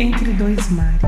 Entre 0.00 0.32
Dois 0.34 0.70
Mares. 0.70 1.02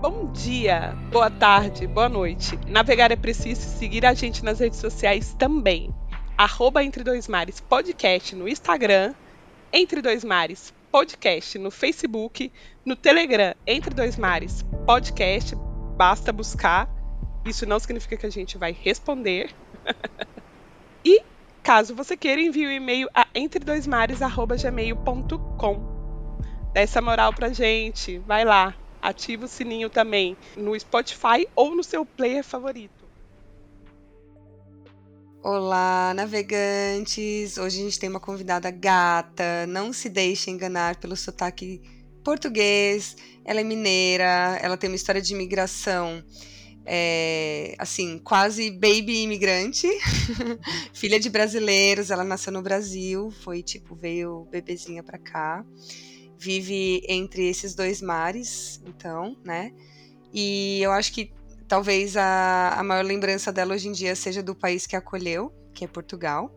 Bom 0.00 0.32
dia, 0.32 0.92
boa 1.12 1.30
tarde, 1.30 1.86
boa 1.86 2.08
noite. 2.08 2.58
Navegar 2.66 3.12
é 3.12 3.16
preciso 3.16 3.60
seguir 3.60 4.04
a 4.04 4.12
gente 4.14 4.44
nas 4.44 4.58
redes 4.58 4.80
sociais 4.80 5.32
também. 5.38 5.94
Arroba 6.36 6.82
Entre 6.82 7.04
Dois 7.04 7.28
Mares 7.28 7.60
Podcast 7.60 8.34
no 8.34 8.48
Instagram, 8.48 9.14
Entre 9.72 10.02
Dois 10.02 10.24
Mares 10.24 10.74
Podcast 10.90 11.56
no 11.56 11.70
Facebook, 11.70 12.50
no 12.84 12.96
Telegram 12.96 13.54
Entre 13.64 13.94
Dois 13.94 14.16
Mares 14.16 14.64
Podcast, 14.84 15.54
basta 15.96 16.32
buscar. 16.32 16.90
Isso 17.44 17.64
não 17.64 17.78
significa 17.78 18.16
que 18.16 18.26
a 18.26 18.30
gente 18.30 18.58
vai 18.58 18.72
responder. 18.72 19.54
e 21.04 21.22
caso 21.62 21.94
você 21.94 22.16
queira, 22.16 22.40
envie 22.40 22.66
o 22.66 22.70
um 22.70 22.72
e-mail 22.72 23.08
a 23.14 23.24
entredoismares@gmail.com. 23.36 25.97
Dá 26.78 26.82
essa 26.82 27.02
moral 27.02 27.34
pra 27.34 27.52
gente, 27.52 28.18
vai 28.18 28.44
lá, 28.44 28.72
ativa 29.02 29.46
o 29.46 29.48
sininho 29.48 29.90
também 29.90 30.36
no 30.56 30.78
Spotify 30.78 31.44
ou 31.56 31.74
no 31.74 31.82
seu 31.82 32.06
player 32.06 32.44
favorito. 32.44 33.04
Olá, 35.42 36.12
navegantes! 36.14 37.58
Hoje 37.58 37.80
a 37.80 37.82
gente 37.82 37.98
tem 37.98 38.08
uma 38.08 38.20
convidada 38.20 38.70
gata. 38.70 39.66
Não 39.66 39.92
se 39.92 40.08
deixe 40.08 40.52
enganar 40.52 40.94
pelo 41.00 41.16
sotaque 41.16 41.82
português. 42.22 43.16
Ela 43.44 43.60
é 43.60 43.64
mineira, 43.64 44.56
ela 44.62 44.76
tem 44.76 44.88
uma 44.88 44.94
história 44.94 45.20
de 45.20 45.34
imigração. 45.34 46.22
É, 46.86 47.74
assim, 47.76 48.20
quase 48.20 48.70
baby 48.70 49.24
imigrante, 49.24 49.86
filha 50.94 51.18
de 51.18 51.28
brasileiros, 51.28 52.10
ela 52.10 52.24
nasceu 52.24 52.50
no 52.50 52.62
Brasil, 52.62 53.30
foi 53.42 53.62
tipo, 53.62 53.94
veio 53.94 54.48
bebezinha 54.50 55.02
pra 55.02 55.18
cá, 55.18 55.62
vive 56.38 57.02
entre 57.08 57.48
esses 57.48 57.74
dois 57.74 58.00
mares, 58.00 58.80
então, 58.86 59.36
né? 59.44 59.72
E 60.32 60.80
eu 60.80 60.92
acho 60.92 61.12
que 61.12 61.32
talvez 61.66 62.16
a, 62.16 62.74
a 62.78 62.82
maior 62.82 63.04
lembrança 63.04 63.52
dela 63.52 63.74
hoje 63.74 63.88
em 63.88 63.92
dia 63.92 64.14
seja 64.14 64.42
do 64.42 64.54
país 64.54 64.86
que 64.86 64.94
a 64.94 65.00
acolheu, 65.00 65.52
que 65.74 65.84
é 65.84 65.88
Portugal. 65.88 66.54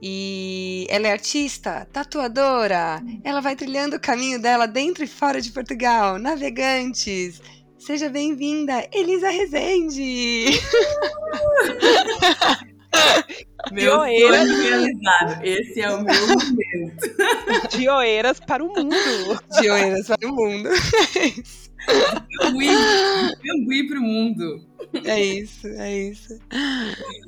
E 0.00 0.86
ela 0.90 1.06
é 1.06 1.12
artista, 1.12 1.86
tatuadora, 1.92 3.00
ela 3.22 3.40
vai 3.40 3.54
trilhando 3.54 3.96
o 3.96 4.00
caminho 4.00 4.40
dela 4.40 4.66
dentro 4.66 5.04
e 5.04 5.06
fora 5.06 5.40
de 5.40 5.52
Portugal, 5.52 6.18
navegantes. 6.18 7.40
Seja 7.78 8.08
bem-vinda, 8.08 8.88
Elisa 8.92 9.30
Rezende! 9.30 10.46
Meu 13.70 13.92
sonho 13.92 14.28
realizado. 14.28 15.44
Esse 15.44 15.80
é 15.80 15.90
o 15.90 16.02
meu 16.02 16.26
momento. 16.26 17.76
De 17.76 17.88
Oeiras 17.88 18.40
para 18.40 18.64
o 18.64 18.68
mundo. 18.68 18.96
De 19.60 19.70
Oeiras 19.70 20.06
para 20.06 20.28
o 20.28 20.34
mundo. 20.34 20.68
Cambuí 23.44 23.88
para 23.88 23.98
o 23.98 24.02
mundo. 24.02 24.72
É 25.04 25.20
isso, 25.20 25.66
é 25.66 25.98
isso. 26.08 26.38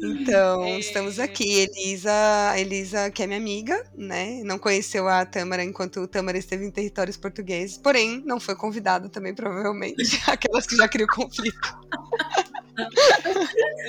Então, 0.02 0.64
é... 0.64 0.78
estamos 0.78 1.18
aqui. 1.18 1.60
Elisa, 1.60 2.12
Elisa, 2.56 3.10
que 3.10 3.22
é 3.22 3.27
minha 3.27 3.38
amiga, 3.38 3.84
né? 3.96 4.42
Não 4.44 4.58
conheceu 4.58 5.08
a 5.08 5.24
Tâmara 5.24 5.64
enquanto 5.64 6.00
o 6.00 6.06
Tâmara 6.06 6.38
esteve 6.38 6.64
em 6.64 6.70
territórios 6.70 7.16
portugueses, 7.16 7.78
porém, 7.78 8.22
não 8.24 8.38
foi 8.38 8.55
convidada 8.55 9.08
também, 9.08 9.34
provavelmente. 9.34 10.20
Aquelas 10.27 10.66
que 10.66 10.77
já 10.77 10.88
criam 10.88 11.08
conflito. 11.08 11.78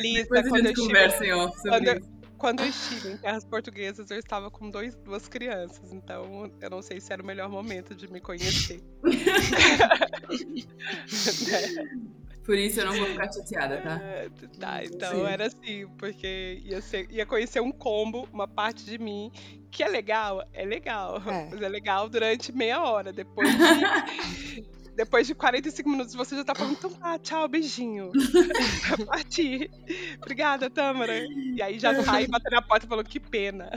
Lisa, 0.01 0.21
Depois 0.23 0.47
quando 0.47 0.65
a 0.65 0.67
gente 0.69 0.81
conversa 0.81 1.25
em 1.25 1.33
off 1.33 1.57
sobre 1.57 1.85
quando, 1.85 1.97
isso. 1.97 2.14
Quando 2.37 2.61
eu 2.61 2.67
estive 2.67 3.13
em 3.13 3.17
terras 3.17 3.45
portuguesas, 3.45 4.11
eu 4.11 4.19
estava 4.19 4.51
com 4.51 4.69
dois, 4.69 4.95
duas 4.97 5.27
crianças, 5.27 5.93
então 5.93 6.51
eu 6.61 6.69
não 6.69 6.81
sei 6.81 6.99
se 6.99 7.13
era 7.13 7.21
o 7.21 7.25
melhor 7.25 7.49
momento 7.49 7.95
de 7.95 8.11
me 8.11 8.19
conhecer. 8.19 8.81
Por 12.45 12.57
isso 12.57 12.79
eu 12.79 12.85
não 12.85 12.93
vou 12.93 13.07
ficar 13.07 13.33
chateada, 13.33 13.81
tá? 13.81 13.99
É, 14.03 14.29
tá, 14.59 14.83
então 14.83 15.15
Sim. 15.15 15.25
era 15.25 15.47
assim, 15.47 15.87
porque 15.97 16.61
ia, 16.63 16.79
ser, 16.79 17.09
ia 17.09 17.25
conhecer 17.25 17.59
um 17.59 17.71
combo, 17.71 18.29
uma 18.31 18.47
parte 18.47 18.85
de 18.85 18.99
mim, 18.99 19.31
que 19.71 19.83
é 19.83 19.87
legal, 19.87 20.47
é 20.53 20.63
legal. 20.63 21.17
É. 21.25 21.47
Mas 21.49 21.61
é 21.61 21.67
legal 21.67 22.07
durante 22.07 22.51
meia 22.51 22.83
hora. 22.83 23.11
Depois 23.11 23.49
de, 23.49 24.63
depois 24.95 25.27
de 25.27 25.35
45 25.35 25.89
minutos 25.89 26.13
você 26.13 26.35
já 26.35 26.43
tá 26.43 26.55
falando, 26.55 26.73
então 26.73 26.89
tá, 26.91 27.19
tchau, 27.19 27.47
beijinho. 27.47 28.11
pra 28.95 29.05
partir. 29.05 29.69
Obrigada, 30.17 30.69
Tâmara. 30.69 31.25
E 31.53 31.61
aí 31.61 31.77
já 31.77 32.01
sai 32.03 32.27
batendo 32.27 32.53
na 32.53 32.61
porta 32.61 32.85
e 32.85 32.89
falou, 32.89 33.03
que 33.03 33.19
pena. 33.19 33.69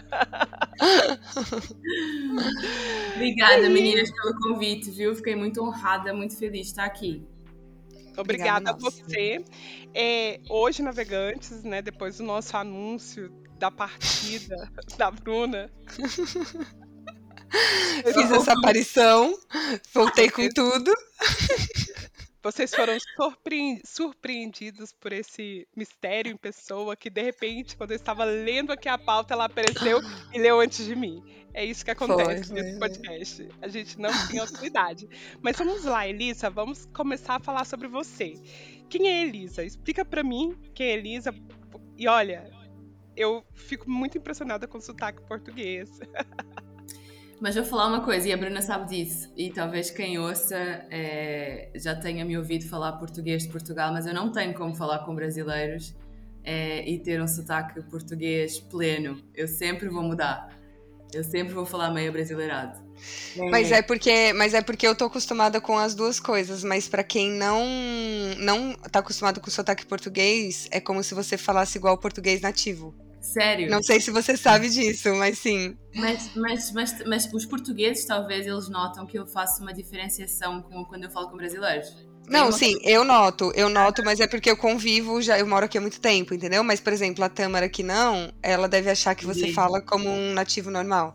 Obrigada, 3.17 3.69
meninas, 3.69 4.11
pelo 4.11 4.39
convite, 4.41 4.91
viu? 4.91 5.15
Fiquei 5.15 5.34
muito 5.34 5.62
honrada, 5.62 6.15
muito 6.15 6.37
feliz 6.37 6.67
de 6.67 6.69
estar 6.69 6.84
aqui. 6.84 7.27
Obrigada, 8.17 8.71
Obrigada 8.71 8.71
a 8.71 8.75
você. 8.75 9.45
É, 9.95 10.41
hoje, 10.49 10.83
navegantes, 10.83 11.62
né, 11.62 11.83
depois 11.83 12.19
do 12.19 12.25
nosso 12.25 12.56
anúncio 12.56 13.31
da 13.59 13.71
partida 13.71 14.56
da 14.97 15.11
Bruna. 15.11 15.71
Fiz 18.13 18.31
essa 18.31 18.53
aparição, 18.53 19.39
voltei 19.93 20.31
com 20.31 20.49
tudo. 20.49 20.93
Vocês 22.41 22.73
foram 22.73 22.97
surpreendidos 23.85 24.93
por 24.93 25.13
esse 25.13 25.67
mistério 25.77 26.33
em 26.33 26.37
pessoa 26.37 26.97
que, 26.97 27.11
de 27.11 27.21
repente, 27.21 27.77
quando 27.77 27.91
eu 27.91 27.97
estava 27.97 28.25
lendo 28.25 28.73
aqui 28.73 28.89
a 28.89 28.97
pauta, 28.97 29.35
ela 29.35 29.47
apareceu 29.47 30.01
e 30.33 30.39
leu 30.39 30.61
antes 30.61 30.87
de 30.87 30.95
mim. 30.95 31.23
É 31.53 31.65
isso 31.65 31.85
que 31.85 31.91
acontece 31.91 32.49
foi, 32.49 32.63
nesse 32.63 32.79
podcast. 32.79 33.49
A 33.61 33.69
gente 33.69 33.99
não 33.99 34.11
tem 34.29 34.39
autoridade. 34.39 35.09
Mas 35.43 35.57
vamos 35.57 35.85
lá, 35.85 36.07
Elisa, 36.07 36.49
vamos 36.49 36.87
começar 36.95 37.37
a 37.37 37.41
falar 37.41 37.65
sobre 37.65 37.89
você. 37.89 38.35
Quem 38.89 39.09
é 39.09 39.23
Elisa? 39.23 39.65
Explica 39.65 40.05
para 40.05 40.23
mim 40.23 40.57
quem 40.75 40.87
é 40.87 40.93
Elisa. 40.95 41.35
E 41.97 42.07
olha, 42.07 42.51
eu 43.17 43.45
fico 43.53 43.91
muito 43.91 44.17
impressionada 44.17 44.69
com 44.69 44.79
o 44.79 44.81
sotaque 44.81 45.21
português. 45.23 45.91
Mas 47.41 47.54
vou 47.54 47.65
falar 47.65 47.87
uma 47.87 48.00
coisa, 48.00 48.28
e 48.28 48.32
a 48.32 48.37
Bruna 48.37 48.60
sabe 48.60 48.88
disso, 48.88 49.32
e 49.37 49.50
talvez 49.50 49.91
quem 49.91 50.19
ouça 50.19 50.56
é, 50.91 51.71
já 51.76 51.94
tenha 51.94 52.25
me 52.25 52.37
ouvido 52.37 52.69
falar 52.69 52.93
português 52.93 53.44
de 53.44 53.49
Portugal, 53.49 53.93
mas 53.93 54.06
eu 54.06 54.15
não 54.15 54.32
tenho 54.32 54.53
como 54.54 54.75
falar 54.75 55.00
com 55.00 55.15
brasileiros 55.15 55.94
é, 56.43 56.88
e 56.88 56.99
ter 56.99 57.22
um 57.22 57.28
sotaque 57.28 57.81
português 57.82 58.59
pleno. 58.59 59.22
Eu 59.34 59.47
sempre 59.47 59.88
vou 59.88 60.03
mudar. 60.03 60.49
Eu 61.12 61.22
sempre 61.25 61.54
vou 61.54 61.65
falar 61.65 61.91
meio 61.91 62.12
brasileirado. 62.12 62.81
Mas 63.50 63.70
é 63.70 63.81
porque, 63.81 64.32
mas 64.32 64.53
é 64.53 64.60
porque 64.60 64.87
eu 64.87 64.94
tô 64.94 65.05
acostumada 65.05 65.60
com 65.60 65.78
as 65.78 65.94
duas 65.94 66.19
coisas, 66.19 66.65
mas 66.65 66.88
para 66.88 67.05
quem 67.05 67.31
não 67.31 67.65
não 68.38 68.75
tá 68.75 68.99
acostumado 68.99 69.41
com 69.41 69.49
o 69.49 69.50
sotaque 69.50 69.87
português, 69.87 70.69
é 70.70 70.81
como 70.81 71.03
se 71.03 71.15
você 71.15 71.38
falasse 71.38 71.78
igual 71.78 71.97
português 71.97 72.41
nativo. 72.41 72.94
Sério? 73.33 73.71
Não 73.71 73.83
sei 73.83 74.00
se 74.00 74.11
você 74.11 74.37
sabe 74.39 74.71
disso, 74.71 75.15
mas 75.15 75.39
sim. 75.39 75.77
Mas, 75.94 76.31
mas, 76.34 76.72
mas, 76.72 77.05
mas 77.06 77.33
os 77.33 77.44
portugueses, 77.44 78.06
talvez, 78.06 78.47
eles 78.47 78.71
notam 78.71 79.06
que 79.06 79.19
eu 79.19 79.27
faço 79.27 79.61
uma 79.61 79.72
diferenciação 79.72 80.62
com, 80.62 80.83
quando 80.87 81.05
eu 81.05 81.11
falo 81.11 81.28
com 81.28 81.37
brasileiros. 81.37 81.94
Não, 82.27 82.50
sim, 82.50 82.78
eu 82.83 83.05
noto, 83.05 83.53
eu 83.55 83.69
noto, 83.69 84.03
mas 84.05 84.21
é 84.21 84.27
porque 84.27 84.50
eu 84.50 84.56
convivo, 84.56 85.21
já 85.21 85.38
eu 85.38 85.47
moro 85.47 85.67
aqui 85.67 85.77
há 85.77 85.81
muito 85.81 86.00
tempo, 86.00 86.34
entendeu? 86.34 86.62
Mas, 86.65 86.81
por 86.81 86.93
exemplo, 86.93 87.22
a 87.22 87.28
Tâmara 87.28 87.69
que 87.69 87.83
não, 87.83 88.33
ela 88.43 88.67
deve 88.67 88.91
achar 88.91 89.15
que 89.15 89.27
você 89.27 89.53
fala 89.53 89.81
como 89.81 90.09
um 90.09 90.33
nativo 90.33 90.71
normal. 90.71 91.15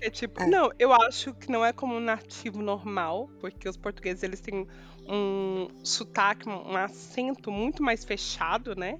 É 0.00 0.10
tipo, 0.10 0.40
é. 0.40 0.46
não, 0.46 0.70
eu 0.78 0.92
acho 0.92 1.34
que 1.34 1.50
não 1.50 1.64
é 1.64 1.72
como 1.72 1.96
um 1.96 2.00
nativo 2.00 2.62
normal, 2.62 3.28
porque 3.40 3.68
os 3.68 3.76
portugueses 3.76 4.22
eles 4.22 4.40
têm 4.40 4.66
um 5.08 5.68
sotaque, 5.82 6.48
um 6.48 6.76
acento 6.76 7.50
muito 7.50 7.82
mais 7.82 8.04
fechado, 8.04 8.76
né? 8.76 8.98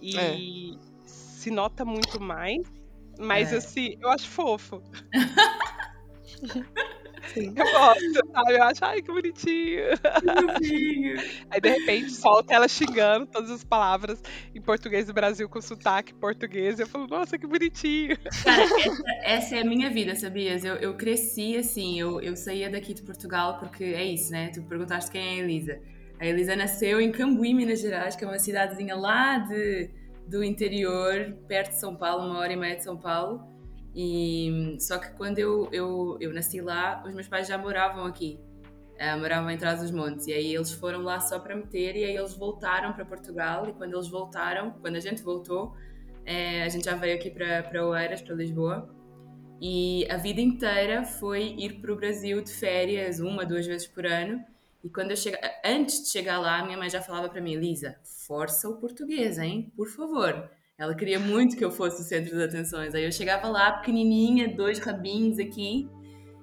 E 0.00 0.16
é 0.16 0.91
se 1.42 1.50
nota 1.50 1.84
muito 1.84 2.20
mais. 2.20 2.62
Mas 3.18 3.52
é. 3.52 3.56
assim, 3.56 3.96
eu 4.00 4.08
acho 4.08 4.28
fofo. 4.28 4.82
Sim. 7.32 7.54
Eu 7.56 7.64
gosto, 7.64 8.32
sabe? 8.32 8.52
Eu 8.52 8.62
acho, 8.64 8.84
ai, 8.84 9.00
que 9.00 9.12
bonitinho. 9.12 9.84
Aí, 11.50 11.60
de 11.60 11.68
repente, 11.68 12.10
solta 12.10 12.52
ela 12.52 12.66
xingando 12.66 13.26
todas 13.26 13.48
as 13.50 13.62
palavras 13.62 14.20
em 14.52 14.60
português 14.60 15.06
do 15.06 15.12
Brasil 15.12 15.48
com 15.48 15.60
sotaque 15.60 16.12
português. 16.12 16.80
Eu 16.80 16.86
falo, 16.86 17.06
nossa, 17.06 17.38
que 17.38 17.46
bonitinho. 17.46 18.18
Cara, 18.44 18.64
essa, 18.64 19.02
essa 19.22 19.56
é 19.56 19.60
a 19.60 19.64
minha 19.64 19.88
vida, 19.88 20.16
sabias? 20.16 20.64
Eu, 20.64 20.74
eu 20.76 20.94
cresci 20.96 21.56
assim, 21.56 21.98
eu, 21.98 22.20
eu 22.20 22.34
saía 22.34 22.68
daqui 22.68 22.92
de 22.92 23.02
Portugal 23.02 23.58
porque 23.58 23.84
é 23.84 24.04
isso, 24.04 24.32
né? 24.32 24.50
Tu 24.52 24.60
perguntaste 24.62 25.10
quem 25.10 25.22
é 25.22 25.40
a 25.40 25.44
Elisa. 25.44 25.80
A 26.18 26.26
Elisa 26.26 26.56
nasceu 26.56 27.00
em 27.00 27.12
Cambuí, 27.12 27.54
Minas 27.54 27.80
Gerais, 27.80 28.16
que 28.16 28.24
é 28.24 28.26
uma 28.26 28.38
cidadezinha 28.38 28.96
lá 28.96 29.38
de 29.38 30.01
do 30.26 30.42
interior, 30.42 31.36
perto 31.46 31.70
de 31.70 31.78
São 31.78 31.94
Paulo, 31.96 32.24
uma 32.26 32.38
hora 32.38 32.52
e 32.52 32.56
meia 32.56 32.76
de 32.76 32.84
São 32.84 32.96
Paulo. 32.96 33.52
E 33.94 34.76
só 34.80 34.98
que 34.98 35.10
quando 35.16 35.38
eu, 35.38 35.68
eu, 35.70 36.16
eu 36.20 36.32
nasci 36.32 36.60
lá, 36.60 37.02
os 37.06 37.12
meus 37.14 37.28
pais 37.28 37.46
já 37.46 37.58
moravam 37.58 38.06
aqui, 38.06 38.40
uh, 38.94 39.18
moravam 39.18 39.50
em 39.50 39.58
Trás 39.58 39.80
dos 39.80 39.90
Montes. 39.90 40.26
E 40.26 40.32
aí 40.32 40.54
eles 40.54 40.72
foram 40.72 41.02
lá 41.02 41.20
só 41.20 41.38
para 41.38 41.54
meter 41.54 41.96
e 41.96 42.04
aí 42.04 42.16
eles 42.16 42.34
voltaram 42.34 42.92
para 42.92 43.04
Portugal. 43.04 43.68
E 43.68 43.72
quando 43.72 43.94
eles 43.94 44.08
voltaram, 44.08 44.70
quando 44.80 44.96
a 44.96 45.00
gente 45.00 45.22
voltou, 45.22 45.66
uh, 45.66 46.64
a 46.64 46.68
gente 46.68 46.84
já 46.84 46.94
veio 46.94 47.16
aqui 47.16 47.30
para 47.30 47.86
Oeiras, 47.86 48.22
para 48.22 48.34
Lisboa. 48.34 48.88
E 49.60 50.06
a 50.10 50.16
vida 50.16 50.40
inteira 50.40 51.04
foi 51.04 51.54
ir 51.56 51.80
para 51.80 51.92
o 51.92 51.96
Brasil 51.96 52.42
de 52.42 52.50
férias 52.50 53.20
uma, 53.20 53.44
duas 53.44 53.66
vezes 53.66 53.86
por 53.86 54.06
ano. 54.06 54.42
E 54.82 54.90
quando 54.90 55.10
eu 55.10 55.16
chega, 55.16 55.38
antes 55.64 56.02
de 56.02 56.08
chegar 56.08 56.38
lá, 56.38 56.64
minha 56.64 56.76
mãe 56.76 56.90
já 56.90 57.00
falava 57.00 57.28
para 57.28 57.40
mim, 57.40 57.54
Lisa, 57.54 57.96
força 58.26 58.68
o 58.68 58.78
português, 58.78 59.38
hein? 59.38 59.72
Por 59.76 59.88
favor. 59.88 60.50
Ela 60.76 60.96
queria 60.96 61.20
muito 61.20 61.56
que 61.56 61.64
eu 61.64 61.70
fosse 61.70 62.02
o 62.02 62.04
centro 62.04 62.34
das 62.36 62.48
atenções. 62.48 62.94
Aí 62.94 63.04
eu 63.04 63.12
chegava 63.12 63.46
lá, 63.48 63.72
pequenininha, 63.72 64.54
dois 64.56 64.80
rabinhos 64.80 65.38
aqui, 65.38 65.88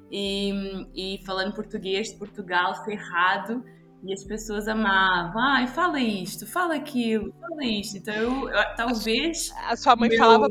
e, 0.10 0.52
e 0.96 1.26
falando 1.26 1.54
português 1.54 2.10
de 2.10 2.18
Portugal, 2.18 2.84
ferrado. 2.86 3.64
E 4.04 4.14
as 4.14 4.24
pessoas 4.24 4.68
amavam, 4.68 5.42
ai, 5.42 5.68
fala 5.68 6.00
isto, 6.00 6.48
fala 6.48 6.76
aquilo, 6.76 7.34
fala 7.40 7.66
isto. 7.66 7.98
Então, 7.98 8.14
eu, 8.14 8.50
eu 8.50 8.76
talvez. 8.76 9.52
A 9.68 9.76
sua 9.76 9.96
mãe 9.96 10.10
meu... 10.10 10.18
falava 10.18 10.48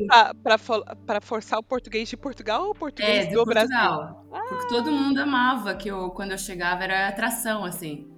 para 1.05 1.21
forçar 1.21 1.59
o 1.59 1.63
português 1.63 2.07
de 2.07 2.15
Portugal 2.15 2.65
ou 2.65 2.71
o 2.71 2.75
português 2.75 3.25
é, 3.25 3.29
do 3.31 3.43
Portugal. 3.43 3.97
Brasil? 3.99 4.17
Ah. 4.33 4.45
Porque 4.49 4.67
todo 4.67 4.91
mundo 4.91 5.19
amava 5.19 5.75
que 5.75 5.89
eu, 5.89 6.09
quando 6.11 6.31
eu 6.31 6.37
chegava, 6.37 6.83
era 6.83 7.07
atração, 7.07 7.65
assim. 7.65 8.08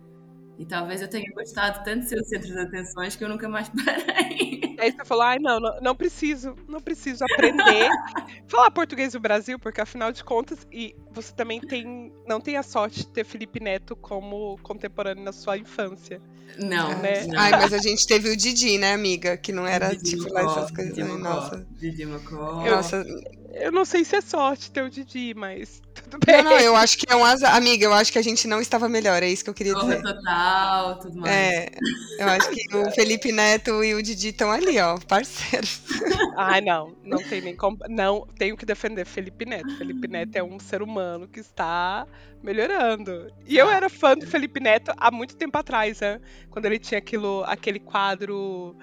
E 0.61 0.65
talvez 0.65 1.01
eu 1.01 1.07
tenha 1.07 1.25
gostado 1.33 1.83
tanto 1.83 2.01
de 2.01 2.09
ser 2.09 2.19
o 2.19 2.23
centro 2.23 2.53
das 2.53 2.67
atenções 2.67 3.15
que 3.15 3.23
eu 3.23 3.29
nunca 3.29 3.49
mais 3.49 3.67
parei. 3.83 4.75
Aí 4.77 4.91
você 4.91 5.03
falou, 5.03 5.23
ai, 5.23 5.39
não, 5.39 5.59
não, 5.59 5.81
não 5.81 5.95
preciso, 5.95 6.55
não 6.69 6.79
preciso 6.79 7.23
aprender 7.23 7.89
falar 8.47 8.69
português 8.69 9.13
do 9.13 9.19
Brasil, 9.19 9.57
porque 9.57 9.81
afinal 9.81 10.11
de 10.11 10.23
contas, 10.23 10.67
e 10.71 10.95
você 11.11 11.33
também 11.33 11.59
tem, 11.59 12.13
não 12.27 12.39
tem 12.39 12.57
a 12.57 12.63
sorte 12.63 12.99
de 12.99 13.07
ter 13.07 13.25
Felipe 13.25 13.59
Neto 13.59 13.95
como 13.95 14.59
contemporâneo 14.61 15.23
na 15.23 15.31
sua 15.31 15.57
infância. 15.57 16.21
Não, 16.59 16.89
né? 16.99 17.25
não. 17.25 17.39
Ai, 17.39 17.51
mas 17.53 17.73
a 17.73 17.79
gente 17.79 18.05
teve 18.05 18.29
o 18.29 18.37
Didi, 18.37 18.77
né, 18.77 18.93
amiga? 18.93 19.37
Que 19.37 19.51
não 19.51 19.65
era, 19.65 19.89
Didi 19.95 20.11
tipo, 20.11 20.23
Mocó, 20.25 20.35
lá 20.35 20.41
essas 20.51 20.71
coisas. 20.71 20.93
Didi 20.93 21.07
Mocó, 21.07 21.23
nossa. 21.23 21.67
Didi 21.71 22.05
Mocó. 22.05 22.63
Nossa, 22.63 23.05
Eu 23.53 23.71
não 23.71 23.83
sei 23.83 24.03
se 24.05 24.15
é 24.15 24.21
sorte 24.21 24.71
ter 24.71 24.81
o 24.81 24.89
Didi, 24.89 25.33
mas 25.33 25.81
tudo 25.93 26.17
bem. 26.25 26.41
Não, 26.43 26.51
não, 26.51 26.59
eu 26.59 26.75
acho 26.75 26.97
que 26.97 27.05
é 27.11 27.15
um 27.15 27.23
azar. 27.23 27.55
Amiga, 27.55 27.85
eu 27.85 27.93
acho 27.93 28.11
que 28.11 28.19
a 28.19 28.21
gente 28.21 28.47
não 28.47 28.61
estava 28.61 28.87
melhor, 28.87 29.21
é 29.21 29.27
isso 29.27 29.43
que 29.43 29.49
eu 29.49 29.53
queria 29.53 29.73
Corra 29.73 29.97
dizer. 29.97 30.03
total, 30.03 30.99
tudo 30.99 31.19
mais. 31.19 31.35
É, 31.35 31.69
eu 32.17 32.27
acho 32.29 32.49
que 32.49 32.75
o 32.75 32.91
Felipe 32.95 33.31
Neto 33.31 33.83
e 33.83 33.93
o 33.93 34.01
Didi 34.01 34.29
estão 34.29 34.51
ali, 34.51 34.79
ó, 34.79 34.97
parceiros. 34.99 35.81
Ai, 36.37 36.61
não, 36.61 36.95
não 37.03 37.21
tem 37.21 37.41
nem 37.41 37.55
como. 37.55 37.77
Não, 37.89 38.27
tenho 38.37 38.55
que 38.55 38.65
defender 38.65 39.05
Felipe 39.05 39.45
Neto. 39.45 39.77
Felipe 39.77 40.07
Neto 40.07 40.35
é 40.35 40.43
um 40.43 40.59
ser 40.59 40.81
humano 40.81 41.27
que 41.27 41.39
está 41.39 42.07
melhorando. 42.41 43.31
E 43.45 43.57
eu 43.57 43.69
era 43.69 43.89
fã 43.89 44.15
do 44.15 44.25
Felipe 44.25 44.59
Neto 44.59 44.91
há 44.97 45.11
muito 45.11 45.35
tempo 45.35 45.57
atrás, 45.57 45.99
né? 45.99 46.19
Quando 46.49 46.65
ele 46.65 46.79
tinha 46.79 46.97
aquilo, 46.97 47.43
aquele 47.45 47.79
quadro 47.79 48.75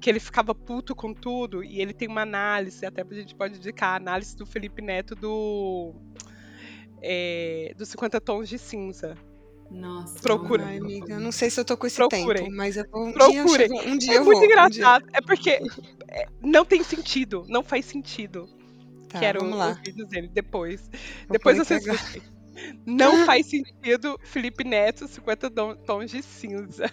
que 0.00 0.08
ele 0.10 0.20
ficava 0.20 0.54
puto 0.54 0.94
com 0.94 1.12
tudo. 1.12 1.62
E 1.62 1.80
ele 1.80 1.92
tem 1.92 2.08
uma 2.08 2.22
análise, 2.22 2.84
até 2.86 3.02
a 3.02 3.14
gente 3.14 3.34
pode 3.34 3.56
indicar 3.58 3.90
a 3.92 3.96
análise 3.96 4.36
do 4.36 4.46
Felipe 4.46 4.80
Neto 4.82 5.14
do. 5.14 5.94
É, 7.02 7.72
dos 7.76 7.88
50 7.88 8.20
tons 8.20 8.48
de 8.48 8.58
cinza. 8.58 9.16
Nossa. 9.70 10.18
Procura. 10.20 10.64
Ai, 10.66 10.78
amiga, 10.78 11.14
eu 11.14 11.20
não 11.20 11.30
sei 11.32 11.48
se 11.48 11.60
eu 11.60 11.64
tô 11.64 11.76
com 11.76 11.86
esse 11.86 11.96
Procurem. 11.96 12.44
tempo, 12.44 12.56
mas 12.56 12.76
eu 12.76 12.84
vou 12.90 13.06
um 13.06 13.12
Procurem. 13.12 13.68
dia, 13.68 13.82
um 13.92 13.96
dia 13.96 14.14
É 14.14 14.16
eu 14.18 14.24
muito 14.24 14.36
vou. 14.38 14.44
um 14.44 14.46
dia- 14.48 14.68
engraçado. 14.68 15.06
É 15.12 15.20
porque 15.20 15.60
é, 16.08 16.26
não 16.42 16.64
tem 16.64 16.82
sentido. 16.82 17.44
Não 17.48 17.62
faz 17.62 17.84
sentido. 17.86 18.48
Tá, 19.08 19.20
Quero 19.20 19.40
vamos 19.40 19.54
os 19.54 19.58
lá. 19.60 19.72
vídeos 19.84 20.08
dele 20.08 20.28
depois. 20.28 20.82
Vou 21.26 21.32
depois 21.32 21.56
vocês. 21.58 21.84
Não 22.84 23.24
faz 23.24 23.46
sentido 23.46 24.18
Felipe 24.24 24.64
Neto, 24.64 25.06
50 25.08 25.48
don- 25.48 25.76
tons 25.76 26.10
de 26.10 26.22
cinza. 26.22 26.90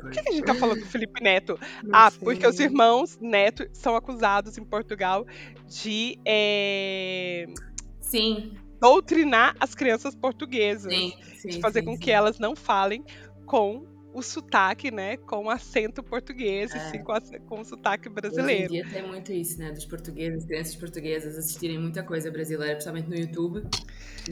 Por 0.00 0.10
que 0.10 0.20
a 0.20 0.32
gente 0.32 0.42
tá 0.44 0.54
falando 0.54 0.80
do 0.80 0.86
Felipe 0.86 1.22
Neto? 1.22 1.58
Não 1.82 1.90
ah, 1.92 2.10
sei. 2.10 2.20
porque 2.20 2.46
os 2.46 2.58
irmãos 2.58 3.18
Neto 3.20 3.68
são 3.72 3.94
acusados 3.94 4.56
em 4.58 4.64
Portugal 4.64 5.26
de 5.66 6.18
é, 6.24 7.46
Sim, 8.00 8.54
doutrinar 8.80 9.54
as 9.60 9.74
crianças 9.74 10.14
portuguesas. 10.14 10.92
sim, 10.92 11.12
sim. 11.38 11.48
de 11.48 11.60
fazer 11.60 11.80
sim, 11.80 11.86
com 11.86 11.92
sim. 11.92 11.98
que 11.98 12.10
elas 12.10 12.38
não 12.38 12.56
falem 12.56 13.04
com 13.46 13.86
o 14.12 14.22
sotaque, 14.22 14.90
né? 14.90 15.16
Com 15.18 15.44
o 15.44 15.50
acento 15.50 16.02
português, 16.02 16.72
e 16.74 16.76
É. 16.76 16.90
sim 16.90 16.98
com, 17.04 17.12
a- 17.12 17.20
com 17.46 17.60
o 17.60 17.64
sotaque 17.64 18.08
Hoje 18.08 18.18
em 18.18 18.20
brasileiro. 18.20 18.72
dia 18.72 18.86
tem 18.90 19.06
muito 19.06 19.32
isso, 19.32 19.56
né? 19.60 19.70
Dos 19.70 19.84
portugueses, 19.84 20.44
crianças 20.44 20.74
portuguesas 20.74 21.38
assistirem 21.38 21.78
muita 21.78 22.02
coisa 22.02 22.28
brasileira, 22.30 22.72
principalmente 22.74 23.08
no 23.08 23.14
YouTube. 23.16 23.62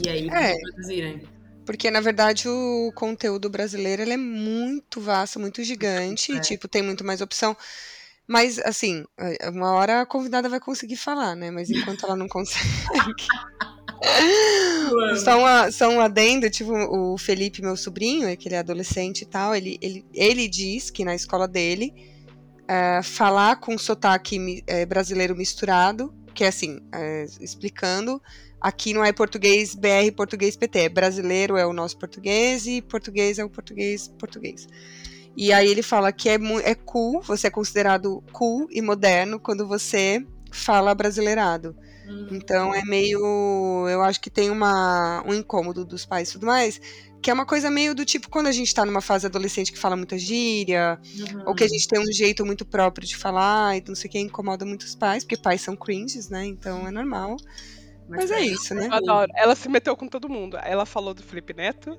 E 0.04 0.08
aí 0.08 0.28
É. 0.28 0.54
traduzirem. 0.58 1.22
Porque, 1.68 1.90
na 1.90 2.00
verdade, 2.00 2.48
o 2.48 2.90
conteúdo 2.94 3.50
brasileiro 3.50 4.00
ele 4.00 4.14
é 4.14 4.16
muito 4.16 5.02
vasto, 5.02 5.38
muito 5.38 5.62
gigante, 5.62 6.32
É. 6.32 6.36
e, 6.36 6.40
tipo, 6.40 6.66
tem 6.66 6.80
muito 6.80 7.04
mais 7.04 7.20
opção. 7.20 7.54
Mas, 8.26 8.58
assim, 8.60 9.04
eh, 9.18 9.50
uma 9.50 9.72
hora 9.72 10.00
a 10.00 10.06
convidada 10.06 10.48
vai 10.48 10.60
conseguir 10.60 10.96
falar, 10.96 11.36
né? 11.36 11.50
Mas 11.50 11.68
enquanto 11.68 12.06
ela 12.06 12.16
não 12.16 12.26
consegue. 12.26 13.22
Só, 15.22 15.38
uma, 15.38 15.70
só 15.70 15.90
um 15.90 16.00
adendo, 16.00 16.48
tipo, 16.48 16.72
o 16.72 17.18
Felipe, 17.18 17.60
meu 17.60 17.76
sobrinho, 17.76 18.26
é 18.26 18.34
que 18.34 18.48
ele 18.48 18.54
é 18.54 18.60
adolescente 18.60 19.20
e 19.20 19.26
tal, 19.26 19.54
ele, 19.54 19.76
ele, 19.82 20.06
ele 20.14 20.48
diz 20.48 20.88
que 20.88 21.04
na 21.04 21.14
escola 21.14 21.46
dele, 21.46 21.92
eh, 22.66 23.02
falar 23.02 23.56
com 23.56 23.76
sotaque 23.76 24.64
eh, 24.66 24.86
brasileiro 24.86 25.36
misturado, 25.36 26.14
que 26.34 26.44
é 26.44 26.48
assim, 26.48 26.80
eh, 26.94 27.26
explicando, 27.42 28.22
aqui 28.60 28.92
não 28.92 29.04
é 29.04 29.12
português 29.12 29.74
BR, 29.74 30.12
português 30.16 30.56
PT, 30.56 30.78
é 30.78 30.88
brasileiro 30.88 31.56
é 31.56 31.66
o 31.66 31.72
nosso 31.72 31.96
português 31.98 32.66
e 32.66 32.82
português 32.82 33.38
é 33.38 33.44
o 33.44 33.50
português 33.50 34.08
português. 34.08 34.66
E 35.36 35.52
aí 35.52 35.68
ele 35.68 35.82
fala 35.82 36.12
que 36.12 36.28
é, 36.28 36.36
é 36.64 36.74
cool, 36.74 37.20
você 37.22 37.46
é 37.46 37.50
considerado 37.50 38.22
cool 38.32 38.66
e 38.70 38.82
moderno 38.82 39.38
quando 39.38 39.66
você 39.68 40.26
fala 40.50 40.94
brasileirado. 40.94 41.76
Hum, 42.08 42.26
Então 42.32 42.74
é 42.74 42.82
meio. 42.82 43.86
Eu 43.88 44.02
acho 44.02 44.20
que 44.20 44.30
tem 44.30 44.50
uma, 44.50 45.22
um 45.26 45.34
incômodo 45.34 45.84
dos 45.84 46.04
pais 46.04 46.30
e 46.30 46.32
tudo 46.32 46.46
mais. 46.46 46.80
Que 47.20 47.30
é 47.30 47.34
uma 47.34 47.46
coisa 47.46 47.68
meio 47.68 47.94
do 47.94 48.04
tipo 48.04 48.28
quando 48.28 48.46
a 48.46 48.52
gente 48.52 48.72
tá 48.72 48.84
numa 48.84 49.00
fase 49.00 49.26
adolescente 49.26 49.72
que 49.72 49.78
fala 49.78 49.96
muita 49.96 50.16
gíria, 50.16 51.00
uhum. 51.18 51.42
ou 51.46 51.54
que 51.54 51.64
a 51.64 51.68
gente 51.68 51.86
tem 51.86 51.98
um 52.00 52.12
jeito 52.12 52.46
muito 52.46 52.64
próprio 52.64 53.06
de 53.06 53.16
falar, 53.16 53.76
e 53.76 53.84
não 53.86 53.94
sei 53.96 54.08
o 54.08 54.12
que, 54.12 54.18
incomoda 54.20 54.64
muitos 54.64 54.94
pais, 54.94 55.24
porque 55.24 55.36
pais 55.36 55.60
são 55.60 55.76
cringes, 55.76 56.28
né? 56.28 56.46
Então 56.46 56.86
é 56.86 56.92
normal. 56.92 57.36
Mas 58.08 58.30
é 58.30 58.34
pra 58.34 58.40
isso, 58.40 58.74
né? 58.74 58.86
Eu 58.86 58.94
adoro. 58.94 59.30
Ela 59.36 59.54
se 59.54 59.68
meteu 59.68 59.96
com 59.96 60.08
todo 60.08 60.28
mundo. 60.28 60.58
Ela 60.62 60.86
falou 60.86 61.12
do 61.12 61.22
Felipe 61.22 61.52
Neto, 61.52 61.98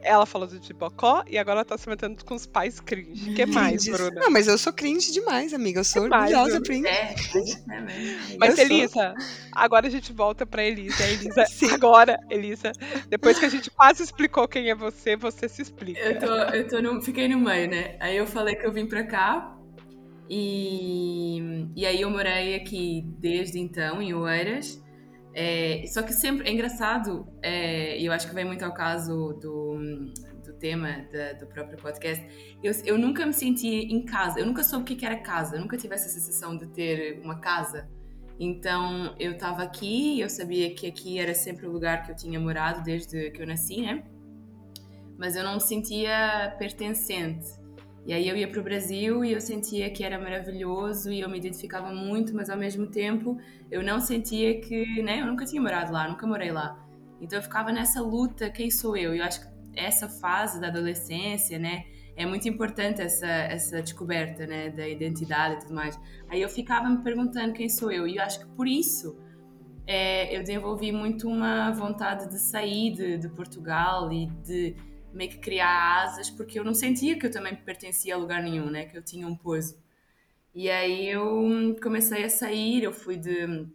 ela 0.00 0.24
falou 0.24 0.46
do 0.46 0.58
Tibocó, 0.60 1.24
e 1.26 1.36
agora 1.36 1.58
ela 1.58 1.64
tá 1.64 1.76
se 1.76 1.88
metendo 1.88 2.24
com 2.24 2.34
os 2.34 2.46
pais 2.46 2.80
cringe. 2.80 3.30
O 3.30 3.34
que 3.34 3.44
mais. 3.46 3.84
Bruna? 3.86 4.20
Não, 4.20 4.30
mas 4.30 4.46
eu 4.46 4.56
sou 4.56 4.72
cringe 4.72 5.12
demais, 5.12 5.52
amiga. 5.52 5.80
Eu 5.80 5.84
sou 5.84 6.04
orgulhosa, 6.04 6.60
cringe. 6.60 6.86
É, 6.86 7.14
é 7.70 7.80
mesmo. 7.80 8.38
Mas 8.38 8.58
Eu 8.58 8.66
sou. 8.66 8.76
Elisa, 8.76 9.14
agora 9.52 9.88
a 9.88 9.90
gente 9.90 10.12
volta 10.12 10.46
pra 10.46 10.62
Elisa. 10.62 11.04
Elisa, 11.04 11.46
Sim. 11.50 11.70
agora, 11.72 12.18
Elisa, 12.30 12.72
depois 13.08 13.38
que 13.38 13.44
a 13.44 13.48
gente 13.48 13.70
quase 13.70 14.02
explicou 14.02 14.46
quem 14.46 14.70
é 14.70 14.74
você, 14.74 15.16
você 15.16 15.48
se 15.48 15.62
explica. 15.62 16.00
Eu, 16.00 16.18
tô, 16.18 16.26
eu 16.26 16.68
tô 16.68 16.80
no, 16.80 17.02
fiquei 17.02 17.28
no 17.28 17.38
meio, 17.38 17.68
né? 17.68 17.96
Aí 17.98 18.16
eu 18.16 18.26
falei 18.26 18.54
que 18.54 18.66
eu 18.66 18.72
vim 18.72 18.86
pra 18.86 19.02
cá 19.04 19.58
e, 20.30 21.66
e 21.74 21.86
aí 21.86 22.02
eu 22.02 22.10
morei 22.10 22.54
aqui 22.54 23.04
desde 23.18 23.58
então, 23.58 24.00
em 24.00 24.14
Oeiras. 24.14 24.80
É, 25.40 25.84
só 25.86 26.02
que 26.02 26.12
sempre, 26.12 26.48
é 26.48 26.52
engraçado, 26.52 27.24
é, 27.40 27.96
e 27.96 28.04
eu 28.04 28.12
acho 28.12 28.26
que 28.28 28.34
vem 28.34 28.44
muito 28.44 28.64
ao 28.64 28.74
caso 28.74 29.34
do, 29.40 29.78
do 30.44 30.52
tema 30.54 31.06
da- 31.12 31.34
do 31.34 31.46
próprio 31.46 31.78
podcast, 31.78 32.26
eu, 32.60 32.72
eu 32.84 32.98
nunca 32.98 33.24
me 33.24 33.32
senti 33.32 33.68
em 33.68 34.04
casa, 34.04 34.40
eu 34.40 34.46
nunca 34.46 34.64
soube 34.64 34.82
o 34.92 34.96
que 34.96 35.06
era 35.06 35.16
casa, 35.16 35.54
eu 35.54 35.60
nunca 35.60 35.76
tive 35.76 35.94
essa 35.94 36.08
sensação 36.08 36.56
de 36.56 36.66
ter 36.66 37.20
uma 37.22 37.38
casa. 37.38 37.88
Então 38.40 39.14
eu 39.16 39.32
estava 39.32 39.62
aqui, 39.62 40.18
eu 40.20 40.28
sabia 40.28 40.74
que 40.74 40.88
aqui 40.88 41.20
era 41.20 41.32
sempre 41.34 41.68
o 41.68 41.70
lugar 41.70 42.04
que 42.04 42.10
eu 42.10 42.16
tinha 42.16 42.40
morado 42.40 42.82
desde 42.82 43.30
que 43.30 43.40
eu 43.40 43.46
nasci, 43.46 43.80
né? 43.82 44.02
Mas 45.16 45.36
eu 45.36 45.44
não 45.44 45.54
me 45.54 45.60
sentia 45.60 46.52
pertencente. 46.58 47.46
E 48.08 48.12
aí 48.14 48.26
eu 48.26 48.34
ia 48.34 48.48
para 48.48 48.58
o 48.58 48.62
Brasil 48.62 49.22
e 49.22 49.34
eu 49.34 49.40
sentia 49.40 49.90
que 49.90 50.02
era 50.02 50.18
maravilhoso 50.18 51.12
e 51.12 51.20
eu 51.20 51.28
me 51.28 51.36
identificava 51.36 51.92
muito, 51.92 52.34
mas 52.34 52.48
ao 52.48 52.56
mesmo 52.56 52.86
tempo 52.86 53.36
eu 53.70 53.82
não 53.82 54.00
sentia 54.00 54.58
que, 54.62 55.02
né, 55.02 55.20
eu 55.20 55.26
nunca 55.26 55.44
tinha 55.44 55.60
morado 55.60 55.92
lá, 55.92 56.08
nunca 56.08 56.26
morei 56.26 56.50
lá. 56.50 56.82
Então 57.20 57.38
eu 57.38 57.42
ficava 57.42 57.70
nessa 57.70 58.00
luta, 58.00 58.48
quem 58.48 58.70
sou 58.70 58.96
eu? 58.96 59.14
E 59.14 59.18
eu 59.18 59.24
acho 59.26 59.42
que 59.42 59.48
essa 59.76 60.08
fase 60.08 60.58
da 60.58 60.68
adolescência, 60.68 61.58
né, 61.58 61.84
é 62.16 62.24
muito 62.24 62.48
importante 62.48 63.02
essa 63.02 63.26
essa 63.26 63.82
descoberta, 63.82 64.46
né, 64.46 64.70
da 64.70 64.88
identidade 64.88 65.56
e 65.56 65.58
tudo 65.58 65.74
mais. 65.74 66.00
Aí 66.30 66.40
eu 66.40 66.48
ficava 66.48 66.88
me 66.88 67.02
perguntando 67.02 67.52
quem 67.52 67.68
sou 67.68 67.92
eu 67.92 68.06
e 68.08 68.16
eu 68.16 68.22
acho 68.22 68.40
que 68.40 68.46
por 68.56 68.66
isso 68.66 69.18
é, 69.86 70.34
eu 70.34 70.40
desenvolvi 70.40 70.92
muito 70.92 71.28
uma 71.28 71.72
vontade 71.72 72.26
de 72.30 72.38
sair 72.38 72.90
de, 72.90 73.18
de 73.18 73.28
Portugal 73.28 74.10
e 74.10 74.28
de 74.46 74.74
meio 75.12 75.30
que 75.30 75.38
criar 75.38 76.02
asas, 76.02 76.30
porque 76.30 76.58
eu 76.58 76.64
não 76.64 76.74
sentia 76.74 77.18
que 77.18 77.26
eu 77.26 77.30
também 77.30 77.54
pertencia 77.54 78.14
a 78.14 78.18
lugar 78.18 78.42
nenhum, 78.42 78.70
né? 78.70 78.86
Que 78.86 78.96
eu 78.96 79.02
tinha 79.02 79.26
um 79.26 79.36
pouso. 79.36 79.76
E 80.54 80.70
aí 80.70 81.08
eu 81.08 81.76
comecei 81.82 82.24
a 82.24 82.28
sair, 82.28 82.82
eu 82.82 82.92
fui 82.92 83.16
de, 83.16 83.66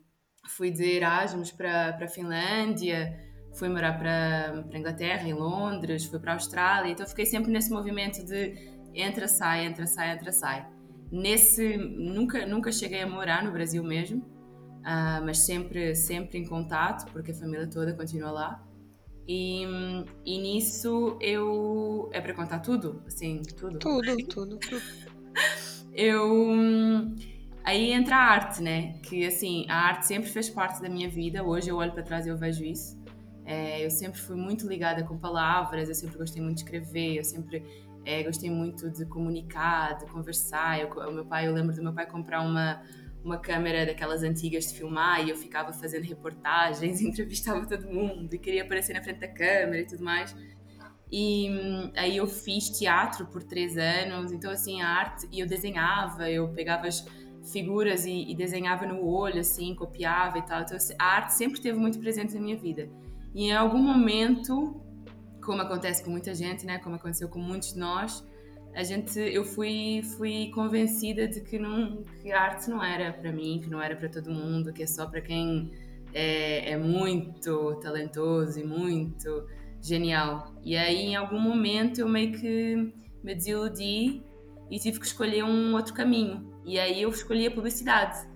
fui 0.47 0.71
de 0.71 0.83
Erasmus 0.83 1.51
para 1.51 1.97
a 2.01 2.07
Finlândia, 2.07 3.17
fui 3.53 3.69
morar 3.69 3.97
para 3.97 4.65
a 4.73 4.77
Inglaterra, 4.77 5.27
em 5.27 5.33
Londres, 5.33 6.05
fui 6.05 6.19
para 6.19 6.31
a 6.31 6.35
Austrália, 6.35 6.91
então 6.91 7.05
fiquei 7.05 7.25
sempre 7.25 7.51
nesse 7.51 7.71
movimento 7.71 8.25
de 8.25 8.53
entra, 8.93 9.27
sai, 9.27 9.65
entra, 9.65 9.85
sai, 9.85 10.11
entra, 10.11 10.31
sai. 10.31 10.67
Nesse, 11.11 11.77
nunca, 11.77 12.45
nunca 12.45 12.71
cheguei 12.71 13.01
a 13.01 13.07
morar 13.07 13.43
no 13.43 13.51
Brasil 13.51 13.83
mesmo, 13.83 14.19
uh, 14.79 15.23
mas 15.23 15.45
sempre, 15.45 15.95
sempre 15.95 16.39
em 16.39 16.45
contato, 16.45 17.11
porque 17.11 17.31
a 17.31 17.35
família 17.35 17.67
toda 17.67 17.93
continua 17.93 18.31
lá. 18.31 18.63
E, 19.27 19.63
e 20.25 20.37
nisso 20.37 21.17
eu. 21.21 22.09
É 22.11 22.19
para 22.19 22.33
contar 22.33 22.59
tudo? 22.59 23.01
Assim, 23.07 23.41
tudo? 23.57 23.79
Tudo, 23.79 24.17
tudo. 24.27 24.59
eu. 25.93 26.47
Aí 27.63 27.91
entra 27.91 28.17
a 28.17 28.19
arte, 28.19 28.61
né? 28.61 28.99
Que 29.03 29.25
assim, 29.25 29.65
a 29.69 29.75
arte 29.75 30.05
sempre 30.05 30.29
fez 30.29 30.49
parte 30.49 30.81
da 30.81 30.89
minha 30.89 31.09
vida. 31.09 31.43
Hoje 31.43 31.69
eu 31.69 31.77
olho 31.77 31.93
para 31.93 32.03
trás 32.03 32.25
e 32.25 32.29
eu 32.29 32.37
vejo 32.37 32.65
isso. 32.65 33.01
É, 33.45 33.85
eu 33.85 33.89
sempre 33.89 34.19
fui 34.19 34.35
muito 34.35 34.67
ligada 34.67 35.03
com 35.03 35.17
palavras, 35.17 35.89
eu 35.89 35.95
sempre 35.95 36.17
gostei 36.17 36.41
muito 36.41 36.55
de 36.55 36.63
escrever, 36.63 37.17
eu 37.17 37.23
sempre 37.23 37.63
é, 38.05 38.23
gostei 38.23 38.49
muito 38.49 38.89
de 38.89 39.05
comunicar, 39.05 39.97
de 39.97 40.05
conversar. 40.05 40.79
Eu, 40.79 40.89
o 40.89 41.11
meu 41.11 41.25
pai, 41.25 41.47
eu 41.47 41.53
lembro 41.53 41.73
do 41.73 41.81
meu 41.81 41.93
pai 41.93 42.05
comprar 42.05 42.41
uma 42.41 42.81
uma 43.23 43.37
câmera 43.37 43.85
daquelas 43.85 44.21
antigas 44.21 44.67
de 44.67 44.77
filmar 44.77 45.25
e 45.25 45.29
eu 45.29 45.35
ficava 45.35 45.71
fazendo 45.71 46.03
reportagens, 46.03 46.99
entrevistava 47.01 47.65
todo 47.65 47.87
mundo 47.87 48.33
e 48.33 48.37
queria 48.37 48.63
aparecer 48.63 48.93
na 48.93 49.01
frente 49.01 49.19
da 49.19 49.27
câmera 49.27 49.79
e 49.79 49.85
tudo 49.85 50.03
mais. 50.03 50.35
E 51.11 51.49
hum, 51.49 51.91
aí 51.95 52.17
eu 52.17 52.27
fiz 52.27 52.69
teatro 52.69 53.27
por 53.27 53.43
três 53.43 53.77
anos, 53.77 54.31
então 54.31 54.51
assim, 54.51 54.81
a 54.81 54.89
arte, 54.89 55.27
e 55.31 55.39
eu 55.39 55.47
desenhava, 55.47 56.29
eu 56.29 56.49
pegava 56.49 56.87
as 56.87 57.05
figuras 57.51 58.05
e, 58.05 58.31
e 58.31 58.35
desenhava 58.35 58.85
no 58.85 59.05
olho, 59.05 59.39
assim, 59.39 59.75
copiava 59.75 60.39
e 60.39 60.41
tal. 60.41 60.61
Então 60.61 60.75
assim, 60.75 60.95
a 60.99 61.05
arte 61.05 61.33
sempre 61.33 61.55
esteve 61.55 61.77
muito 61.77 61.99
presente 61.99 62.33
na 62.33 62.41
minha 62.41 62.57
vida. 62.57 62.89
E 63.33 63.45
em 63.45 63.53
algum 63.53 63.77
momento, 63.77 64.81
como 65.43 65.61
acontece 65.61 66.03
com 66.03 66.09
muita 66.09 66.33
gente, 66.33 66.65
né, 66.65 66.79
como 66.79 66.95
aconteceu 66.95 67.29
com 67.29 67.39
muitos 67.39 67.73
de 67.73 67.79
nós, 67.79 68.25
a 68.75 68.83
gente, 68.83 69.19
eu 69.19 69.43
fui, 69.43 70.01
fui 70.17 70.49
convencida 70.53 71.27
de 71.27 71.41
que, 71.41 71.59
não, 71.59 72.03
que 72.21 72.31
a 72.31 72.41
arte 72.41 72.69
não 72.69 72.83
era 72.83 73.13
para 73.13 73.31
mim, 73.31 73.59
que 73.63 73.69
não 73.69 73.81
era 73.81 73.95
para 73.95 74.09
todo 74.09 74.31
mundo, 74.31 74.73
que 74.73 74.83
é 74.83 74.87
só 74.87 75.05
para 75.05 75.21
quem 75.21 75.71
é, 76.13 76.71
é, 76.71 76.77
muito 76.77 77.75
talentoso 77.75 78.59
e 78.59 78.63
muito 78.63 79.47
genial. 79.81 80.53
E 80.63 80.75
aí, 80.75 81.01
em 81.01 81.15
algum 81.15 81.39
momento, 81.39 81.99
eu 81.99 82.07
meio 82.07 82.31
que 82.31 82.93
me 83.23 83.35
desiludi 83.35 84.23
e 84.71 84.79
tive 84.79 84.99
que 84.99 85.05
escolher 85.05 85.43
um 85.43 85.75
outro 85.75 85.93
caminho. 85.93 86.51
E 86.65 86.79
aí, 86.79 87.01
eu 87.01 87.09
escolhi 87.09 87.45
a 87.45 87.51
publicidade. 87.51 88.27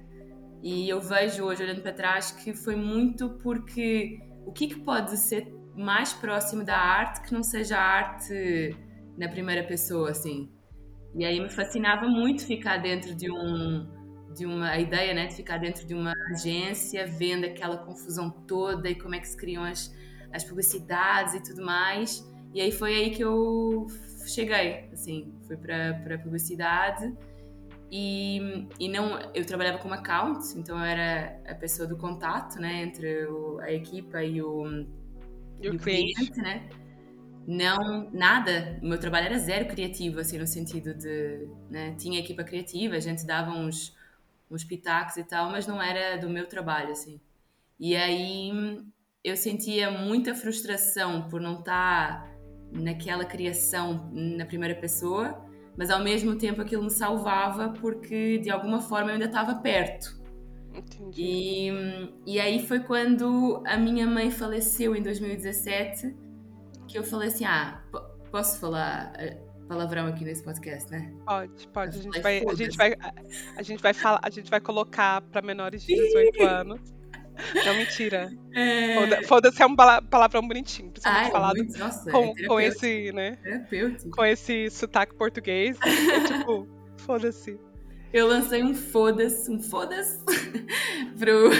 E 0.61 0.87
eu 0.87 1.01
vejo 1.01 1.45
hoje, 1.45 1.63
olhando 1.63 1.81
para 1.81 1.93
trás, 1.93 2.31
que 2.31 2.53
foi 2.53 2.75
muito 2.75 3.29
porque 3.41 4.19
o 4.45 4.51
que, 4.51 4.67
que 4.67 4.79
pode 4.81 5.17
ser 5.17 5.51
mais 5.75 6.13
próximo 6.13 6.63
da 6.63 6.77
arte 6.77 7.21
que 7.21 7.33
não 7.33 7.43
seja 7.43 7.77
a 7.77 7.81
arte 7.81 8.75
na 9.17 9.27
primeira 9.27 9.63
pessoa, 9.63 10.11
assim. 10.11 10.49
E 11.15 11.25
aí 11.25 11.39
me 11.39 11.49
fascinava 11.49 12.07
muito 12.07 12.45
ficar 12.45 12.77
dentro 12.77 13.15
de 13.15 13.31
um 13.31 13.97
de 14.35 14.45
uma 14.45 14.69
a 14.69 14.79
ideia, 14.79 15.15
né, 15.15 15.25
de 15.25 15.35
ficar 15.35 15.57
dentro 15.57 15.87
de 15.87 15.95
uma 15.95 16.13
agência, 16.31 17.07
vendo 17.07 17.45
aquela 17.45 17.77
confusão 17.77 18.29
toda 18.29 18.87
e 18.87 18.93
como 18.93 19.15
é 19.15 19.19
que 19.19 19.27
se 19.27 19.35
criam 19.35 19.63
as, 19.63 19.91
as 20.31 20.43
publicidades 20.43 21.33
e 21.33 21.41
tudo 21.41 21.65
mais. 21.65 22.23
E 22.53 22.61
aí 22.61 22.71
foi 22.71 22.93
aí 22.93 23.09
que 23.09 23.23
eu 23.23 23.87
cheguei, 24.27 24.89
assim, 24.93 25.33
fui 25.47 25.57
para 25.57 25.95
para 26.03 26.19
publicidade 26.19 27.11
e, 27.91 28.67
e 28.79 28.87
não 28.89 29.17
eu 29.33 29.45
trabalhava 29.45 29.79
como 29.79 29.93
account, 29.93 30.39
então 30.55 30.77
eu 30.77 30.85
era 30.85 31.41
a 31.47 31.55
pessoa 31.55 31.87
do 31.87 31.97
contato, 31.97 32.59
né, 32.59 32.83
entre 32.83 33.25
o, 33.25 33.59
a 33.59 33.71
equipa 33.71 34.23
e 34.23 34.41
o, 34.41 34.85
e 35.61 35.69
o, 35.69 35.73
o 35.73 35.79
cliente, 35.79 36.13
cliente, 36.15 36.41
né? 36.41 36.69
Não 37.47 38.11
nada. 38.11 38.77
O 38.83 38.85
meu 38.85 38.99
trabalho 38.99 39.27
era 39.27 39.39
zero 39.39 39.67
criativo, 39.67 40.19
assim, 40.19 40.37
no 40.37 40.45
sentido 40.45 40.93
de. 40.93 41.47
Né, 41.69 41.95
tinha 41.97 42.19
equipa 42.19 42.43
criativa, 42.43 42.95
a 42.95 42.99
gente 42.99 43.25
dava 43.25 43.51
uns, 43.51 43.95
uns 44.51 44.65
pitacos 44.65 45.15
e 45.15 45.23
tal, 45.23 45.49
mas 45.49 45.65
não 45.65 45.81
era 45.81 46.17
do 46.17 46.29
meu 46.29 46.45
trabalho, 46.45 46.91
assim. 46.91 47.21
E 47.79 47.95
aí 47.95 48.51
eu 49.23 49.37
sentia 49.37 49.89
muita 49.89 50.35
frustração 50.35 51.29
por 51.29 51.39
não 51.39 51.59
estar 51.59 52.29
naquela 52.71 53.23
criação 53.23 54.11
na 54.11 54.45
primeira 54.45 54.75
pessoa, 54.75 55.41
mas 55.77 55.89
ao 55.89 56.03
mesmo 56.03 56.35
tempo 56.35 56.61
aquilo 56.61 56.83
me 56.83 56.91
salvava 56.91 57.69
porque 57.69 58.39
de 58.39 58.49
alguma 58.49 58.81
forma 58.81 59.11
eu 59.11 59.13
ainda 59.13 59.25
estava 59.25 59.55
perto. 59.55 60.17
Entendi. 60.73 61.21
E, 61.21 62.33
e 62.33 62.39
aí 62.39 62.65
foi 62.67 62.81
quando 62.81 63.63
a 63.65 63.77
minha 63.77 64.05
mãe 64.05 64.29
faleceu 64.29 64.95
em 64.95 65.01
2017 65.01 66.26
que 66.87 66.97
eu 66.97 67.03
falei 67.03 67.27
assim: 67.27 67.45
ah, 67.45 67.81
posso 68.31 68.59
falar 68.59 69.13
eh, 69.17 69.37
palavrão 69.67 70.07
aqui 70.07 70.23
nesse 70.23 70.43
podcast, 70.43 70.89
né? 70.89 71.13
Pode, 71.25 71.67
pode. 71.67 71.99
A 71.99 72.01
gente, 72.01 72.21
vai, 72.21 72.43
a, 72.47 72.55
gente 72.55 72.77
vai, 72.77 72.95
a 73.55 73.61
gente 73.61 73.83
vai 73.83 73.93
falar, 73.93 74.19
a 74.23 74.29
gente 74.29 74.49
vai 74.49 74.59
colocar 74.59 75.21
para 75.21 75.41
menores 75.41 75.83
de 75.83 75.93
18 75.93 76.43
anos. 76.43 76.97
Não, 77.65 77.75
mentira. 77.75 78.31
É... 78.55 79.21
Foda-se 79.23 79.61
é 79.61 79.65
um 79.65 79.75
palavrão 79.75 80.47
bonitinho, 80.47 80.89
principalmente 80.89 81.25
Ai, 81.25 81.31
falado 81.31 81.57
muito, 81.57 81.77
nossa, 81.77 82.11
com, 82.11 82.33
é 82.35 82.45
com 82.47 82.59
esse, 82.59 83.11
né? 83.11 83.37
Com 84.11 84.25
esse 84.25 84.71
sotaque 84.71 85.13
português. 85.15 85.77
É 85.81 86.23
tipo, 86.23 86.67
foda-se. 86.97 87.59
Eu 88.11 88.27
lancei 88.27 88.63
um 88.63 88.73
foda-se, 88.73 89.51
um 89.51 89.61
foda-se 89.61 90.17
pro, 91.19 91.51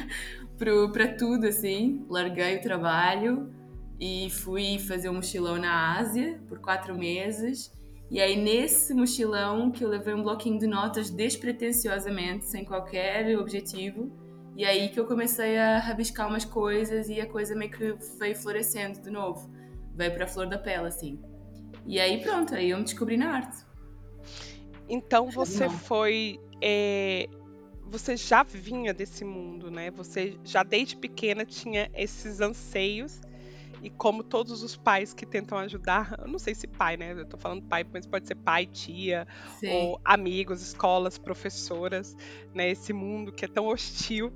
pro, 0.56 0.90
pra 0.90 1.08
tudo, 1.08 1.46
assim. 1.46 2.06
Larguei 2.08 2.56
o 2.56 2.62
trabalho 2.62 3.52
e 3.98 4.28
fui 4.30 4.78
fazer 4.78 5.08
um 5.08 5.14
mochilão 5.14 5.56
na 5.56 5.98
Ásia 5.98 6.40
por 6.48 6.58
quatro 6.60 6.96
meses. 6.96 7.72
E 8.10 8.20
aí, 8.20 8.36
nesse 8.36 8.94
mochilão, 8.94 9.70
que 9.70 9.82
eu 9.84 9.88
levei 9.88 10.14
um 10.14 10.22
bloquinho 10.22 10.58
de 10.58 10.66
notas 10.66 11.10
despretensiosamente, 11.10 12.44
sem 12.44 12.64
qualquer 12.64 13.36
objetivo, 13.36 14.12
e 14.54 14.64
aí 14.64 14.88
que 14.88 14.98
eu 14.98 15.06
comecei 15.06 15.58
a 15.58 15.78
rabiscar 15.78 16.28
umas 16.28 16.44
coisas 16.44 17.08
e 17.08 17.20
a 17.20 17.26
coisa 17.26 17.54
meio 17.54 17.70
que 17.70 17.94
veio 18.18 18.36
florescendo 18.36 19.00
de 19.00 19.10
novo. 19.10 19.50
Veio 19.94 20.12
para 20.14 20.24
a 20.24 20.28
flor 20.28 20.46
da 20.46 20.58
pele, 20.58 20.86
assim. 20.86 21.20
E 21.84 21.98
aí, 21.98 22.22
pronto, 22.22 22.54
aí 22.54 22.70
eu 22.70 22.78
me 22.78 22.84
descobri 22.84 23.16
na 23.16 23.34
arte. 23.34 23.64
Então, 24.88 25.30
você 25.30 25.64
Não. 25.64 25.70
foi. 25.70 26.38
É, 26.62 27.28
você 27.84 28.16
já 28.16 28.42
vinha 28.42 28.94
desse 28.94 29.24
mundo, 29.24 29.70
né? 29.70 29.90
Você 29.90 30.38
já 30.44 30.62
desde 30.62 30.96
pequena 30.96 31.44
tinha 31.44 31.90
esses 31.94 32.40
anseios 32.40 33.20
e 33.86 33.90
como 33.90 34.24
todos 34.24 34.64
os 34.64 34.76
pais 34.76 35.14
que 35.14 35.24
tentam 35.24 35.56
ajudar, 35.58 36.16
eu 36.18 36.26
não 36.26 36.40
sei 36.40 36.56
se 36.56 36.66
pai, 36.66 36.96
né? 36.96 37.12
Eu 37.12 37.24
tô 37.24 37.36
falando 37.36 37.62
pai, 37.62 37.86
mas 37.92 38.04
pode 38.04 38.26
ser 38.26 38.34
pai, 38.34 38.66
tia, 38.66 39.28
Sim. 39.60 39.70
ou 39.70 40.00
amigos, 40.04 40.60
escolas, 40.60 41.16
professoras, 41.16 42.16
né? 42.52 42.68
Esse 42.68 42.92
mundo 42.92 43.30
que 43.30 43.44
é 43.44 43.48
tão 43.48 43.68
hostil, 43.68 44.32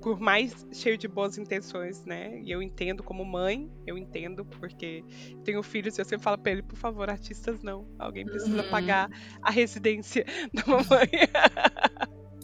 por 0.00 0.18
mais 0.18 0.66
cheio 0.72 0.96
de 0.96 1.06
boas 1.06 1.36
intenções, 1.36 2.06
né? 2.06 2.40
E 2.40 2.50
eu 2.50 2.62
entendo 2.62 3.02
como 3.02 3.22
mãe, 3.22 3.70
eu 3.86 3.98
entendo, 3.98 4.46
porque 4.46 5.04
tenho 5.44 5.62
filhos 5.62 5.98
e 5.98 6.00
eu 6.00 6.04
sempre 6.06 6.24
falo 6.24 6.38
pra 6.38 6.52
ele, 6.52 6.62
por 6.62 6.78
favor, 6.78 7.10
artistas 7.10 7.62
não. 7.62 7.86
Alguém 7.98 8.24
precisa 8.24 8.62
uhum. 8.62 8.70
pagar 8.70 9.10
a 9.42 9.50
residência 9.50 10.24
da 10.54 10.62
mamãe. 10.66 11.10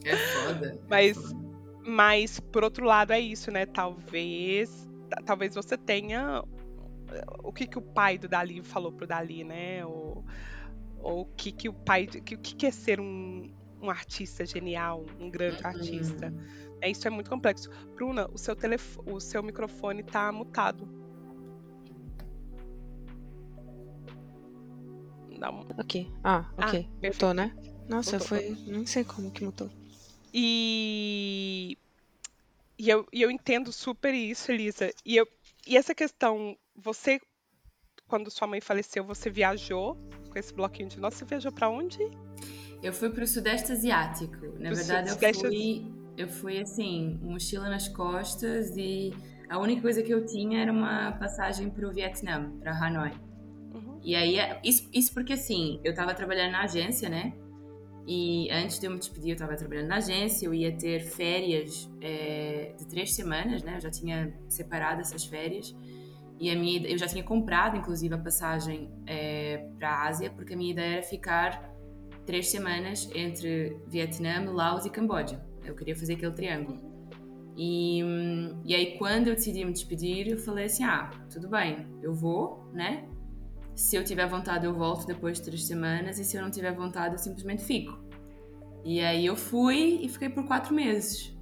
É 0.04 0.16
foda. 0.16 0.66
É 0.66 0.78
mas, 0.86 1.16
foda. 1.16 1.34
mas, 1.86 2.40
por 2.40 2.62
outro 2.62 2.84
lado, 2.84 3.10
é 3.10 3.20
isso, 3.20 3.50
né? 3.50 3.64
Talvez 3.64 4.89
talvez 5.24 5.54
você 5.54 5.76
tenha 5.76 6.42
o 7.42 7.52
que, 7.52 7.66
que 7.66 7.78
o 7.78 7.82
pai 7.82 8.18
do 8.18 8.28
Dali 8.28 8.62
falou 8.62 8.92
pro 8.92 9.06
Dali, 9.06 9.44
né? 9.44 9.84
Ou, 9.84 10.24
ou 10.98 11.22
o 11.22 11.26
que, 11.36 11.52
que 11.52 11.68
o 11.68 11.72
pai. 11.72 12.04
O 12.04 12.22
que, 12.22 12.36
que 12.36 12.66
é 12.66 12.70
ser 12.70 13.00
um, 13.00 13.52
um 13.80 13.90
artista 13.90 14.44
genial, 14.44 15.04
um 15.18 15.30
grande 15.30 15.62
uhum. 15.62 15.68
artista. 15.68 16.34
É, 16.80 16.90
isso 16.90 17.06
é 17.06 17.10
muito 17.10 17.28
complexo. 17.28 17.68
Bruna, 17.94 18.28
o 18.32 18.38
seu, 18.38 18.54
telef 18.56 18.98
o 19.06 19.20
seu 19.20 19.42
microfone 19.42 20.02
tá 20.02 20.30
mutado. 20.32 20.88
Não. 25.38 25.66
Ok. 25.78 26.10
Ah, 26.22 26.50
ok. 26.56 26.88
Ah, 26.88 27.06
mutou, 27.06 27.34
né? 27.34 27.56
Nossa, 27.88 28.12
mutou, 28.12 28.28
foi. 28.28 28.56
Não 28.66 28.86
sei 28.86 29.04
como 29.04 29.30
que 29.30 29.44
mutou. 29.44 29.70
E 30.32 31.76
e 32.80 32.88
eu, 32.88 33.06
e 33.12 33.20
eu 33.20 33.30
entendo 33.30 33.70
super 33.70 34.14
isso, 34.14 34.50
Elisa. 34.50 34.90
E, 35.04 35.14
eu, 35.14 35.28
e 35.66 35.76
essa 35.76 35.94
questão, 35.94 36.56
você, 36.74 37.20
quando 38.08 38.30
sua 38.30 38.48
mãe 38.48 38.58
faleceu, 38.58 39.04
você 39.04 39.28
viajou 39.28 39.96
com 40.30 40.38
esse 40.38 40.54
bloquinho 40.54 40.88
de 40.88 40.98
nós? 40.98 41.12
Você 41.12 41.26
viajou 41.26 41.52
para 41.52 41.68
onde? 41.68 41.98
Eu 42.82 42.90
fui 42.94 43.10
para 43.10 43.22
o 43.22 43.26
Sudeste 43.26 43.70
Asiático. 43.70 44.46
Na 44.58 44.70
pro 44.70 44.76
verdade, 44.76 45.10
eu 45.10 45.34
fui, 45.34 45.92
eu 46.16 46.28
fui 46.28 46.58
assim, 46.58 47.18
mochila 47.20 47.68
nas 47.68 47.86
costas 47.86 48.74
e 48.78 49.12
a 49.50 49.58
única 49.58 49.82
coisa 49.82 50.02
que 50.02 50.14
eu 50.14 50.24
tinha 50.24 50.62
era 50.62 50.72
uma 50.72 51.12
passagem 51.12 51.68
para 51.68 51.86
o 51.86 51.92
Vietnã, 51.92 52.50
para 52.60 52.72
Hanoi. 52.72 53.12
Uhum. 53.74 54.00
E 54.02 54.14
aí, 54.14 54.38
isso, 54.64 54.88
isso 54.90 55.12
porque 55.12 55.34
assim, 55.34 55.78
eu 55.84 55.90
estava 55.90 56.14
trabalhando 56.14 56.52
na 56.52 56.62
agência, 56.62 57.10
né? 57.10 57.34
E 58.12 58.50
antes 58.50 58.80
de 58.80 58.86
eu 58.86 58.90
me 58.90 58.98
despedir, 58.98 59.28
eu 59.28 59.34
estava 59.34 59.54
trabalhando 59.54 59.86
na 59.86 59.98
agência, 59.98 60.44
eu 60.44 60.52
ia 60.52 60.76
ter 60.76 60.98
férias 60.98 61.88
é, 62.00 62.74
de 62.76 62.84
três 62.84 63.14
semanas, 63.14 63.62
né? 63.62 63.76
Eu 63.76 63.80
já 63.80 63.88
tinha 63.88 64.34
separado 64.48 65.00
essas 65.00 65.24
férias. 65.24 65.72
E 66.36 66.50
a 66.50 66.56
minha, 66.56 66.88
eu 66.88 66.98
já 66.98 67.06
tinha 67.06 67.22
comprado, 67.22 67.76
inclusive, 67.76 68.12
a 68.12 68.18
passagem 68.18 68.90
é, 69.06 69.58
para 69.78 69.90
a 69.90 70.08
Ásia, 70.08 70.28
porque 70.28 70.54
a 70.54 70.56
minha 70.56 70.72
ideia 70.72 70.94
era 70.94 71.02
ficar 71.04 71.72
três 72.26 72.48
semanas 72.48 73.08
entre 73.14 73.76
Vietnã, 73.86 74.42
Laos 74.50 74.84
e 74.84 74.90
Camboja. 74.90 75.40
Eu 75.64 75.76
queria 75.76 75.94
fazer 75.94 76.14
aquele 76.14 76.32
triângulo. 76.32 76.80
E, 77.56 78.00
e 78.64 78.74
aí, 78.74 78.98
quando 78.98 79.28
eu 79.28 79.36
decidi 79.36 79.64
me 79.64 79.72
despedir, 79.72 80.26
eu 80.26 80.38
falei 80.38 80.64
assim: 80.64 80.82
ah, 80.82 81.12
tudo 81.32 81.48
bem, 81.48 81.86
eu 82.02 82.12
vou, 82.12 82.68
né? 82.72 83.08
Se 83.74 83.96
eu 83.96 84.04
tiver 84.04 84.26
vontade, 84.26 84.66
eu 84.66 84.74
volto 84.74 85.06
depois 85.06 85.38
de 85.38 85.44
três 85.44 85.64
semanas, 85.64 86.18
e 86.18 86.24
se 86.24 86.36
eu 86.36 86.42
não 86.42 86.50
tiver 86.50 86.72
vontade, 86.74 87.14
eu 87.14 87.18
simplesmente 87.18 87.64
fico. 87.64 87.98
E 88.84 89.00
aí 89.00 89.26
eu 89.26 89.36
fui 89.36 90.00
e 90.02 90.08
fiquei 90.08 90.28
por 90.28 90.46
quatro 90.46 90.74
meses. 90.74 91.34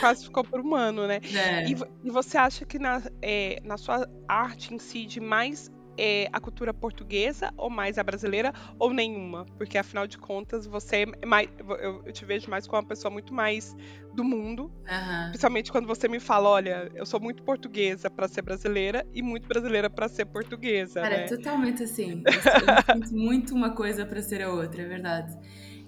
Quase 0.00 0.24
ficou 0.24 0.44
por 0.44 0.60
um 0.60 0.74
ano, 0.74 1.06
né? 1.06 1.20
É. 1.34 1.68
E, 1.68 1.76
e, 2.04 2.10
você 2.10 2.38
acha 2.38 2.64
que 2.64 2.78
na, 2.78 3.02
é, 3.20 3.60
na 3.64 3.76
sua 3.76 4.08
arte 4.26 4.74
incide 4.74 5.20
mais 5.20 5.70
é, 5.96 6.28
a 6.32 6.40
cultura 6.40 6.72
portuguesa 6.72 7.52
ou 7.56 7.68
mais 7.68 7.98
a 7.98 8.02
brasileira 8.02 8.52
ou 8.78 8.92
nenhuma? 8.92 9.44
Porque 9.56 9.78
afinal 9.78 10.06
de 10.06 10.18
contas 10.18 10.66
você 10.66 11.04
é 11.20 11.26
mais, 11.26 11.48
eu, 11.58 12.02
eu 12.04 12.12
te 12.12 12.24
vejo 12.24 12.50
mais 12.50 12.66
como 12.66 12.80
uma 12.80 12.88
pessoa 12.88 13.10
muito 13.10 13.32
mais 13.34 13.76
do 14.14 14.22
mundo, 14.22 14.64
uhum. 14.64 15.28
principalmente 15.28 15.72
quando 15.72 15.86
você 15.86 16.06
me 16.08 16.20
fala, 16.20 16.48
olha, 16.48 16.90
eu 16.94 17.06
sou 17.06 17.18
muito 17.18 17.42
portuguesa 17.42 18.10
para 18.10 18.28
ser 18.28 18.42
brasileira 18.42 19.06
e 19.14 19.22
muito 19.22 19.48
brasileira 19.48 19.88
para 19.88 20.08
ser 20.08 20.26
portuguesa. 20.26 21.00
Cara, 21.00 21.16
né? 21.18 21.26
totalmente 21.26 21.82
assim. 21.82 22.22
Eu, 22.24 22.32
eu 22.32 23.04
sinto 23.04 23.14
muito 23.16 23.54
uma 23.54 23.70
coisa 23.70 24.04
para 24.04 24.20
ser 24.22 24.42
a 24.42 24.52
outra, 24.52 24.82
é 24.82 24.86
verdade. 24.86 25.36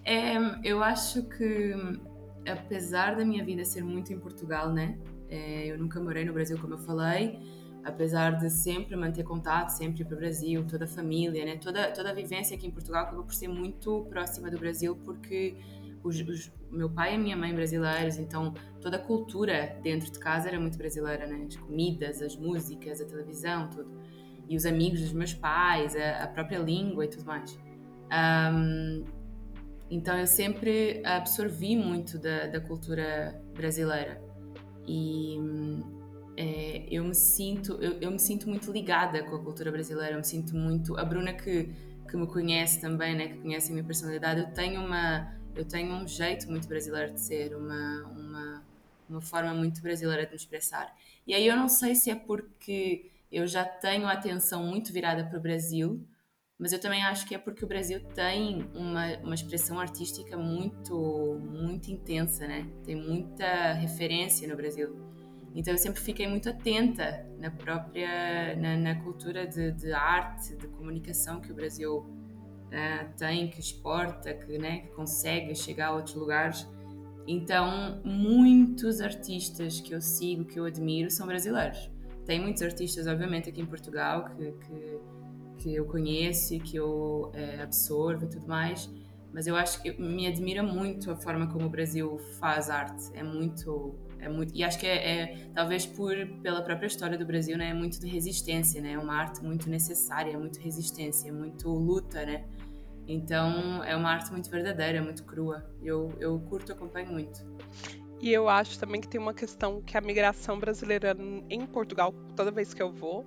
É, 0.04 0.34
eu 0.62 0.82
acho 0.82 1.23
que 1.28 1.75
apesar 2.46 3.16
da 3.16 3.25
minha 3.25 3.44
vida 3.44 3.64
ser 3.64 3.82
muito 3.82 4.12
em 4.12 4.18
Portugal, 4.18 4.73
né? 4.73 4.99
É, 5.28 5.66
eu 5.66 5.78
nunca 5.78 5.99
morei 6.00 6.25
no 6.25 6.32
Brasil, 6.32 6.58
como 6.58 6.75
eu 6.75 6.78
falei 6.78 7.40
apesar 7.84 8.36
de 8.38 8.50
sempre 8.50 8.96
manter 8.96 9.24
contato, 9.24 9.68
sempre 9.70 10.04
para 10.04 10.14
o 10.14 10.16
Brasil, 10.16 10.64
toda 10.66 10.84
a 10.84 10.88
família, 10.88 11.44
né? 11.44 11.56
toda, 11.56 11.92
toda 11.92 12.10
a 12.10 12.14
vivência 12.14 12.56
aqui 12.56 12.66
em 12.66 12.70
Portugal 12.70 13.04
acabou 13.04 13.24
por 13.24 13.34
ser 13.34 13.48
muito 13.48 14.06
próxima 14.08 14.50
do 14.50 14.58
Brasil, 14.58 14.96
porque 15.04 15.56
os, 16.02 16.20
os, 16.20 16.52
meu 16.70 16.88
pai 16.88 17.14
e 17.14 17.18
minha 17.18 17.36
mãe 17.36 17.54
brasileiros, 17.54 18.18
então 18.18 18.54
toda 18.80 18.96
a 18.96 19.00
cultura 19.00 19.78
dentro 19.82 20.10
de 20.10 20.18
casa 20.18 20.48
era 20.48 20.58
muito 20.58 20.78
brasileira, 20.78 21.26
né? 21.26 21.44
as 21.46 21.56
comidas, 21.56 22.22
as 22.22 22.36
músicas, 22.36 23.00
a 23.00 23.04
televisão, 23.04 23.68
tudo. 23.68 23.90
E 24.48 24.56
os 24.56 24.66
amigos 24.66 25.00
dos 25.00 25.12
meus 25.12 25.32
pais, 25.32 25.96
a, 25.96 26.24
a 26.24 26.26
própria 26.26 26.58
língua 26.58 27.04
e 27.04 27.08
tudo 27.08 27.24
mais. 27.24 27.58
Um, 28.12 29.04
então 29.90 30.18
eu 30.18 30.26
sempre 30.26 31.02
absorvi 31.04 31.76
muito 31.76 32.18
da, 32.18 32.46
da 32.46 32.60
cultura 32.60 33.40
brasileira. 33.54 34.22
E 34.86 35.38
é, 36.36 36.86
eu 36.90 37.04
me 37.04 37.14
sinto 37.14 37.72
eu, 37.80 37.98
eu, 38.00 38.10
me 38.10 38.18
sinto 38.18 38.48
muito 38.48 38.70
ligada 38.72 39.22
com 39.22 39.36
a 39.36 39.42
cultura 39.42 39.70
brasileira 39.70 40.12
eu 40.12 40.18
me 40.18 40.24
sinto 40.24 40.56
muito 40.56 40.98
a 40.98 41.04
Bruna 41.04 41.32
que 41.32 41.70
que 42.08 42.16
me 42.16 42.26
conhece 42.26 42.80
também 42.80 43.14
né 43.14 43.28
que 43.28 43.38
conhece 43.38 43.70
a 43.70 43.72
minha 43.72 43.84
personalidade 43.84 44.40
eu 44.40 44.52
tenho 44.52 44.80
uma 44.84 45.32
eu 45.54 45.64
tenho 45.64 45.92
um 45.94 46.06
jeito 46.06 46.50
muito 46.50 46.66
brasileiro 46.66 47.14
de 47.14 47.20
ser 47.20 47.56
uma 47.56 48.02
uma 48.16 48.64
uma 49.08 49.20
forma 49.20 49.54
muito 49.54 49.82
brasileira 49.82 50.24
de 50.24 50.30
me 50.30 50.36
expressar. 50.36 50.94
E 51.26 51.34
aí 51.34 51.46
eu 51.46 51.56
não 51.56 51.68
sei 51.68 51.94
se 51.94 52.10
é 52.10 52.14
porque 52.14 53.10
eu 53.30 53.46
já 53.46 53.64
tenho 53.64 54.06
a 54.06 54.12
atenção 54.12 54.64
muito 54.64 54.92
virada 54.92 55.24
para 55.24 55.38
o 55.38 55.42
Brasil 55.42 56.06
mas 56.56 56.72
eu 56.72 56.80
também 56.80 57.02
acho 57.02 57.26
que 57.26 57.34
é 57.34 57.38
porque 57.38 57.64
o 57.64 57.68
Brasil 57.68 58.00
tem 58.14 58.64
uma, 58.74 59.16
uma 59.18 59.34
expressão 59.34 59.80
artística 59.80 60.36
muito 60.36 61.38
muito 61.42 61.90
intensa 61.90 62.46
né 62.46 62.70
tem 62.84 62.94
muita 62.94 63.72
referência 63.72 64.46
no 64.46 64.56
Brasil 64.56 64.94
então 65.54 65.73
eu 65.73 65.78
sempre 65.78 66.00
fiquei 66.00 66.26
muito 66.26 66.49
atenta 66.49 67.25
na 67.38 67.50
própria 67.50 68.56
na, 68.56 68.76
na 68.76 68.94
cultura 68.96 69.46
de, 69.46 69.70
de, 69.73 69.92
arte, 69.92 70.56
de 70.56 70.66
comunicação 70.66 71.40
que 71.40 71.52
o 71.52 71.54
Brasil 71.54 71.99
uh, 71.99 73.16
tem, 73.16 73.49
que 73.49 73.61
exporta, 73.61 74.34
que, 74.34 74.58
né, 74.58 74.78
que 74.78 74.88
consegue 74.88 75.54
chegar 75.54 75.88
a 75.88 75.94
outros 75.94 76.16
lugares. 76.16 76.66
Então 77.26 78.02
muitos 78.04 79.00
artistas 79.00 79.80
que 79.80 79.94
eu 79.94 80.00
sigo, 80.00 80.44
que 80.44 80.58
eu 80.58 80.64
admiro, 80.64 81.11
são 81.11 81.26
brasileiros. 81.26 81.90
Tem 82.26 82.40
muitos 82.40 82.62
artistas, 82.62 83.06
obviamente, 83.06 83.49
aqui 83.49 83.60
em 83.60 83.67
Portugal 83.67 84.25
que, 84.30 84.52
que, 84.52 84.99
que 85.58 85.75
eu 85.75 85.84
conheço 85.84 86.54
e 86.54 86.60
que 86.60 86.76
eu 86.76 87.30
uh, 87.32 87.62
absorvo 87.62 88.25
e 88.25 88.28
tudo 88.28 88.49
mais, 88.49 88.90
mas 89.32 89.47
eu 89.47 89.56
acho 89.56 89.82
que 89.82 89.93
me 90.00 90.26
admira 90.26 90.62
muito 90.62 91.10
a 91.10 91.17
forma 91.17 91.47
como 91.49 91.67
o 91.67 91.69
Brasil 91.69 92.19
faz 92.38 92.71
arte. 92.71 93.10
É 93.14 93.23
muito 93.23 93.95
é 94.25 94.28
muito, 94.28 94.54
e 94.54 94.65
acho 94.65 94.78
que 94.78 94.87
é, 94.87 95.21
é, 95.23 95.49
talvez 95.54 95.84
por 95.84 96.15
pela 96.43 96.63
própria 96.63 96.87
história 96.87 97.19
do 97.19 97.26
Brasil, 97.26 97.58
né, 97.58 97.71
é 97.71 97.75
muito 97.75 98.00
de 98.00 98.06
resistência, 98.06 98.80
né? 98.80 98.93
É 98.93 98.99
uma 98.99 99.15
arte 99.15 99.43
muito 99.43 99.69
necessária, 99.69 100.32
é 100.32 100.37
muito 100.37 100.58
resistência, 100.60 101.28
é 101.28 101.32
muito 101.32 101.69
luta, 101.69 102.25
né? 102.25 102.45
Então 103.06 103.84
é 103.84 103.95
uma 103.95 104.10
arte 104.10 104.32
muito 104.32 104.50
verdadeira, 104.50 105.02
muito 105.02 105.25
crua. 105.25 105.65
Eu 105.82 106.13
eu 106.19 106.39
curto, 106.41 106.73
acompanho 106.73 107.13
muito. 107.13 107.45
E 108.21 108.32
eu 108.32 108.49
acho 108.49 108.78
também 108.78 109.00
que 109.00 109.08
tem 109.08 109.21
uma 109.21 109.34
questão 109.34 109.82
que 109.82 109.97
a 109.99 110.00
migração 110.00 110.58
brasileira 110.58 111.15
em 111.50 111.67
Portugal, 111.67 112.15
toda 112.34 112.50
vez 112.50 112.73
que 112.73 112.82
eu 112.82 112.91
vou, 112.91 113.26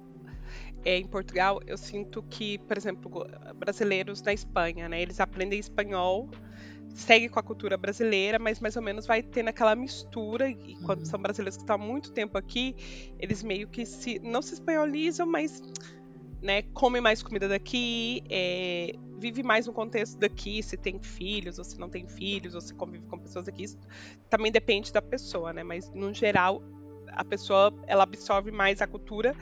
é, 0.84 0.98
em 0.98 1.06
Portugal, 1.06 1.60
eu 1.68 1.78
sinto 1.78 2.24
que, 2.24 2.58
por 2.60 2.78
exemplo, 2.78 3.28
brasileiros 3.56 4.22
na 4.24 4.34
Espanha, 4.34 4.90
né, 4.90 5.02
eles 5.02 5.20
aprendem 5.20 5.60
espanhol 5.60 6.30
segue 6.98 7.30
com 7.30 7.40
a 7.40 7.44
cultura 7.44 7.78
brasileira, 7.78 8.40
mas 8.40 8.60
mais 8.60 8.76
ou 8.76 8.82
menos 8.82 9.06
vai 9.06 9.22
tendo 9.22 9.50
aquela 9.50 9.76
mistura. 9.76 10.50
E 10.50 10.76
quando 10.84 11.00
uhum. 11.00 11.06
são 11.06 11.22
brasileiros 11.22 11.56
que 11.56 11.64
estão 11.64 11.76
há 11.76 11.80
muito 11.80 12.12
tempo 12.12 12.38
aqui, 12.38 12.76
eles 13.20 13.44
meio 13.44 13.68
que 13.68 13.86
se 13.86 14.20
não 14.20 14.42
se 14.42 14.56
espanholizam, 14.56 15.28
mas 15.28 15.62
né, 16.42 16.64
come 16.74 17.00
mais 17.00 17.22
comida 17.22 17.48
daqui, 17.48 18.24
é, 18.30 18.94
vive 19.20 19.44
mais 19.44 19.68
no 19.68 19.74
contexto 19.74 20.18
daqui, 20.18 20.62
se 20.62 20.76
tem 20.76 21.00
filhos 21.00 21.58
ou 21.58 21.64
se 21.64 21.80
não 21.80 21.90
tem 21.90 22.08
filhos, 22.08 22.56
ou 22.56 22.62
se 22.62 22.74
convive 22.74 23.06
com 23.06 23.18
pessoas 23.20 23.46
daqui, 23.46 23.64
isso 23.64 23.78
também 24.30 24.52
depende 24.52 24.92
da 24.92 25.02
pessoa, 25.02 25.54
né? 25.54 25.64
Mas 25.64 25.92
no 25.94 26.14
geral 26.14 26.62
a 27.08 27.24
pessoa 27.24 27.74
ela 27.88 28.04
absorve 28.04 28.52
mais 28.52 28.82
a 28.82 28.88
cultura, 28.88 29.36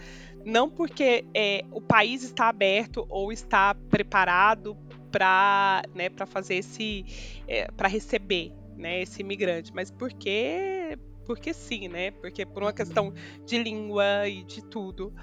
não 0.46 0.70
porque 0.70 1.26
é, 1.34 1.66
o 1.72 1.82
país 1.82 2.24
está 2.24 2.48
aberto 2.48 3.06
ou 3.10 3.32
está 3.32 3.74
preparado 3.90 4.78
para 5.16 5.82
né, 5.94 6.10
fazer 6.28 6.56
esse. 6.56 7.06
É, 7.48 7.72
para 7.72 7.88
receber 7.88 8.52
né, 8.76 9.02
esse 9.02 9.22
imigrante, 9.22 9.74
mas 9.74 9.90
porque 9.90 10.98
porque 11.26 11.54
sim, 11.54 11.88
né? 11.88 12.12
Porque 12.12 12.46
por 12.46 12.64
uma 12.64 12.74
questão 12.74 13.14
de 13.46 13.58
língua 13.58 14.28
e 14.28 14.44
de 14.44 14.62
tudo, 14.62 15.16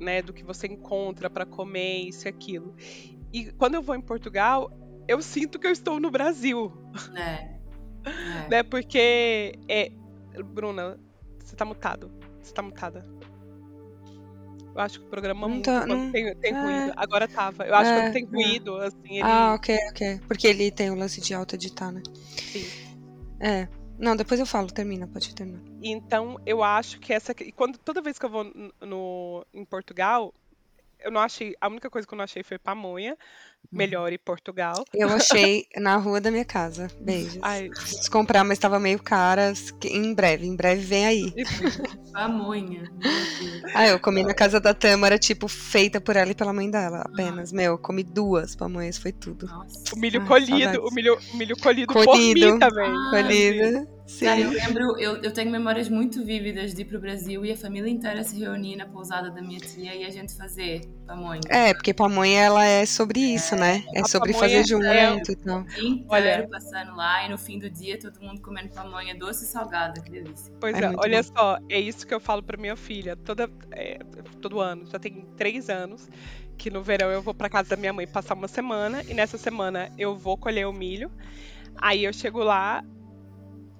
né? 0.00 0.20
Do 0.20 0.32
que 0.32 0.42
você 0.42 0.66
encontra 0.66 1.30
para 1.30 1.46
comer, 1.46 2.08
isso 2.08 2.26
e 2.26 2.28
aquilo. 2.28 2.74
E 3.32 3.52
quando 3.52 3.76
eu 3.76 3.82
vou 3.82 3.94
em 3.94 4.00
Portugal, 4.00 4.68
eu 5.06 5.22
sinto 5.22 5.60
que 5.60 5.66
eu 5.68 5.70
estou 5.70 6.00
no 6.00 6.10
Brasil. 6.10 6.72
É. 7.14 7.20
é. 8.10 8.48
né? 8.50 8.62
Porque 8.64 9.52
é, 9.68 9.92
Bruna, 10.44 10.98
você 11.38 11.54
tá 11.54 11.64
mutado. 11.64 12.10
Você 12.42 12.52
tá 12.52 12.62
mutada. 12.62 13.04
Eu 14.76 14.82
acho 14.82 15.00
que 15.00 15.06
o 15.06 15.08
programa 15.08 15.48
não 15.48 15.62
tá, 15.62 15.86
não, 15.86 16.12
tem, 16.12 16.36
tem 16.36 16.52
é, 16.52 16.60
ruído. 16.60 16.92
Agora 16.96 17.26
tava. 17.26 17.64
Eu 17.64 17.74
acho 17.74 17.90
é, 17.90 18.06
que 18.06 18.12
tem 18.12 18.24
é. 18.24 18.26
ruído, 18.26 18.76
assim, 18.76 19.14
ele... 19.14 19.22
Ah, 19.22 19.54
ok, 19.54 19.74
ok. 19.88 20.20
Porque 20.28 20.46
ele 20.46 20.70
tem 20.70 20.90
o 20.90 20.94
lance 20.94 21.18
de 21.18 21.32
auto-editar, 21.32 21.90
né? 21.90 22.02
Sim. 22.36 22.66
É. 23.40 23.68
Não, 23.98 24.14
depois 24.14 24.38
eu 24.38 24.44
falo, 24.44 24.66
termina, 24.66 25.08
pode 25.08 25.34
terminar. 25.34 25.62
Então, 25.82 26.38
eu 26.44 26.62
acho 26.62 27.00
que 27.00 27.10
essa. 27.10 27.34
Quando, 27.54 27.78
toda 27.78 28.02
vez 28.02 28.18
que 28.18 28.26
eu 28.26 28.30
vou 28.30 28.44
no, 28.82 29.46
em 29.54 29.64
Portugal, 29.64 30.34
eu 31.00 31.10
não 31.10 31.22
achei. 31.22 31.54
A 31.58 31.68
única 31.68 31.88
coisa 31.88 32.06
que 32.06 32.12
eu 32.12 32.18
não 32.18 32.24
achei 32.24 32.42
foi 32.42 32.58
pamonha. 32.58 33.16
Melhor 33.72 34.12
em 34.12 34.18
Portugal. 34.18 34.84
Eu 34.94 35.08
achei 35.08 35.66
na 35.76 35.96
rua 35.96 36.20
da 36.20 36.30
minha 36.30 36.44
casa. 36.44 36.88
Beijos. 37.00 37.38
Ai. 37.42 37.68
Preciso 37.68 38.10
comprar, 38.10 38.44
mas 38.44 38.58
estava 38.58 38.78
meio 38.78 39.02
cara. 39.02 39.52
Em 39.84 40.14
breve, 40.14 40.46
em 40.46 40.56
breve 40.56 40.82
vem 40.82 41.06
aí. 41.06 41.34
Pamonha. 42.12 42.90
Ah, 43.74 43.86
eu 43.88 44.00
comi 44.00 44.22
na 44.22 44.34
casa 44.34 44.60
da 44.60 44.72
Tâmara, 44.72 45.18
tipo, 45.18 45.48
feita 45.48 46.00
por 46.00 46.16
ela 46.16 46.30
e 46.30 46.34
pela 46.34 46.52
mãe 46.52 46.70
dela, 46.70 47.02
apenas. 47.02 47.52
Ah. 47.52 47.56
Meu, 47.56 47.78
comi 47.78 48.02
duas 48.02 48.56
pamonhas, 48.56 48.96
foi 48.98 49.12
tudo. 49.12 49.46
Nossa. 49.46 49.94
O 49.94 49.98
milho 49.98 50.24
colhido, 50.26 50.82
o 50.86 50.94
milho, 50.94 51.18
o 51.32 51.36
milho 51.36 51.56
colhido, 51.56 51.92
colhido 51.92 52.06
por 52.06 52.18
mim 52.18 52.58
também. 52.58 52.90
Ah, 52.90 53.10
colhido. 53.10 53.96
Sim. 54.06 54.26
eu 54.26 54.50
lembro, 54.50 55.00
eu, 55.00 55.16
eu 55.16 55.32
tenho 55.32 55.50
memórias 55.50 55.88
muito 55.88 56.24
vívidas 56.24 56.72
de 56.72 56.82
ir 56.82 56.84
pro 56.84 57.00
Brasil 57.00 57.44
e 57.44 57.50
a 57.50 57.56
família 57.56 57.90
inteira 57.90 58.22
se 58.22 58.38
reunir 58.38 58.76
na 58.76 58.86
pousada 58.86 59.30
da 59.30 59.42
minha 59.42 59.58
tia 59.58 59.94
e 59.96 60.04
a 60.04 60.10
gente 60.10 60.36
fazer 60.36 60.82
pamonha. 61.06 61.40
É, 61.48 61.72
porque 61.72 61.94
pamonha 61.94 62.40
ela 62.40 62.64
é 62.64 62.84
sobre 62.84 63.20
isso, 63.20 63.54
é, 63.54 63.58
né? 63.58 63.84
É 63.94 64.04
sobre 64.04 64.32
fazer 64.32 64.66
junto 64.66 64.84
é, 64.84 65.16
e 65.16 65.36
tal. 65.36 65.64
Olha, 66.08 66.48
passando 66.50 66.96
lá 66.96 67.24
e 67.24 67.30
no 67.30 67.38
fim 67.38 67.58
do 67.58 67.70
dia 67.70 67.98
todo 67.98 68.20
mundo 68.20 68.40
comendo 68.40 68.68
pamonha 68.70 69.14
doce 69.14 69.44
e 69.44 69.46
salgada, 69.46 70.00
que 70.00 70.10
delícia. 70.10 70.52
Pois 70.60 70.76
é, 70.76 70.84
é 70.84 70.92
olha 70.96 71.22
bom. 71.22 71.32
só, 71.36 71.58
é 71.68 71.78
isso 71.78 72.06
que 72.06 72.12
eu 72.12 72.20
falo 72.20 72.42
pra 72.42 72.56
minha 72.56 72.76
filha, 72.76 73.16
toda, 73.16 73.48
é, 73.70 73.98
todo 74.40 74.60
ano, 74.60 74.86
já 74.86 74.98
tem 74.98 75.26
três 75.36 75.70
anos, 75.70 76.08
que 76.58 76.70
no 76.70 76.82
verão 76.82 77.10
eu 77.10 77.22
vou 77.22 77.34
pra 77.34 77.48
casa 77.48 77.70
da 77.70 77.76
minha 77.76 77.92
mãe 77.92 78.06
passar 78.06 78.34
uma 78.34 78.48
semana 78.48 79.02
e 79.08 79.14
nessa 79.14 79.38
semana 79.38 79.90
eu 79.96 80.16
vou 80.16 80.36
colher 80.36 80.66
o 80.66 80.72
milho. 80.72 81.10
Aí 81.76 82.04
eu 82.04 82.12
chego 82.12 82.42
lá, 82.42 82.82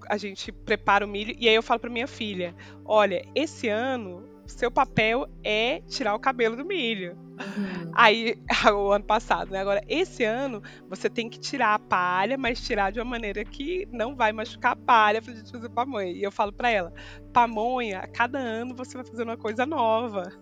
a 0.09 0.17
gente 0.17 0.53
prepara 0.53 1.05
o 1.05 1.09
milho 1.09 1.35
e 1.39 1.49
aí 1.49 1.55
eu 1.55 1.63
falo 1.63 1.81
para 1.81 1.91
minha 1.91 2.07
filha: 2.07 2.55
olha, 2.85 3.27
esse 3.35 3.69
ano 3.69 4.36
seu 4.47 4.71
papel 4.71 5.29
é 5.45 5.81
tirar 5.89 6.15
o 6.15 6.19
cabelo 6.19 6.57
do 6.57 6.65
milho. 6.65 7.17
Uhum. 7.39 7.91
Aí, 7.95 8.39
o 8.75 8.93
ano 8.93 9.05
passado, 9.05 9.51
né? 9.51 9.61
Agora, 9.61 9.83
esse 9.89 10.25
ano, 10.25 10.63
você 10.89 11.09
tem 11.09 11.29
que 11.29 11.39
tirar 11.39 11.75
a 11.75 11.79
palha, 11.79 12.39
mas 12.39 12.61
tirar 12.61 12.91
de 12.91 12.99
uma 12.99 13.05
maneira 13.05 13.45
que 13.45 13.87
não 13.93 14.17
vai 14.17 14.33
machucar 14.33 14.73
a 14.73 14.77
palha 14.77 15.21
pra 15.21 15.35
gente 15.35 15.51
fazer 15.51 15.69
pamonha. 15.69 16.11
E 16.11 16.23
eu 16.23 16.33
falo 16.33 16.53
pra 16.53 16.71
ela, 16.71 16.93
pamonha, 17.33 18.01
a 18.01 18.07
cada 18.07 18.39
ano 18.39 18.75
você 18.75 18.95
vai 18.97 19.05
fazer 19.05 19.23
uma 19.23 19.37
coisa 19.37 19.67
nova. 19.67 20.33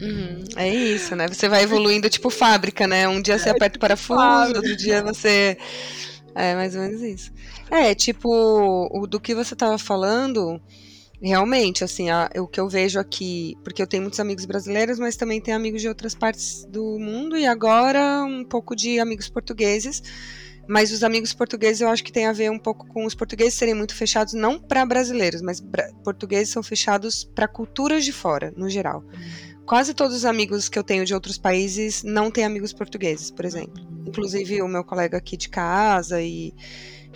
Uhum, 0.00 0.44
é 0.56 0.68
isso, 0.68 1.16
né? 1.16 1.26
Você 1.26 1.48
vai 1.48 1.62
evoluindo 1.62 2.08
tipo 2.08 2.30
fábrica, 2.30 2.86
né? 2.86 3.08
Um 3.08 3.22
dia 3.22 3.38
você 3.38 3.48
é, 3.48 3.52
aperta 3.52 3.70
o 3.70 3.72
tipo 3.72 3.80
parafuso, 3.80 4.56
outro 4.56 4.76
dia 4.76 5.02
você. 5.02 5.56
É 6.34 6.54
mais 6.54 6.74
ou 6.74 6.82
menos 6.82 7.00
isso. 7.00 7.32
É, 7.70 7.94
tipo, 7.94 8.28
o, 8.90 9.06
do 9.06 9.20
que 9.20 9.34
você 9.34 9.54
tava 9.54 9.78
falando, 9.78 10.60
realmente, 11.28 11.82
assim, 11.82 12.10
a, 12.10 12.30
o 12.36 12.46
que 12.46 12.60
eu 12.60 12.68
vejo 12.68 12.98
aqui, 12.98 13.56
porque 13.64 13.80
eu 13.80 13.86
tenho 13.86 14.02
muitos 14.02 14.20
amigos 14.20 14.44
brasileiros, 14.44 14.98
mas 14.98 15.16
também 15.16 15.40
tenho 15.40 15.56
amigos 15.56 15.80
de 15.80 15.88
outras 15.88 16.14
partes 16.14 16.64
do 16.66 16.98
mundo 16.98 17.36
e 17.36 17.46
agora 17.46 18.22
um 18.24 18.44
pouco 18.44 18.76
de 18.76 19.00
amigos 19.00 19.28
portugueses. 19.28 20.02
Mas 20.66 20.92
os 20.92 21.02
amigos 21.02 21.34
portugueses 21.34 21.80
eu 21.80 21.88
acho 21.88 22.02
que 22.02 22.12
tem 22.12 22.26
a 22.26 22.32
ver 22.32 22.50
um 22.50 22.58
pouco 22.58 22.86
com 22.86 23.04
os 23.04 23.14
portugueses 23.14 23.54
serem 23.54 23.74
muito 23.74 23.94
fechados, 23.94 24.32
não 24.32 24.58
para 24.58 24.84
brasileiros, 24.86 25.42
mas 25.42 25.62
portugueses 26.02 26.48
são 26.48 26.62
fechados 26.62 27.24
para 27.24 27.46
culturas 27.46 28.04
de 28.04 28.12
fora, 28.12 28.52
no 28.56 28.68
geral. 28.68 29.00
Uhum. 29.00 29.64
Quase 29.66 29.94
todos 29.94 30.14
os 30.14 30.24
amigos 30.24 30.68
que 30.68 30.78
eu 30.78 30.84
tenho 30.84 31.04
de 31.06 31.14
outros 31.14 31.38
países 31.38 32.02
não 32.02 32.30
têm 32.30 32.44
amigos 32.44 32.72
portugueses, 32.72 33.30
por 33.30 33.44
exemplo. 33.44 33.82
Inclusive 34.06 34.60
o 34.62 34.68
meu 34.68 34.84
colega 34.84 35.16
aqui 35.16 35.36
de 35.36 35.48
casa 35.48 36.20
e 36.20 36.52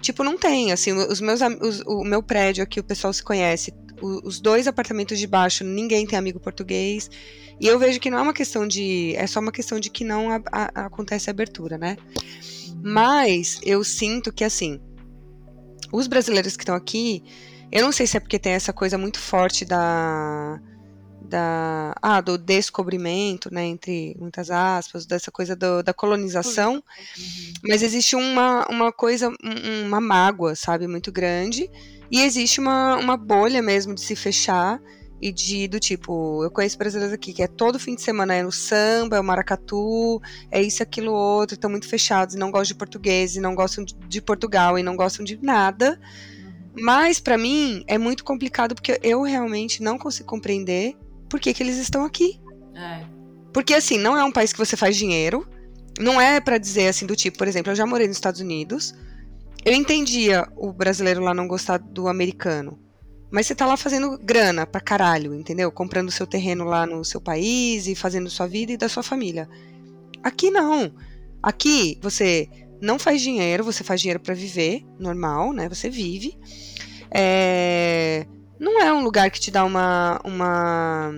tipo 0.01 0.23
não 0.23 0.39
tem, 0.39 0.73
assim, 0.73 0.93
os 0.93 1.21
meus 1.21 1.41
os, 1.61 1.81
o 1.87 2.05
meu 2.05 2.23
prédio 2.23 2.63
aqui 2.63 2.81
o 2.81 2.85
pessoal 2.85 3.13
se 3.13 3.23
conhece, 3.23 3.73
os 4.01 4.41
dois 4.41 4.67
apartamentos 4.67 5.19
de 5.19 5.27
baixo, 5.27 5.65
ninguém 5.65 6.07
tem 6.07 6.19
amigo 6.19 6.41
português. 6.41 7.11
E 7.61 7.67
eu 7.67 7.79
vejo 7.79 7.99
que 7.99 8.11
não 8.11 8.19
é 8.19 8.23
uma 8.23 8.35
questão 8.35 8.67
de. 8.67 9.15
É 9.17 9.27
só 9.27 9.41
uma 9.41 9.53
questão 9.53 9.81
de 9.81 9.91
que 9.91 10.05
não 10.05 10.31
a, 10.31 10.41
a, 10.53 10.87
acontece 10.87 11.29
a 11.29 11.33
abertura, 11.33 11.77
né? 11.77 11.97
Mas 12.83 13.61
eu 13.65 13.83
sinto 13.83 14.33
que, 14.33 14.45
assim, 14.45 14.81
os 15.93 16.07
brasileiros 16.07 16.57
que 16.57 16.63
estão 16.63 16.75
aqui, 16.75 17.25
eu 17.73 17.83
não 17.83 17.93
sei 17.93 18.07
se 18.07 18.17
é 18.17 18.21
porque 18.21 18.39
tem 18.39 18.53
essa 18.53 18.73
coisa 18.73 18.97
muito 18.97 19.19
forte 19.19 19.65
da. 19.65 20.61
Da, 21.21 21.95
ah, 22.01 22.23
do 22.23 22.39
descobrimento, 22.39 23.53
né, 23.53 23.63
entre 23.67 24.17
muitas 24.19 24.51
aspas, 24.51 25.05
dessa 25.05 25.31
coisa 25.31 25.55
do, 25.55 25.83
da 25.83 25.93
colonização, 25.93 26.77
uhum. 26.77 27.53
mas 27.69 27.83
existe 27.83 28.17
uma, 28.17 28.67
uma 28.71 28.91
coisa, 28.91 29.31
uma 29.85 30.01
mágoa, 30.01 30.55
sabe, 30.55 30.87
muito 30.87 31.13
grande, 31.13 31.71
e 32.11 32.23
existe 32.23 32.61
uma, 32.61 32.97
uma 32.97 33.17
bolha 33.17 33.63
mesmo 33.63 33.95
de 33.95 34.01
se 34.01 34.17
fechar 34.17 34.81
e 35.21 35.33
de 35.33 35.67
do 35.67 35.81
tipo, 35.81 36.45
eu 36.45 36.51
conheço 36.51 36.79
brasileiros 36.79 37.13
aqui 37.13 37.33
que 37.33 37.43
é 37.43 37.49
todo 37.49 37.79
fim 37.79 37.95
de 37.95 38.03
semana 38.03 38.35
é 38.35 38.43
no 38.43 38.53
samba, 38.53 39.17
é 39.17 39.21
o 39.21 39.25
maracatu, 39.25 40.21
é 40.51 40.63
isso, 40.63 40.83
aquilo, 40.83 41.13
outro, 41.13 41.55
estão 41.55 41.71
muito 41.71 41.89
fechados 41.89 42.35
e 42.35 42.39
não 42.39 42.51
gostam 42.51 42.75
de 42.75 42.79
português 42.79 43.37
e 43.37 43.41
não 43.41 43.55
gostam 43.55 43.85
de, 43.85 43.95
de 43.95 44.23
Portugal 44.23 44.79
e 44.79 44.83
não 44.83 44.97
gostam 44.97 45.25
de 45.25 45.39
nada. 45.43 46.01
Mas 46.81 47.19
para 47.19 47.37
mim 47.37 47.83
é 47.87 47.99
muito 47.99 48.25
complicado 48.25 48.75
porque 48.75 49.01
eu 49.03 49.23
realmente 49.23 49.83
não 49.83 49.99
consigo 49.99 50.29
compreender 50.29 50.97
por 51.29 51.41
que, 51.41 51.53
que 51.53 51.63
eles 51.63 51.77
estão 51.77 52.05
aqui. 52.05 52.41
É. 52.75 53.05
Porque 53.53 53.75
assim, 53.75 53.99
não 53.99 54.17
é 54.17 54.23
um 54.23 54.31
país 54.31 54.53
que 54.53 54.59
você 54.59 54.77
faz 54.77 54.97
dinheiro, 54.97 55.49
não 55.99 56.21
é 56.21 56.41
para 56.41 56.59
dizer 56.59 56.89
assim 56.89 57.07
do 57.07 57.17
tipo, 57.17 57.37
por 57.37 57.49
exemplo, 57.49 57.73
eu 57.73 57.77
já 57.77 57.85
morei 57.85 58.07
nos 58.07 58.17
Estados 58.17 58.41
Unidos, 58.41 58.95
eu 59.65 59.75
entendia 59.75 60.47
o 60.57 60.73
brasileiro 60.73 61.23
lá 61.23 61.35
não 61.35 61.49
gostar 61.49 61.79
do 61.79 62.09
americano. 62.09 62.79
Mas 63.31 63.47
você 63.47 63.55
tá 63.55 63.67
lá 63.67 63.77
fazendo 63.77 64.19
grana 64.19 64.67
pra 64.67 64.81
caralho, 64.81 65.35
entendeu? 65.35 65.71
Comprando 65.71 66.11
seu 66.11 66.27
terreno 66.27 66.65
lá 66.65 66.87
no 66.87 67.05
seu 67.05 67.21
país 67.21 67.87
e 67.87 67.95
fazendo 67.95 68.31
sua 68.31 68.47
vida 68.47 68.73
e 68.73 68.77
da 68.77 68.89
sua 68.89 69.03
família. 69.03 69.49
Aqui 70.23 70.51
não. 70.51 70.93
Aqui 71.43 71.99
você 72.01 72.49
não 72.81 72.99
faz 72.99 73.21
dinheiro, 73.21 73.65
você 73.65 73.85
faz 73.85 74.01
dinheiro 74.01 74.21
para 74.21 74.35
viver, 74.35 74.83
normal, 74.99 75.53
né? 75.53 75.69
Você 75.69 75.91
vive. 75.91 76.39
É... 77.11 78.27
Não 78.59 78.81
é 78.81 78.93
um 78.93 79.03
lugar 79.03 79.31
que 79.31 79.39
te 79.39 79.51
dá 79.51 79.65
uma, 79.65 80.21
uma 80.25 81.13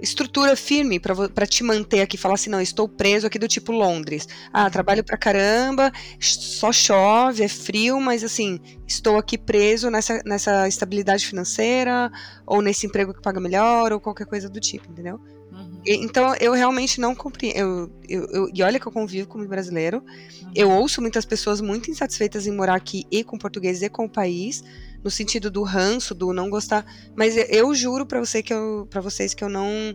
estrutura 0.00 0.56
firme 0.56 0.98
para 1.00 1.46
te 1.46 1.62
manter 1.62 2.00
aqui, 2.00 2.16
falar 2.16 2.34
assim, 2.34 2.50
não, 2.50 2.60
estou 2.60 2.88
preso 2.88 3.26
aqui 3.26 3.38
do 3.38 3.48
tipo 3.48 3.72
Londres. 3.72 4.28
Ah, 4.52 4.68
trabalho 4.68 5.04
pra 5.04 5.16
caramba, 5.16 5.92
só 6.20 6.72
chove, 6.72 7.42
é 7.42 7.48
frio, 7.48 8.00
mas 8.00 8.24
assim, 8.24 8.60
estou 8.86 9.16
aqui 9.16 9.38
preso 9.38 9.90
nessa, 9.90 10.20
nessa 10.24 10.68
estabilidade 10.68 11.26
financeira, 11.26 12.10
ou 12.46 12.60
nesse 12.60 12.86
emprego 12.86 13.14
que 13.14 13.22
paga 13.22 13.40
melhor, 13.40 13.92
ou 13.92 14.00
qualquer 14.00 14.26
coisa 14.26 14.48
do 14.48 14.60
tipo, 14.60 14.90
entendeu? 14.90 15.20
Uhum. 15.52 15.80
E, 15.86 15.94
então, 16.04 16.34
eu 16.40 16.52
realmente 16.52 17.00
não 17.00 17.14
compreendo. 17.14 17.56
Eu, 17.56 17.90
eu, 18.08 18.26
eu, 18.30 18.50
e 18.52 18.62
olha 18.62 18.80
que 18.80 18.86
eu 18.86 18.92
convivo 18.92 19.28
como 19.28 19.46
brasileiro, 19.46 19.98
uhum. 19.98 20.52
eu 20.54 20.70
ouço 20.70 21.00
muitas 21.00 21.24
pessoas 21.24 21.60
muito 21.60 21.90
insatisfeitas 21.90 22.46
em 22.46 22.52
morar 22.52 22.74
aqui 22.74 23.04
e 23.10 23.22
com 23.22 23.38
português 23.38 23.82
e 23.82 23.88
com 23.88 24.04
o 24.04 24.10
país, 24.10 24.62
no 25.04 25.10
sentido 25.10 25.50
do 25.50 25.62
ranço, 25.62 26.14
do 26.14 26.32
não 26.32 26.48
gostar. 26.48 26.84
Mas 27.14 27.36
eu, 27.36 27.74
juro 27.74 28.06
para 28.06 28.18
você 28.18 28.42
que 28.42 28.52
eu, 28.52 28.88
para 28.88 29.02
vocês 29.02 29.34
que 29.34 29.44
eu 29.44 29.50
não, 29.50 29.94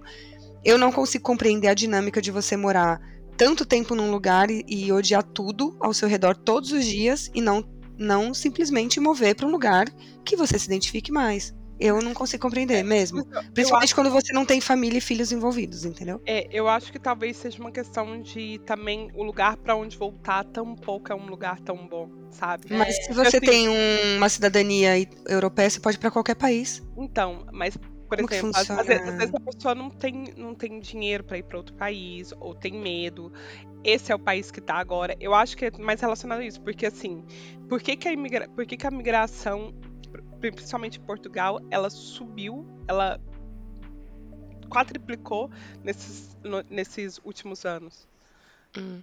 eu 0.64 0.78
não 0.78 0.92
consigo 0.92 1.24
compreender 1.24 1.68
a 1.68 1.74
dinâmica 1.74 2.22
de 2.22 2.30
você 2.30 2.56
morar 2.56 3.02
tanto 3.36 3.66
tempo 3.66 3.96
num 3.96 4.12
lugar 4.12 4.52
e, 4.52 4.64
e 4.68 4.92
odiar 4.92 5.24
tudo 5.24 5.76
ao 5.80 5.94
seu 5.94 6.08
redor 6.08 6.38
todos 6.38 6.72
os 6.72 6.86
dias 6.86 7.32
e 7.34 7.42
não, 7.42 7.68
não 7.98 8.34
simplesmente 8.34 9.00
mover 9.00 9.36
para 9.36 9.48
um 9.48 9.52
lugar 9.52 9.88
que 10.24 10.36
você 10.36 10.60
se 10.60 10.68
identifique 10.68 11.12
mais. 11.12 11.56
Eu 11.80 12.02
não 12.02 12.14
consigo 12.14 12.42
compreender 12.42 12.80
é, 12.80 12.84
mesmo. 12.84 13.26
Principalmente 13.54 13.90
acho... 13.90 13.96
quando 13.96 14.12
você 14.12 14.34
não 14.34 14.46
tem 14.46 14.60
família 14.60 14.98
e 14.98 15.02
filhos 15.02 15.32
envolvidos, 15.32 15.86
entendeu? 15.86 16.22
É, 16.26 16.48
eu 16.52 16.68
acho 16.68 16.92
que 16.92 17.00
talvez 17.00 17.38
seja 17.38 17.60
uma 17.60 17.72
questão 17.72 18.22
de 18.22 18.60
também 18.66 19.10
o 19.14 19.24
lugar 19.24 19.56
para 19.58 19.76
onde 19.76 19.98
voltar 19.98 20.44
tão 20.46 20.76
pouco 20.76 21.12
é 21.12 21.16
um 21.16 21.28
lugar 21.28 21.60
tão 21.62 21.88
bom, 21.88 22.10
sabe? 22.32 22.66
Mas 22.70 22.98
é, 22.98 23.02
se 23.04 23.14
você 23.14 23.38
assim, 23.38 23.46
tem 23.46 23.70
um, 23.70 24.18
uma 24.18 24.30
cidadania 24.30 24.92
europeia, 25.28 25.70
você 25.70 25.80
pode 25.80 25.98
ir 25.98 26.00
para 26.00 26.12
qualquer 26.12 26.36
país. 26.36 26.84
Então, 26.98 27.46
mas 27.52 27.78
por 28.10 28.18
Como 28.18 28.34
exemplo, 28.34 28.52
às, 28.56 28.68
vezes, 28.68 29.08
às, 29.08 29.18
vezes, 29.18 29.36
a 29.36 29.40
pessoa 29.40 29.76
não 29.76 29.90
tem, 29.92 30.34
não 30.36 30.56
tem 30.56 30.80
dinheiro 30.80 31.24
para 31.24 31.38
ir 31.38 31.44
para 31.44 31.58
outro 31.58 31.76
país, 31.76 32.34
ou 32.40 32.56
tem 32.56 32.74
medo. 32.74 33.32
Esse 33.84 34.12
é 34.12 34.16
o 34.16 34.20
país 34.20 34.50
que 34.50 34.60
tá 34.60 34.76
agora. 34.76 35.16
Eu 35.20 35.36
acho 35.36 35.56
que 35.56 35.66
é 35.66 35.72
mais 35.78 36.02
relacionado 36.02 36.40
a 36.40 36.46
isso, 36.46 36.60
porque 36.60 36.88
assim, 36.88 37.24
por 37.70 37.80
que, 37.80 37.96
que, 37.96 38.08
a, 38.08 38.12
imigra... 38.12 38.50
por 38.50 38.66
que, 38.66 38.76
que 38.76 38.88
a 38.88 38.92
migração 38.92 39.72
principalmente 40.40 41.00
em 41.00 41.04
Portugal, 41.04 41.60
ela 41.70 41.90
subiu, 41.90 42.66
ela 42.88 43.20
quadriplicou 44.70 45.50
nesses, 45.84 46.38
no, 46.44 46.62
nesses 46.70 47.20
últimos 47.24 47.66
anos. 47.66 48.08
Hum. 48.78 49.02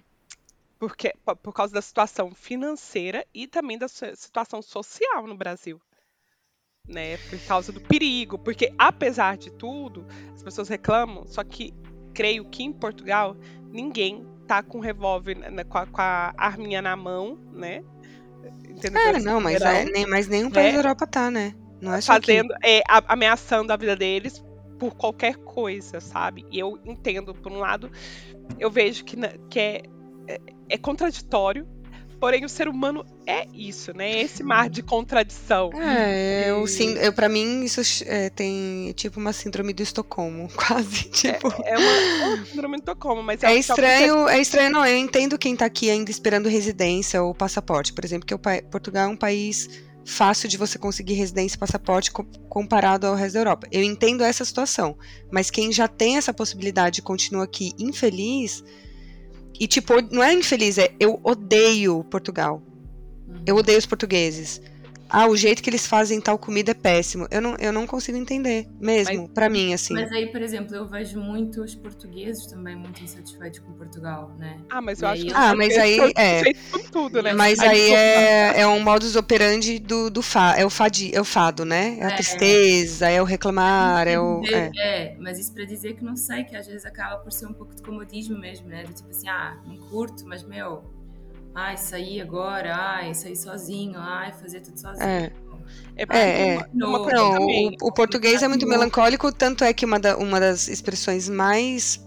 Porque, 0.79 1.13
por 1.41 1.53
causa 1.53 1.73
da 1.73 1.81
situação 1.81 2.33
financeira 2.33 3.25
e 3.33 3.47
também 3.47 3.77
da 3.77 3.87
situação 3.87 4.61
social 4.61 5.27
no 5.27 5.35
Brasil. 5.35 5.81
Né, 6.87 7.17
por 7.29 7.37
causa 7.45 7.73
do 7.73 7.81
perigo, 7.81 8.39
porque 8.39 8.73
apesar 8.77 9.35
de 9.35 9.51
tudo, 9.51 10.05
as 10.33 10.41
pessoas 10.41 10.69
reclamam, 10.69 11.27
só 11.27 11.43
que 11.43 11.73
creio 12.13 12.49
que 12.49 12.63
em 12.63 12.71
Portugal 12.71 13.35
ninguém 13.69 14.25
tá 14.47 14.63
com 14.63 14.79
revólver 14.79 15.35
né, 15.35 15.65
com, 15.65 15.85
com 15.85 16.01
a 16.01 16.33
arminha 16.37 16.81
na 16.81 16.95
mão, 16.95 17.35
né? 17.51 17.83
Entendeu? 18.77 19.01
É, 19.01 19.19
não, 19.19 19.41
mas, 19.41 19.59
é, 19.61 19.85
nem, 19.85 20.05
mas 20.05 20.27
nenhum 20.27 20.51
país 20.51 20.69
é, 20.69 20.71
da 20.73 20.77
Europa 20.77 21.07
tá, 21.07 21.31
né? 21.31 21.53
Não 21.81 21.93
é 21.93 22.01
fazendo, 22.01 22.53
é, 22.63 22.81
ameaçando 23.07 23.73
a 23.73 23.75
vida 23.75 23.95
deles 23.95 24.43
por 24.77 24.95
qualquer 24.95 25.35
coisa, 25.37 25.99
sabe? 25.99 26.45
E 26.51 26.59
eu 26.59 26.79
entendo, 26.85 27.33
por 27.33 27.51
um 27.51 27.57
lado, 27.57 27.91
eu 28.59 28.69
vejo 28.69 29.03
que, 29.03 29.17
que 29.49 29.59
é, 29.59 29.83
é, 30.27 30.39
é 30.69 30.77
contraditório, 30.77 31.67
Porém, 32.19 32.43
o 32.43 32.49
ser 32.49 32.67
humano 32.67 33.05
é 33.27 33.47
isso, 33.53 33.93
né? 33.93 34.21
Esse 34.21 34.43
mar 34.43 34.69
de 34.69 34.81
contradição. 34.81 35.69
É, 35.73 36.49
eu, 36.49 36.65
sim, 36.65 36.93
eu, 36.93 37.13
pra 37.13 37.29
mim, 37.29 37.63
isso 37.63 37.81
é, 38.05 38.29
tem 38.29 38.91
tipo 38.95 39.19
uma 39.19 39.31
síndrome 39.31 39.71
do 39.71 39.83
Estocolmo, 39.83 40.47
quase. 40.55 41.03
Tipo... 41.09 41.47
É, 41.63 41.71
é, 41.71 41.77
uma, 41.77 41.91
é 41.91 42.35
uma 42.35 42.45
síndrome 42.45 42.77
do 42.77 42.79
Estocolmo, 42.79 43.21
mas 43.21 43.43
é, 43.43 43.53
é 43.53 43.59
estranho. 43.59 44.27
É 44.27 44.39
estranho, 44.39 44.71
não. 44.71 44.85
Eu 44.85 44.97
entendo 44.97 45.37
quem 45.37 45.55
tá 45.55 45.65
aqui 45.65 45.89
ainda 45.89 46.09
esperando 46.09 46.49
residência 46.49 47.21
ou 47.21 47.35
passaporte. 47.35 47.93
Por 47.93 48.03
exemplo, 48.03 48.25
que 48.25 48.33
o 48.33 48.39
Portugal 48.69 49.05
é 49.05 49.07
um 49.07 49.17
país 49.17 49.69
fácil 50.07 50.47
de 50.47 50.57
você 50.57 50.79
conseguir 50.79 51.15
residência 51.15 51.57
e 51.57 51.59
passaporte 51.59 52.11
comparado 52.49 53.05
ao 53.05 53.13
resto 53.13 53.33
da 53.33 53.41
Europa. 53.41 53.67
Eu 53.71 53.83
entendo 53.83 54.23
essa 54.23 54.45
situação, 54.45 54.97
mas 55.29 55.51
quem 55.51 55.71
já 55.71 55.87
tem 55.87 56.17
essa 56.17 56.33
possibilidade 56.33 57.01
e 57.01 57.03
continua 57.03 57.43
aqui 57.43 57.73
infeliz 57.77 58.63
e, 59.59 59.67
tipo, 59.67 59.93
não 60.11 60.23
é 60.23 60.33
infeliz, 60.33 60.77
é 60.77 60.91
eu 60.99 61.19
odeio 61.23 62.03
Portugal. 62.05 62.61
Eu 63.45 63.55
odeio 63.55 63.77
os 63.77 63.85
portugueses. 63.85 64.61
Ah, 65.09 65.27
o 65.27 65.35
jeito 65.37 65.61
que 65.63 65.69
eles 65.69 65.85
fazem 65.85 66.19
tal 66.21 66.37
comida 66.37 66.71
é 66.71 66.73
péssimo. 66.73 67.27
Eu 67.31 67.41
não, 67.41 67.55
eu 67.57 67.71
não 67.73 67.85
consigo 67.87 68.17
entender 68.17 68.67
mesmo, 68.79 69.29
pra 69.29 69.49
mim, 69.49 69.73
assim. 69.73 69.93
Mas 69.93 70.11
aí, 70.11 70.27
por 70.27 70.41
exemplo, 70.41 70.75
eu 70.75 70.87
vejo 70.87 71.19
muitos 71.19 71.75
portugueses 71.75 72.45
também 72.47 72.75
muito 72.75 73.01
insatisfeitos 73.03 73.59
com 73.59 73.71
Portugal, 73.73 74.33
né? 74.37 74.59
Ah, 74.69 74.81
mas 74.81 75.01
E 75.01 75.03
eu 75.05 75.07
aí 75.09 75.13
acho 75.13 75.25
que 75.25 75.31
eu- 75.31 75.37
Ah, 75.37 75.55
mas 75.55 75.77
aí, 75.77 75.95
são 75.95 76.05
é. 76.15 76.39
insatisfeitos 76.41 76.61
com 76.71 76.91
tudo, 76.91 77.21
né? 77.23 77.33
Mas 77.33 77.59
Aí, 77.59 77.67
aí 77.69 77.93
é, 77.93 78.61
é 78.61 78.67
um 78.67 78.81
modus 78.83 79.15
operandi 79.15 79.79
do, 79.79 80.09
do 80.09 80.21
fa, 80.21 80.55
é 80.57 80.65
o 80.65 80.69
fadi, 80.69 81.15
é 81.15 81.21
o 81.21 81.25
fado, 81.25 81.63
né? 81.65 81.97
É 81.99 82.05
a 82.05 82.09
É. 82.09 82.11
tristeza, 82.11 83.09
é 83.09 83.21
o 83.21 83.25
reclamar, 83.25 84.07
é 84.07 84.19
o. 84.19 84.41
É. 84.45 84.71
é, 84.77 85.15
mas 85.19 85.39
isso 85.39 85.53
para 85.53 85.65
dizer 85.65 85.93
que 85.95 86.03
não 86.03 86.15
sei, 86.15 86.43
que 86.43 86.55
às 86.55 86.67
vezes 86.67 86.85
acaba 86.85 87.17
por 87.17 87.31
ser 87.31 87.45
um 87.47 87.53
pouco 87.53 87.75
de 87.75 87.81
comodismo 87.81 88.37
mesmo, 88.37 88.67
né? 88.67 88.83
Do 88.83 88.93
tipo 88.93 89.09
assim, 89.09 89.27
ah, 89.29 89.57
não 89.65 89.77
curto, 89.89 90.25
mas 90.25 90.43
meu, 90.43 90.83
ai, 91.57 91.75
sair 91.75 92.21
agora, 92.21 92.75
ai, 92.75 93.13
sair 93.15 93.35
sozinho, 93.35 93.95
ai, 93.97 94.31
fazer 94.33 94.61
tudo 94.61 94.79
sozinho. 94.79 95.03
É. 95.07 95.31
É, 95.97 96.05
É, 96.09 96.47
é. 96.55 96.65
Não, 96.73 96.93
o, 96.93 97.87
o 97.87 97.91
português 97.91 98.43
é 98.43 98.47
muito 98.47 98.67
melancólico, 98.67 99.31
tanto 99.31 99.63
é 99.63 99.73
que 99.73 99.83
uma, 99.85 99.99
da- 99.99 100.15
uma 100.17 100.39
das 100.39 100.67
expressões 100.67 101.27
mais 101.27 102.05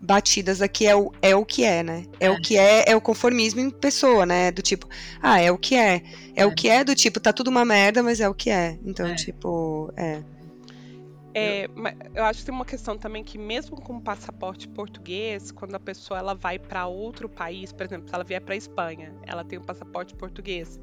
batidas 0.00 0.62
aqui 0.62 0.86
é 0.86 0.94
o, 0.94 1.10
é 1.20 1.34
o 1.34 1.44
que 1.44 1.64
é, 1.64 1.82
né? 1.82 2.04
É, 2.20 2.30
o 2.30 2.40
que 2.40 2.56
é, 2.56 2.84
é 2.88 2.94
o 2.94 3.00
conformismo 3.00 3.60
em 3.60 3.68
pessoa, 3.70 4.24
né? 4.24 4.52
Do 4.52 4.62
tipo, 4.62 4.88
ah, 5.20 5.40
é 5.40 5.50
o 5.50 5.58
que 5.58 5.74
é. 5.74 5.96
É, 6.36 6.42
É. 6.42 6.46
o 6.46 6.54
que 6.54 6.68
é 6.68 6.84
do 6.84 6.94
tipo, 6.94 7.18
tá 7.18 7.32
tudo 7.32 7.48
uma 7.50 7.64
merda, 7.64 8.02
mas 8.04 8.20
é 8.20 8.28
o 8.28 8.34
que 8.34 8.48
é. 8.48 8.78
Então, 8.84 9.06
É. 9.08 9.14
tipo, 9.16 9.92
é. 9.96 10.22
É, 11.38 11.68
eu 12.14 12.24
acho 12.24 12.40
que 12.40 12.46
tem 12.46 12.54
uma 12.54 12.64
questão 12.64 12.96
também 12.96 13.22
que 13.22 13.36
mesmo 13.36 13.78
com 13.78 14.00
passaporte 14.00 14.66
português, 14.66 15.52
quando 15.52 15.74
a 15.74 15.78
pessoa 15.78 16.18
ela 16.18 16.34
vai 16.34 16.58
para 16.58 16.86
outro 16.86 17.28
país, 17.28 17.74
por 17.74 17.84
exemplo, 17.84 18.08
se 18.08 18.14
ela 18.14 18.24
vier 18.24 18.40
para 18.40 18.56
Espanha, 18.56 19.14
ela 19.22 19.44
tem 19.44 19.58
um 19.58 19.62
passaporte 19.62 20.14
português, 20.14 20.80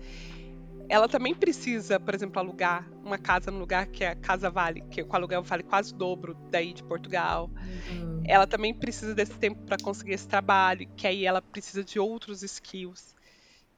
ela 0.88 1.10
também 1.10 1.34
precisa, 1.34 2.00
por 2.00 2.14
exemplo, 2.14 2.40
alugar 2.40 2.88
uma 3.04 3.18
casa 3.18 3.50
no 3.50 3.58
lugar 3.58 3.88
que 3.88 4.06
a 4.06 4.16
casa 4.16 4.48
vale, 4.52 4.82
que 4.92 5.02
o 5.02 5.08
aluguel 5.10 5.42
vale 5.42 5.64
quase 5.64 5.92
o 5.92 5.98
dobro 5.98 6.36
daí 6.52 6.72
de 6.72 6.84
Portugal. 6.84 7.50
Uhum. 7.90 8.22
Ela 8.24 8.46
também 8.46 8.76
precisa 8.76 9.16
desse 9.16 9.34
tempo 9.40 9.64
para 9.64 9.78
conseguir 9.82 10.14
esse 10.14 10.28
trabalho, 10.28 10.88
que 10.96 11.08
aí 11.08 11.26
ela 11.26 11.42
precisa 11.42 11.84
de 11.84 11.98
outros 11.98 12.44
skills, 12.44 13.16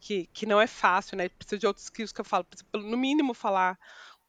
que, 0.01 0.27
que 0.33 0.45
não 0.45 0.59
é 0.59 0.67
fácil, 0.67 1.15
né? 1.15 1.29
Precisa 1.29 1.57
de 1.57 1.65
outros 1.65 1.85
skills 1.85 2.11
que 2.11 2.19
eu 2.19 2.25
falo, 2.25 2.45
no 2.73 2.97
mínimo 2.97 3.33
falar 3.33 3.79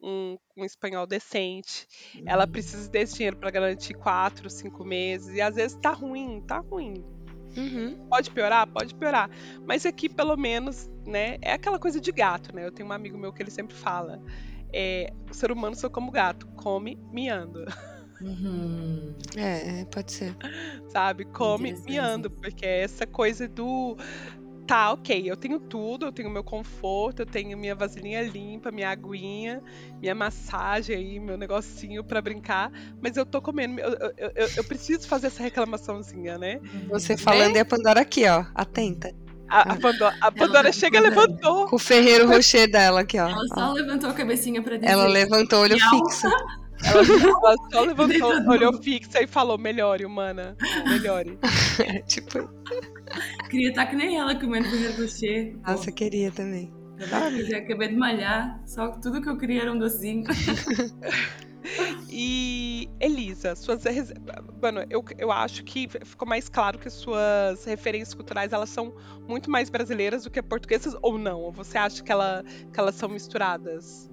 um, 0.07 0.39
um 0.57 0.65
espanhol 0.65 1.07
decente. 1.07 1.87
Ela 2.25 2.47
precisa 2.47 2.89
desse 2.89 3.17
dinheiro 3.17 3.37
para 3.37 3.51
garantir 3.51 3.95
quatro, 3.95 4.49
cinco 4.49 4.85
meses. 4.85 5.35
E 5.35 5.41
às 5.41 5.57
vezes 5.57 5.77
tá 5.83 5.91
ruim, 5.91 6.41
tá 6.47 6.59
ruim. 6.59 7.05
Uhum. 7.57 8.07
Pode 8.09 8.31
piorar? 8.31 8.67
Pode 8.67 8.95
piorar. 8.95 9.29
Mas 9.67 9.85
aqui, 9.85 10.09
pelo 10.09 10.37
menos, 10.37 10.89
né? 11.05 11.39
É 11.43 11.53
aquela 11.53 11.79
coisa 11.79 12.01
de 12.01 12.13
gato, 12.13 12.55
né? 12.55 12.65
Eu 12.65 12.71
tenho 12.71 12.89
um 12.89 12.93
amigo 12.93 13.19
meu 13.19 13.33
que 13.33 13.43
ele 13.43 13.51
sempre 13.51 13.75
fala. 13.75 14.23
É, 14.73 15.13
o 15.29 15.35
ser 15.35 15.51
humano 15.51 15.75
sou 15.75 15.91
como 15.91 16.11
gato, 16.11 16.47
come 16.49 16.97
miando, 17.11 17.65
Uhum. 18.21 19.15
É, 19.37 19.81
é, 19.81 19.85
pode 19.85 20.13
ser. 20.13 20.35
sabe? 20.89 21.25
Come 21.27 21.75
miando, 21.87 22.31
porque 22.31 22.65
é 22.65 22.83
essa 22.83 23.07
coisa 23.07 23.47
do. 23.47 23.97
Tá, 24.67 24.93
ok, 24.93 25.31
eu 25.31 25.37
tenho 25.37 25.61
tudo, 25.61 26.07
eu 26.07 26.13
tenho 26.13 26.29
meu 26.29 26.43
conforto, 26.43 27.21
eu 27.21 27.27
tenho 27.27 27.57
minha 27.57 27.75
vasilhinha 27.75 28.23
limpa, 28.23 28.73
minha 28.73 28.91
aguinha, 28.91 29.63
minha 30.01 30.15
massagem 30.15 30.97
aí, 30.97 31.21
meu 31.21 31.37
negocinho 31.37 32.03
pra 32.03 32.21
brincar, 32.21 32.73
mas 33.01 33.17
eu 33.17 33.25
tô 33.25 33.41
comendo, 33.41 33.81
eu, 33.81 33.93
eu, 34.19 34.33
eu, 34.35 34.49
eu 34.57 34.65
preciso 34.65 35.07
fazer 35.07 35.29
essa 35.29 35.41
reclamaçãozinha, 35.41 36.37
né? 36.37 36.61
Você 36.89 37.17
falando 37.17 37.55
e 37.55 37.61
a 37.61 37.65
Pandora 37.65 38.01
aqui, 38.01 38.27
ó, 38.27 38.45
atenta. 38.57 39.15
A, 39.49 39.75
a 39.75 39.77
Pandora, 39.77 40.17
a 40.21 40.33
Pandora 40.33 40.73
chega 40.73 40.99
e 40.99 41.01
levantou. 41.01 41.69
Com 41.69 41.77
o 41.77 41.79
Ferreiro 41.79 42.27
Rocher 42.27 42.69
dela 42.69 43.03
aqui, 43.03 43.19
ó. 43.21 43.29
Ela 43.29 43.45
ó. 43.53 43.55
só 43.55 43.73
levantou 43.73 44.11
a 44.11 44.13
cabecinha 44.13 44.61
para 44.61 44.77
dizer. 44.77 44.91
Ela 44.91 45.07
levantou 45.07 45.61
o 45.61 45.63
olho 45.63 45.79
fixo. 45.79 46.27
Ela, 46.85 47.01
ela 47.01 47.57
só 47.73 47.81
levantou, 47.83 48.33
olhou 48.51 48.83
fixa 48.83 49.23
e 49.23 49.27
falou: 49.27 49.57
melhore, 49.57 50.05
humana, 50.05 50.57
melhore. 50.89 51.39
É, 51.79 52.01
tipo, 52.01 52.49
Queria 53.51 53.71
estar 53.71 53.87
que 53.87 53.97
nem 53.97 54.17
ela 54.17 54.35
comendo 54.35 54.69
Rocher. 55.01 55.57
Pô, 55.65 55.73
nossa, 55.73 55.93
queria 55.93 56.31
também. 56.31 56.73
acabei, 57.01 57.55
acabei 57.55 57.89
de 57.89 57.97
malhar, 57.97 58.63
só 58.67 58.89
que 58.89 59.03
tudo 59.03 59.23
que 59.23 59.29
eu 59.29 59.37
queria 59.37 59.63
era 59.63 59.73
um 59.73 59.79
docinho. 59.79 60.25
E 62.09 62.89
Elisa, 63.01 63.55
suas 63.55 63.83
Mano, 64.63 64.85
eu, 64.89 65.05
eu 65.19 65.31
acho 65.31 65.65
que 65.65 65.89
ficou 66.05 66.27
mais 66.27 66.49
claro 66.49 66.79
que 66.79 66.89
suas 66.89 67.65
referências 67.65 68.15
culturais 68.15 68.53
elas 68.53 68.71
são 68.71 68.95
muito 69.29 69.51
mais 69.51 69.69
brasileiras 69.69 70.25
do 70.25 70.31
que 70.31 70.41
portuguesas 70.43 70.97
ou 71.03 71.19
não? 71.19 71.41
Ou 71.41 71.53
você 71.53 71.77
acha 71.77 72.03
que, 72.03 72.11
ela, 72.11 72.45
que 72.73 72.79
elas 72.79 72.95
são 72.95 73.09
misturadas? 73.09 74.11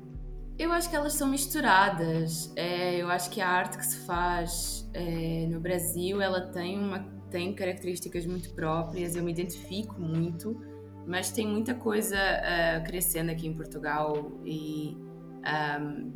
Eu 0.58 0.72
acho 0.72 0.90
que 0.90 0.96
elas 0.96 1.14
são 1.14 1.28
misturadas. 1.28 2.52
É, 2.56 2.98
eu 2.98 3.10
acho 3.10 3.30
que 3.30 3.40
a 3.40 3.48
arte 3.48 3.78
que 3.78 3.86
se 3.86 4.06
faz 4.06 4.90
é, 4.94 5.48
no 5.50 5.60
Brasil, 5.60 6.22
ela 6.22 6.42
tem, 6.52 6.78
uma, 6.78 7.06
tem 7.34 7.52
características 7.52 8.28
muito 8.28 8.54
próprias, 8.54 9.16
eu 9.16 9.24
me 9.24 9.32
identifico 9.32 10.00
muito, 10.00 10.56
mas 11.04 11.32
tem 11.32 11.48
muita 11.48 11.74
coisa 11.74 12.16
ah, 12.16 12.80
crescendo 12.82 13.32
aqui 13.32 13.48
em 13.48 13.56
Portugal 13.56 14.32
e 14.46 14.96
ahm, 15.44 16.12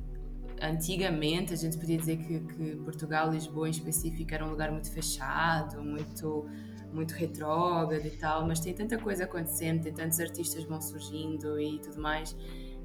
antigamente 0.62 1.54
a 1.54 1.58
gente 1.58 1.76
podia 1.76 1.98
dizer 1.98 2.18
que, 2.18 2.40
que 2.42 2.76
Portugal, 2.86 3.32
Lisboa 3.32 3.68
em 3.68 3.72
específico, 3.72 4.32
era 4.32 4.46
um 4.46 4.52
lugar 4.52 4.72
muito 4.72 4.92
fechado, 4.92 5.84
muito 5.84 6.46
muito 6.94 7.14
retrógrado 7.14 8.06
e 8.06 8.12
tal, 8.12 8.48
mas 8.48 8.60
tem 8.60 8.74
tanta 8.74 8.98
coisa 8.98 9.26
acontecendo, 9.26 9.84
tem 9.84 9.94
tantos 9.94 10.20
artistas 10.20 10.64
vão 10.64 10.80
surgindo 10.80 11.60
e 11.60 11.80
tudo 11.80 12.00
mais. 12.02 12.36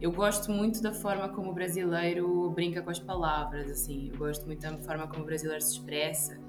Eu 0.00 0.10
gosto 0.10 0.50
muito 0.50 0.82
da 0.82 0.92
forma 0.92 1.28
como 1.28 1.50
o 1.50 1.54
brasileiro 1.54 2.50
brinca 2.50 2.82
com 2.82 2.90
as 2.90 2.98
palavras, 2.98 3.70
assim. 3.70 4.10
Eu 4.10 4.18
gosto 4.18 4.44
muito 4.44 4.60
da 4.60 4.76
forma 4.78 5.06
como 5.06 5.22
o 5.22 5.26
brasileiro 5.26 5.62
se 5.62 5.74
expressa. 5.74 6.41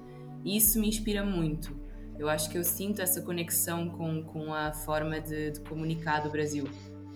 Isso 0.44 0.78
me 0.80 0.88
inspira 0.88 1.24
muito. 1.24 1.74
Eu 2.18 2.28
acho 2.28 2.48
que 2.50 2.56
eu 2.58 2.62
sinto 2.64 3.02
essa 3.02 3.20
conexão 3.22 3.88
com, 3.88 4.22
com 4.22 4.54
a 4.54 4.72
forma 4.72 5.20
de, 5.20 5.52
de 5.52 5.60
comunicar 5.60 6.20
do 6.20 6.30
Brasil. 6.30 6.64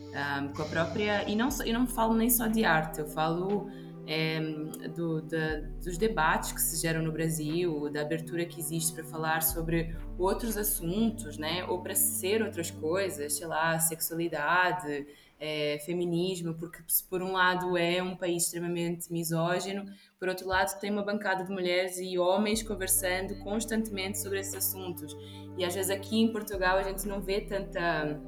Um, 0.08 0.48
com 0.48 0.62
a 0.62 0.64
própria. 0.64 1.28
E 1.28 1.36
não, 1.36 1.48
eu 1.64 1.72
não 1.74 1.86
falo 1.86 2.14
nem 2.14 2.30
só 2.30 2.46
de 2.46 2.64
arte, 2.64 2.98
eu 2.98 3.06
falo 3.06 3.68
em, 4.06 4.70
do- 4.96 5.20
da- 5.20 5.60
dos 5.84 5.98
debates 5.98 6.50
que 6.52 6.60
se 6.62 6.80
geram 6.80 7.02
no 7.02 7.12
Brasil, 7.12 7.90
da 7.90 8.00
abertura 8.00 8.44
que 8.46 8.58
existe 8.58 8.92
para 8.94 9.04
falar 9.04 9.42
sobre 9.42 9.94
outros 10.18 10.56
assuntos, 10.56 11.36
né? 11.36 11.62
Ou 11.66 11.82
para 11.82 11.94
ser 11.94 12.42
outras 12.42 12.70
coisas, 12.70 13.34
sei 13.36 13.46
lá, 13.46 13.78
sexualidade, 13.78 15.06
é, 15.38 15.78
feminismo, 15.84 16.54
porque 16.54 16.78
por 17.08 17.22
um 17.22 17.32
lado 17.32 17.76
é 17.76 18.02
um 18.02 18.16
país 18.16 18.44
extremamente 18.44 19.12
misógino, 19.12 19.84
por 20.18 20.28
outro 20.28 20.48
lado 20.48 20.78
tem 20.80 20.90
uma 20.90 21.02
bancada 21.02 21.44
de 21.44 21.50
mulheres 21.50 21.98
e 21.98 22.18
homens 22.18 22.62
conversando 22.62 23.38
constantemente 23.38 24.18
sobre 24.18 24.40
esses 24.40 24.54
assuntos. 24.54 25.16
E 25.56 25.64
às 25.64 25.74
vezes 25.74 25.90
aqui 25.90 26.20
em 26.20 26.32
Portugal 26.32 26.78
a 26.78 26.82
gente 26.82 27.06
não 27.06 27.20
vê 27.20 27.40
tanta 27.40 28.20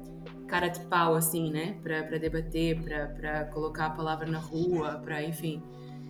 cara 0.47 0.67
de 0.67 0.81
pau 0.81 1.15
assim, 1.15 1.49
né? 1.49 1.77
Para 1.81 2.17
debater, 2.17 2.81
para 2.81 3.45
colocar 3.45 3.87
a 3.87 3.89
palavra 3.91 4.27
na 4.27 4.39
rua, 4.39 4.99
para 5.03 5.23
enfim. 5.23 5.61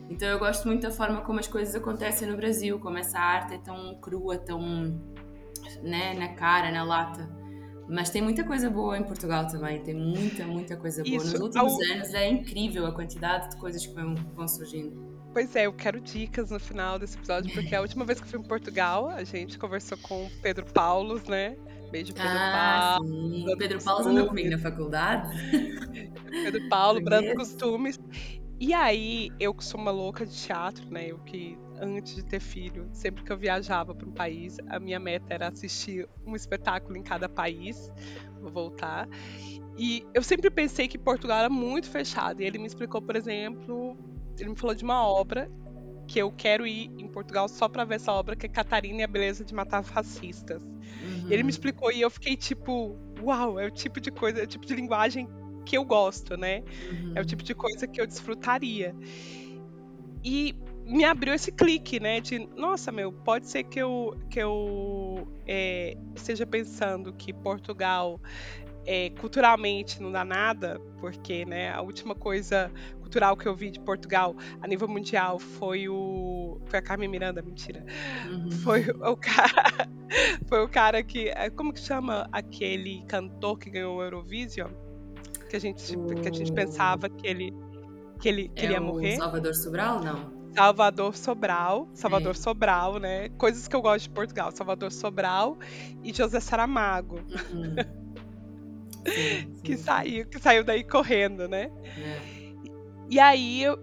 Então 0.09 0.27
eu 0.27 0.37
gosto 0.37 0.67
muito 0.67 0.81
da 0.81 0.91
forma 0.91 1.21
como 1.21 1.39
as 1.39 1.47
coisas 1.47 1.73
acontecem 1.75 2.27
no 2.27 2.35
Brasil, 2.35 2.79
como 2.79 2.97
essa 2.97 3.17
arte 3.17 3.53
é 3.53 3.57
tão 3.57 3.95
crua, 3.95 4.37
tão 4.37 4.59
né, 5.81 6.13
na 6.15 6.29
cara, 6.29 6.71
na 6.71 6.83
lata. 6.83 7.40
Mas 7.91 8.09
tem 8.09 8.21
muita 8.21 8.43
coisa 8.45 8.69
boa 8.69 8.97
em 8.97 9.03
Portugal 9.03 9.45
também, 9.47 9.81
tem 9.81 9.93
muita, 9.93 10.45
muita 10.47 10.77
coisa 10.77 11.03
boa. 11.03 11.15
Isso, 11.15 11.31
Nos 11.33 11.41
últimos 11.41 11.73
ao- 11.73 11.95
anos 11.97 12.13
é 12.13 12.29
incrível 12.29 12.85
a 12.85 12.93
quantidade 12.93 13.49
de 13.51 13.57
coisas 13.57 13.85
que 13.85 13.93
vão, 13.93 14.15
vão 14.33 14.47
surgindo. 14.47 15.11
Pois 15.33 15.55
é, 15.55 15.65
eu 15.65 15.73
quero 15.73 15.99
dicas 15.99 16.51
no 16.51 16.59
final 16.59 16.97
desse 16.97 17.17
episódio, 17.17 17.53
porque 17.53 17.73
a 17.75 17.81
última 17.81 18.03
vez 18.05 18.19
que 18.19 18.25
eu 18.25 18.29
fui 18.31 18.39
em 18.39 18.43
Portugal, 18.47 19.09
a 19.09 19.23
gente 19.23 19.57
conversou 19.59 19.97
com 19.97 20.25
o 20.25 20.29
Pedro 20.41 20.65
Paulos, 20.73 21.23
né? 21.25 21.55
Beijo, 21.91 22.13
Pedro 22.13 22.29
Ah, 22.31 22.95
Paulo. 22.97 23.09
sim. 23.29 23.45
Pedro 23.57 23.81
Paulo 23.83 24.07
andou 24.07 24.27
comigo 24.27 24.49
na 24.49 24.57
faculdade. 24.57 25.37
Pedro 26.31 26.69
Paulo, 26.69 27.01
Brando 27.01 27.33
Conheço. 27.33 27.51
Costumes. 27.57 27.99
E 28.61 28.75
aí, 28.75 29.31
eu 29.39 29.55
que 29.55 29.65
sou 29.65 29.81
uma 29.81 29.89
louca 29.89 30.23
de 30.23 30.37
teatro, 30.37 30.87
né? 30.91 31.07
Eu 31.07 31.17
que, 31.17 31.57
antes 31.81 32.13
de 32.13 32.23
ter 32.23 32.39
filho, 32.39 32.87
sempre 32.93 33.23
que 33.23 33.31
eu 33.31 33.37
viajava 33.37 33.95
para 33.95 34.07
um 34.07 34.11
país, 34.11 34.59
a 34.69 34.79
minha 34.79 34.99
meta 34.99 35.33
era 35.33 35.47
assistir 35.47 36.07
um 36.27 36.35
espetáculo 36.35 36.95
em 36.95 37.01
cada 37.01 37.27
país. 37.27 37.91
Vou 38.39 38.51
voltar. 38.51 39.09
E 39.75 40.05
eu 40.13 40.21
sempre 40.21 40.51
pensei 40.51 40.87
que 40.87 40.99
Portugal 40.99 41.39
era 41.39 41.49
muito 41.49 41.89
fechado. 41.89 42.43
E 42.43 42.45
ele 42.45 42.59
me 42.59 42.67
explicou, 42.67 43.01
por 43.01 43.15
exemplo, 43.15 43.97
ele 44.37 44.51
me 44.51 44.55
falou 44.55 44.75
de 44.75 44.83
uma 44.83 45.07
obra 45.07 45.49
que 46.07 46.19
eu 46.19 46.31
quero 46.31 46.67
ir 46.67 46.91
em 46.99 47.07
Portugal 47.07 47.49
só 47.49 47.67
para 47.67 47.83
ver 47.83 47.95
essa 47.95 48.11
obra, 48.11 48.35
que 48.35 48.45
é 48.45 48.49
Catarina 48.49 48.99
e 48.99 49.03
a 49.03 49.07
Beleza 49.07 49.43
de 49.43 49.55
Matar 49.55 49.81
Fascistas. 49.81 50.61
Uhum. 50.61 51.31
Ele 51.31 51.41
me 51.41 51.49
explicou 51.49 51.91
e 51.91 51.99
eu 51.99 52.11
fiquei 52.11 52.37
tipo, 52.37 52.95
uau, 53.23 53.59
é 53.59 53.65
o 53.65 53.71
tipo 53.71 53.99
de 53.99 54.11
coisa, 54.11 54.39
é 54.39 54.43
o 54.43 54.47
tipo 54.47 54.67
de 54.67 54.75
linguagem 54.75 55.27
que 55.65 55.77
eu 55.77 55.83
gosto, 55.83 56.37
né? 56.37 56.63
Uhum. 56.91 57.13
É 57.15 57.21
o 57.21 57.25
tipo 57.25 57.43
de 57.43 57.53
coisa 57.53 57.87
que 57.87 57.99
eu 57.99 58.07
desfrutaria. 58.07 58.95
E 60.23 60.55
me 60.85 61.03
abriu 61.03 61.33
esse 61.33 61.51
clique, 61.51 61.99
né? 61.99 62.19
De, 62.19 62.39
nossa, 62.57 62.91
meu, 62.91 63.11
pode 63.11 63.47
ser 63.47 63.63
que 63.63 63.79
eu, 63.79 64.17
que 64.29 64.39
eu 64.39 65.27
é, 65.47 65.97
esteja 66.15 66.45
pensando 66.45 67.13
que 67.13 67.31
Portugal 67.31 68.19
é, 68.85 69.09
culturalmente 69.11 70.01
não 70.01 70.11
dá 70.11 70.25
nada, 70.25 70.81
porque 70.99 71.45
né, 71.45 71.71
a 71.71 71.81
última 71.81 72.15
coisa 72.15 72.71
cultural 72.99 73.35
que 73.35 73.45
eu 73.45 73.55
vi 73.55 73.71
de 73.71 73.79
Portugal 73.79 74.35
a 74.61 74.67
nível 74.67 74.87
mundial 74.87 75.37
foi 75.37 75.87
o. 75.87 76.59
Foi 76.65 76.79
a 76.79 76.81
Carmen 76.81 77.09
Miranda, 77.09 77.41
mentira. 77.41 77.85
Uhum. 78.29 78.51
Foi 78.51 78.85
o 78.89 79.17
cara. 79.17 79.89
Foi 80.47 80.61
o 80.61 80.67
cara 80.67 81.01
que. 81.01 81.29
É, 81.29 81.49
como 81.49 81.71
que 81.71 81.79
chama 81.79 82.27
aquele 82.31 83.01
cantor 83.07 83.57
que 83.57 83.69
ganhou 83.69 83.97
o 83.97 84.03
Eurovision? 84.03 84.71
Que 85.51 85.57
a 85.57 85.59
gente, 85.59 85.97
que 85.97 86.29
a 86.29 86.31
gente 86.31 86.53
pensava 86.53 87.09
que 87.09 87.27
ele, 87.27 87.53
que 88.21 88.29
ele, 88.29 88.47
que 88.47 88.61
é 88.61 88.63
ele 88.63 88.73
ia 88.73 88.79
morrer. 88.79 89.17
Salvador 89.17 89.53
Sobral, 89.53 90.01
não? 90.01 90.31
Salvador 90.55 91.13
Sobral, 91.13 91.89
Salvador 91.93 92.31
é. 92.31 92.33
Sobral, 92.35 92.99
né? 92.99 93.27
Coisas 93.37 93.67
que 93.67 93.75
eu 93.75 93.81
gosto 93.81 94.03
de 94.03 94.11
Portugal, 94.11 94.49
Salvador 94.53 94.93
Sobral 94.93 95.57
e 96.01 96.13
José 96.13 96.39
Saramago. 96.39 97.17
Uhum. 97.51 97.75
Sim, 99.03 99.55
sim, 99.55 99.61
que 99.63 99.75
saiu, 99.75 100.25
que 100.27 100.39
saiu 100.39 100.63
daí 100.63 100.85
correndo, 100.85 101.49
né? 101.49 101.71
É. 101.97 102.19
E 103.09 103.19
aí 103.19 103.63
eu, 103.63 103.77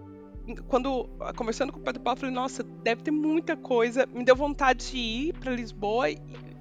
quando 0.69 1.07
conversando 1.35 1.71
com 1.71 1.79
o 1.79 1.83
Pedro 1.83 2.01
Paulo, 2.01 2.15
eu 2.15 2.21
falei, 2.21 2.33
nossa, 2.33 2.63
deve 2.63 3.03
ter 3.03 3.11
muita 3.11 3.55
coisa. 3.55 4.07
Me 4.07 4.23
deu 4.23 4.35
vontade 4.35 4.91
de 4.91 4.97
ir 4.97 5.33
para 5.33 5.51
Lisboa 5.51 6.07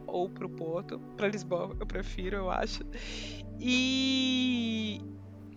ou 0.06 0.28
para 0.28 0.44
o 0.44 0.50
Porto, 0.50 0.98
para 1.16 1.28
Lisboa, 1.28 1.74
eu 1.78 1.86
prefiro, 1.86 2.36
eu 2.36 2.50
acho. 2.50 2.84
E 3.60 5.00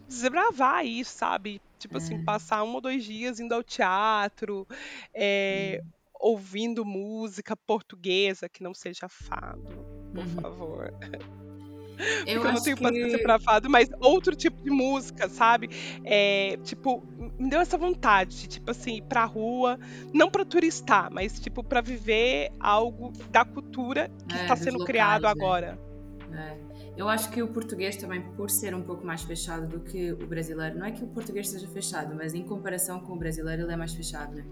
desbravar 0.07 0.85
isso, 0.85 1.17
sabe? 1.17 1.61
Tipo 1.79 1.97
assim, 1.97 2.15
é. 2.15 2.23
passar 2.23 2.63
um 2.63 2.73
ou 2.73 2.81
dois 2.81 3.03
dias 3.03 3.39
indo 3.39 3.53
ao 3.53 3.63
teatro, 3.63 4.67
é, 5.13 5.81
ouvindo 6.13 6.85
música 6.85 7.55
portuguesa 7.55 8.47
que 8.47 8.61
não 8.61 8.73
seja 8.73 9.07
fado, 9.09 9.63
por 10.13 10.23
uhum. 10.23 10.41
favor. 10.41 10.93
Eu, 12.25 12.43
eu 12.43 12.53
não 12.53 12.61
tenho 12.61 12.75
que... 12.77 12.83
paciência 12.83 13.21
pra 13.21 13.39
fado, 13.39 13.69
mas 13.69 13.89
outro 13.99 14.35
tipo 14.35 14.61
de 14.63 14.69
música, 14.69 15.29
sabe? 15.29 15.69
É, 16.03 16.57
tipo, 16.63 17.03
me 17.37 17.49
deu 17.49 17.59
essa 17.59 17.77
vontade 17.77 18.41
de, 18.41 18.47
tipo 18.47 18.71
assim, 18.71 18.97
ir 18.97 19.03
pra 19.03 19.25
rua, 19.25 19.79
não 20.13 20.29
pra 20.29 20.43
turistar, 20.43 21.11
mas, 21.11 21.39
tipo, 21.39 21.63
pra 21.63 21.81
viver 21.81 22.51
algo 22.59 23.11
da 23.29 23.45
cultura 23.45 24.09
que 24.27 24.35
é, 24.35 24.41
está 24.41 24.55
sendo 24.55 24.79
locais, 24.79 24.87
criado 24.87 25.23
né? 25.23 25.29
agora. 25.29 25.79
É. 26.33 26.70
Eu 26.97 27.08
acho 27.08 27.32
que 27.32 27.41
o 27.41 27.47
português 27.47 27.95
também, 27.95 28.21
por 28.21 28.49
ser 28.49 28.75
um 28.75 28.82
pouco 28.82 29.06
mais 29.06 29.23
fechado 29.23 29.67
do 29.67 29.80
que 29.80 30.12
o 30.12 30.27
brasileiro, 30.27 30.77
não 30.77 30.86
é 30.86 30.91
que 30.91 31.04
o 31.04 31.08
português 31.08 31.49
seja 31.49 31.67
fechado, 31.67 32.13
mas 32.15 32.34
em 32.34 32.43
comparação 32.43 32.99
com 32.99 33.13
o 33.13 33.17
brasileiro, 33.17 33.63
ele 33.63 33.71
é 33.71 33.77
mais 33.77 33.93
fechado, 33.93 34.36
né? 34.36 34.45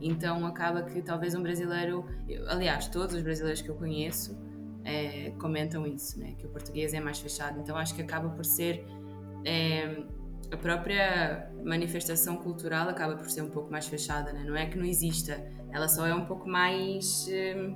Então 0.00 0.46
acaba 0.46 0.82
que 0.82 1.02
talvez 1.02 1.34
um 1.34 1.42
brasileiro, 1.42 2.04
aliás, 2.48 2.88
todos 2.88 3.14
os 3.14 3.22
brasileiros 3.22 3.60
que 3.60 3.68
eu 3.68 3.74
conheço 3.74 4.38
é, 4.84 5.30
comentam 5.38 5.86
isso, 5.86 6.18
né? 6.18 6.34
Que 6.38 6.46
o 6.46 6.50
português 6.50 6.94
é 6.94 7.00
mais 7.00 7.18
fechado. 7.18 7.60
Então 7.60 7.76
acho 7.76 7.94
que 7.94 8.02
acaba 8.02 8.28
por 8.30 8.44
ser 8.44 8.84
é, 9.44 10.02
a 10.50 10.56
própria 10.56 11.50
manifestação 11.64 12.36
cultural 12.36 12.88
acaba 12.88 13.14
por 13.16 13.30
ser 13.30 13.42
um 13.42 13.50
pouco 13.50 13.70
mais 13.70 13.86
fechada, 13.86 14.32
né? 14.32 14.44
Não 14.44 14.56
é 14.56 14.66
que 14.66 14.76
não 14.76 14.84
exista, 14.84 15.42
ela 15.70 15.88
só 15.88 16.06
é 16.06 16.14
um 16.14 16.24
pouco 16.24 16.48
mais 16.48 17.28
é, 17.30 17.72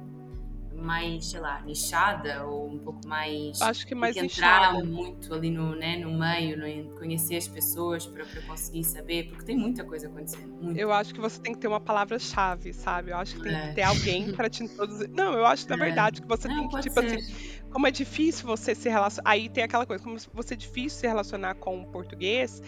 mais, 0.75 1.27
sei 1.31 1.41
lá, 1.41 1.61
nichada 1.63 2.45
ou 2.45 2.71
um 2.73 2.79
pouco 2.79 3.07
mais. 3.07 3.61
Acho 3.63 3.87
que 3.87 3.95
mais 3.95 4.15
que 4.15 4.21
entrar 4.21 4.73
nichada. 4.73 4.85
muito 4.85 5.33
ali 5.35 5.51
no, 5.51 5.75
né, 5.75 5.97
no 5.97 6.13
meio, 6.13 6.57
no, 6.57 6.95
conhecer 6.97 7.37
as 7.37 7.49
pessoas 7.49 8.07
para 8.07 8.25
conseguir 8.47 8.85
saber, 8.85 9.29
porque 9.29 9.45
tem 9.45 9.57
muita 9.57 9.85
coisa 9.85 10.09
acontecendo. 10.09 10.77
Eu 10.77 10.93
acho 10.93 11.15
que 11.15 11.21
você 11.21 11.41
tem 11.41 11.53
que 11.53 11.61
ter 11.61 11.69
uma 11.69 11.81
palavra-chave, 11.81 12.73
sabe? 12.73 13.11
Eu 13.11 13.17
acho 13.17 13.37
que 13.37 13.43
tem 13.43 13.55
é. 13.55 13.69
que 13.69 13.75
ter 13.75 13.83
alguém 13.83 14.33
para 14.35 14.49
te 14.49 14.65
introduzir. 14.65 15.09
Não, 15.11 15.33
eu 15.35 15.47
acho, 15.47 15.69
na 15.69 15.77
é. 15.77 15.79
verdade, 15.79 16.23
que 16.23 16.29
você 16.29 16.49
Não, 16.49 16.57
tem 16.57 16.69
que, 16.69 16.81
tipo 16.81 17.01
ser. 17.01 17.17
assim. 17.17 17.65
Como 17.71 17.89
é 17.89 17.91
difícil 17.91 18.47
você 18.47 18.73
se 18.73 18.89
relacionar. 18.89 19.29
Aí 19.29 19.49
tem 19.49 19.65
aquela 19.65 19.85
coisa, 19.85 20.03
como 20.03 20.17
você 20.33 20.55
é 20.55 20.57
difícil 20.57 21.01
se 21.01 21.07
relacionar 21.09 21.57
com 21.57 21.81
o 21.83 21.87
português, 21.87 22.63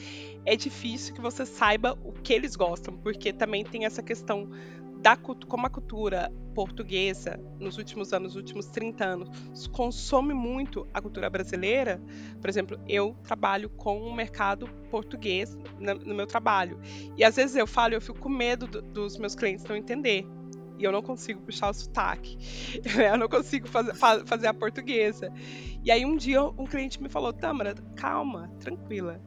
é 0.45 0.57
difícil 0.57 1.15
que 1.15 1.21
você 1.21 1.47
saiba 1.47 1.97
o 2.05 2.13
que 2.13 2.33
eles 2.33 2.57
gostam, 2.57 2.97
porque 2.97 3.33
também 3.33 3.65
tem 3.65 3.85
essa 3.85 4.03
questão 4.03 4.51
da, 5.07 5.17
como 5.17 5.65
a 5.65 5.71
cultura 5.71 6.33
portuguesa, 6.53 7.39
nos 7.61 7.79
últimos 7.79 8.13
anos, 8.13 8.35
nos 8.35 8.37
últimos 8.43 8.67
30 8.67 9.05
anos, 9.05 9.69
consome 9.69 10.35
muito 10.35 10.85
a 10.93 11.01
cultura 11.01 11.31
brasileira, 11.31 12.03
por 12.41 12.51
exemplo, 12.51 12.77
eu 12.89 13.15
trabalho 13.23 13.71
com 13.71 14.01
o 14.01 14.13
mercado 14.13 14.67
português 14.91 15.57
no 15.79 16.13
meu 16.13 16.27
trabalho. 16.27 16.81
E 17.17 17.23
às 17.23 17.37
vezes 17.37 17.55
eu 17.55 17.69
falo, 17.69 17.95
eu 17.95 18.01
fico 18.01 18.19
com 18.19 18.29
medo 18.29 18.67
do, 18.67 18.83
dos 18.83 19.17
meus 19.17 19.37
clientes 19.37 19.65
não 19.67 19.77
entender. 19.77 20.27
E 20.77 20.83
eu 20.83 20.91
não 20.91 21.01
consigo 21.01 21.41
puxar 21.41 21.71
o 21.71 21.73
sotaque. 21.73 22.37
Eu 23.01 23.17
não 23.17 23.29
consigo 23.31 23.67
fazer, 23.67 23.95
fazer 23.95 24.47
a 24.47 24.53
portuguesa. 24.53 25.33
E 25.83 25.91
aí 25.91 26.05
um 26.05 26.17
dia 26.17 26.43
um 26.43 26.67
cliente 26.67 27.03
me 27.03 27.09
falou, 27.09 27.33
Tâmara, 27.33 27.75
calma, 27.95 28.51
tranquila. 28.61 29.19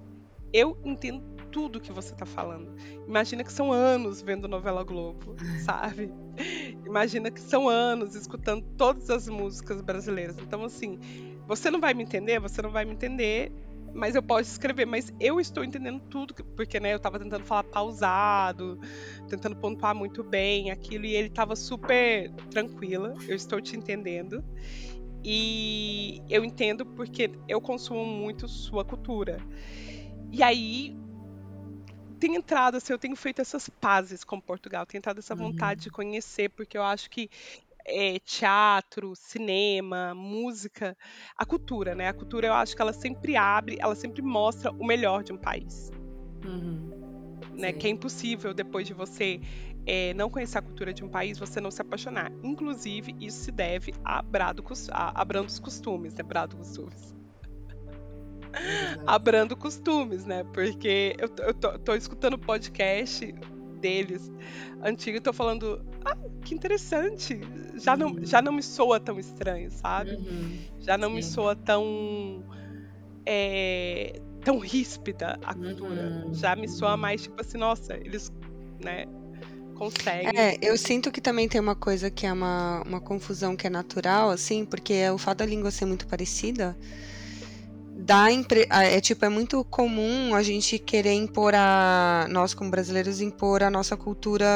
Eu 0.53 0.77
entendo 0.85 1.38
tudo 1.51 1.79
que 1.79 1.91
você 1.91 2.15
tá 2.15 2.25
falando. 2.25 2.75
Imagina 3.07 3.43
que 3.43 3.51
são 3.51 3.71
anos 3.71 4.21
vendo 4.21 4.47
novela 4.47 4.83
Globo, 4.83 5.35
sabe? 5.65 6.11
Imagina 6.85 7.29
que 7.31 7.41
são 7.41 7.67
anos 7.67 8.15
escutando 8.15 8.65
todas 8.77 9.09
as 9.09 9.27
músicas 9.27 9.81
brasileiras. 9.81 10.37
Então, 10.39 10.63
assim, 10.63 10.99
você 11.47 11.69
não 11.69 11.79
vai 11.79 11.93
me 11.93 12.03
entender, 12.03 12.39
você 12.39 12.61
não 12.61 12.71
vai 12.71 12.85
me 12.85 12.93
entender, 12.93 13.51
mas 13.93 14.15
eu 14.15 14.23
posso 14.23 14.51
escrever. 14.51 14.85
Mas 14.85 15.13
eu 15.19 15.39
estou 15.39 15.63
entendendo 15.63 15.99
tudo, 16.09 16.33
porque, 16.55 16.79
né, 16.79 16.93
eu 16.93 16.99
tava 16.99 17.19
tentando 17.19 17.43
falar 17.43 17.63
pausado, 17.63 18.79
tentando 19.27 19.55
pontuar 19.55 19.95
muito 19.95 20.23
bem 20.23 20.71
aquilo, 20.71 21.05
e 21.05 21.15
ele 21.15 21.29
tava 21.29 21.55
super 21.55 22.31
tranquila. 22.49 23.13
Eu 23.27 23.35
estou 23.35 23.59
te 23.59 23.75
entendendo. 23.75 24.43
E 25.23 26.21
eu 26.29 26.45
entendo 26.45 26.85
porque 26.85 27.31
eu 27.47 27.59
consumo 27.59 28.05
muito 28.05 28.47
sua 28.47 28.85
cultura. 28.85 29.37
E 30.31 30.41
aí, 30.43 30.95
tenho 32.19 32.35
entrado, 32.35 32.77
assim, 32.77 32.93
eu 32.93 32.99
tenho 32.99 33.15
feito 33.15 33.41
essas 33.41 33.69
pazes 33.69 34.23
com 34.23 34.39
Portugal, 34.39 34.85
tenho 34.85 34.99
entrado 34.99 35.19
essa 35.19 35.33
vontade 35.33 35.79
uhum. 35.79 35.83
de 35.83 35.89
conhecer, 35.89 36.49
porque 36.49 36.77
eu 36.77 36.83
acho 36.83 37.09
que 37.09 37.29
é, 37.85 38.19
teatro, 38.19 39.15
cinema, 39.15 40.13
música, 40.13 40.95
a 41.35 41.45
cultura, 41.45 41.95
né? 41.95 42.07
A 42.07 42.13
cultura 42.13 42.47
eu 42.47 42.53
acho 42.53 42.75
que 42.75 42.81
ela 42.81 42.93
sempre 42.93 43.35
abre, 43.35 43.77
ela 43.79 43.95
sempre 43.95 44.21
mostra 44.21 44.71
o 44.71 44.85
melhor 44.85 45.23
de 45.23 45.33
um 45.33 45.37
país. 45.37 45.91
Uhum. 46.45 47.39
Né? 47.55 47.73
Que 47.73 47.87
é 47.87 47.89
impossível 47.89 48.53
depois 48.53 48.85
de 48.85 48.93
você 48.93 49.41
é, 49.85 50.13
não 50.13 50.29
conhecer 50.29 50.59
a 50.59 50.61
cultura 50.61 50.93
de 50.93 51.03
um 51.03 51.09
país, 51.09 51.39
você 51.39 51.59
não 51.59 51.71
se 51.71 51.81
apaixonar. 51.81 52.31
Inclusive, 52.43 53.15
isso 53.19 53.45
se 53.45 53.51
deve 53.51 53.93
a, 54.03 54.21
brado, 54.21 54.63
a, 54.91 55.21
a 55.21 55.25
brandos 55.25 55.57
costumes, 55.57 56.13
né? 56.13 56.23
Brado 56.23 56.55
costumes 56.57 57.18
abrando 59.05 59.55
costumes, 59.55 60.25
né? 60.25 60.43
Porque 60.53 61.15
eu, 61.17 61.29
eu 61.45 61.53
tô, 61.53 61.79
tô 61.79 61.95
escutando 61.95 62.37
podcast 62.37 63.33
deles 63.79 64.31
antigo 64.83 65.17
e 65.17 65.21
tô 65.21 65.33
falando, 65.33 65.83
ah, 66.05 66.17
que 66.43 66.53
interessante. 66.53 67.39
Já, 67.75 67.93
uhum. 67.93 67.97
não, 67.97 68.25
já 68.25 68.41
não 68.41 68.51
me 68.51 68.63
soa 68.63 68.99
tão 68.99 69.19
estranho, 69.19 69.71
sabe? 69.71 70.11
Uhum. 70.11 70.59
Já 70.79 70.97
não 70.97 71.09
Sim. 71.09 71.15
me 71.15 71.23
soa 71.23 71.55
tão. 71.55 72.43
É, 73.25 74.19
tão 74.43 74.57
ríspida 74.57 75.39
a 75.43 75.53
cultura. 75.53 76.23
Uhum. 76.25 76.33
Já 76.33 76.55
me 76.55 76.67
soa 76.67 76.97
mais 76.97 77.23
tipo 77.23 77.39
assim, 77.39 77.57
nossa, 77.57 77.95
eles, 77.95 78.31
né? 78.83 79.05
Conseguem. 79.75 80.37
É, 80.37 80.57
eu 80.61 80.77
sinto 80.77 81.09
que 81.11 81.21
também 81.21 81.47
tem 81.47 81.61
uma 81.61 81.75
coisa 81.75 82.09
que 82.09 82.25
é 82.25 82.33
uma, 82.33 82.81
uma 82.85 82.99
confusão 82.99 83.55
que 83.55 83.65
é 83.65 83.69
natural, 83.69 84.29
assim, 84.29 84.65
porque 84.65 84.93
é 84.93 85.11
o 85.11 85.17
fato 85.17 85.37
da 85.37 85.45
língua 85.45 85.71
ser 85.71 85.85
muito 85.85 86.05
parecida 86.05 86.75
dá 88.09 88.31
impre... 88.31 88.65
é 88.71 88.99
tipo 88.99 89.23
é 89.23 89.29
muito 89.29 89.63
comum 89.65 90.33
a 90.33 90.41
gente 90.41 90.79
querer 90.79 91.13
impor 91.13 91.53
a 91.53 92.25
nós 92.31 92.55
como 92.55 92.71
brasileiros 92.71 93.21
impor 93.21 93.61
a 93.61 93.69
nossa 93.69 93.95
cultura 93.95 94.47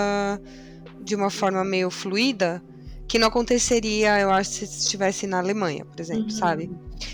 de 1.00 1.14
uma 1.14 1.30
forma 1.30 1.64
meio 1.64 1.92
fluida 1.92 2.64
que 3.08 3.20
não 3.20 3.28
aconteceria 3.28 4.20
eu 4.20 4.32
acho 4.32 4.50
se 4.50 4.64
estivesse 4.64 5.28
na 5.28 5.38
Alemanha 5.38 5.86
por 5.86 6.00
exemplo 6.00 6.24
uhum. 6.24 6.30
sabe 6.32 6.72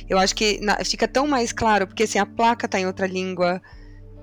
eu 0.07 0.17
acho 0.17 0.33
que 0.33 0.61
na... 0.61 0.77
fica 0.85 1.09
tão 1.09 1.27
mais 1.27 1.51
claro 1.51 1.85
porque 1.85 2.03
assim 2.03 2.19
a 2.19 2.25
placa 2.25 2.69
tá 2.69 2.79
em 2.79 2.87
outra 2.87 3.05
língua 3.05 3.61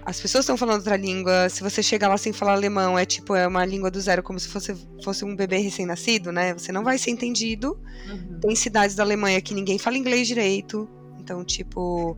as 0.07 0.18
pessoas 0.18 0.44
estão 0.44 0.57
falando 0.57 0.79
outra 0.79 0.96
língua 0.96 1.50
se 1.50 1.62
você 1.62 1.83
chega 1.83 2.09
lá 2.09 2.16
sem 2.16 2.33
falar 2.33 2.55
alemão 2.55 2.98
é 2.98 3.05
tipo 3.05 3.35
é 3.35 3.46
uma 3.46 3.66
língua 3.66 3.90
do 3.90 4.00
zero 4.00 4.22
como 4.22 4.40
se 4.40 4.48
fosse 4.48 4.74
fosse 5.05 5.22
um 5.22 5.37
bebê 5.37 5.59
recém-nascido 5.59 6.33
né 6.33 6.55
você 6.55 6.72
não 6.72 6.83
vai 6.83 6.96
ser 6.96 7.11
entendido 7.11 7.79
uhum. 8.09 8.40
tem 8.40 8.57
cidades 8.57 8.96
da 8.96 9.02
Alemanha 9.02 9.38
que 9.42 9.52
ninguém 9.52 9.79
fala 9.79 9.98
inglês 9.98 10.26
direito 10.26 10.88
então, 11.26 11.44
tipo. 11.44 12.16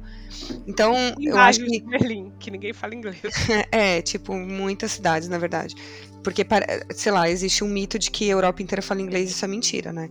Então, 0.66 0.94
eu 1.18 1.38
acho 1.38 1.64
que. 1.64 1.80
Berlim, 1.80 2.30
que 2.38 2.50
ninguém 2.50 2.74
fala 2.74 2.94
inglês. 2.94 3.18
é, 3.72 4.02
tipo, 4.02 4.34
muitas 4.34 4.92
cidades, 4.92 5.28
na 5.28 5.38
verdade. 5.38 5.74
Porque, 6.22 6.46
sei 6.90 7.10
lá, 7.10 7.28
existe 7.30 7.64
um 7.64 7.68
mito 7.68 7.98
de 7.98 8.10
que 8.10 8.28
a 8.28 8.34
Europa 8.34 8.62
inteira 8.62 8.82
fala 8.82 9.00
inglês 9.00 9.30
isso 9.30 9.42
é 9.42 9.48
mentira, 9.48 9.94
né? 9.94 10.10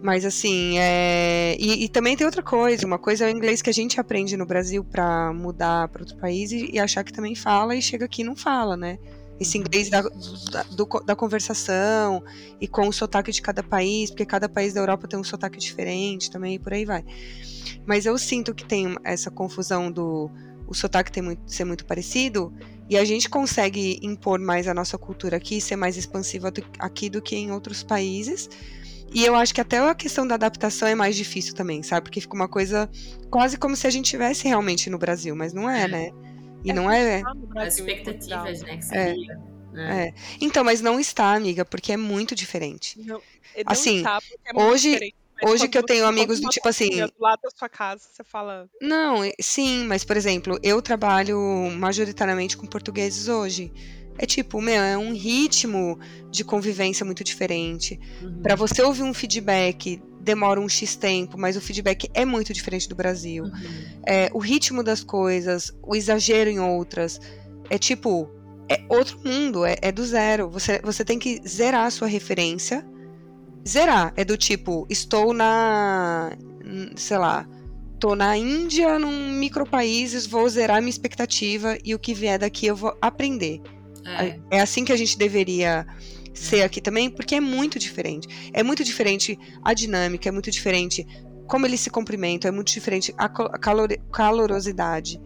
Mas 0.00 0.24
assim, 0.24 0.78
é... 0.78 1.56
e, 1.58 1.84
e, 1.84 1.88
também 1.88 2.16
tem 2.16 2.24
outra 2.24 2.42
coisa. 2.42 2.86
Uma 2.86 2.98
coisa 2.98 3.24
é 3.24 3.32
o 3.32 3.36
inglês 3.36 3.60
que 3.60 3.70
a 3.70 3.74
gente 3.74 3.98
aprende 3.98 4.36
no 4.36 4.46
Brasil 4.46 4.84
para 4.84 5.32
mudar 5.32 5.88
para 5.88 6.02
outro 6.02 6.16
país 6.16 6.52
e, 6.52 6.70
e, 6.74 6.78
achar 6.78 7.02
que 7.02 7.12
também 7.12 7.34
fala 7.34 7.74
e 7.74 7.82
chega 7.82 8.04
aqui 8.04 8.22
e 8.22 8.24
não 8.24 8.36
fala, 8.36 8.76
né? 8.76 8.98
Esse 9.40 9.56
inglês 9.56 9.88
da, 9.88 10.02
da, 10.02 10.62
do, 10.64 10.86
da, 11.04 11.14
conversação 11.14 12.22
e 12.60 12.66
com 12.66 12.88
o 12.88 12.92
sotaque 12.92 13.30
de 13.30 13.40
cada 13.40 13.62
país, 13.62 14.10
porque 14.10 14.26
cada 14.26 14.48
país 14.48 14.74
da 14.74 14.80
Europa 14.80 15.06
tem 15.06 15.18
um 15.18 15.24
sotaque 15.24 15.58
diferente 15.58 16.30
também 16.30 16.54
e 16.54 16.58
por 16.58 16.72
aí 16.72 16.84
vai. 16.84 17.04
Mas 17.86 18.06
eu 18.06 18.18
sinto 18.18 18.54
que 18.54 18.64
tem 18.64 18.96
essa 19.04 19.30
confusão 19.30 19.90
do 19.90 20.30
o 20.66 20.74
sotaque 20.74 21.10
tem 21.10 21.22
muito, 21.22 21.50
ser 21.50 21.64
muito 21.64 21.86
parecido 21.86 22.52
e 22.90 22.96
a 22.98 23.04
gente 23.04 23.28
consegue 23.30 23.98
impor 24.02 24.38
mais 24.38 24.68
a 24.68 24.74
nossa 24.74 24.98
cultura 24.98 25.38
aqui, 25.38 25.60
ser 25.60 25.76
mais 25.76 25.96
expansiva 25.96 26.50
do, 26.50 26.62
aqui 26.78 27.08
do 27.08 27.22
que 27.22 27.36
em 27.36 27.50
outros 27.50 27.82
países. 27.82 28.50
E 29.12 29.24
eu 29.24 29.34
acho 29.34 29.54
que 29.54 29.60
até 29.60 29.78
a 29.78 29.94
questão 29.94 30.26
da 30.26 30.34
adaptação 30.34 30.86
é 30.86 30.94
mais 30.94 31.16
difícil 31.16 31.54
também, 31.54 31.82
sabe? 31.82 32.02
Porque 32.02 32.20
fica 32.20 32.34
uma 32.34 32.48
coisa 32.48 32.88
quase 33.30 33.56
como 33.56 33.74
se 33.74 33.86
a 33.86 33.90
gente 33.90 34.04
estivesse 34.04 34.46
realmente 34.46 34.90
no 34.90 34.98
Brasil, 34.98 35.34
mas 35.34 35.54
não 35.54 35.68
é, 35.68 35.88
né? 35.88 36.10
E 36.68 36.70
é 36.70 36.74
não 36.74 36.90
é. 36.90 37.22
As 37.56 37.78
expectativas, 37.78 38.60
né? 38.62 38.76
Que 38.76 38.84
seria, 38.84 39.32
é. 39.32 39.58
Né? 39.72 40.06
É. 40.08 40.14
Então, 40.40 40.62
mas 40.62 40.80
não 40.80 41.00
está, 41.00 41.34
amiga, 41.34 41.64
porque 41.64 41.92
é 41.92 41.96
muito 41.96 42.34
diferente. 42.34 42.98
Não, 43.00 43.16
não 43.16 43.22
assim, 43.66 43.98
está 43.98 44.18
é 44.44 44.62
hoje. 44.62 44.92
Diferente. 44.92 45.16
hoje 45.44 45.68
que 45.68 45.78
eu 45.78 45.82
tenho 45.82 46.06
amigos 46.06 46.40
do 46.40 46.48
tipo 46.48 46.68
assim. 46.68 46.90
Do 46.90 47.12
lado 47.18 47.40
da 47.42 47.50
sua 47.50 47.68
casa, 47.68 48.02
você 48.10 48.22
fala. 48.24 48.68
Não, 48.80 49.20
sim, 49.40 49.84
mas 49.84 50.04
por 50.04 50.16
exemplo, 50.16 50.58
eu 50.62 50.82
trabalho 50.82 51.38
majoritariamente 51.76 52.56
com 52.56 52.66
portugueses 52.66 53.28
hoje. 53.28 53.72
É 54.20 54.26
tipo, 54.26 54.60
meu, 54.60 54.82
é 54.82 54.98
um 54.98 55.12
ritmo 55.12 55.96
de 56.28 56.42
convivência 56.42 57.06
muito 57.06 57.22
diferente. 57.22 58.00
Uhum. 58.20 58.42
Para 58.42 58.56
você 58.56 58.82
ouvir 58.82 59.04
um 59.04 59.14
feedback 59.14 60.02
demora 60.28 60.60
um 60.60 60.68
X 60.68 60.94
tempo, 60.94 61.38
mas 61.38 61.56
o 61.56 61.60
feedback 61.60 62.10
é 62.12 62.22
muito 62.22 62.52
diferente 62.52 62.86
do 62.86 62.94
Brasil. 62.94 63.44
Uhum. 63.44 64.00
É, 64.06 64.30
o 64.34 64.38
ritmo 64.38 64.82
das 64.82 65.02
coisas, 65.02 65.72
o 65.82 65.96
exagero 65.96 66.50
em 66.50 66.60
outras. 66.60 67.18
É 67.70 67.78
tipo, 67.78 68.30
é 68.68 68.82
outro 68.90 69.18
mundo, 69.24 69.64
é, 69.64 69.76
é 69.80 69.90
do 69.90 70.04
zero. 70.04 70.50
Você, 70.50 70.80
você 70.84 71.02
tem 71.02 71.18
que 71.18 71.40
zerar 71.48 71.86
a 71.86 71.90
sua 71.90 72.06
referência. 72.06 72.86
Zerar. 73.66 74.12
É 74.16 74.24
do 74.24 74.36
tipo, 74.36 74.86
estou 74.90 75.32
na. 75.32 76.32
sei 76.94 77.16
lá. 77.16 77.48
Tô 77.98 78.14
na 78.14 78.36
Índia, 78.36 78.98
num 78.98 79.30
micropaíses, 79.30 80.24
vou 80.24 80.48
zerar 80.48 80.80
minha 80.80 80.90
expectativa 80.90 81.76
e 81.82 81.94
o 81.94 81.98
que 81.98 82.14
vier 82.14 82.38
daqui 82.38 82.66
eu 82.66 82.76
vou 82.76 82.96
aprender. 83.00 83.60
É, 84.04 84.58
é 84.58 84.60
assim 84.60 84.84
que 84.84 84.92
a 84.92 84.96
gente 84.96 85.18
deveria 85.18 85.84
ser 86.38 86.62
aqui 86.62 86.80
também, 86.80 87.10
porque 87.10 87.34
é 87.34 87.40
muito 87.40 87.78
diferente. 87.78 88.50
É 88.52 88.62
muito 88.62 88.84
diferente 88.84 89.38
a 89.62 89.74
dinâmica, 89.74 90.28
é 90.28 90.32
muito 90.32 90.50
diferente 90.50 91.06
como 91.46 91.66
eles 91.66 91.80
se 91.80 91.90
cumprimentam, 91.90 92.48
é 92.48 92.52
muito 92.52 92.70
diferente 92.70 93.12
a, 93.16 93.28
calor, 93.28 93.88
calorosidade. 94.12 95.20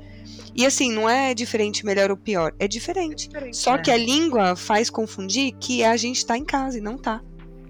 E 0.54 0.64
assim, 0.64 0.92
não 0.92 1.08
é 1.08 1.34
diferente 1.34 1.84
melhor 1.84 2.10
ou 2.10 2.16
pior, 2.16 2.54
é 2.58 2.68
diferente. 2.68 3.24
É 3.24 3.28
diferente 3.28 3.56
Só 3.56 3.74
é. 3.74 3.78
que 3.78 3.90
a 3.90 3.96
língua 3.96 4.54
faz 4.54 4.88
confundir 4.88 5.52
que 5.58 5.82
a 5.82 5.96
gente 5.96 6.24
tá 6.24 6.38
em 6.38 6.44
casa 6.44 6.78
e 6.78 6.80
não 6.80 6.96
tá. 6.96 7.20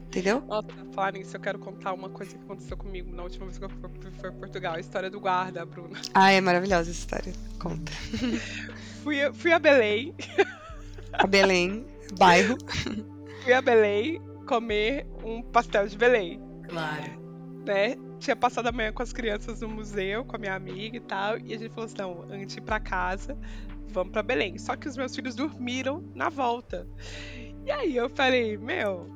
Entendeu? 0.07 0.43
Nossa, 0.43 0.69
falar 0.93 1.13
nisso, 1.13 1.35
eu 1.35 1.41
quero 1.41 1.59
contar 1.59 1.95
uma 1.95 2.11
coisa 2.11 2.37
que 2.37 2.45
aconteceu 2.45 2.77
comigo 2.77 3.11
na 3.15 3.23
última 3.23 3.47
vez 3.47 3.57
que 3.57 3.65
eu 3.65 3.71
fui, 3.71 3.89
fui 4.21 4.29
a 4.29 4.33
Portugal. 4.33 4.75
A 4.75 4.81
história 4.81 5.09
do 5.09 5.19
guarda, 5.19 5.65
Bruna. 5.65 5.99
Ah, 6.13 6.31
é 6.31 6.41
maravilhosa 6.41 6.91
essa 6.91 7.01
história. 7.01 7.33
Conta. 7.59 7.91
fui, 9.03 9.17
fui 9.33 9.53
a 9.53 9.59
Belém. 9.59 10.15
A 11.15 11.27
Belém, 11.27 11.87
bairro. 12.19 12.59
Fui 13.43 13.53
a 13.53 13.61
Belém 13.61 14.23
comer 14.47 15.05
um 15.25 15.43
pastel 15.43 15.89
de 15.89 15.97
Belém. 15.97 16.41
Claro. 16.69 17.03
Né? 17.67 17.97
Tinha 18.21 18.37
passado 18.37 18.69
a 18.69 18.73
manhã 18.73 18.93
com 18.93 19.03
as 19.03 19.13
crianças 19.13 19.61
no 19.61 19.69
museu, 19.69 20.25
com 20.25 20.37
a 20.37 20.39
minha 20.39 20.55
amiga 20.55 20.97
e 20.97 21.01
tal. 21.01 21.39
E 21.39 21.53
a 21.53 21.59
gente 21.59 21.71
falou 21.71 21.87
assim: 21.87 21.97
não, 21.99 22.23
antes 22.31 22.55
de 22.55 22.61
ir 22.61 22.65
pra 22.65 22.79
casa, 22.79 23.37
vamos 23.89 24.13
pra 24.13 24.23
Belém. 24.23 24.57
Só 24.59 24.77
que 24.77 24.87
os 24.87 24.97
meus 24.97 25.15
filhos 25.15 25.35
dormiram 25.35 26.05
na 26.15 26.29
volta. 26.29 26.87
E 27.67 27.71
aí 27.73 27.97
eu 27.97 28.09
falei: 28.09 28.57
meu, 28.57 29.11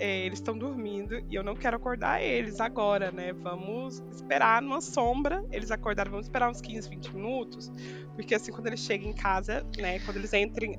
é, 0.00 0.26
eles 0.26 0.40
estão 0.40 0.58
dormindo 0.58 1.22
e 1.30 1.36
eu 1.36 1.44
não 1.44 1.54
quero 1.54 1.76
acordar 1.76 2.20
eles 2.20 2.60
agora, 2.60 3.12
né? 3.12 3.32
Vamos 3.32 4.02
esperar 4.10 4.60
numa 4.60 4.80
sombra. 4.80 5.44
Eles 5.52 5.70
acordaram, 5.70 6.10
vamos 6.10 6.26
esperar 6.26 6.50
uns 6.50 6.60
15, 6.60 6.88
20 6.88 7.14
minutos. 7.14 7.70
Porque 8.16 8.34
assim, 8.34 8.50
quando 8.50 8.66
eles 8.66 8.80
chegam 8.80 9.08
em 9.10 9.14
casa, 9.14 9.64
né? 9.78 10.00
Quando 10.00 10.16
eles 10.16 10.32
entrem 10.32 10.76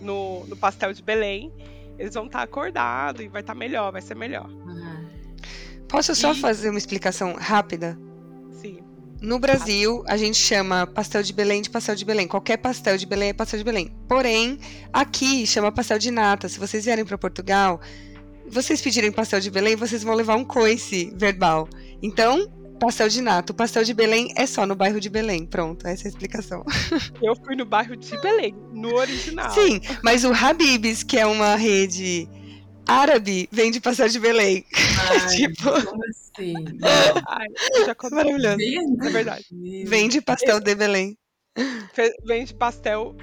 no, 0.00 0.46
no 0.46 0.56
pastel 0.56 0.92
de 0.92 1.02
Belém, 1.02 1.52
eles 1.98 2.14
vão 2.14 2.26
estar 2.26 2.38
tá 2.38 2.44
acordados 2.44 3.24
e 3.24 3.28
vai 3.28 3.40
estar 3.40 3.54
tá 3.54 3.58
melhor, 3.58 3.90
vai 3.90 4.00
ser 4.00 4.14
melhor. 4.14 4.48
Uhum. 4.48 5.06
Posso 5.88 6.14
só 6.14 6.32
e... 6.32 6.40
fazer 6.40 6.70
uma 6.70 6.78
explicação 6.78 7.34
rápida? 7.34 7.98
Sim. 8.60 8.78
No 9.20 9.38
Brasil, 9.38 10.04
a 10.06 10.16
gente 10.16 10.38
chama 10.38 10.86
pastel 10.86 11.22
de 11.22 11.32
Belém 11.32 11.62
de 11.62 11.70
pastel 11.70 11.96
de 11.96 12.04
Belém. 12.04 12.28
Qualquer 12.28 12.58
pastel 12.58 12.96
de 12.96 13.06
Belém 13.06 13.30
é 13.30 13.32
pastel 13.32 13.58
de 13.58 13.64
Belém. 13.64 13.92
Porém, 14.06 14.58
aqui 14.92 15.46
chama 15.46 15.72
pastel 15.72 15.98
de 15.98 16.10
nata. 16.10 16.48
Se 16.48 16.58
vocês 16.58 16.84
vierem 16.84 17.04
para 17.04 17.18
Portugal, 17.18 17.80
vocês 18.46 18.80
pedirem 18.80 19.10
pastel 19.10 19.40
de 19.40 19.50
Belém, 19.50 19.76
vocês 19.76 20.02
vão 20.02 20.14
levar 20.14 20.36
um 20.36 20.44
coice 20.44 21.12
verbal. 21.16 21.68
Então, 22.02 22.48
Pastel 22.78 23.08
de 23.08 23.20
nato. 23.20 23.52
Pastel 23.52 23.84
de 23.84 23.92
Belém 23.92 24.32
é 24.36 24.46
só 24.46 24.66
no 24.66 24.74
bairro 24.74 25.00
de 25.00 25.08
Belém. 25.08 25.44
Pronto, 25.44 25.86
essa 25.86 26.04
é 26.04 26.06
a 26.06 26.10
explicação. 26.10 26.64
Eu 27.22 27.34
fui 27.36 27.56
no 27.56 27.64
bairro 27.64 27.96
de 27.96 28.16
Belém, 28.18 28.54
no 28.72 28.94
original. 28.94 29.50
Sim, 29.50 29.80
mas 30.02 30.24
o 30.24 30.32
Habib's, 30.32 31.02
que 31.02 31.18
é 31.18 31.26
uma 31.26 31.56
rede 31.56 32.28
árabe, 32.86 33.48
vende 33.52 33.80
pastel 33.80 34.08
de 34.08 34.18
Belém. 34.18 34.64
Ai, 35.10 35.26
tipo... 35.36 35.84
Como 35.84 36.02
assim? 36.06 36.54
Ai, 37.26 37.46
já 37.84 37.94
Maravilhoso. 38.10 38.58
É 39.02 39.10
verdade. 39.10 39.46
Vende 39.86 40.20
pastel 40.20 40.60
de 40.60 40.74
Belém. 40.74 41.18
Vende 42.24 42.54
pastel 42.54 43.16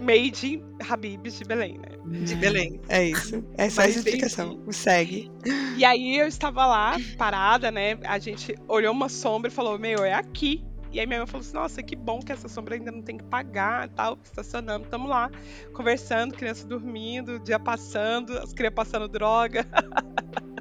made 0.00 0.46
in 0.46 0.62
Habib's 0.88 1.38
de 1.38 1.44
Belém, 1.44 1.78
né? 1.78 2.24
De 2.24 2.34
Belém, 2.34 2.80
é 2.88 3.04
isso. 3.10 3.44
Essa 3.56 3.82
Mas, 3.82 3.94
é 3.94 3.98
a 3.98 4.00
explicação. 4.00 4.62
O 4.66 4.72
segue. 4.72 5.30
E 5.76 5.84
aí 5.84 6.18
eu 6.18 6.26
estava 6.26 6.66
lá, 6.66 6.96
parada, 7.16 7.70
né? 7.70 7.98
A 8.04 8.18
gente 8.18 8.54
olhou 8.68 8.92
uma 8.92 9.08
sombra 9.08 9.50
e 9.50 9.54
falou: 9.54 9.78
Meu, 9.78 10.04
é 10.04 10.14
aqui. 10.14 10.64
E 10.92 11.00
aí 11.00 11.06
minha 11.06 11.20
mãe 11.20 11.26
falou 11.26 11.40
assim: 11.40 11.54
Nossa, 11.54 11.82
que 11.82 11.96
bom 11.96 12.20
que 12.20 12.32
essa 12.32 12.48
sombra 12.48 12.74
ainda 12.74 12.92
não 12.92 13.02
tem 13.02 13.16
que 13.16 13.24
pagar 13.24 13.88
tal. 13.90 14.18
Estacionamos, 14.22 14.86
estamos 14.86 15.08
lá, 15.08 15.30
conversando, 15.72 16.34
criança 16.34 16.66
dormindo, 16.66 17.38
dia 17.38 17.58
passando, 17.58 18.38
as 18.38 18.52
crianças 18.52 18.76
passando 18.76 19.08
droga. 19.08 19.66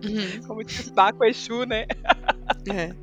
Uhum. 0.03 0.47
Como 0.47 0.63
diz 0.63 0.89
Baco 0.89 1.23
Exu, 1.23 1.65
né? 1.65 1.85
É. 2.67 2.95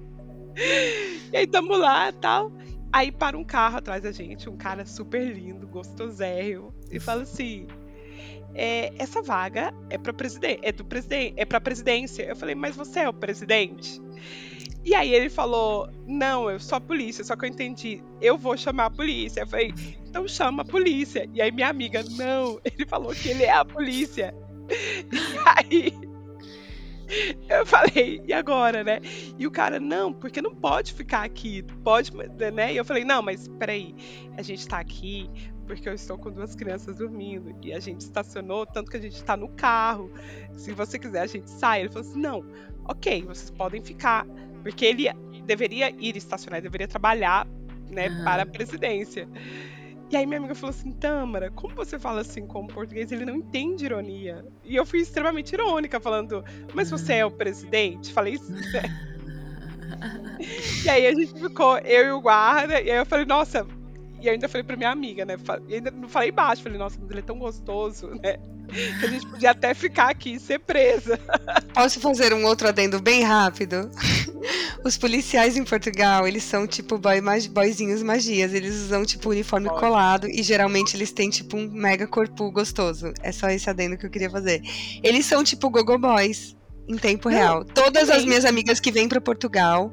E 1.32 1.36
aí 1.36 1.44
estamos 1.44 1.78
lá 1.78 2.10
tal. 2.12 2.50
Aí 2.92 3.12
para 3.12 3.36
um 3.36 3.44
carro 3.44 3.78
atrás 3.78 4.02
da 4.02 4.12
gente, 4.12 4.48
um 4.48 4.56
cara 4.56 4.86
super 4.86 5.22
lindo, 5.22 5.66
gostosérrimo, 5.66 6.74
e 6.90 6.98
fala 6.98 7.22
assim: 7.22 7.66
é, 8.54 8.92
essa 8.98 9.22
vaga 9.22 9.72
é 9.90 9.98
para 9.98 10.12
presidente, 10.12 10.60
é 10.62 10.72
do 10.72 10.84
presidente, 10.84 11.34
é 11.36 11.44
para 11.44 11.60
presidência. 11.60 12.22
Eu 12.22 12.36
falei, 12.36 12.54
mas 12.54 12.74
você 12.74 13.00
é 13.00 13.08
o 13.08 13.12
presidente? 13.12 14.00
E 14.84 14.94
aí 14.94 15.12
ele 15.12 15.28
falou: 15.28 15.88
Não, 16.06 16.50
eu 16.50 16.58
sou 16.58 16.76
a 16.76 16.80
polícia, 16.80 17.22
só 17.22 17.36
que 17.36 17.44
eu 17.44 17.48
entendi, 17.48 18.02
eu 18.20 18.38
vou 18.38 18.56
chamar 18.56 18.86
a 18.86 18.90
polícia. 18.90 19.40
Eu 19.42 19.46
falei, 19.46 19.74
então 20.08 20.26
chama 20.26 20.62
a 20.62 20.64
polícia. 20.64 21.28
E 21.34 21.42
aí 21.42 21.52
minha 21.52 21.68
amiga, 21.68 22.02
não, 22.16 22.58
ele 22.64 22.86
falou 22.86 23.12
que 23.12 23.28
ele 23.28 23.44
é 23.44 23.52
a 23.52 23.64
polícia. 23.64 24.34
E 25.10 25.38
aí 25.56 25.94
eu 27.48 27.66
falei, 27.66 28.22
e 28.26 28.32
agora, 28.32 28.84
né? 28.84 29.00
E 29.38 29.46
o 29.46 29.50
cara, 29.50 29.80
não, 29.80 30.12
porque 30.12 30.42
não 30.42 30.54
pode 30.54 30.92
ficar 30.92 31.24
aqui, 31.24 31.62
pode, 31.82 32.12
né? 32.14 32.72
E 32.72 32.76
eu 32.76 32.84
falei, 32.84 33.04
não, 33.04 33.22
mas 33.22 33.48
peraí, 33.58 33.94
a 34.36 34.42
gente 34.42 34.66
tá 34.66 34.78
aqui 34.78 35.30
porque 35.68 35.86
eu 35.86 35.92
estou 35.92 36.16
com 36.16 36.30
duas 36.30 36.54
crianças 36.54 36.96
dormindo 36.96 37.54
e 37.62 37.74
a 37.74 37.78
gente 37.78 38.00
estacionou, 38.00 38.64
tanto 38.64 38.90
que 38.90 38.96
a 38.96 39.00
gente 39.00 39.22
tá 39.22 39.36
no 39.36 39.50
carro. 39.50 40.10
Se 40.54 40.72
você 40.72 40.98
quiser, 40.98 41.20
a 41.20 41.26
gente 41.26 41.50
sai. 41.50 41.80
Ele 41.80 41.90
falou 41.90 42.08
assim, 42.08 42.18
não, 42.18 42.44
ok, 42.86 43.22
vocês 43.24 43.50
podem 43.50 43.82
ficar, 43.82 44.26
porque 44.62 44.86
ele 44.86 45.08
deveria 45.44 45.90
ir 45.90 46.16
estacionar, 46.16 46.62
deveria 46.62 46.88
trabalhar, 46.88 47.46
né, 47.90 48.08
uhum. 48.08 48.24
para 48.24 48.42
a 48.44 48.46
presidência. 48.46 49.28
E 50.10 50.16
aí 50.16 50.24
minha 50.24 50.38
amiga 50.38 50.54
falou 50.54 50.70
assim, 50.70 50.92
Tâmara, 50.92 51.50
como 51.50 51.74
você 51.74 51.98
fala 51.98 52.22
assim 52.22 52.46
com 52.46 52.62
o 52.62 52.66
português? 52.66 53.12
Ele 53.12 53.26
não 53.26 53.36
entende 53.36 53.84
ironia. 53.84 54.44
E 54.64 54.74
eu 54.74 54.86
fui 54.86 55.00
extremamente 55.00 55.52
irônica, 55.52 56.00
falando, 56.00 56.42
mas 56.74 56.90
você 56.90 57.14
é 57.14 57.26
o 57.26 57.30
presidente? 57.30 58.12
Falei 58.12 58.34
isso. 58.34 58.50
E 60.84 60.88
aí 60.88 61.06
a 61.06 61.14
gente 61.14 61.34
ficou, 61.34 61.78
eu 61.78 62.06
e 62.06 62.10
o 62.12 62.20
guarda, 62.20 62.80
e 62.80 62.90
aí 62.90 62.98
eu 62.98 63.06
falei, 63.06 63.24
nossa, 63.24 63.66
e 64.20 64.28
ainda 64.28 64.48
falei 64.48 64.62
pra 64.62 64.76
minha 64.76 64.90
amiga, 64.90 65.24
né? 65.24 65.36
E 65.68 65.74
ainda 65.74 65.90
não 65.90 66.08
falei 66.08 66.30
baixo, 66.30 66.62
falei, 66.62 66.78
nossa, 66.78 66.98
mas 67.00 67.10
ele 67.10 67.20
é 67.20 67.22
tão 67.22 67.38
gostoso, 67.38 68.08
né? 68.22 68.36
A 69.02 69.06
gente 69.06 69.26
podia 69.26 69.50
até 69.50 69.72
ficar 69.74 70.10
aqui 70.10 70.34
e 70.34 70.40
ser 70.40 70.58
presa. 70.58 71.18
Posso 71.72 72.00
fazer 72.00 72.34
um 72.34 72.44
outro 72.44 72.68
adendo 72.68 73.00
bem 73.00 73.22
rápido? 73.22 73.90
Os 74.84 74.96
policiais 74.96 75.56
em 75.56 75.64
Portugal, 75.64 76.26
eles 76.26 76.44
são 76.44 76.66
tipo 76.66 76.98
boy, 76.98 77.20
boyzinhos 77.50 78.02
magias. 78.02 78.52
Eles 78.52 78.74
usam 78.74 79.04
tipo 79.04 79.30
uniforme 79.30 79.68
colado 79.68 80.28
e 80.28 80.42
geralmente 80.42 80.96
eles 80.96 81.10
têm 81.12 81.30
tipo 81.30 81.56
um 81.56 81.68
mega 81.70 82.06
corpo 82.06 82.50
gostoso. 82.50 83.12
É 83.22 83.32
só 83.32 83.48
esse 83.48 83.68
adendo 83.68 83.96
que 83.96 84.06
eu 84.06 84.10
queria 84.10 84.30
fazer. 84.30 84.62
Eles 85.02 85.26
são 85.26 85.42
tipo 85.42 85.70
gogo 85.70 85.98
boys 85.98 86.56
em 86.86 86.96
tempo 86.96 87.28
não, 87.28 87.36
real. 87.36 87.64
Todas 87.64 88.08
as 88.10 88.24
minhas 88.24 88.44
amigas 88.44 88.80
que 88.80 88.92
vêm 88.92 89.08
para 89.08 89.20
Portugal, 89.20 89.92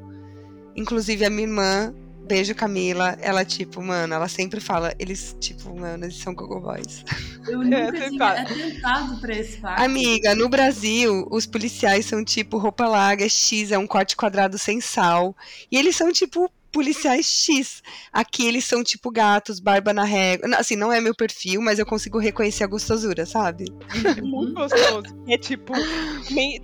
inclusive 0.74 1.24
a 1.24 1.30
minha 1.30 1.46
irmã, 1.46 1.94
Beijo, 2.26 2.54
Camila. 2.54 3.16
Ela, 3.20 3.44
tipo, 3.44 3.80
mano, 3.82 4.14
ela 4.14 4.28
sempre 4.28 4.60
fala, 4.60 4.92
eles, 4.98 5.36
tipo, 5.40 5.74
mano, 5.78 6.04
eles 6.04 6.18
são 6.18 6.34
Google 6.34 6.60
Boys. 6.60 7.04
Eu 7.48 7.62
É, 7.76 7.86
nunca 7.86 7.98
você 7.98 8.10
tinha 8.10 8.32
atentado 8.32 9.20
para 9.20 9.36
esse 9.36 9.60
facto. 9.60 9.80
Amiga, 9.82 10.34
no 10.34 10.48
Brasil, 10.48 11.26
os 11.30 11.46
policiais 11.46 12.06
são 12.06 12.24
tipo 12.24 12.58
roupa 12.58 12.86
larga, 12.86 13.28
X, 13.28 13.70
é 13.70 13.78
um 13.78 13.86
corte 13.86 14.16
quadrado 14.16 14.58
sem 14.58 14.80
sal. 14.80 15.36
E 15.70 15.76
eles 15.76 15.94
são 15.96 16.12
tipo 16.12 16.50
policiais 16.72 17.26
X. 17.26 17.82
Aqui 18.12 18.46
eles 18.46 18.64
são 18.64 18.82
tipo 18.84 19.10
gatos, 19.10 19.60
barba 19.60 19.92
na 19.92 20.04
régua. 20.04 20.48
Não, 20.48 20.58
Assim, 20.58 20.76
não 20.76 20.92
é 20.92 21.00
meu 21.00 21.14
perfil, 21.14 21.62
mas 21.62 21.78
eu 21.78 21.86
consigo 21.86 22.18
reconhecer 22.18 22.64
a 22.64 22.66
gostosura, 22.66 23.24
sabe? 23.24 23.66
É 24.04 24.20
muito 24.20 24.52
gostoso. 24.54 25.16
É 25.28 25.38
tipo, 25.38 25.72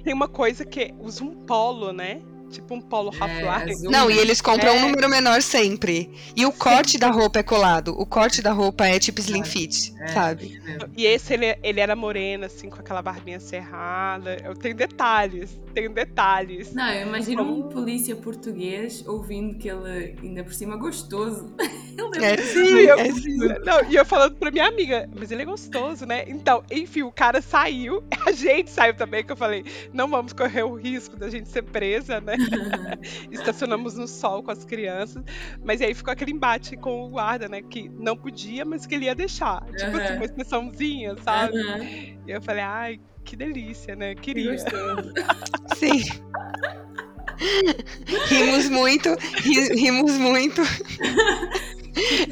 tem 0.04 0.12
uma 0.12 0.28
coisa 0.28 0.64
que 0.64 0.92
usa 0.98 1.24
um 1.24 1.34
polo, 1.46 1.92
né? 1.92 2.20
Tipo 2.52 2.74
um 2.74 2.80
polo 2.82 3.10
Ralph 3.10 3.32
É, 3.32 3.88
Não, 3.88 4.10
e 4.10 4.18
eles 4.18 4.40
compram 4.42 4.74
É. 4.74 4.76
um 4.76 4.82
número 4.82 5.08
menor 5.08 5.40
sempre. 5.40 6.10
E 6.36 6.44
o 6.44 6.52
corte 6.52 6.98
da 6.98 7.08
roupa 7.10 7.38
é 7.38 7.42
colado. 7.42 7.98
O 7.98 8.04
corte 8.04 8.42
da 8.42 8.52
roupa 8.52 8.86
é 8.86 8.98
tipo 8.98 9.20
slim 9.20 9.42
fit, 9.42 9.92
É. 10.00 10.08
sabe? 10.08 10.60
E 10.96 11.06
esse, 11.06 11.32
ele, 11.32 11.56
ele 11.62 11.80
era 11.80 11.96
moreno, 11.96 12.44
assim, 12.44 12.68
com 12.68 12.76
aquela 12.78 13.00
barbinha 13.00 13.40
cerrada. 13.40 14.36
Eu 14.44 14.54
tenho 14.54 14.74
detalhes, 14.76 15.58
tenho 15.74 15.90
detalhes. 15.94 16.74
Não, 16.74 16.90
eu 16.92 17.06
imagino 17.08 17.44
Como- 17.44 17.66
um 17.66 17.68
polícia 17.70 18.14
português 18.14 19.02
ouvindo 19.06 19.56
que 19.58 19.68
ele, 19.68 20.14
ainda 20.22 20.44
por 20.44 20.52
cima, 20.52 20.76
gostoso. 20.76 21.50
Ele 22.14 22.24
É 22.24 22.36
muito 22.36 22.42
sim, 22.46 22.78
eu, 22.78 22.98
é 22.98 23.12
sim. 23.12 23.36
não, 23.66 23.84
e 23.90 23.94
eu 23.96 24.04
falando 24.04 24.36
pra 24.36 24.50
minha 24.50 24.66
amiga, 24.66 25.08
mas 25.14 25.30
ele 25.30 25.42
é 25.42 25.44
gostoso, 25.44 26.06
né? 26.06 26.24
Então, 26.26 26.62
enfim, 26.70 27.02
o 27.02 27.12
cara 27.12 27.42
saiu, 27.42 28.02
a 28.26 28.32
gente 28.32 28.70
saiu 28.70 28.94
também, 28.94 29.22
que 29.22 29.30
eu 29.30 29.36
falei, 29.36 29.62
não 29.92 30.08
vamos 30.08 30.32
correr 30.32 30.62
o 30.62 30.74
risco 30.74 31.16
da 31.16 31.28
gente 31.28 31.50
ser 31.50 31.62
presa, 31.64 32.18
né? 32.18 32.34
Estacionamos 33.30 33.94
no 33.96 34.06
sol 34.06 34.42
com 34.42 34.50
as 34.50 34.64
crianças, 34.64 35.22
mas 35.64 35.80
aí 35.80 35.94
ficou 35.94 36.12
aquele 36.12 36.32
embate 36.32 36.76
com 36.76 37.04
o 37.04 37.10
guarda, 37.10 37.48
né? 37.48 37.62
Que 37.62 37.88
não 37.88 38.16
podia, 38.16 38.64
mas 38.64 38.86
que 38.86 38.94
ele 38.94 39.06
ia 39.06 39.14
deixar. 39.14 39.64
Tipo 39.74 39.96
assim, 39.96 40.14
uma 40.14 40.24
expressãozinha, 40.24 41.16
sabe? 41.22 41.58
Aham, 41.58 41.78
E 42.26 42.30
eu 42.30 42.42
falei, 42.42 42.62
ai, 42.62 43.00
que 43.24 43.36
delícia, 43.36 43.94
né? 43.96 44.14
que 44.14 44.34
Queria. 44.34 44.52
gostoso. 44.52 45.12
Sim. 45.74 46.00
Rimos 48.28 48.68
muito, 48.68 49.08
ri- 49.36 49.74
rimos 49.74 50.12
muito. 50.12 50.60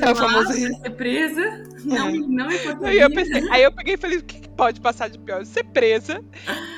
É 0.00 0.11
o 0.11 0.14
famoso 0.16 0.52
rir. 0.52 0.72
ser 0.82 0.90
presa, 0.90 1.62
não, 1.84 2.11
não 2.12 2.48
Aí 2.48 2.56
importaria. 2.56 3.02
eu, 3.02 3.11
pensei, 3.11 3.42
aí 3.50 3.62
eu 3.62 3.72
peguei 3.72 3.94
e 3.94 3.96
falei, 3.98 4.18
o 4.18 4.22
que, 4.24 4.40
que 4.40 4.48
pode 4.48 4.80
passar 4.80 5.08
de 5.11 5.18
pior? 5.18 5.44
Ser 5.44 5.64
presa, 5.64 6.22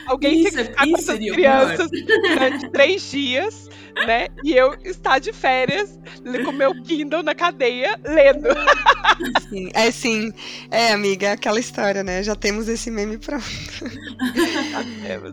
alguém 0.07 0.41
Isso, 0.41 0.57
tem 0.57 0.65
que 0.65 0.71
ficar 0.71 0.87
com 0.89 0.97
essas 0.97 1.19
crianças 1.19 1.91
durante 1.91 2.71
três 2.71 3.11
dias, 3.11 3.69
né? 4.07 4.29
E 4.45 4.53
eu 4.57 4.75
estar 4.85 5.19
de 5.19 5.33
férias, 5.33 5.99
com 6.45 6.53
meu 6.53 6.73
Kindle 6.83 7.23
na 7.23 7.35
cadeia, 7.35 7.99
lendo. 8.05 8.49
Sim, 9.49 9.71
É 9.75 9.91
sim. 9.91 10.33
É, 10.71 10.93
amiga, 10.93 11.29
é 11.29 11.33
aquela 11.33 11.61
história, 11.61 12.03
né? 12.03 12.23
Já 12.23 12.35
temos 12.35 12.69
esse 12.69 12.91
meme 12.91 13.19
pronto. 13.19 13.43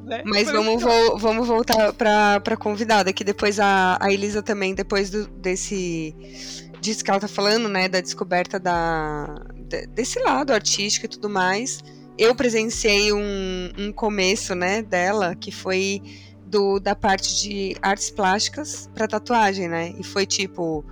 né? 0.05 0.22
Mas 0.26 0.49
vamos, 0.51 0.82
vo- 0.82 1.18
vamos 1.18 1.47
voltar 1.47 1.93
pra, 1.93 2.39
pra 2.39 2.57
convidada, 2.57 3.12
que 3.14 3.24
depois 3.24 3.60
a, 3.60 3.97
a 3.99 4.12
Elisa 4.12 4.41
também, 4.41 4.74
depois 4.74 5.10
do- 5.10 5.28
desse 5.28 6.16
disso 6.82 7.03
que 7.03 7.12
ela 7.12 7.20
tá 7.20 7.28
falando, 7.28 7.68
né, 7.68 7.89
da 7.89 7.99
descoberta 7.99 8.57
da, 8.60 9.41
de- 9.68 9.86
desse 9.88 10.18
lado 10.20 10.53
artístico 10.53 11.05
e 11.05 11.10
tudo 11.10 11.30
mais, 11.30 11.84
eu 12.18 12.34
presenciei 12.34 13.12
um, 13.12 13.70
um 13.78 13.91
começo, 13.91 14.55
né, 14.55 14.82
dela, 14.82 15.36
que 15.36 15.51
foi 15.51 16.01
do, 16.49 16.79
da 16.79 16.95
parte 16.95 17.41
de 17.41 17.75
artes 17.81 18.09
plásticas 18.09 18.89
pra 18.93 19.07
tatuagem, 19.07 19.67
né, 19.67 19.93
e 19.97 20.03
foi 20.03 20.25
tipo... 20.25 20.83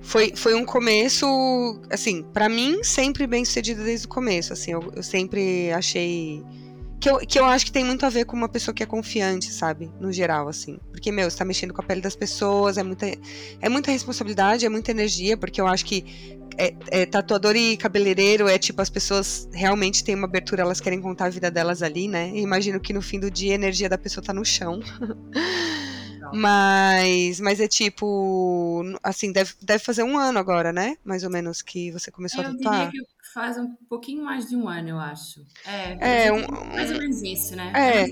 Foi, 0.00 0.32
foi 0.36 0.54
um 0.54 0.64
começo, 0.64 1.26
assim, 1.90 2.22
pra 2.22 2.48
mim, 2.48 2.84
sempre 2.84 3.26
bem 3.26 3.44
sucedido 3.44 3.82
desde 3.82 4.06
o 4.06 4.08
começo, 4.08 4.52
assim, 4.52 4.70
eu, 4.70 4.92
eu 4.94 5.02
sempre 5.02 5.72
achei 5.72 6.44
que 7.00 7.10
eu, 7.10 7.18
que 7.18 7.38
eu 7.38 7.44
acho 7.44 7.66
que 7.66 7.72
tem 7.72 7.84
muito 7.84 8.04
a 8.06 8.08
ver 8.08 8.24
com 8.24 8.36
uma 8.36 8.48
pessoa 8.48 8.74
que 8.74 8.82
é 8.82 8.86
confiante, 8.86 9.52
sabe? 9.52 9.90
No 10.00 10.12
geral, 10.12 10.48
assim. 10.48 10.78
Porque, 10.90 11.12
meu, 11.12 11.30
você 11.30 11.36
tá 11.36 11.44
mexendo 11.44 11.72
com 11.74 11.80
a 11.80 11.84
pele 11.84 12.00
das 12.00 12.16
pessoas, 12.16 12.78
é 12.78 12.82
muita, 12.82 13.06
é 13.60 13.68
muita 13.68 13.90
responsabilidade, 13.90 14.64
é 14.64 14.68
muita 14.68 14.90
energia, 14.90 15.36
porque 15.36 15.60
eu 15.60 15.66
acho 15.66 15.84
que 15.84 16.38
é, 16.58 16.74
é, 16.90 17.06
tatuador 17.06 17.54
e 17.54 17.76
cabeleireiro 17.76 18.48
é 18.48 18.58
tipo, 18.58 18.80
as 18.80 18.88
pessoas 18.88 19.48
realmente 19.52 20.02
têm 20.02 20.14
uma 20.14 20.26
abertura, 20.26 20.62
elas 20.62 20.80
querem 20.80 21.00
contar 21.00 21.26
a 21.26 21.30
vida 21.30 21.50
delas 21.50 21.82
ali, 21.82 22.08
né? 22.08 22.30
E 22.34 22.40
imagino 22.40 22.80
que 22.80 22.92
no 22.92 23.02
fim 23.02 23.20
do 23.20 23.30
dia 23.30 23.52
a 23.52 23.54
energia 23.54 23.88
da 23.88 23.98
pessoa 23.98 24.24
tá 24.24 24.32
no 24.32 24.44
chão. 24.44 24.80
Mas, 26.32 27.40
mas 27.40 27.60
é 27.60 27.68
tipo, 27.68 28.82
assim, 29.02 29.32
deve, 29.32 29.54
deve 29.62 29.82
fazer 29.84 30.02
um 30.02 30.18
ano 30.18 30.38
agora, 30.38 30.72
né? 30.72 30.96
Mais 31.04 31.22
ou 31.24 31.30
menos 31.30 31.62
que 31.62 31.90
você 31.92 32.10
começou 32.10 32.40
a 32.42 32.48
Eu 32.48 32.56
tatuar. 32.56 32.86
diria 32.90 33.02
que 33.02 33.32
faz 33.34 33.58
um 33.58 33.74
pouquinho 33.88 34.24
mais 34.24 34.48
de 34.48 34.56
um 34.56 34.68
ano, 34.68 34.88
eu 34.90 34.98
acho. 34.98 35.44
É, 35.66 36.26
É, 36.26 36.32
um- 36.32 36.46
mais 36.74 36.90
ou 36.90 36.98
menos 36.98 37.22
isso, 37.22 37.54
né? 37.56 37.72
É. 37.74 38.06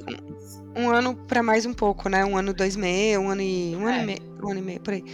Um 0.78 0.90
ano 0.90 1.14
pra 1.14 1.42
mais 1.42 1.64
um 1.66 1.72
pouco, 1.72 2.08
né? 2.08 2.24
Um 2.24 2.36
ano, 2.36 2.52
dois 2.52 2.76
meses, 2.76 3.18
um 3.18 3.28
ano 3.30 3.42
e 3.42 3.74
um 3.76 3.86
ano 3.86 3.98
É. 3.98 4.02
e 4.02 4.06
meio, 4.06 4.22
um 4.42 4.50
ano 4.50 4.58
e 4.60 4.62
meio 4.62 4.80
por 4.80 4.94
aí. 4.94 5.04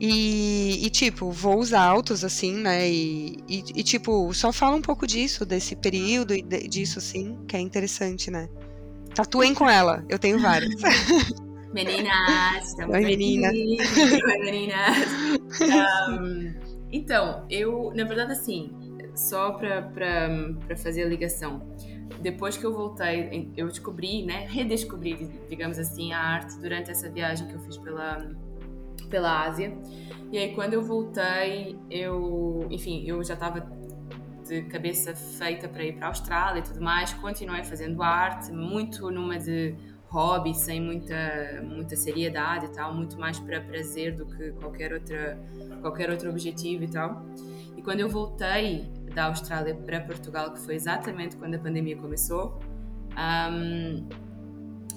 E, 0.00 0.84
e, 0.84 0.90
tipo, 0.90 1.30
voos 1.30 1.72
altos, 1.72 2.24
assim, 2.24 2.54
né? 2.56 2.88
E, 2.90 3.36
e, 3.48 3.58
e, 3.76 3.82
tipo, 3.84 4.32
só 4.34 4.52
fala 4.52 4.74
um 4.74 4.82
pouco 4.82 5.06
disso, 5.06 5.44
desse 5.46 5.76
período 5.76 6.34
e 6.34 6.42
de- 6.42 6.66
disso, 6.66 6.98
assim, 6.98 7.38
que 7.46 7.56
é 7.56 7.60
interessante, 7.60 8.30
né? 8.30 8.48
Tatuem 9.14 9.54
com 9.54 9.68
ela, 9.68 10.04
eu 10.08 10.18
tenho 10.18 10.38
várias. 10.40 10.74
Meninas, 11.72 12.68
estamos 12.68 12.94
Oi, 12.94 13.04
aqui. 13.04 13.16
menina. 13.16 13.48
Oi, 14.28 14.38
meninas. 14.38 14.96
Ahm, 15.60 16.54
então, 16.90 17.46
eu, 17.48 17.92
na 17.94 18.04
verdade, 18.04 18.32
assim, 18.32 18.70
só 19.14 19.52
para 19.52 20.76
fazer 20.76 21.04
a 21.04 21.06
ligação, 21.06 21.62
depois 22.20 22.56
que 22.56 22.64
eu 22.64 22.72
voltei, 22.72 23.50
eu 23.56 23.68
descobri, 23.68 24.24
né, 24.24 24.46
redescobri, 24.48 25.30
digamos 25.48 25.78
assim, 25.78 26.12
a 26.12 26.18
arte 26.18 26.58
durante 26.58 26.90
essa 26.90 27.08
viagem 27.10 27.48
que 27.48 27.54
eu 27.54 27.60
fiz 27.60 27.78
pela, 27.78 28.30
pela 29.08 29.44
Ásia. 29.44 29.76
E 30.30 30.38
aí, 30.38 30.54
quando 30.54 30.74
eu 30.74 30.82
voltei, 30.82 31.78
eu, 31.90 32.66
enfim, 32.70 33.04
eu 33.06 33.22
já 33.24 33.34
estava 33.34 33.66
de 34.46 34.62
cabeça 34.62 35.14
feita 35.14 35.68
para 35.68 35.84
ir 35.84 35.94
para 35.94 36.06
a 36.06 36.08
Austrália 36.08 36.60
e 36.60 36.62
tudo 36.62 36.80
mais, 36.80 37.12
continuei 37.14 37.64
fazendo 37.64 38.02
arte, 38.02 38.52
muito 38.52 39.10
numa 39.10 39.38
de 39.38 39.74
hobby, 40.12 40.54
sem 40.54 40.78
muita, 40.80 41.62
muita 41.64 41.96
seriedade 41.96 42.66
e 42.66 42.68
tal, 42.68 42.94
muito 42.94 43.18
mais 43.18 43.38
para 43.38 43.60
prazer 43.62 44.14
do 44.14 44.26
que 44.26 44.52
qualquer, 44.52 44.92
outra, 44.92 45.38
qualquer 45.80 46.10
outro 46.10 46.28
objetivo 46.28 46.84
e 46.84 46.88
tal. 46.88 47.24
E 47.76 47.80
quando 47.80 48.00
eu 48.00 48.10
voltei 48.10 48.86
da 49.14 49.24
Austrália 49.24 49.74
para 49.74 50.00
Portugal, 50.00 50.52
que 50.52 50.60
foi 50.60 50.74
exatamente 50.74 51.36
quando 51.36 51.54
a 51.54 51.58
pandemia 51.58 51.96
começou, 51.96 52.60
ahm, 53.16 54.06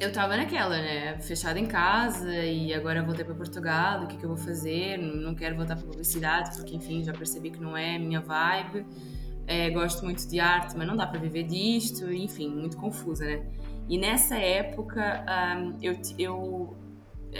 eu 0.01 0.09
estava 0.09 0.35
naquela, 0.35 0.77
né? 0.77 1.17
Fechada 1.19 1.57
em 1.57 1.65
casa 1.65 2.35
e 2.35 2.73
agora 2.73 3.01
voltei 3.01 3.23
para 3.23 3.35
Portugal, 3.35 4.03
o 4.03 4.07
que, 4.07 4.17
é 4.17 4.19
que 4.19 4.25
eu 4.25 4.29
vou 4.29 4.37
fazer? 4.37 4.97
Não 4.97 5.33
quero 5.33 5.55
voltar 5.55 5.77
para 5.77 5.85
publicidade, 5.85 6.57
porque 6.57 6.75
enfim, 6.75 7.01
já 7.05 7.13
percebi 7.13 7.51
que 7.51 7.61
não 7.61 7.77
é 7.77 7.95
a 7.95 7.99
minha 7.99 8.19
vibe. 8.19 8.85
É, 9.47 9.69
gosto 9.69 10.03
muito 10.03 10.27
de 10.27 10.39
arte, 10.39 10.75
mas 10.75 10.85
não 10.85 10.97
dá 10.97 11.07
para 11.07 11.19
viver 11.19 11.43
disto, 11.43 12.11
enfim, 12.11 12.49
muito 12.49 12.75
confusa, 12.75 13.23
né? 13.23 13.45
E 13.87 13.97
nessa 13.97 14.35
época, 14.35 15.23
ahm, 15.27 15.77
eu, 15.81 15.95
eu, 16.17 16.77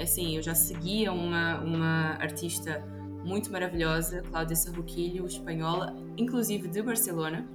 assim, 0.02 0.36
eu 0.36 0.42
já 0.42 0.54
seguia 0.54 1.12
uma, 1.12 1.60
uma 1.60 2.18
artista 2.20 2.84
muito 3.24 3.52
maravilhosa, 3.52 4.22
Cláudia 4.22 4.56
Sarroquilho, 4.56 5.26
espanhola, 5.26 5.96
inclusive 6.16 6.68
de 6.68 6.82
Barcelona. 6.82 7.48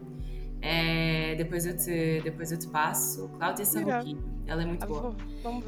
É, 0.60 1.36
depois, 1.36 1.64
eu 1.64 1.76
te, 1.76 2.20
depois 2.22 2.50
eu 2.50 2.58
te 2.58 2.66
passo. 2.66 3.28
Cláudia 3.38 3.64
Sarroquilho, 3.64 4.22
ela 4.46 4.62
é 4.62 4.66
muito 4.66 4.86
boa. 4.86 5.14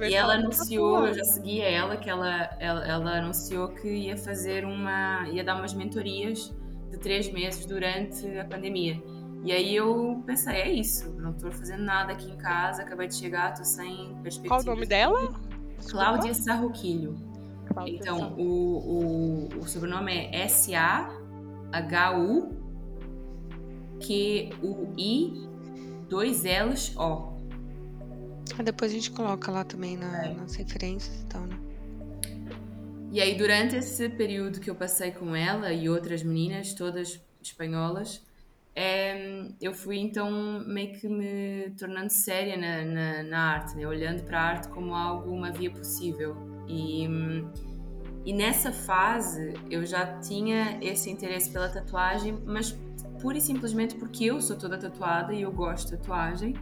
E 0.08 0.14
ela 0.14 0.34
tá 0.34 0.40
anunciou, 0.40 1.06
eu 1.06 1.14
já 1.14 1.24
seguia 1.24 1.64
ela, 1.64 1.96
que 1.96 2.10
ela, 2.10 2.50
ela, 2.58 2.86
ela 2.86 3.18
anunciou 3.18 3.68
que 3.68 3.88
ia 3.88 4.16
fazer 4.16 4.64
uma, 4.64 5.28
ia 5.28 5.44
dar 5.44 5.54
umas 5.54 5.72
mentorias 5.72 6.52
de 6.90 6.98
três 6.98 7.32
meses 7.32 7.64
durante 7.64 8.26
a 8.36 8.44
pandemia. 8.44 9.00
E 9.44 9.50
aí 9.50 9.74
eu 9.74 10.22
pensei, 10.24 10.54
é 10.54 10.70
isso, 10.72 11.10
não 11.18 11.32
estou 11.32 11.50
fazendo 11.50 11.82
nada 11.82 12.12
aqui 12.12 12.30
em 12.30 12.36
casa, 12.36 12.82
acabei 12.82 13.08
de 13.08 13.16
chegar, 13.16 13.50
estou 13.50 13.64
sem 13.64 14.14
perspectiva. 14.22 14.48
Qual 14.54 14.60
o 14.60 14.64
nome 14.64 14.86
dela? 14.86 15.34
Cláudia 15.90 16.32
Sarroquilho. 16.32 17.16
Cláudia 17.66 17.96
Então, 17.96 18.34
o, 18.38 19.48
o, 19.54 19.58
o 19.58 19.66
sobrenome 19.68 20.12
é 20.12 20.42
S-A-H-U 20.44 22.52
Q-U-I 24.00 25.48
dois 26.08 26.42
L's 26.44 26.94
O. 26.96 27.32
Ah, 28.58 28.62
Depois 28.62 28.90
a 28.92 28.94
gente 28.94 29.10
coloca 29.10 29.50
lá 29.50 29.64
também 29.64 29.96
na- 29.96 30.26
É. 30.26 30.34
nas 30.34 30.54
referências 30.54 31.22
e 31.22 31.26
tal, 31.26 31.42
né? 31.42 31.58
E 33.10 33.20
aí, 33.20 33.34
durante 33.36 33.76
esse 33.76 34.08
período 34.08 34.60
que 34.60 34.70
eu 34.70 34.74
passei 34.74 35.10
com 35.10 35.34
ela 35.36 35.72
e 35.72 35.88
outras 35.88 36.22
meninas, 36.22 36.72
todas 36.74 37.20
espanholas, 37.42 38.22
eu 39.60 39.74
fui 39.74 39.98
então 39.98 40.30
meio 40.66 40.92
que 40.92 41.06
me 41.08 41.70
tornando 41.78 42.10
séria 42.10 42.56
na, 42.56 42.84
na, 42.84 43.22
na 43.22 43.40
arte, 43.52 43.76
né? 43.76 43.86
olhando 43.86 44.22
para 44.22 44.40
a 44.40 44.42
arte 44.42 44.68
como 44.68 44.94
algo, 44.94 45.30
uma 45.30 45.50
via 45.50 45.70
possível. 45.70 46.36
E, 46.66 47.06
e 48.24 48.32
nessa 48.32 48.72
fase 48.72 49.54
eu 49.70 49.84
já 49.84 50.18
tinha 50.20 50.78
esse 50.80 51.10
interesse 51.10 51.50
pela 51.50 51.68
tatuagem, 51.68 52.38
mas 52.46 52.72
pura 53.20 53.36
e 53.36 53.40
simplesmente 53.40 53.94
porque 53.94 54.24
eu 54.24 54.40
sou 54.40 54.56
toda 54.56 54.78
tatuada 54.78 55.34
e 55.34 55.42
eu 55.42 55.52
gosto 55.52 55.90
de 55.90 55.98
tatuagem. 55.98 56.54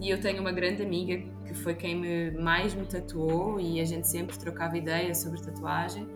E 0.00 0.10
eu 0.10 0.20
tenho 0.20 0.40
uma 0.40 0.52
grande 0.52 0.82
amiga 0.82 1.16
que 1.46 1.54
foi 1.54 1.74
quem 1.74 1.94
me, 1.94 2.30
mais 2.32 2.74
me 2.74 2.84
tatuou 2.84 3.58
e 3.58 3.80
a 3.80 3.84
gente 3.84 4.06
sempre 4.08 4.36
trocava 4.38 4.76
ideias 4.76 5.18
sobre 5.18 5.40
tatuagem. 5.40 6.06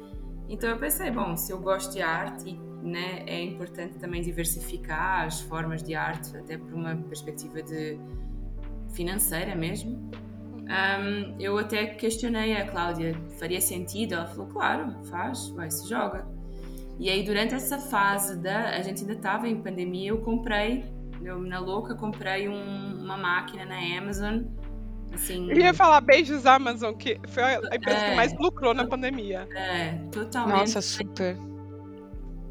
Então 0.48 0.68
eu 0.68 0.76
pensei, 0.76 1.10
bom, 1.10 1.36
se 1.36 1.52
eu 1.52 1.60
gosto 1.60 1.92
de 1.92 2.02
arte, 2.02 2.60
né, 2.82 3.22
é 3.26 3.42
importante 3.42 3.98
também 3.98 4.22
diversificar 4.22 5.26
as 5.26 5.40
formas 5.40 5.82
de 5.82 5.94
arte, 5.94 6.36
até 6.36 6.56
por 6.56 6.72
uma 6.72 6.96
perspectiva 6.96 7.62
de 7.62 7.98
financeira 8.92 9.54
mesmo. 9.54 10.10
Um, 10.70 11.36
eu 11.40 11.58
até 11.58 11.86
questionei 11.86 12.56
a 12.56 12.66
Cláudia, 12.66 13.14
faria 13.38 13.60
sentido? 13.60 14.14
Ela 14.14 14.26
falou, 14.26 14.46
claro, 14.46 14.94
faz, 15.04 15.48
vai, 15.50 15.70
se 15.70 15.88
joga. 15.88 16.26
E 16.98 17.08
aí 17.10 17.24
durante 17.24 17.54
essa 17.54 17.78
fase 17.78 18.38
da, 18.38 18.70
a 18.70 18.82
gente 18.82 19.00
ainda 19.00 19.14
estava 19.14 19.48
em 19.48 19.60
pandemia, 19.60 20.10
eu 20.10 20.18
comprei 20.18 20.84
eu, 21.22 21.38
na 21.40 21.58
louca, 21.58 21.94
comprei 21.94 22.48
um, 22.48 23.02
uma 23.02 23.16
máquina 23.16 23.64
na 23.64 23.76
Amazon. 23.98 24.42
Assim, 25.12 25.50
eu 25.50 25.56
ia 25.58 25.74
falar 25.74 26.00
beijos 26.00 26.46
Amazon, 26.46 26.94
que 26.94 27.18
foi 27.28 27.42
a 27.42 27.56
empresa 27.74 27.98
é, 27.98 28.10
que 28.10 28.16
mais 28.16 28.32
lucrou 28.38 28.72
na 28.72 28.86
pandemia. 28.86 29.48
É, 29.54 29.94
totalmente. 30.12 30.56
Nossa, 30.56 30.80
super. 30.80 31.36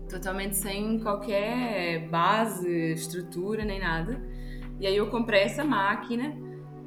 Totalmente 0.09 0.55
sem 0.55 0.99
qualquer 0.99 2.07
base, 2.09 2.93
estrutura, 2.93 3.63
nem 3.63 3.79
nada. 3.79 4.19
E 4.79 4.87
aí 4.87 4.95
eu 4.95 5.07
comprei 5.07 5.41
essa 5.41 5.63
máquina. 5.63 6.33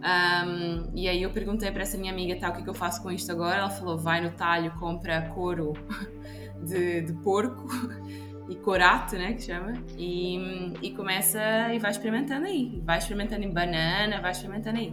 Um, 0.02 0.90
e 0.96 1.08
aí 1.08 1.22
eu 1.22 1.30
perguntei 1.30 1.70
para 1.70 1.82
essa 1.82 1.96
minha 1.96 2.12
amiga, 2.12 2.34
tá, 2.34 2.50
o 2.50 2.52
que, 2.52 2.64
que 2.64 2.68
eu 2.68 2.74
faço 2.74 3.00
com 3.02 3.10
isto 3.10 3.30
agora? 3.30 3.58
Ela 3.58 3.70
falou, 3.70 3.96
vai 3.96 4.20
no 4.20 4.32
talho, 4.32 4.72
compra 4.80 5.22
couro 5.34 5.74
de, 6.60 7.02
de 7.02 7.12
porco 7.22 7.68
e 8.50 8.56
corato, 8.56 9.16
né, 9.16 9.34
que 9.34 9.42
chama, 9.42 9.74
e, 9.96 10.72
e 10.82 10.90
começa 10.90 11.40
e 11.72 11.78
vai 11.78 11.92
experimentando 11.92 12.46
aí, 12.46 12.82
vai 12.84 12.98
experimentando 12.98 13.44
em 13.44 13.52
banana, 13.52 14.20
vai 14.20 14.32
experimentando 14.32 14.78
aí. 14.78 14.92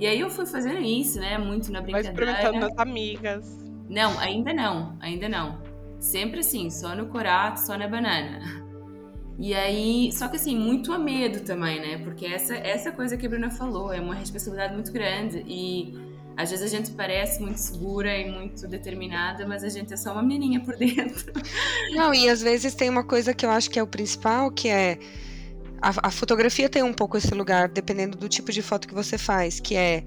E 0.00 0.06
aí 0.08 0.18
eu 0.18 0.28
fui 0.28 0.44
fazendo 0.44 0.80
isso, 0.80 1.20
né, 1.20 1.38
muito 1.38 1.70
na 1.70 1.80
brincadeira. 1.80 2.12
Vai 2.12 2.34
experimentando 2.34 2.68
nas 2.68 2.78
amigas. 2.78 3.64
Não, 3.88 4.18
ainda 4.18 4.52
não, 4.52 4.96
ainda 5.00 5.28
não. 5.28 5.71
Sempre 6.02 6.40
assim, 6.40 6.68
só 6.68 6.96
no 6.96 7.06
corato, 7.06 7.60
só 7.60 7.78
na 7.78 7.86
banana. 7.86 8.40
E 9.38 9.54
aí, 9.54 10.10
só 10.12 10.26
que 10.26 10.34
assim, 10.34 10.56
muito 10.58 10.92
a 10.92 10.98
medo 10.98 11.40
também, 11.44 11.80
né? 11.80 11.98
Porque 11.98 12.26
essa, 12.26 12.56
essa 12.56 12.90
coisa 12.90 13.16
que 13.16 13.24
a 13.24 13.28
Bruna 13.28 13.52
falou 13.52 13.92
é 13.92 14.00
uma 14.00 14.16
responsabilidade 14.16 14.74
muito 14.74 14.92
grande 14.92 15.44
e 15.46 15.94
às 16.36 16.50
vezes 16.50 16.64
a 16.72 16.76
gente 16.76 16.90
parece 16.90 17.40
muito 17.40 17.58
segura 17.58 18.18
e 18.18 18.28
muito 18.28 18.66
determinada, 18.66 19.46
mas 19.46 19.62
a 19.62 19.68
gente 19.68 19.94
é 19.94 19.96
só 19.96 20.12
uma 20.12 20.24
menininha 20.24 20.58
por 20.60 20.74
dentro. 20.76 21.32
Não, 21.92 22.12
e 22.12 22.28
às 22.28 22.42
vezes 22.42 22.74
tem 22.74 22.90
uma 22.90 23.04
coisa 23.04 23.32
que 23.32 23.46
eu 23.46 23.50
acho 23.50 23.70
que 23.70 23.78
é 23.78 23.82
o 23.82 23.86
principal, 23.86 24.50
que 24.50 24.68
é 24.68 24.98
a, 25.80 26.08
a, 26.08 26.10
fotografia 26.10 26.68
tem 26.68 26.82
um 26.82 26.92
pouco 26.92 27.16
esse 27.16 27.32
lugar, 27.32 27.68
dependendo 27.68 28.18
do 28.18 28.28
tipo 28.28 28.50
de 28.50 28.60
foto 28.60 28.88
que 28.88 28.94
você 28.94 29.16
faz, 29.16 29.60
que 29.60 29.76
é, 29.76 30.02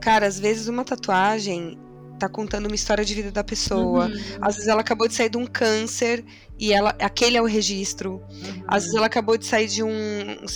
cara, 0.00 0.26
às 0.26 0.40
vezes 0.40 0.66
uma 0.66 0.82
tatuagem 0.82 1.78
tá 2.18 2.28
contando 2.28 2.66
uma 2.66 2.74
história 2.74 3.04
de 3.04 3.14
vida 3.14 3.30
da 3.30 3.44
pessoa. 3.44 4.06
Uhum. 4.06 4.38
Às 4.40 4.54
vezes 4.56 4.68
ela 4.68 4.80
acabou 4.80 5.08
de 5.08 5.14
sair 5.14 5.28
de 5.28 5.36
um 5.36 5.46
câncer 5.46 6.24
e 6.58 6.72
ela, 6.72 6.90
aquele 7.00 7.36
é 7.36 7.42
o 7.42 7.44
registro. 7.44 8.22
Uhum. 8.30 8.64
Às 8.66 8.84
vezes 8.84 8.96
ela 8.96 9.06
acabou 9.06 9.36
de 9.36 9.46
sair 9.46 9.68
de 9.68 9.82
um, 9.82 9.90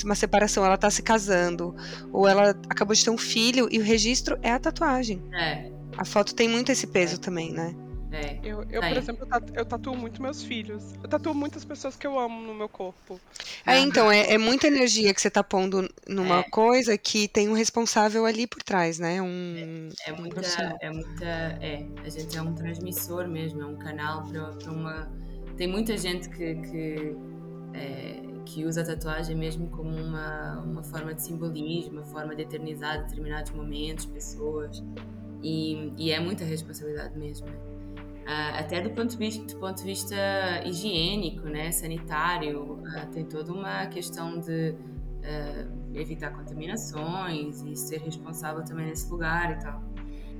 uma 0.04 0.14
separação, 0.14 0.64
ela 0.64 0.78
tá 0.78 0.90
se 0.90 1.02
casando, 1.02 1.74
ou 2.12 2.26
ela 2.26 2.50
acabou 2.68 2.94
de 2.94 3.04
ter 3.04 3.10
um 3.10 3.18
filho 3.18 3.68
e 3.70 3.78
o 3.78 3.82
registro 3.82 4.38
é 4.42 4.50
a 4.50 4.58
tatuagem. 4.58 5.22
É. 5.34 5.70
A 5.96 6.04
foto 6.04 6.34
tem 6.34 6.48
muito 6.48 6.72
esse 6.72 6.86
peso 6.86 7.16
é. 7.16 7.18
também, 7.18 7.52
né? 7.52 7.74
É. 8.12 8.38
Eu, 8.42 8.64
eu 8.70 8.80
por 8.80 8.96
exemplo, 8.96 9.28
eu 9.54 9.64
tatuo 9.64 9.96
muito 9.96 10.20
meus 10.20 10.42
filhos. 10.42 10.94
Eu 11.02 11.08
tatuo 11.08 11.34
muitas 11.34 11.64
pessoas 11.64 11.96
que 11.96 12.06
eu 12.06 12.18
amo 12.18 12.40
no 12.42 12.54
meu 12.54 12.68
corpo. 12.68 13.20
É, 13.64 13.78
então, 13.78 14.10
é, 14.10 14.32
é 14.32 14.38
muita 14.38 14.66
energia 14.66 15.14
que 15.14 15.20
você 15.20 15.30
tá 15.30 15.44
pondo 15.44 15.88
numa 16.08 16.40
é. 16.40 16.42
coisa 16.44 16.98
que 16.98 17.28
tem 17.28 17.48
um 17.48 17.52
responsável 17.52 18.26
ali 18.26 18.46
por 18.46 18.62
trás, 18.62 18.98
né? 18.98 19.22
Um, 19.22 19.90
é, 20.06 20.10
é 20.10 20.12
muita, 20.12 20.40
é 20.80 20.90
muita. 20.90 21.24
É, 21.24 21.86
a 22.04 22.08
gente 22.08 22.36
é 22.36 22.42
um 22.42 22.54
transmissor 22.54 23.28
mesmo, 23.28 23.62
é 23.62 23.66
um 23.66 23.76
canal 23.76 24.26
para 24.26 24.72
uma. 24.72 25.10
Tem 25.56 25.68
muita 25.68 25.96
gente 25.96 26.28
que, 26.30 26.54
que, 26.54 27.16
é, 27.74 28.22
que 28.44 28.64
usa 28.64 28.80
a 28.80 28.84
tatuagem 28.84 29.36
mesmo 29.36 29.68
como 29.68 29.90
uma, 29.90 30.60
uma 30.60 30.82
forma 30.82 31.14
de 31.14 31.22
simbolismo, 31.22 32.00
uma 32.00 32.04
forma 32.04 32.34
de 32.34 32.42
eternizar 32.42 33.04
determinados 33.04 33.52
momentos, 33.52 34.04
pessoas. 34.06 34.82
E, 35.42 35.92
e 35.96 36.10
é 36.10 36.18
muita 36.18 36.44
responsabilidade 36.44 37.16
mesmo. 37.16 37.46
Né? 37.46 37.69
Uh, 38.20 38.58
até 38.58 38.80
do 38.80 38.90
ponto 38.90 39.08
de 39.08 39.16
vista, 39.16 39.44
do 39.44 39.60
ponto 39.60 39.78
de 39.78 39.84
vista 39.84 40.14
higiênico, 40.64 41.48
né, 41.48 41.72
sanitário, 41.72 42.74
uh, 42.74 43.06
tem 43.12 43.24
toda 43.24 43.52
uma 43.52 43.86
questão 43.86 44.38
de 44.38 44.70
uh, 44.70 45.80
evitar 45.94 46.30
contaminações 46.30 47.62
e 47.62 47.74
ser 47.74 48.00
responsável 48.00 48.64
também 48.64 48.86
nesse 48.86 49.10
lugar 49.10 49.52
e 49.52 49.64
tal. 49.64 49.82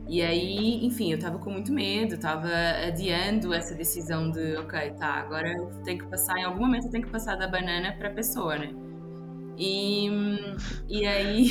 E 0.09 0.23
aí, 0.23 0.85
enfim, 0.85 1.13
eu 1.13 1.19
estava 1.19 1.39
com 1.39 1.51
muito 1.51 1.73
medo, 1.73 2.15
estava 2.15 2.49
adiando 2.87 3.55
essa 3.55 3.75
decisão 3.75 4.31
de, 4.31 4.57
ok, 4.57 4.91
tá, 4.99 5.15
agora 5.15 5.53
eu 5.53 5.71
tenho 5.85 5.99
que 5.99 6.07
passar, 6.07 6.37
em 6.39 6.45
algum 6.45 6.61
momento 6.61 6.87
eu 6.87 6.91
tenho 6.91 7.05
que 7.05 7.11
passar 7.11 7.37
da 7.37 7.47
banana 7.47 7.93
para 7.93 8.09
a 8.09 8.13
pessoa, 8.13 8.59
né? 8.59 8.73
E, 9.57 10.09
e 10.89 11.07
aí. 11.07 11.51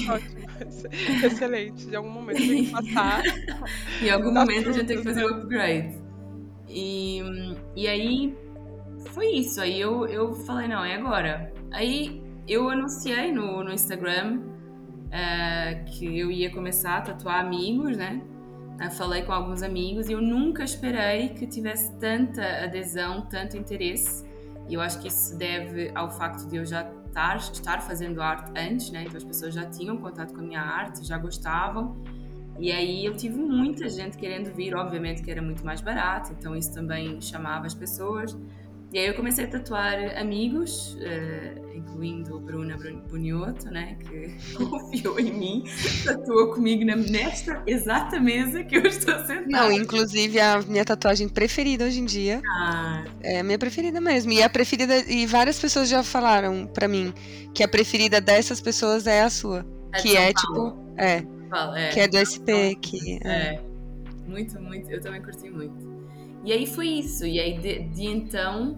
Excelente, 1.24 1.86
de 1.86 1.96
algum 1.96 2.10
momento 2.10 2.38
tem 2.38 2.66
que 2.66 2.72
passar. 2.72 3.22
em 4.02 4.10
algum 4.10 4.34
momento 4.34 4.70
a 4.70 4.72
gente 4.74 4.88
tem 4.88 4.98
que 4.98 5.04
fazer 5.04 5.24
o 5.24 5.36
upgrade. 5.36 5.99
E, 6.70 7.22
e 7.76 7.88
aí 7.88 8.38
foi 9.12 9.28
isso. 9.34 9.60
Aí 9.60 9.80
eu, 9.80 10.06
eu 10.06 10.34
falei, 10.34 10.68
não, 10.68 10.86
é 10.86 10.96
agora. 10.96 11.52
Aí 11.72 12.24
eu 12.48 12.70
anunciei 12.70 13.32
no, 13.32 13.64
no 13.64 13.72
Instagram 13.72 14.40
uh, 15.10 15.86
que 15.86 16.20
eu 16.20 16.32
ia 16.32 16.52
começar 16.52 16.98
a 16.98 17.02
tatuar 17.02 17.40
amigos, 17.40 17.98
né? 17.98 18.22
Uh, 18.82 18.92
falei 18.92 19.24
com 19.24 19.32
alguns 19.32 19.64
amigos 19.64 20.10
e 20.10 20.14
eu 20.14 20.22
nunca 20.22 20.64
esperei 20.64 21.30
que 21.30 21.46
tivesse 21.48 21.92
tanta 21.98 22.64
adesão, 22.64 23.26
tanto 23.26 23.58
interesse. 23.58 24.28
E 24.68 24.76
eu 24.76 24.82
acho 24.82 25.00
que 25.02 25.08
isso 25.08 25.32
se 25.32 25.38
deve 25.38 25.92
ao 25.96 26.10
facto 26.12 26.48
de 26.48 26.58
eu 26.58 26.66
já 26.66 26.88
estar, 27.08 27.38
estar 27.38 27.82
fazendo 27.82 28.22
arte 28.22 28.52
antes, 28.56 28.92
né? 28.92 29.04
Então 29.04 29.18
as 29.18 29.24
pessoas 29.24 29.54
já 29.54 29.66
tinham 29.66 29.98
contato 29.98 30.34
com 30.34 30.42
a 30.42 30.44
minha 30.44 30.62
arte, 30.62 31.04
já 31.04 31.18
gostavam. 31.18 31.98
E 32.60 32.72
aí 32.72 33.06
eu 33.06 33.16
tive 33.16 33.38
muita 33.38 33.88
gente 33.88 34.18
querendo 34.18 34.54
vir, 34.54 34.76
obviamente 34.76 35.24
que 35.24 35.32
era 35.32 35.42
muito 35.42 35.66
mais 35.66 35.80
barato, 35.80 36.36
então 36.38 36.56
isso 36.56 36.74
também 36.74 37.22
chamava 37.22 37.66
as 37.66 37.74
pessoas. 37.74 38.38
E 38.92 38.98
aí 38.98 39.06
eu 39.06 39.14
comecei 39.14 39.46
a 39.46 39.48
tatuar 39.48 40.18
amigos, 40.18 40.96
uh, 40.96 41.78
incluindo 41.78 42.40
Bruna 42.40 42.76
Bunioto, 43.08 43.70
né, 43.70 43.96
que 44.00 44.36
confiou 44.66 45.20
em 45.20 45.32
mim, 45.32 45.64
tatuou 46.04 46.52
comigo 46.52 46.84
na, 46.84 46.96
nesta 46.96 47.62
exata 47.68 48.20
mesa 48.20 48.64
que 48.64 48.76
eu 48.76 48.86
estou 48.88 49.14
sentada. 49.20 49.46
Não, 49.48 49.72
inclusive 49.72 50.40
a 50.40 50.60
minha 50.64 50.84
tatuagem 50.84 51.30
preferida 51.30 51.86
hoje 51.86 52.00
em 52.00 52.06
dia. 52.06 52.42
Ah. 52.46 53.06
É 53.22 53.40
a 53.40 53.44
minha 53.44 53.60
preferida 53.60 54.02
mesmo. 54.02 54.32
E 54.32 54.42
a 54.42 54.50
preferida 54.50 54.98
e 55.08 55.26
várias 55.28 55.60
pessoas 55.60 55.88
já 55.88 56.02
falaram 56.02 56.66
para 56.66 56.88
mim 56.88 57.14
que 57.54 57.64
a 57.64 57.68
preferida 57.68 58.20
dessas 58.20 58.60
pessoas 58.60 59.06
é 59.06 59.22
a 59.22 59.30
sua, 59.30 59.64
é 59.94 60.02
que 60.02 60.18
é 60.18 60.34
Paulo. 60.34 60.72
tipo, 60.72 60.94
é, 60.98 61.24
é, 61.76 61.90
que 61.90 62.00
é 62.00 62.08
do 62.08 62.18
SP, 62.18 62.76
que 62.82 63.20
é. 63.24 63.56
é. 63.56 63.62
Muito, 64.28 64.62
muito. 64.62 64.90
Eu 64.90 65.02
também 65.02 65.22
curti 65.22 65.50
muito. 65.50 65.90
E 66.44 66.54
aí 66.54 66.66
foi 66.66 66.88
isso. 66.88 67.26
E 67.26 67.40
aí 67.40 67.58
de, 67.58 67.80
de 67.90 68.06
então, 68.06 68.78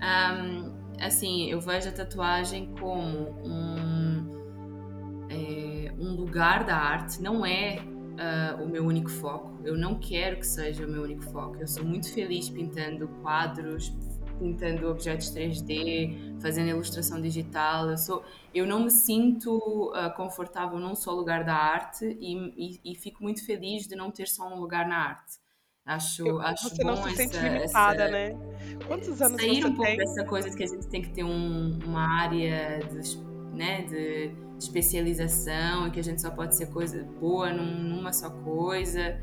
um, 0.00 0.72
assim, 1.00 1.50
eu 1.50 1.60
vejo 1.60 1.88
a 1.88 1.92
tatuagem 1.92 2.72
como 2.78 3.30
um, 3.44 5.26
é, 5.28 5.92
um 5.98 6.14
lugar 6.14 6.64
da 6.64 6.76
arte. 6.76 7.22
Não 7.22 7.44
é 7.44 7.78
uh, 8.20 8.62
o 8.62 8.68
meu 8.68 8.84
único 8.84 9.10
foco. 9.10 9.58
Eu 9.64 9.76
não 9.76 9.94
quero 9.96 10.36
que 10.36 10.46
seja 10.46 10.86
o 10.86 10.88
meu 10.88 11.02
único 11.02 11.22
foco. 11.24 11.56
Eu 11.58 11.66
sou 11.66 11.84
muito 11.84 12.12
feliz 12.12 12.48
pintando 12.48 13.08
quadros, 13.22 13.92
pintando 14.40 14.90
objetos 14.90 15.30
3D, 15.30 16.40
fazendo 16.40 16.70
ilustração 16.70 17.20
digital. 17.20 17.90
Eu, 17.90 17.98
sou, 17.98 18.24
eu 18.54 18.66
não 18.66 18.80
me 18.84 18.90
sinto 18.90 19.92
uh, 19.92 20.14
confortável 20.16 20.78
num 20.78 20.94
só 20.94 21.12
lugar 21.12 21.44
da 21.44 21.54
arte 21.54 22.16
e, 22.18 22.34
e, 22.56 22.92
e, 22.92 22.94
fico 22.94 23.22
muito 23.22 23.44
feliz 23.44 23.86
de 23.86 23.94
não 23.94 24.10
ter 24.10 24.26
só 24.26 24.48
um 24.48 24.58
lugar 24.58 24.88
na 24.88 24.96
arte. 24.96 25.38
Acho, 25.84 26.26
eu, 26.26 26.40
acho 26.40 26.70
você 26.70 26.82
bom 26.82 26.90
não 26.90 27.02
se 27.02 27.16
sente 27.16 27.36
essa, 27.36 27.48
limitada, 27.48 28.04
essa, 28.04 28.12
né? 28.12 28.76
Quantos 28.86 29.20
anos 29.20 29.40
sair 29.40 29.60
você 29.60 29.68
um 29.68 29.74
pouco 29.74 29.90
tem? 29.90 29.96
dessa 29.98 30.24
coisa 30.24 30.50
de 30.50 30.56
que 30.56 30.62
a 30.62 30.66
gente 30.66 30.86
tem 30.88 31.02
que 31.02 31.10
ter 31.10 31.24
um, 31.24 31.78
uma 31.84 32.06
área 32.06 32.78
de, 32.78 33.18
né, 33.56 33.82
de 33.82 34.32
especialização 34.58 35.88
e 35.88 35.90
que 35.90 36.00
a 36.00 36.02
gente 36.02 36.22
só 36.22 36.30
pode 36.30 36.56
ser 36.56 36.66
coisa 36.66 37.02
boa 37.20 37.52
num, 37.52 37.82
numa 37.82 38.12
só 38.12 38.30
coisa. 38.30 39.20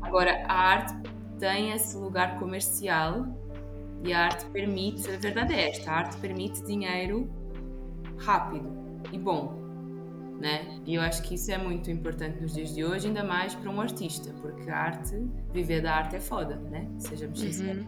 Agora, 0.00 0.44
a 0.46 0.52
arte 0.52 0.94
tem 1.38 1.72
esse 1.72 1.96
lugar 1.96 2.38
comercial 2.38 3.26
e 4.04 4.12
a 4.12 4.26
arte 4.26 4.44
permite, 4.46 5.10
a 5.10 5.16
verdade 5.16 5.54
é 5.54 5.70
esta, 5.70 5.90
a 5.90 5.94
arte 5.94 6.16
permite 6.18 6.62
dinheiro 6.62 7.28
rápido 8.18 8.70
e 9.10 9.18
bom, 9.18 9.54
né? 10.38 10.78
E 10.84 10.94
eu 10.94 11.02
acho 11.02 11.22
que 11.22 11.34
isso 11.34 11.50
é 11.50 11.56
muito 11.56 11.90
importante 11.90 12.40
nos 12.40 12.52
dias 12.52 12.74
de 12.74 12.84
hoje, 12.84 13.08
ainda 13.08 13.24
mais 13.24 13.54
para 13.54 13.70
um 13.70 13.80
artista, 13.80 14.32
porque 14.42 14.68
a 14.70 14.76
arte, 14.76 15.26
viver 15.52 15.80
da 15.80 15.94
arte 15.94 16.16
é 16.16 16.20
foda, 16.20 16.56
né? 16.70 16.86
Sejamos 16.98 17.40
uhum. 17.40 17.46
sinceros. 17.46 17.86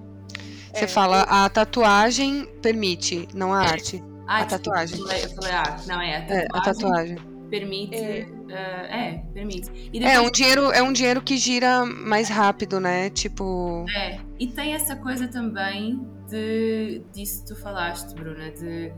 Você 0.73 0.85
é, 0.85 0.89
fala, 0.89 1.23
a 1.23 1.49
tatuagem 1.49 2.47
permite, 2.61 3.29
não 3.35 3.53
a 3.53 3.61
arte. 3.61 4.03
Ah, 4.27 4.41
A 4.41 4.47
tatuagem. 4.47 4.99
Eu 4.99 5.07
falei, 5.07 5.25
eu 5.25 5.31
falei 5.31 5.53
arte. 5.53 5.89
Não, 5.89 6.01
é 6.01 6.17
a 6.17 6.21
tatuagem. 6.21 6.43
É, 6.43 6.47
a 6.53 6.61
tatuagem. 6.61 7.19
Permite. 7.49 7.97
É. 7.97 8.36
ah, 8.51 8.87
é, 8.97 9.25
permite. 9.33 9.71
É 9.93 9.99
depois 9.99 10.19
um 10.19 10.31
dinheiro, 10.31 10.73
é 10.73 10.83
um 10.83 10.93
dinheiro 10.93 11.23
que 11.23 11.37
gira 11.37 11.85
mais 11.85 12.29
rápido, 12.29 12.81
né? 12.81 13.11
Tipo. 13.11 13.85
É, 13.95 14.21
e 14.39 14.47
tem 14.47 14.75
essa 14.75 14.97
coisa 14.97 15.29
também 15.29 16.01
de 16.29 17.03
disso 17.13 17.43
que 17.43 17.55
tu 17.55 17.57
falaste, 17.57 18.15
Bruna, 18.15 18.51
de, 18.51 18.93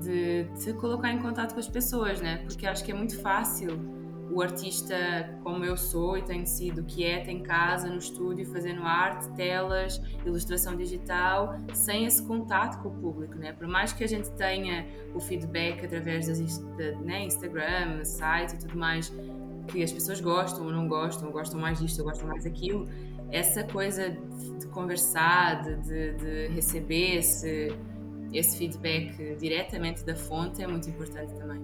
de 0.00 0.48
se 0.54 0.72
colocar 0.74 1.12
em 1.12 1.18
contato 1.18 1.54
com 1.54 1.60
as 1.60 1.68
pessoas, 1.68 2.20
né? 2.20 2.38
Porque 2.44 2.66
acho 2.66 2.84
que 2.84 2.92
é 2.92 2.94
muito 2.94 3.20
fácil 3.20 3.97
o 4.30 4.42
artista 4.42 4.94
como 5.42 5.64
eu 5.64 5.76
sou 5.76 6.18
e 6.18 6.22
tenho 6.22 6.46
sido 6.46 6.84
quieto 6.84 7.28
em 7.28 7.42
casa, 7.42 7.88
no 7.88 7.96
estúdio, 7.96 8.44
fazendo 8.52 8.82
arte, 8.82 9.28
telas, 9.30 10.00
ilustração 10.24 10.76
digital, 10.76 11.58
sem 11.72 12.04
esse 12.04 12.22
contato 12.22 12.82
com 12.82 12.88
o 12.88 12.92
público, 12.92 13.34
né? 13.36 13.52
Por 13.52 13.66
mais 13.66 13.92
que 13.92 14.04
a 14.04 14.06
gente 14.06 14.30
tenha 14.32 14.86
o 15.14 15.20
feedback 15.20 15.84
através 15.84 16.26
das 16.28 16.60
né, 17.04 17.24
Instagram, 17.24 18.04
site 18.04 18.52
e 18.54 18.58
tudo 18.58 18.76
mais, 18.78 19.12
que 19.68 19.82
as 19.82 19.92
pessoas 19.92 20.20
gostam 20.20 20.66
ou 20.66 20.72
não 20.72 20.86
gostam, 20.88 21.30
gostam 21.30 21.58
mais 21.60 21.78
disto 21.78 22.00
ou 22.00 22.04
gostam 22.06 22.28
mais 22.28 22.44
daquilo, 22.44 22.86
essa 23.30 23.62
coisa 23.64 24.10
de 24.58 24.66
conversar, 24.68 25.62
de, 25.62 25.76
de- 25.82 26.12
de 26.14 26.46
receber 26.54 27.16
esse, 27.16 27.68
esse 28.32 28.56
feedback 28.56 29.36
diretamente 29.38 30.04
da 30.04 30.14
fonte 30.16 30.62
é 30.62 30.66
muito 30.66 30.88
importante 30.88 31.34
também. 31.34 31.60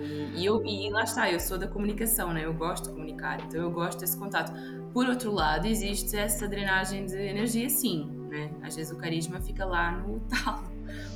E, 0.00 0.40
e 0.40 0.46
eu, 0.46 0.64
e 0.64 0.90
lá 0.90 1.04
está, 1.04 1.30
eu 1.30 1.40
sou 1.40 1.58
da 1.58 1.66
comunicação, 1.66 2.32
né? 2.32 2.44
eu 2.44 2.54
gosto 2.54 2.84
de 2.84 2.90
comunicar, 2.90 3.40
então 3.40 3.60
eu 3.60 3.70
gosto 3.70 4.00
desse 4.00 4.16
contato. 4.16 4.52
Por 4.92 5.08
outro 5.08 5.32
lado, 5.32 5.66
existe 5.66 6.16
essa 6.16 6.48
drenagem 6.48 7.06
de 7.06 7.16
energia, 7.16 7.68
sim. 7.68 8.10
Né? 8.28 8.50
Às 8.62 8.76
vezes 8.76 8.92
o 8.92 8.96
carisma 8.96 9.40
fica 9.40 9.64
lá 9.64 9.92
no 9.92 10.20
talo, 10.28 10.70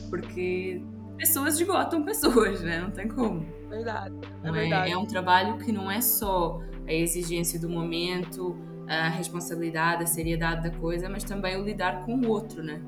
porque 0.08 0.82
pessoas 1.16 1.60
esgotam 1.60 2.02
pessoas, 2.04 2.60
né? 2.62 2.80
não 2.80 2.90
tem 2.90 3.08
como. 3.08 3.46
Verdade. 3.68 4.14
É 4.42 4.48
é, 4.48 4.52
verdade. 4.52 4.92
é 4.92 4.96
um 4.96 5.06
trabalho 5.06 5.58
que 5.58 5.72
não 5.72 5.90
é 5.90 6.00
só 6.00 6.60
a 6.86 6.92
exigência 6.92 7.58
do 7.58 7.68
momento, 7.68 8.56
a 8.88 9.08
responsabilidade, 9.08 10.02
a 10.02 10.06
seriedade 10.06 10.68
da 10.68 10.76
coisa, 10.76 11.08
mas 11.08 11.24
também 11.24 11.56
o 11.56 11.64
lidar 11.64 12.04
com 12.04 12.16
o 12.16 12.28
outro, 12.28 12.62
né? 12.62 12.80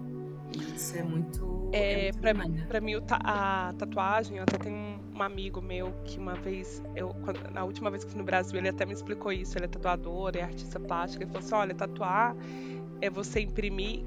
Isso 0.75 0.97
é 0.97 1.03
muito. 1.03 1.71
É, 1.73 2.11
demanda. 2.13 2.67
pra 2.69 2.81
mim, 2.81 2.95
a 3.11 3.75
tatuagem, 3.77 4.37
eu 4.37 4.43
até 4.43 4.59
tenho 4.59 5.01
um, 5.15 5.23
amigo 5.23 5.61
meu 5.63 5.93
que 6.05 6.19
uma 6.19 6.35
vez, 6.35 6.83
eu, 6.95 7.11
quando- 7.25 7.51
na 7.53 7.65
última 7.65 7.91
vez 7.91 8.05
que 8.05 8.11
fui 8.11 8.19
no 8.19 8.25
Brasil, 8.25 8.59
ele 8.59 8.69
até 8.69 8.85
me 8.85 8.93
explicou 8.93 9.33
isso. 9.33 9.57
Ele 9.57 9.67
é 9.67 9.69
tatuador, 9.69 10.33
é 10.35 10.43
artista 10.43 10.79
plástico. 10.81 11.23
Ele 11.23 11.31
falou 11.31 11.45
assim: 11.45 11.55
olha, 11.55 11.75
tatuar 11.75 12.37
é 13.01 13.11
você 13.11 13.41
imprimir, 13.41 14.05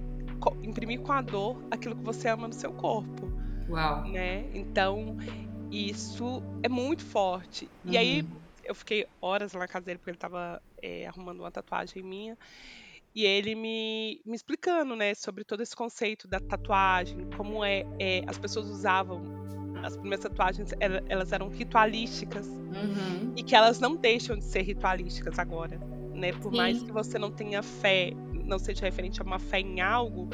imprimir 0.64 1.02
com 1.02 1.12
a 1.12 1.22
dor 1.22 1.64
aquilo 1.72 1.96
que 1.96 2.04
você 2.04 2.28
ama 2.30 2.48
no 2.48 2.54
seu 2.54 2.72
corpo, 2.74 3.28
Uau. 3.70 4.08
né? 4.08 4.50
Então, 4.54 5.16
isso 5.72 6.42
é 6.64 6.70
muito 6.70 7.06
forte. 7.06 7.70
E 7.86 7.98
aí, 7.98 8.22
Uhum. 8.22 8.42
eu 8.64 8.76
fiquei 8.76 9.06
horas 9.22 9.54
lá 9.54 9.60
na 9.62 9.68
casa 9.68 9.86
dele 9.86 9.98
porque 10.00 10.12
ele 10.12 10.18
tava 10.18 10.62
é, 10.84 11.08
arrumando 11.08 11.40
uma 11.40 11.52
tatuagem 11.52 12.04
minha. 12.04 12.38
E 13.16 13.26
ele 13.26 13.56
me, 13.56 14.22
me 14.26 14.36
explicando, 14.36 14.96
né, 14.96 15.16
sobre 15.16 15.44
todo 15.44 15.64
esse 15.64 15.76
conceito 15.76 16.28
da 16.28 16.40
tatuagem, 16.40 17.28
como 17.36 17.64
é, 17.66 17.84
é, 18.00 18.22
as 18.28 18.38
pessoas 18.38 18.68
usavam 18.70 19.24
as 19.84 19.96
primeiras 19.96 20.22
tatuagens, 20.24 20.72
ela- 20.80 21.02
elas 21.08 21.32
eram 21.32 21.48
ritualísticas 21.50 22.48
Uhum. 22.48 23.34
e 23.36 23.44
que 23.44 23.56
elas 23.56 23.80
não 23.80 23.96
deixam 23.96 24.38
de 24.38 24.44
ser 24.44 24.62
ritualísticas 24.62 25.38
agora, 25.40 25.80
né? 26.14 26.32
Por 26.34 26.52
mais 26.52 26.78
Sim. 26.80 26.86
que 26.86 26.92
você 26.92 27.18
não 27.20 27.32
tenha 27.32 27.62
fé, 27.64 28.12
não 28.46 28.58
seja 28.60 28.82
referente 28.86 29.22
a 29.22 29.26
uma 29.26 29.40
fé 29.40 29.60
em 29.60 29.82
algo, 29.82 30.30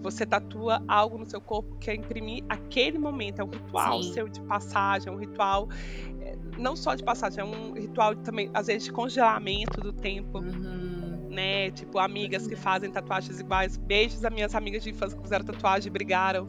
você 0.00 0.24
tatua 0.24 0.82
algo 0.88 1.18
no 1.18 1.26
seu 1.26 1.40
corpo 1.40 1.76
que 1.78 1.90
é 1.90 1.94
imprimir 1.94 2.44
aquele 2.48 2.98
momento, 2.98 3.40
é 3.40 3.44
um 3.44 3.50
ritual 3.50 4.02
Sim. 4.02 4.12
seu 4.14 4.28
de 4.28 4.40
passagem, 4.42 5.08
é 5.08 5.12
um 5.12 5.18
ritual 5.18 5.68
é, 6.20 6.36
não 6.58 6.74
só 6.76 6.94
de 6.94 7.04
passagem, 7.04 7.40
é 7.40 7.44
um 7.44 7.72
ritual 7.74 8.14
também 8.16 8.50
às 8.54 8.66
vezes 8.68 8.84
de 8.84 8.92
congelamento 8.92 9.80
do 9.82 9.92
tempo 9.92 10.38
Uhum. 10.38 11.28
né? 11.30 11.70
Tipo, 11.70 11.98
amigas 12.00 12.46
que 12.48 12.56
fazem 12.56 12.90
tatuagens 12.90 13.38
iguais. 13.38 13.76
Beijos 13.76 14.24
às 14.24 14.32
minhas 14.32 14.54
amigas 14.56 14.82
de 14.82 14.90
infância 14.90 15.16
que 15.16 15.22
fizeram 15.22 15.44
tatuagem 15.44 15.88
e 15.88 15.90
brigaram. 15.90 16.48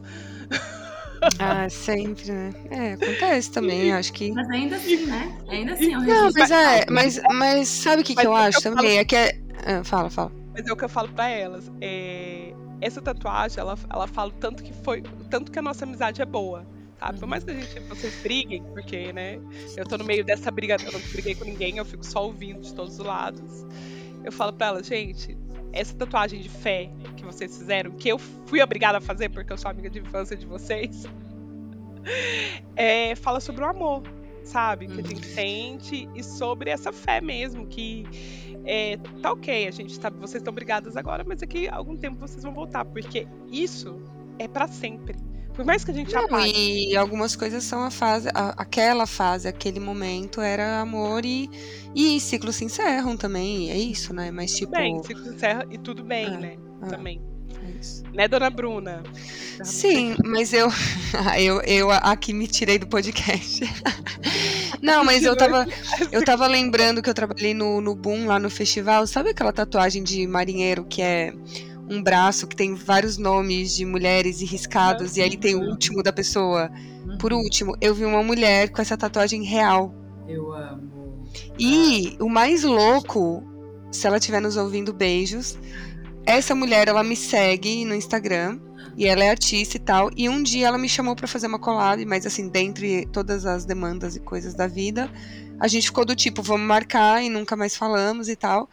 Ah, 1.38 1.68
sempre, 1.68 2.30
né? 2.32 2.50
É, 2.70 2.92
acontece 2.94 3.50
também, 3.50 3.92
acho 3.92 4.12
que. 4.12 4.32
Mas 4.32 4.48
ainda 4.50 4.76
assim, 4.76 5.06
né? 5.06 5.38
Ainda 5.48 5.72
assim 5.74 5.92
é 5.92 5.98
um 5.98 6.02
Não, 6.02 6.30
mas 6.34 6.50
é, 6.50 6.86
mas, 6.90 7.20
mas 7.32 7.68
sabe 7.68 8.02
o 8.02 8.04
que, 8.04 8.14
que 8.14 8.26
eu 8.26 8.36
é 8.36 8.46
acho 8.46 8.58
eu 8.58 8.62
falo. 8.62 8.76
também? 8.76 8.98
É 8.98 9.04
que 9.04 9.16
é. 9.16 9.38
Ah, 9.66 9.84
fala, 9.84 10.08
fala. 10.10 10.32
Mas 10.52 10.66
é 10.66 10.72
o 10.72 10.76
que 10.76 10.84
eu 10.84 10.88
falo 10.88 11.08
pra 11.10 11.28
elas. 11.28 11.70
é, 11.80 12.52
Essa 12.80 13.00
tatuagem, 13.02 13.58
ela, 13.60 13.78
ela 13.88 14.06
fala 14.06 14.32
tanto 14.40 14.62
que 14.62 14.72
foi. 14.72 15.02
Tanto 15.30 15.50
que 15.52 15.58
a 15.58 15.62
nossa 15.62 15.84
amizade 15.84 16.20
é 16.22 16.26
boa. 16.26 16.66
Tá? 16.98 17.12
Por 17.12 17.26
mais 17.26 17.44
que 17.44 17.50
a 17.50 17.54
gente, 17.54 17.80
vocês 17.88 18.14
briguem, 18.22 18.62
porque, 18.74 19.12
né? 19.12 19.38
Eu 19.76 19.86
tô 19.86 19.96
no 19.96 20.04
meio 20.04 20.22
dessa 20.24 20.50
briga, 20.50 20.76
eu 20.84 20.92
não 20.92 21.00
briguei 21.12 21.34
com 21.34 21.44
ninguém, 21.44 21.78
eu 21.78 21.84
fico 21.84 22.04
só 22.04 22.24
ouvindo 22.26 22.60
de 22.60 22.74
todos 22.74 22.98
os 22.98 23.04
lados. 23.06 23.64
Eu 24.22 24.30
falo 24.30 24.52
pra 24.52 24.66
elas, 24.68 24.86
gente, 24.86 25.36
essa 25.72 25.94
tatuagem 25.94 26.40
de 26.40 26.48
fé 26.48 26.90
que 27.16 27.24
vocês 27.24 27.56
fizeram, 27.56 27.90
que 27.92 28.08
eu 28.08 28.18
fui 28.18 28.62
obrigada 28.62 28.98
a 28.98 29.00
fazer 29.00 29.28
porque 29.28 29.52
eu 29.52 29.58
sou 29.58 29.70
amiga 29.70 29.88
de 29.90 30.00
infância 30.00 30.36
de 30.36 30.46
vocês, 30.46 31.04
é, 32.76 33.14
fala 33.14 33.40
sobre 33.40 33.64
o 33.64 33.66
amor, 33.66 34.02
sabe? 34.44 34.86
Que 34.86 35.00
a 35.00 35.04
gente 35.04 35.26
sente 35.26 36.08
e 36.14 36.22
sobre 36.22 36.70
essa 36.70 36.92
fé 36.92 37.20
mesmo, 37.20 37.66
que 37.66 38.04
é, 38.64 38.96
tá 39.22 39.32
ok, 39.32 39.66
a 39.66 39.70
gente 39.70 39.98
tá, 39.98 40.10
vocês 40.10 40.40
estão 40.40 40.52
brigadas 40.52 40.96
agora, 40.96 41.24
mas 41.26 41.40
daqui 41.40 41.68
a 41.68 41.76
algum 41.76 41.96
tempo 41.96 42.18
vocês 42.18 42.42
vão 42.42 42.52
voltar, 42.52 42.84
porque 42.84 43.26
isso 43.50 44.02
é 44.38 44.48
pra 44.48 44.66
sempre. 44.66 45.16
Por 45.60 45.66
mais 45.66 45.84
que 45.84 45.90
a 45.90 45.94
gente 45.94 46.14
Não, 46.14 46.24
apague. 46.24 46.88
e 46.90 46.96
algumas 46.96 47.36
coisas 47.36 47.62
são 47.64 47.82
a 47.82 47.90
fase, 47.90 48.30
a- 48.34 48.54
aquela 48.56 49.06
fase, 49.06 49.46
aquele 49.46 49.78
momento 49.78 50.40
era 50.40 50.80
amor 50.80 51.22
e, 51.26 51.50
e 51.94 52.18
ciclos 52.18 52.56
se 52.56 52.64
encerram 52.64 53.14
também, 53.14 53.70
é 53.70 53.76
isso, 53.76 54.14
né? 54.14 54.30
Mas 54.30 54.54
tipo. 54.56 54.72
Bem, 54.72 55.02
se 55.02 55.12
encerra 55.12 55.66
e 55.70 55.76
tudo 55.76 56.02
bem, 56.02 56.24
É, 56.24 56.30
né? 56.38 56.56
é. 56.82 56.86
Também. 56.86 57.20
é. 57.52 58.16
Né, 58.16 58.26
dona 58.26 58.48
Bruna? 58.48 59.02
Sim, 59.62 60.16
mas 60.24 60.54
eu, 60.54 60.68
eu, 61.38 61.60
eu 61.60 61.90
aqui 61.90 62.32
me 62.32 62.46
tirei 62.46 62.78
do 62.78 62.86
podcast. 62.86 63.60
Não, 64.80 65.04
mas 65.04 65.24
eu 65.24 65.36
tava, 65.36 65.66
eu 66.10 66.24
tava 66.24 66.46
lembrando 66.46 67.02
que 67.02 67.10
eu 67.10 67.14
trabalhei 67.14 67.52
no, 67.52 67.82
no 67.82 67.94
Boom 67.94 68.24
lá 68.26 68.38
no 68.38 68.48
festival. 68.48 69.06
Sabe 69.06 69.28
aquela 69.28 69.52
tatuagem 69.52 70.02
de 70.02 70.26
marinheiro 70.26 70.84
que 70.86 71.02
é 71.02 71.34
um 71.90 72.00
braço 72.00 72.46
que 72.46 72.54
tem 72.54 72.74
vários 72.74 73.18
nomes 73.18 73.74
de 73.74 73.84
mulheres 73.84 74.40
e 74.40 74.44
riscados 74.44 75.16
e 75.16 75.22
aí 75.22 75.36
tem 75.36 75.56
o 75.56 75.68
último 75.68 76.04
da 76.04 76.12
pessoa? 76.12 76.70
Por 77.18 77.32
último, 77.32 77.76
eu 77.80 77.92
vi 77.92 78.04
uma 78.04 78.22
mulher 78.22 78.70
com 78.70 78.80
essa 78.80 78.96
tatuagem 78.96 79.42
real. 79.42 79.92
Eu 80.28 80.52
amo. 80.52 81.28
E 81.58 82.16
o 82.20 82.28
mais 82.28 82.62
louco, 82.62 83.42
se 83.90 84.06
ela 84.06 84.18
estiver 84.18 84.40
nos 84.40 84.56
ouvindo, 84.56 84.92
beijos. 84.92 85.58
Essa 86.24 86.54
mulher, 86.54 86.86
ela 86.86 87.02
me 87.02 87.16
segue 87.16 87.84
no 87.84 87.94
Instagram 87.94 88.60
e 88.96 89.06
ela 89.06 89.24
é 89.24 89.30
artista 89.30 89.76
e 89.76 89.80
tal. 89.80 90.10
E 90.16 90.28
um 90.28 90.42
dia 90.42 90.68
ela 90.68 90.78
me 90.78 90.88
chamou 90.88 91.16
pra 91.16 91.26
fazer 91.26 91.48
uma 91.48 91.58
collab, 91.58 92.04
mas 92.06 92.24
assim, 92.24 92.48
dentre 92.48 93.06
todas 93.06 93.44
as 93.44 93.64
demandas 93.64 94.14
e 94.14 94.20
coisas 94.20 94.54
da 94.54 94.68
vida, 94.68 95.10
a 95.58 95.66
gente 95.66 95.86
ficou 95.86 96.04
do 96.04 96.14
tipo, 96.14 96.40
vamos 96.40 96.66
marcar 96.66 97.22
e 97.22 97.28
nunca 97.28 97.56
mais 97.56 97.76
falamos 97.76 98.28
e 98.28 98.36
tal. 98.36 98.68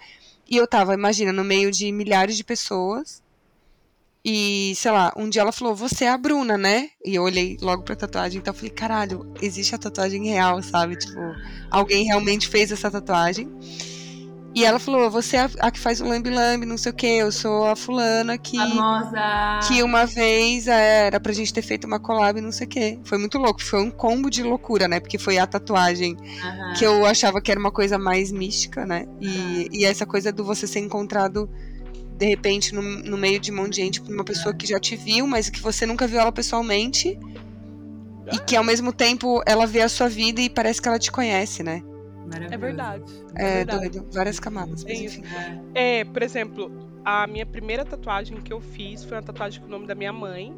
E 0.50 0.56
eu 0.56 0.68
tava, 0.68 0.94
imagina, 0.94 1.34
no 1.34 1.44
meio 1.44 1.72
de 1.72 1.92
milhares 1.92 2.38
de 2.38 2.44
pessoas. 2.44 3.22
E, 4.24 4.74
sei 4.76 4.92
lá, 4.92 5.14
um 5.16 5.30
dia 5.30 5.42
ela 5.42 5.52
falou, 5.52 5.74
você 5.74 6.06
é 6.06 6.10
a 6.10 6.18
Bruna, 6.18 6.58
né? 6.58 6.90
E 7.06 7.16
eu 7.16 7.24
olhei 7.24 7.58
logo 7.62 7.84
pra 7.84 7.96
tatuagem, 7.96 8.40
então 8.40 8.54
eu 8.54 8.58
falei, 8.58 8.72
caralho, 8.72 9.34
existe 9.42 9.74
a 9.74 9.78
tatuagem 9.78 10.26
real, 10.26 10.62
sabe? 10.62 10.98
Tipo, 10.98 11.20
alguém 11.72 12.06
realmente 12.06 12.48
fez 12.48 12.72
essa 12.72 12.92
tatuagem. 12.92 13.50
E 14.58 14.66
ela 14.66 14.80
falou, 14.80 15.08
você 15.12 15.38
é 15.38 15.48
a, 15.60 15.70
que 15.70 15.80
faz 15.80 16.02
o 16.02 16.04
lambe-lambe, 16.04 16.66
não 16.66 16.80
sei 16.80 16.92
o 16.92 16.96
que, 16.96 17.06
eu 17.06 17.32
sou 17.32 17.68
a 17.68 17.76
fulana 17.76 18.40
que, 18.40 18.58
Famosa. 18.58 19.60
que 19.68 19.84
uma 19.84 20.04
vez 20.08 20.68
é, 20.68 21.06
era 21.06 21.20
pra 21.20 21.32
gente 21.32 21.54
ter 21.54 21.62
feito 21.62 21.86
uma 21.86 22.00
collab, 22.00 22.42
não 22.42 22.52
sei 22.52 22.66
o 22.66 22.70
que. 22.72 23.00
Foi 23.04 23.20
muito 23.20 23.38
louco, 23.38 23.62
foi 23.62 23.80
um 23.80 23.92
combo 23.92 24.32
de 24.32 24.42
loucura, 24.42 24.88
né? 24.88 25.00
Porque 25.00 25.20
foi 25.20 25.38
a 25.38 25.46
tatuagem 25.46 26.18
Aham. 26.44 26.74
que 26.74 26.84
eu 26.84 27.06
achava 27.06 27.40
que 27.40 27.52
era 27.52 27.60
uma 27.60 27.70
coisa 27.70 28.00
mais 28.00 28.32
mística, 28.32 28.84
né? 28.84 29.06
E, 29.22 29.68
e 29.72 29.86
essa 29.86 30.08
coisa 30.08 30.32
do 30.32 30.44
você 30.44 30.66
ser 30.66 30.80
encontrado 30.80 31.48
de 32.18 32.26
repente 32.26 32.74
no, 32.74 32.82
no 32.82 33.16
meio 33.16 33.40
de 33.40 33.52
um 33.52 33.58
monte 33.58 33.74
de 33.74 33.82
gente 33.84 34.02
por 34.02 34.12
uma 34.12 34.26
pessoa 34.26 34.56
que 34.56 34.66
já 34.66 34.80
te 34.80 34.96
viu, 34.96 35.28
mas 35.28 35.52
que 35.52 35.62
você 35.62 35.86
nunca 35.86 36.08
viu 36.08 36.20
ela 36.20 36.32
pessoalmente. 36.32 37.16
E 38.32 38.40
que 38.40 38.56
ao 38.56 38.64
mesmo 38.64 38.92
tempo 38.92 39.40
ela 39.46 39.68
vê 39.68 39.82
a 39.82 39.88
sua 39.88 40.10
vida 40.10 40.42
e 40.42 40.50
parece 40.50 40.82
que 40.82 40.88
ela 40.88 40.98
te 40.98 41.12
conhece, 41.12 41.62
né? 41.62 41.84
Maravilhoso. 42.28 42.54
É 42.54 42.58
verdade. 42.58 43.24
É, 43.36 43.56
verdade. 43.58 43.90
doido. 43.90 44.14
Várias 44.14 44.40
camadas. 44.40 44.84
Mas 44.84 45.00
É 45.00 45.04
enfim. 45.04 45.24
É. 45.74 46.00
É, 46.00 46.06
por 46.06 46.22
exemplo, 46.22 46.72
a 47.04 47.26
minha 47.26 47.46
primeira 47.46 47.86
tatuagem 47.86 48.42
que 48.42 48.52
eu 48.52 48.60
fiz 48.60 49.04
foi 49.04 49.18
uma 49.18 49.24
tatuagem 49.24 49.62
com 49.62 49.68
o 49.68 49.72
nome 49.72 49.88
da 49.88 49.96
minha 49.96 50.14
mãe. 50.14 50.54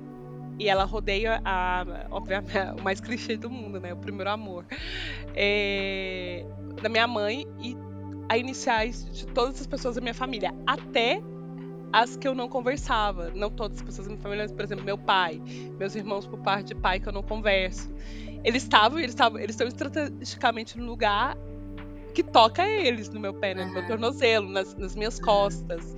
E 0.57 0.67
ela 0.67 0.83
rodeia 0.83 1.41
a, 1.45 1.85
obviamente, 2.11 2.51
o 2.77 2.83
mais 2.83 2.99
clichê 2.99 3.37
do 3.37 3.49
mundo, 3.49 3.79
né? 3.79 3.93
O 3.93 3.97
primeiro 3.97 4.29
amor. 4.29 4.65
É, 5.33 6.45
da 6.81 6.89
minha 6.89 7.07
mãe 7.07 7.47
e 7.61 7.77
a 8.27 8.37
iniciais 8.37 9.05
de 9.11 9.25
todas 9.27 9.61
as 9.61 9.67
pessoas 9.67 9.95
da 9.95 10.01
minha 10.01 10.13
família. 10.13 10.53
Até 10.67 11.21
as 11.93 12.15
que 12.15 12.27
eu 12.27 12.35
não 12.35 12.47
conversava. 12.47 13.31
Não 13.31 13.49
todas 13.49 13.77
as 13.77 13.83
pessoas 13.83 14.07
da 14.07 14.13
minha 14.13 14.21
família, 14.21 14.43
mas, 14.43 14.51
por 14.51 14.63
exemplo, 14.63 14.83
meu 14.83 14.97
pai, 14.97 15.41
meus 15.77 15.95
irmãos 15.95 16.27
por 16.27 16.39
parte 16.39 16.67
de 16.67 16.75
pai 16.75 16.99
que 16.99 17.07
eu 17.07 17.13
não 17.13 17.23
converso. 17.23 17.89
Eles 18.43 18.63
estavam, 18.63 18.99
eles 18.99 19.11
estavam, 19.11 19.39
eles 19.39 19.53
estão 19.53 19.67
estrategicamente 19.67 20.77
no 20.77 20.85
lugar 20.85 21.37
que 22.13 22.23
toca 22.23 22.67
eles 22.67 23.09
no 23.09 23.19
meu 23.19 23.33
pé, 23.33 23.53
né, 23.53 23.65
no 23.65 23.73
meu 23.73 23.85
tornozelo, 23.85 24.49
nas, 24.49 24.75
nas 24.75 24.95
minhas 24.95 25.19
costas. 25.19 25.95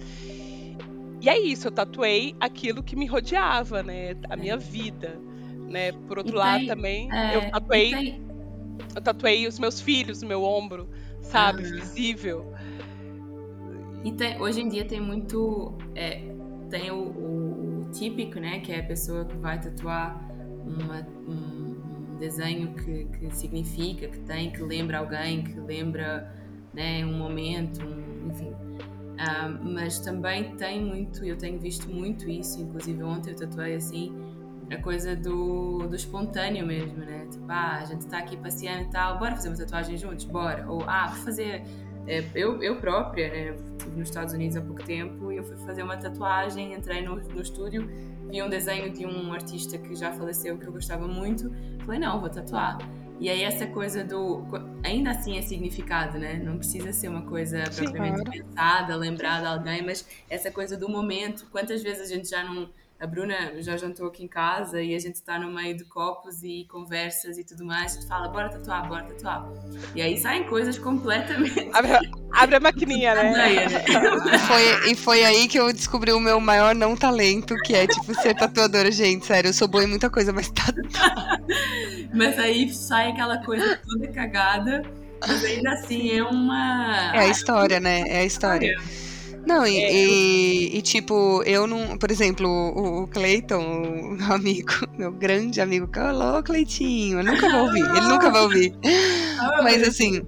E 1.22 1.30
é 1.30 1.38
isso, 1.40 1.68
eu 1.68 1.72
tatuei 1.72 2.36
aquilo 2.40 2.82
que 2.82 2.96
me 2.96 3.06
rodeava, 3.06 3.84
né? 3.84 4.16
A 4.30 4.36
minha 4.36 4.58
vida. 4.58 5.20
Né? 5.70 5.92
Por 5.92 6.18
outro 6.18 6.36
E 6.36 6.38
lado, 6.38 6.58
tem- 6.60 6.68
também, 6.68 7.10
É, 7.14 7.36
eu 7.36 7.50
tatuei 7.52 7.88
e 7.92 7.96
tem- 7.96 8.22
eu 8.96 9.02
tatuei 9.02 9.48
os 9.48 9.58
meus 9.60 9.80
filhos 9.80 10.22
no 10.22 10.28
meu 10.28 10.44
ombro, 10.44 10.90
sabe? 11.22 11.64
Aham. 11.64 11.72
Visível. 11.76 12.54
E 14.04 14.12
tem- 14.12 14.42
hoje 14.42 14.62
em 14.62 14.68
dia 14.68 14.84
tem 14.84 15.00
muito. 15.00 15.74
é, 15.96 16.22
tem 16.70 16.90
o, 16.90 16.96
o- 16.96 17.82
o 17.88 17.92
típico, 17.92 18.40
né? 18.40 18.60
Que 18.62 18.72
é 18.72 18.80
a 18.80 18.84
pessoa 18.84 19.24
que 19.26 19.36
vai 19.38 19.60
tatuar 19.62 20.20
uma- 20.66 21.08
um, 21.28 21.61
um 21.61 21.61
desenho 22.22 22.74
que, 22.76 23.06
que 23.06 23.36
significa, 23.36 24.08
que 24.08 24.20
tem, 24.20 24.52
que 24.52 24.62
lembra 24.64 25.00
alguém, 25.00 25.44
que 25.44 25.60
lembra 25.60 26.34
né, 26.74 27.06
um 27.06 27.18
momento, 27.18 27.84
um- 27.86 28.30
enfim. 28.30 28.54
Ah, 29.18 29.50
mas 29.50 30.00
também 30.00 30.56
tem 30.56 30.82
muito, 30.84 31.24
eu 31.26 31.38
tenho 31.38 31.60
visto 31.60 31.90
muito 31.90 32.30
isso, 32.30 32.62
inclusive 32.62 33.04
ontem 33.04 33.32
eu 33.32 33.36
tatuei 33.36 33.76
assim, 33.76 34.14
a 34.72 34.78
coisa 34.78 35.16
do, 35.16 35.80
do 35.88 35.96
espontâneo 35.96 36.66
mesmo, 36.66 36.98
né? 37.00 37.28
Tipo, 37.30 37.46
ah, 37.50 37.80
a 37.82 37.86
gente 37.86 38.02
está 38.02 38.20
aqui 38.20 38.38
passeando 38.38 38.84
e 38.84 38.90
tal, 38.90 39.20
bora 39.20 39.36
fazer 39.36 39.50
uma 39.50 39.58
tatuagem 39.58 39.98
juntos? 39.98 40.24
Bora. 40.26 40.66
Ou, 40.72 40.82
ah, 40.88 41.08
vou 41.08 41.24
fazer. 41.26 41.62
é, 42.08 42.24
eu, 42.34 42.64
eu 42.64 42.78
própria, 42.78 43.28
né? 43.30 43.56
Estive 43.78 44.00
nos 44.00 44.08
Estados 44.10 44.34
Unidos 44.34 44.56
há 44.58 44.62
pouco 44.62 44.82
tempo 44.84 45.32
e 45.32 45.38
eu 45.38 45.44
fui 45.44 45.58
fazer 45.58 45.84
uma 45.84 45.98
tatuagem, 45.98 46.74
entrei 46.74 47.04
no, 47.04 47.16
no 47.18 47.42
estúdio, 47.42 47.88
vi 48.30 48.42
um 48.42 48.50
desenho 48.50 48.92
de 48.92 49.06
um 49.06 49.34
artista 49.34 49.78
que 49.78 49.96
já 49.96 50.12
faleceu 50.12 50.58
que 50.58 50.66
eu 50.66 50.72
gostava 50.72 51.08
muito, 51.08 51.52
falei, 51.86 52.00
não, 52.00 52.20
vou 52.20 52.30
tatuar. 52.30 52.78
E 53.22 53.30
aí 53.30 53.44
essa 53.44 53.68
coisa 53.68 54.04
do. 54.04 54.44
Ainda 54.84 55.12
assim 55.12 55.38
é 55.38 55.44
significado, 55.44 56.18
né? 56.18 56.42
Não 56.44 56.58
precisa 56.58 56.92
ser 56.92 57.08
uma 57.08 57.22
coisa 57.22 57.64
Sim, 57.72 57.84
propriamente 57.84 58.24
claro. 58.24 58.32
pensada, 58.32 58.96
lembrada 58.96 59.48
a 59.48 59.54
alguém, 59.54 59.86
mas 59.86 60.08
essa 60.28 60.50
coisa 60.50 60.76
do 60.76 60.90
momento. 60.90 61.46
Quantas 61.52 61.84
vezes 61.84 62.12
a 62.12 62.16
gente 62.16 62.28
já 62.28 62.44
não. 62.44 62.68
A 63.02 63.08
Bruna 63.08 63.60
já 63.64 63.76
jantou 63.76 64.08
aqui 64.08 64.24
em 64.24 64.28
casa 64.28 64.80
e 64.80 64.94
a 64.94 65.00
gente 65.00 65.16
está 65.16 65.40
no 65.40 65.52
meio 65.52 65.76
de 65.76 65.84
copos 65.86 66.44
e 66.44 66.68
conversas 66.70 67.36
e 67.36 67.44
tudo 67.44 67.66
mais, 67.66 67.96
e 67.96 68.08
fala, 68.08 68.28
bora 68.28 68.48
tatuar, 68.48 68.88
bora 68.88 69.06
tatuar. 69.06 69.50
E 69.96 70.04
aí 70.04 70.20
saem 70.20 70.44
coisas 70.44 70.78
completamente 70.78 71.68
Abre, 71.74 71.94
abre 72.32 72.56
a 72.58 72.60
maquininha, 72.60 73.16
né? 73.16 73.34
alheia, 73.34 73.70
né? 73.70 73.84
E 74.36 74.38
foi, 74.38 74.92
e 74.92 74.96
foi 74.96 75.26
aí 75.26 75.48
que 75.48 75.60
eu 75.60 75.74
descobri 75.74 76.12
o 76.12 76.20
meu 76.20 76.40
maior 76.40 76.76
não 76.76 76.96
talento, 76.96 77.56
que 77.66 77.74
é, 77.74 77.88
tipo, 77.88 78.14
ser 78.14 78.36
tatuadora. 78.36 78.92
Gente, 78.92 79.26
sério, 79.26 79.50
eu 79.50 79.54
sou 79.54 79.68
boa 79.68 79.84
em 79.84 79.88
muita 79.88 80.08
coisa, 80.08 80.32
mas 80.32 80.52
tá 80.52 80.66
Mas 82.14 82.38
aí 82.38 82.72
sai 82.72 83.10
aquela 83.10 83.44
coisa 83.44 83.80
toda 83.84 84.08
cagada, 84.10 84.84
mas 85.28 85.44
ainda 85.44 85.72
assim 85.72 86.12
é 86.12 86.24
uma. 86.24 87.16
É 87.16 87.20
a 87.22 87.28
história, 87.28 87.80
né? 87.80 88.04
É 88.08 88.18
a 88.20 88.26
história. 88.26 88.76
Não, 89.46 89.66
e, 89.66 89.78
e- 89.78 90.78
e, 90.78 90.82
tipo, 90.82 91.42
eu 91.46 91.66
não. 91.66 91.98
Por 91.98 92.12
exemplo, 92.12 92.48
o, 92.48 93.04
o 93.04 93.08
Cleiton, 93.08 94.16
meu 94.18 94.34
amigo, 94.34 94.72
meu 94.98 95.12
grande 95.12 95.60
amigo, 95.60 95.88
alô, 95.98 96.42
Cleitinho, 96.44 97.20
eu 97.20 97.24
nunca 97.24 97.50
vou 97.50 97.66
ouvir, 97.66 97.82
ele 97.96 98.08
nunca 98.08 98.30
vai 98.30 98.42
ouvir. 98.42 98.74
Ah, 99.42 99.64
Mas 99.64 99.82
assim, 99.82 100.22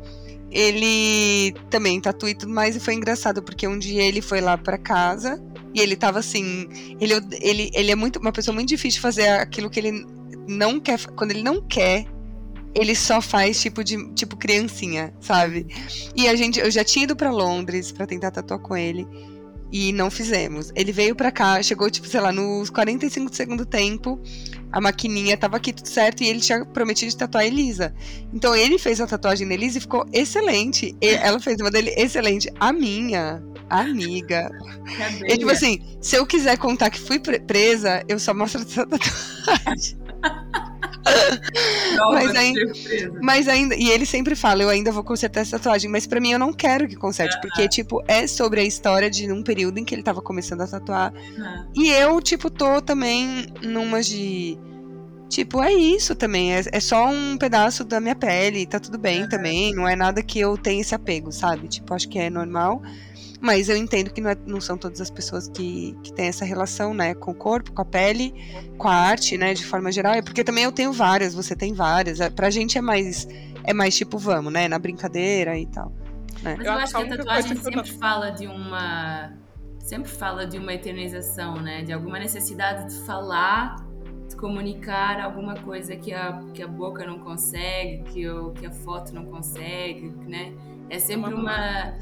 ele 0.49 1.53
também 1.69 2.01
tatua 2.01 2.31
e 2.31 2.35
tudo 2.35 2.51
mais, 2.51 2.75
e 2.75 2.79
foi 2.79 2.95
engraçado, 2.95 3.43
porque 3.43 3.67
um 3.67 3.77
dia 3.77 4.01
ele 4.01 4.21
foi 4.23 4.41
lá 4.41 4.57
pra 4.57 4.75
casa 4.75 5.39
e 5.71 5.79
ele 5.79 5.95
tava 5.95 6.17
assim. 6.17 6.67
Ele, 6.99 7.13
ele, 7.39 7.69
ele 7.75 7.91
é 7.91 7.95
muito, 7.95 8.17
uma 8.19 8.31
pessoa 8.31 8.55
muito 8.55 8.69
difícil 8.69 8.97
de 8.97 9.01
fazer 9.01 9.27
aquilo 9.29 9.69
que 9.69 9.79
ele 9.79 10.03
não 10.47 10.79
quer. 10.79 10.99
Quando 11.15 11.29
ele 11.29 11.43
não 11.43 11.61
quer, 11.61 12.05
ele 12.75 12.95
só 12.95 13.21
faz 13.21 13.61
tipo 13.61 13.83
de 13.83 14.11
tipo 14.13 14.35
criancinha, 14.37 15.13
sabe? 15.21 15.67
E 16.15 16.27
a 16.27 16.35
gente, 16.35 16.59
eu 16.59 16.69
já 16.71 16.83
tinha 16.83 17.03
ido 17.03 17.15
pra 17.15 17.31
Londres 17.31 17.91
pra 17.91 18.05
tentar 18.07 18.31
tatuar 18.31 18.59
com 18.59 18.75
ele. 18.75 19.07
E 19.75 19.91
não 19.91 20.11
fizemos. 20.11 20.71
Ele 20.75 20.91
veio 20.91 21.15
pra 21.15 21.31
cá, 21.31 21.59
chegou, 21.63 21.89
tipo, 21.89 22.07
sei 22.07 22.19
lá, 22.21 22.31
nos 22.31 22.69
45 22.69 23.31
do 23.31 23.35
segundo 23.35 23.65
tempo. 23.65 24.21
A 24.71 24.79
maquininha 24.79 25.35
tava 25.35 25.57
aqui 25.57 25.73
tudo 25.73 25.87
certo 25.87 26.21
e 26.23 26.27
ele 26.27 26.39
tinha 26.41 26.63
prometido 26.63 27.09
de 27.09 27.17
tatuar 27.17 27.43
a 27.43 27.47
Elisa. 27.47 27.91
Então 28.31 28.55
ele 28.55 28.77
fez 28.77 29.01
a 29.01 29.07
tatuagem 29.07 29.47
na 29.47 29.55
Elisa 29.55 29.79
e 29.79 29.81
ficou 29.81 30.05
excelente. 30.13 30.95
E 31.01 31.07
ela 31.07 31.39
fez 31.39 31.57
uma 31.59 31.71
dele 31.71 31.91
excelente. 31.97 32.51
A 32.59 32.71
minha 32.71 33.41
amiga. 33.67 34.51
cadê? 34.95 35.33
E 35.33 35.37
tipo 35.39 35.49
assim, 35.49 35.79
se 36.01 36.15
eu 36.17 36.25
quiser 36.27 36.55
contar 36.59 36.91
que 36.91 36.99
fui 36.99 37.17
pre- 37.19 37.39
presa, 37.39 38.03
eu 38.07 38.19
só 38.19 38.31
mostro 38.31 38.61
essa 38.61 38.85
tatuagem. 38.85 39.97
Mas 42.13 42.33
surpresa. 42.53 43.19
Mas 43.21 43.47
ainda. 43.47 43.75
E 43.75 43.89
ele 43.89 44.05
sempre 44.05 44.35
fala, 44.35 44.63
eu 44.63 44.69
ainda 44.69 44.91
vou 44.91 45.03
consertar 45.03 45.41
essa 45.41 45.57
tatuagem. 45.57 45.89
Mas 45.89 46.07
pra 46.07 46.19
mim 46.19 46.31
eu 46.31 46.39
não 46.39 46.53
quero 46.53 46.87
que 46.87 46.95
conserte. 46.95 47.39
Porque, 47.41 47.67
tipo, 47.67 48.03
é 48.07 48.25
sobre 48.27 48.61
a 48.61 48.63
história 48.63 49.09
de 49.09 49.31
um 49.31 49.43
período 49.43 49.77
em 49.77 49.85
que 49.85 49.93
ele 49.93 50.03
tava 50.03 50.21
começando 50.21 50.61
a 50.61 50.67
tatuar. 50.67 51.13
Ah, 51.39 51.65
E 51.75 51.89
eu, 51.89 52.21
tipo, 52.21 52.49
tô 52.49 52.81
também 52.81 53.47
numa 53.61 54.01
de. 54.01 54.57
Tipo, 55.29 55.63
é 55.63 55.73
isso 55.73 56.15
também. 56.15 56.53
É, 56.53 56.61
é 56.71 56.79
só 56.79 57.07
um 57.07 57.37
pedaço 57.37 57.83
da 57.83 57.99
minha 57.99 58.15
pele, 58.15 58.67
tá 58.67 58.79
tudo 58.79 58.99
bem 58.99 59.27
também. 59.27 59.73
Não 59.73 59.87
é 59.87 59.95
nada 59.95 60.21
que 60.21 60.39
eu 60.39 60.55
tenha 60.57 60.81
esse 60.81 60.93
apego, 60.93 61.31
sabe? 61.31 61.67
Tipo, 61.67 61.93
acho 61.93 62.07
que 62.07 62.19
é 62.19 62.29
normal. 62.29 62.81
Mas 63.43 63.67
eu 63.67 63.75
entendo 63.75 64.09
que 64.09 64.21
não, 64.21 64.29
é- 64.29 64.37
não 64.47 64.61
são 64.61 64.77
todas 64.77 65.01
as 65.01 65.11
pessoas 65.11 65.49
que, 65.49 65.93
que 66.01 66.13
têm 66.13 66.27
essa 66.27 66.45
relação, 66.45 66.93
né? 66.93 67.13
Com 67.13 67.31
o 67.31 67.35
corpo, 67.35 67.73
com 67.73 67.81
a 67.81 67.85
pele, 67.85 68.33
com 68.77 68.87
a 68.87 68.95
arte, 68.95 69.37
né? 69.37 69.53
De 69.53 69.65
forma 69.65 69.91
geral. 69.91 70.13
É 70.13 70.21
porque 70.21 70.45
também 70.45 70.63
eu 70.63 70.71
tenho 70.71 70.93
várias, 70.93 71.35
você 71.35 71.53
tem 71.53 71.73
várias. 71.73 72.21
É, 72.21 72.29
Pra 72.29 72.49
gente 72.49 72.77
é 72.77 72.81
mais. 72.81 73.27
É 73.65 73.73
mais 73.73 73.97
tipo, 73.97 74.17
vamos, 74.17 74.51
né? 74.53 74.69
Na 74.69 74.79
brincadeira 74.79 75.57
e 75.59 75.65
tal. 75.65 75.91
Mas 76.41 76.57
Eu 76.57 76.65
eu, 76.65 76.71
acho 76.71 76.95
que 76.95 77.03
a 77.03 77.17
tatuagem 77.17 77.51
eu 77.51 77.57
sempre 77.63 77.91
fala 77.91 78.29
de 78.29 78.47
uma. 78.47 79.33
Sempre 79.79 80.09
fala 80.09 80.47
de 80.47 80.57
uma 80.57 80.73
eternização, 80.73 81.55
né? 81.55 81.81
De 81.81 81.91
alguma 81.91 82.17
necessidade 82.17 82.93
de 82.93 83.05
falar, 83.05 83.75
de 84.29 84.37
comunicar 84.37 85.19
alguma 85.19 85.55
coisa 85.55 85.97
que 85.97 86.13
a, 86.13 86.41
que 86.53 86.63
a 86.63 86.67
boca 86.67 87.05
não 87.05 87.19
consegue, 87.19 88.03
que, 88.03 88.25
o, 88.29 88.51
que 88.51 88.65
a 88.65 88.71
foto 88.71 89.13
não 89.13 89.25
consegue, 89.25 90.13
né? 90.25 90.53
É 90.89 90.97
sempre 90.97 91.33
uma. 91.33 91.93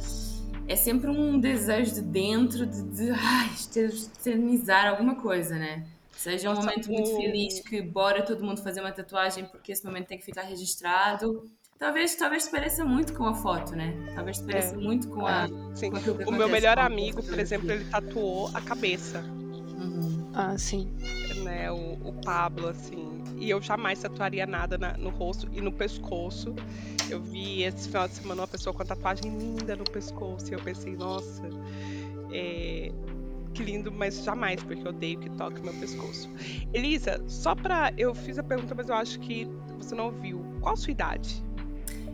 É 0.68 0.76
sempre 0.76 1.10
um 1.10 1.40
desejo 1.40 1.96
de 1.96 2.02
dentro 2.02 2.66
de, 2.66 2.82
de 2.84 3.12
ai, 3.12 3.50
eternizar 3.76 4.88
alguma 4.88 5.16
coisa, 5.16 5.56
né? 5.56 5.86
Seja 6.12 6.52
um 6.52 6.56
momento 6.56 6.92
muito 6.92 7.16
feliz 7.16 7.60
que 7.62 7.82
bora 7.82 8.22
todo 8.24 8.44
mundo 8.44 8.62
fazer 8.62 8.80
uma 8.80 8.92
tatuagem 8.92 9.46
porque 9.46 9.72
esse 9.72 9.84
momento 9.84 10.08
tem 10.08 10.18
que 10.20 10.26
ficar 10.26 10.44
registrado. 10.44 11.44
Talvez, 11.80 12.14
talvez 12.16 12.44
se 12.44 12.52
pareça 12.52 12.86
muito 12.86 13.12
com 13.14 13.26
a 13.26 13.34
foto, 13.34 13.76
né? 13.76 13.92
Talvez 14.14 14.38
se 14.38 14.44
pareça 14.44 14.76
É. 14.76 14.78
muito 14.78 15.08
com 15.10 15.26
a. 15.26 15.48
Sim. 15.74 15.90
com 15.90 16.30
O 16.30 16.32
meu 16.32 16.48
melhor 16.48 16.78
amigo, 16.78 17.24
por 17.24 17.40
exemplo, 17.40 17.72
ele 17.72 17.86
tatuou 17.86 18.52
a 18.54 18.62
cabeça, 18.62 19.20
Uhum. 19.20 20.30
Ah, 20.32 20.56
sim. 20.60 20.88
né? 21.44 21.72
O, 21.72 21.94
o 22.10 22.14
Pablo, 22.24 22.68
assim. 22.68 23.11
E 23.42 23.50
eu 23.50 23.60
jamais 23.60 24.00
tatuaria 24.00 24.46
nada 24.46 24.78
na- 24.78 24.96
no 24.98 25.10
rosto 25.10 25.50
e 25.52 25.60
no 25.60 25.72
pescoço. 25.72 26.54
Eu 27.10 27.20
vi 27.20 27.64
esse 27.64 27.88
final 27.90 28.08
de 28.08 28.14
semana 28.14 28.42
uma 28.44 28.48
pessoa 28.48 28.72
com 28.74 28.86
tatuagem 28.86 29.36
linda 29.36 29.76
no 29.76 29.84
pescoço. 29.84 30.52
E 30.52 30.54
eu 30.54 30.60
pensei, 30.62 30.96
nossa, 30.96 31.50
é, 32.32 32.92
que 33.54 33.64
lindo, 33.64 33.92
mas 33.92 34.24
jamais, 34.24 34.62
porque 34.64 34.86
eu 34.88 34.92
odeio 34.92 35.20
que 35.20 35.30
toque 35.32 35.60
meu 35.60 35.74
pescoço. 35.74 36.30
Elisa, 36.72 37.22
só 37.28 37.56
pra. 37.56 37.92
Eu 37.98 38.14
fiz 38.14 38.38
a 38.38 38.44
pergunta, 38.44 38.76
mas 38.76 38.90
eu 38.90 38.96
acho 38.96 39.20
que 39.20 39.48
você 39.78 39.96
não 39.96 40.06
ouviu. 40.06 40.46
Qual 40.62 40.74
a 40.76 40.78
sua 40.78 40.92
idade? 40.92 41.44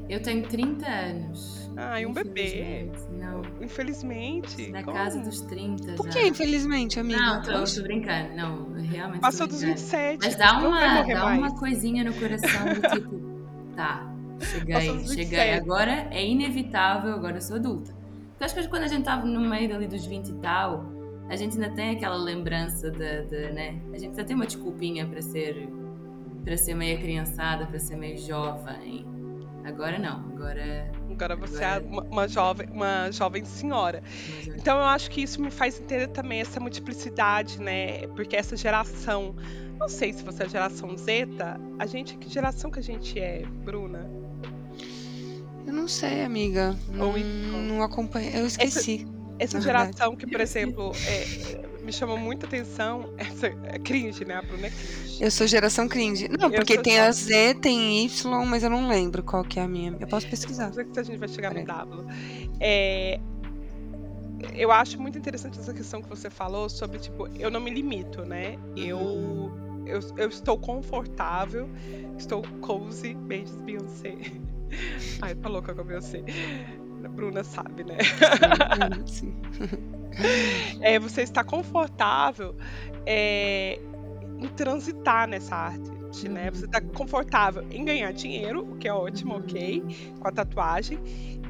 Eu 0.10 0.22
tenho 0.22 0.48
30 0.48 0.88
anos. 0.88 1.67
Ah, 1.80 2.02
e 2.02 2.06
um 2.08 2.12
bebê. 2.12 2.42
infelizmente. 2.42 3.00
Não, 3.12 3.42
Infelizmente. 3.64 4.72
na 4.72 4.84
como? 4.84 4.98
casa 4.98 5.20
dos 5.20 5.42
30 5.42 5.94
Por 5.94 6.08
já. 6.08 6.12
que, 6.12 6.28
infelizmente, 6.28 7.00
amiga? 7.00 7.20
Não, 7.20 7.42
tô, 7.44 7.64
tô 7.64 7.82
brincando. 7.84 8.36
Não, 8.36 8.74
realmente 8.74 9.22
Passou 9.22 9.46
dos 9.48 9.60
brincando. 9.60 9.80
27. 9.82 10.18
Mas 10.26 10.36
dá 10.36 10.58
uma, 10.58 11.04
dá 11.04 11.24
mais. 11.24 11.38
uma 11.40 11.56
coisinha 11.60 12.04
no 12.04 12.14
coração 12.14 12.74
do 12.74 12.82
tipo, 12.90 13.22
tá, 13.76 14.12
cheguei, 14.42 14.82
cheguei. 14.82 15.16
27. 15.26 15.60
Agora 15.60 16.08
é 16.12 16.26
inevitável, 16.28 17.14
agora 17.14 17.38
eu 17.38 17.42
sou 17.42 17.58
adulta. 17.58 17.94
Porque 18.32 18.44
acho 18.44 18.56
que 18.56 18.68
quando 18.68 18.84
a 18.84 18.88
gente 18.88 19.04
tava 19.04 19.26
no 19.26 19.40
meio 19.42 19.76
ali 19.76 19.88
dos 19.88 20.04
20 20.06 20.30
e 20.30 20.34
tal, 20.36 20.86
a 21.30 21.36
gente 21.36 21.60
ainda 21.62 21.70
tem 21.76 21.92
aquela 21.92 22.18
lembrança 22.18 22.90
da, 22.90 23.22
da, 23.22 23.52
né? 23.52 23.80
A 23.94 23.98
gente 23.98 24.10
ainda 24.12 24.24
tem 24.24 24.36
uma 24.36 24.46
desculpinha 24.48 25.06
para 25.06 25.22
ser 25.22 25.70
para 26.44 26.56
ser 26.56 26.74
meio 26.76 26.98
criançada, 26.98 27.66
para 27.66 27.78
ser 27.78 27.98
meio 27.98 28.18
jovem. 28.18 29.06
Agora 29.68 30.00
não, 30.00 30.20
agora 30.34 30.90
Agora 31.12 31.36
você 31.36 31.62
é 31.64 31.68
Agora- 31.68 31.86
uma, 31.88 32.04
uma 32.04 32.28
jovem, 32.28 32.68
uma 32.72 33.12
jovem 33.12 33.44
senhora. 33.44 34.02
Então 34.46 34.78
eu 34.78 34.86
acho 34.86 35.12
que 35.12 35.22
isso 35.22 35.42
me 35.42 35.52
faz 35.52 35.80
entender 35.80 36.08
também 36.08 36.40
essa 36.40 36.60
multiplicidade, 36.60 37.60
né? 37.62 38.08
Porque 38.16 38.36
essa 38.36 38.56
geração, 38.56 39.36
não 39.78 39.90
sei 39.90 40.14
se 40.14 40.24
você 40.24 40.44
é 40.44 40.50
geração 40.50 40.96
Zeta, 40.98 41.60
a 41.80 41.86
gente, 41.86 42.18
que 42.18 42.30
geração 42.30 42.72
que 42.72 42.80
a 42.80 42.84
gente 42.84 43.20
é, 43.20 43.44
Bruna? 43.66 44.10
Eu 45.66 45.74
não 45.74 45.88
sei, 45.88 46.24
amiga. 46.24 46.74
Não, 46.90 47.10
Ou 47.10 47.18
então- 47.18 47.62
não 47.62 47.84
acompanhei. 47.84 48.40
Eu 48.40 48.48
esqueci. 48.48 49.06
essa 49.38 49.58
Na 49.58 49.64
geração 49.64 50.16
que, 50.16 50.26
por 50.26 50.40
exemplo, 50.40 50.92
é, 51.06 51.68
me 51.88 51.94
chama 51.94 52.18
muita 52.18 52.46
atenção. 52.46 53.14
Essa, 53.18 53.48
é 53.48 53.80
cringe, 53.80 54.26
né? 54.26 54.36
A 54.36 54.42
Bruna 54.42 54.68
é 54.68 54.70
cringe. 54.70 55.24
Eu 55.24 55.32
sou 55.32 55.48
geração 55.48 55.88
cringe. 55.88 56.28
Não, 56.28 56.52
porque 56.52 56.74
sou 56.74 56.84
tem 56.84 57.00
a 57.00 57.10
Z, 57.10 57.56
tem 57.62 58.04
Y, 58.04 58.46
mas 58.46 58.62
eu 58.62 58.70
não 58.70 58.90
lembro 58.90 59.24
qual 59.24 59.42
que 59.44 59.58
é 59.58 59.64
a 59.64 59.68
minha. 59.68 59.96
Eu 59.98 60.08
posso 60.08 60.28
pesquisar. 60.30 60.68
Não 60.68 60.74
se 60.74 61.00
a 61.00 61.04
gente 61.04 61.18
vai 61.18 61.30
chegar 61.30 61.54
no. 61.54 61.64
W. 61.66 62.06
É, 62.60 63.22
eu 64.54 64.70
acho 64.70 65.02
muito 65.02 65.18
interessante 65.18 65.58
essa 65.58 65.74
questão 65.74 66.02
que 66.02 66.10
você 66.10 66.30
falou 66.30 66.70
sobre, 66.70 67.00
tipo, 67.00 67.26
eu 67.40 67.50
não 67.50 67.62
me 67.62 67.72
limito, 67.72 68.26
né? 68.26 68.60
Eu, 68.76 69.50
eu, 69.86 70.02
eu 70.18 70.28
estou 70.28 70.58
confortável, 70.58 71.70
estou 72.18 72.44
cozy, 72.60 73.14
beijos 73.14 73.56
Beyoncé. 73.56 74.14
Ai, 75.24 75.36
tá 75.36 75.48
louca 75.48 75.74
com 75.74 75.80
a 75.80 75.84
Beyoncé. 75.86 76.22
A 77.04 77.10
Bruna 77.10 77.44
sabe, 77.44 77.84
né? 77.84 77.98
Sim. 79.06 79.36
É, 80.80 81.00
você 81.00 81.22
está 81.22 81.44
confortável 81.44 82.56
é, 83.06 83.80
em 84.38 84.50
transitar 84.50 85.28
nessa 85.28 85.56
arte, 85.56 86.30
né? 86.30 86.50
Você 86.52 86.66
está 86.66 86.82
confortável 86.82 87.64
em 87.70 87.84
ganhar 87.86 88.12
dinheiro, 88.14 88.66
o 88.70 88.78
que 88.78 88.88
é 88.88 88.94
ótimo, 88.94 89.36
Uhum. 89.36 89.38
ok, 89.38 89.86
com 90.20 90.28
a 90.28 90.32
tatuagem, 90.32 91.02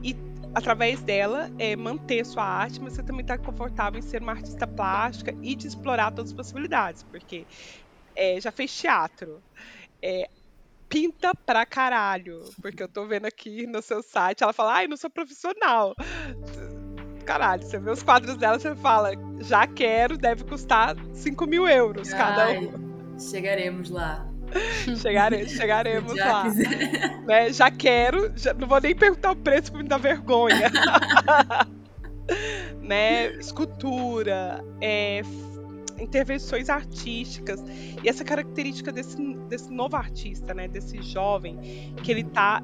e 0.04 0.16
através 0.54 1.04
dela 1.04 1.50
é, 1.58 1.76
manter 1.76 2.26
sua 2.26 2.44
arte, 2.46 2.82
mas 2.82 2.94
você 2.94 3.04
também 3.04 3.22
está 3.24 3.38
confortável 3.38 4.00
em 4.00 4.02
ser 4.02 4.22
uma 4.22 4.34
artista 4.34 4.68
plástica 4.68 5.36
e 5.42 5.56
de 5.56 5.68
explorar 5.68 6.12
todas 6.12 6.32
as 6.32 6.36
possibilidades, 6.36 7.04
porque 7.04 7.48
é, 8.16 8.40
já 8.42 8.52
fez 8.52 8.74
teatro. 8.76 9.44
é, 10.04 10.26
pinta 10.90 11.34
pra 11.46 11.66
caralho, 11.66 12.40
porque 12.62 12.82
eu 12.82 12.88
tô 12.88 13.06
vendo 13.06 13.26
aqui 13.26 13.68
no 13.68 13.82
seu 13.82 14.02
site, 14.02 14.44
ela 14.44 14.54
fala, 14.54 14.74
ai, 14.76 14.88
não 14.88 14.98
sou 14.98 15.10
profissional. 15.10 15.94
Caralho, 17.26 17.64
você 17.64 17.78
vê 17.78 17.92
os 17.92 18.02
quadros 18.04 18.38
dela, 18.38 18.58
você 18.58 18.74
fala, 18.76 19.12
já 19.42 19.68
quero, 19.68 20.18
deve 20.18 20.46
custar 20.46 20.96
5 21.14 21.46
mil 21.46 21.68
euros 21.68 22.10
cada 22.14 22.46
Ai, 22.46 22.68
um. 22.68 23.20
chegaremos 23.20 23.90
lá. 23.90 24.26
Chegare, 25.02 25.50
chegaremos 25.50 26.12
Já 26.16 26.32
lá. 26.32 26.44
né? 27.26 27.52
Já 27.52 27.70
quero, 27.70 28.32
já- 28.38 28.54
não 28.54 28.66
vou 28.66 28.80
nem 28.80 28.96
perguntar 28.96 29.32
o 29.32 29.36
preço 29.36 29.74
pra 29.74 29.84
me 29.84 29.90
dar 29.90 29.98
vergonha. 30.00 30.72
né? 32.82 33.34
Escultura, 33.34 34.64
é, 34.82 35.22
intervenções 36.00 36.70
artísticas. 36.70 37.64
E 38.04 38.08
essa 38.10 38.24
característica 38.24 38.92
desse, 38.92 39.18
desse 39.50 39.72
novo 39.72 39.96
artista, 39.96 40.54
né? 40.54 40.68
Desse 40.68 41.02
jovem, 41.02 41.58
que 42.04 42.12
ele 42.12 42.24
tá. 42.24 42.62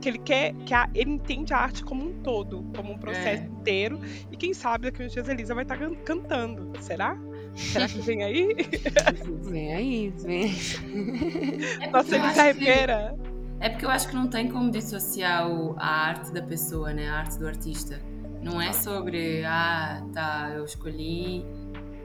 Que 0.00 0.08
ele 0.10 0.18
quer, 0.18 0.52
que 0.66 0.74
a- 0.74 0.90
ele 0.94 1.12
entende 1.12 1.54
a 1.54 1.58
arte 1.58 1.82
como 1.82 2.04
um 2.06 2.12
todo, 2.22 2.62
como 2.76 2.92
um 2.92 2.98
processo 2.98 3.42
É. 3.42 3.46
inteiro. 3.46 3.98
E 4.30 4.36
quem 4.36 4.52
sabe 4.52 4.84
daqui 4.90 5.02
uns 5.02 5.12
dias 5.12 5.26
a 5.28 5.32
Elisa 5.32 5.54
vai 5.54 5.62
estar 5.64 5.78
cantando. 6.04 6.70
Será? 6.80 7.16
Será 7.54 7.88
que 7.88 8.00
vem 8.00 8.22
aí? 8.22 8.48
Vem 9.44 9.72
aí, 9.74 10.12
vem 10.18 10.42
aí. 10.44 11.60
É 11.80 11.90
Nossa, 11.90 12.16
Elisa 12.16 12.52
Ribeira. 12.52 13.16
É 13.60 13.68
porque 13.70 13.86
eu 13.86 13.90
acho 13.90 14.08
que 14.08 14.14
não 14.14 14.26
tem 14.28 14.48
como 14.50 14.70
dissociar 14.70 15.48
o- 15.50 15.74
a 15.78 15.86
arte 16.08 16.32
da 16.32 16.42
pessoa, 16.42 16.92
né? 16.92 17.08
A 17.08 17.20
arte 17.20 17.38
do 17.38 17.46
artista. 17.46 17.98
Não 18.42 18.60
é 18.60 18.72
sobre, 18.74 19.42
ah, 19.46 20.04
tá, 20.12 20.52
eu 20.54 20.64
escolhi 20.66 21.46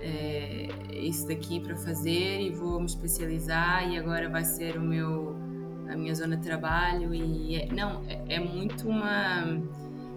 é, 0.02 0.68
isso 0.94 1.28
daqui 1.28 1.60
para 1.60 1.76
fazer 1.76 2.42
e 2.42 2.50
vou 2.52 2.80
me 2.80 2.86
especializar 2.86 3.88
e 3.90 3.98
agora 3.98 4.30
vai 4.30 4.44
ser 4.44 4.78
o 4.78 4.82
meu 4.82 5.36
a 5.90 5.96
minha 5.98 6.14
zona 6.14 6.38
de 6.38 6.44
trabalho 6.44 7.14
e 7.16 7.56
é- 7.56 7.68
não 7.74 8.04
é, 8.08 8.36
é 8.36 8.40
muito 8.40 8.88
uma 8.88 9.44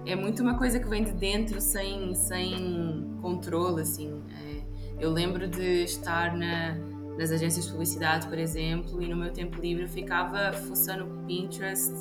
é 0.05 0.15
muito 0.17 0.43
uma 0.43 0.59
coisa 0.59 0.79
que 0.79 0.89
vem 0.89 1.05
de 1.05 1.13
dentro 1.13 1.61
sem 1.61 2.15
sem 2.15 3.17
controle 3.21 3.83
assim. 3.83 4.21
É, 4.31 4.63
eu 5.05 5.11
lembro 5.11 5.49
de 5.49 5.85
estar 5.85 6.37
na 6.37 6.77
nas 7.19 7.31
agências 7.31 7.67
de 7.67 7.71
publicidade, 7.73 8.27
por 8.27 8.39
exemplo, 8.39 9.03
e 9.03 9.07
no 9.09 9.17
meu 9.17 9.31
tempo 9.33 9.61
livre 9.61 9.83
eu 9.85 9.89
ficava 9.89 10.53
fuçando 10.53 11.05
Pinterest, 11.27 11.93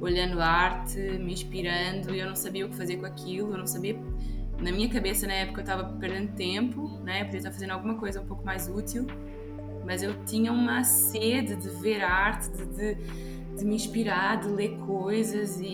olhando 0.00 0.40
arte, 0.40 0.98
me 1.18 1.32
inspirando, 1.32 2.14
e 2.14 2.20
eu 2.20 2.26
não 2.26 2.36
sabia 2.36 2.66
o 2.66 2.68
que 2.68 2.76
fazer 2.76 2.98
com 2.98 3.06
aquilo, 3.06 3.52
eu 3.52 3.58
não 3.58 3.66
sabia. 3.66 3.98
Na 4.60 4.72
minha 4.72 4.88
cabeça, 4.88 5.26
na 5.26 5.34
época, 5.34 5.60
eu 5.60 5.64
estava 5.64 5.84
perdendo 5.98 6.32
tempo, 6.34 6.88
né? 7.04 7.20
Eu 7.20 7.24
podia 7.26 7.38
estar 7.38 7.52
fazendo 7.52 7.70
alguma 7.70 7.94
coisa 7.94 8.20
um 8.20 8.26
pouco 8.26 8.44
mais 8.44 8.68
útil, 8.68 9.06
mas 9.84 10.02
eu 10.02 10.12
tinha 10.24 10.52
uma 10.52 10.82
sede 10.82 11.54
de 11.56 11.68
ver 11.80 12.02
arte, 12.02 12.50
de, 12.50 12.66
de, 12.66 12.94
de 13.56 13.64
me 13.64 13.76
inspirar, 13.76 14.40
de 14.40 14.48
ler 14.48 14.76
coisas, 14.78 15.60
e, 15.60 15.64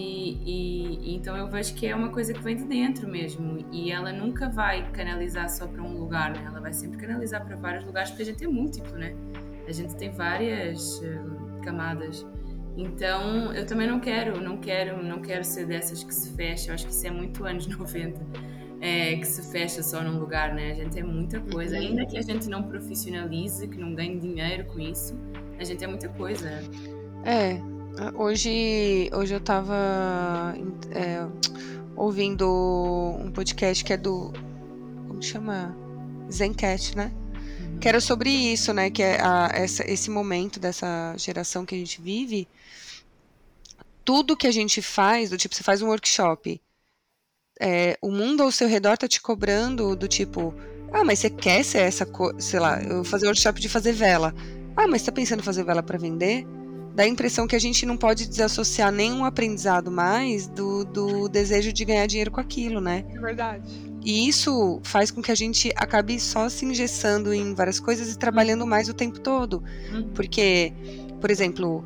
e- 0.45 1.15
então 1.15 1.35
eu 1.37 1.49
vejo 1.49 1.75
que 1.75 1.87
é 1.87 1.97
uma 1.97 2.11
coisa 2.11 2.35
que 2.35 2.41
vem 2.43 2.57
de 2.57 2.65
dentro 2.65 3.09
mesmo, 3.09 3.65
e 3.73 3.91
ela 3.91 4.13
nunca 4.13 4.49
vai 4.51 4.91
canalizar 4.93 5.49
só 5.49 5.67
para 5.67 5.83
um 5.83 5.97
lugar, 5.99 6.31
né? 6.33 6.45
Ela 6.47 6.61
vai 6.61 6.73
sempre 6.73 6.99
canalizar 6.99 7.45
para 7.45 7.57
vários 7.57 7.85
lugares, 7.85 8.11
porque 8.11 8.23
a 8.23 8.27
gente 8.27 8.45
é 8.45 8.49
múltiplo, 8.49 8.97
né? 8.99 9.15
A 9.67 9.73
gente 9.73 9.97
tem 9.97 10.11
várias 10.11 11.01
hum, 11.03 11.61
camadas. 11.63 12.27
Então, 12.77 13.53
eu 13.55 13.65
também 13.65 13.87
não 13.87 14.01
quero, 14.01 14.41
não 14.43 14.59
quero, 14.59 15.03
não 15.03 15.21
quero 15.23 15.45
ser 15.45 15.65
dessas 15.67 16.03
que 16.05 16.13
se 16.15 16.33
fecha. 16.37 16.71
Eu 16.71 16.75
acho 16.75 16.87
que 16.87 16.93
isso 16.93 17.07
é 17.07 17.11
muito 17.11 17.45
anos 17.45 17.67
90, 17.69 18.21
é, 18.87 19.17
que 19.17 19.27
se 19.27 19.41
fecha 19.51 19.83
só 19.83 20.03
num 20.03 20.19
lugar, 20.19 20.53
né? 20.55 20.73
A 20.73 20.75
gente 20.75 20.99
é 20.99 21.03
muita 21.03 21.41
coisa. 21.41 21.75
Uhum. 21.77 21.83
Ainda 21.83 22.05
que 22.07 22.19
a 22.19 22.23
gente 22.23 22.49
não 22.49 22.63
profissionalize, 22.65 23.67
que 23.67 23.79
não 23.79 23.95
ganhe 23.95 24.19
dinheiro 24.21 24.65
com 24.67 24.79
isso, 24.79 25.19
a 25.59 25.65
gente 25.65 25.83
é 25.83 25.87
muita 25.87 26.09
coisa. 26.11 26.51
É, 27.25 27.59
hoje, 28.15 29.09
hoje 29.15 29.35
eu 29.35 29.41
tava 29.41 30.55
é, 30.91 31.27
ouvindo 31.97 32.47
um 33.25 33.33
podcast 33.33 33.83
que 33.83 33.93
é 33.95 33.97
do. 33.97 34.31
Como 35.09 35.23
chama? 35.23 35.75
Zencast, 36.31 36.95
né? 36.97 37.11
Que 37.81 37.89
era 37.89 38.01
sobre 38.01 38.29
isso, 38.31 38.73
né? 38.75 38.91
Que 38.91 39.03
é 39.03 39.21
a- 39.21 39.51
essa- 39.55 39.91
esse 39.91 40.11
momento 40.11 40.61
dessa 40.61 41.15
geração 41.17 41.65
que 41.65 41.75
a 41.75 41.79
gente 41.79 42.01
vive. 42.03 42.47
Tudo 44.05 44.37
que 44.37 44.47
a 44.47 44.53
gente 44.53 44.83
faz, 44.83 45.31
do 45.31 45.39
tipo, 45.39 45.55
você 45.55 45.63
faz 45.63 45.81
um 45.81 45.87
workshop. 45.89 46.61
É, 47.61 47.97
o 48.03 48.11
mundo 48.11 48.43
ao 48.43 48.51
seu 48.53 48.69
redor 48.69 48.97
tá 48.97 49.07
te 49.09 49.21
cobrando 49.21 49.95
do 49.97 50.09
tipo, 50.09 50.55
ah, 50.93 51.05
mas 51.05 51.19
você 51.19 51.31
quer 51.31 51.65
ser 51.65 51.79
essa 51.79 52.05
coisa, 52.07 52.39
sei 52.41 52.61
lá, 52.61 52.83
eu 52.83 52.97
vou 52.97 53.05
fazer 53.05 53.27
workshop 53.27 53.61
de 53.61 53.69
fazer 53.69 53.93
vela. 53.93 54.35
Ah, 54.77 54.87
mas 54.89 55.03
você 55.03 55.07
tá 55.07 55.13
pensando 55.13 55.41
em 55.41 55.45
fazer 55.45 55.65
vela 55.65 55.83
para 55.83 55.99
vender? 55.99 56.47
Dá 56.95 57.03
a 57.03 57.09
impressão 57.09 57.47
que 57.47 57.57
a 57.57 57.59
gente 57.59 57.85
não 57.85 57.97
pode 57.97 58.29
desassociar 58.29 58.93
nenhum 58.93 59.25
aprendizado 59.25 59.91
mais 59.91 60.47
do, 60.47 60.85
do 60.85 61.29
desejo 61.29 61.73
de 61.73 61.85
ganhar 61.85 62.07
dinheiro 62.07 62.31
com 62.31 62.41
aquilo, 62.41 62.81
né? 62.81 63.05
É 63.13 63.19
verdade. 63.19 63.95
E 64.05 64.29
isso 64.29 64.81
faz 64.85 65.11
com 65.11 65.21
que 65.21 65.33
a 65.33 65.35
gente 65.35 65.73
acabe 65.77 66.21
só 66.21 66.49
se 66.49 66.65
engessando 66.65 67.33
em 67.35 67.53
várias 67.55 67.81
coisas 67.81 68.13
e 68.13 68.19
trabalhando 68.19 68.65
mais 68.67 68.89
o 68.89 68.95
tempo 68.95 69.19
todo. 69.19 69.63
Uhum. 69.93 70.11
Porque, 70.15 70.73
por 71.21 71.31
exemplo, 71.33 71.85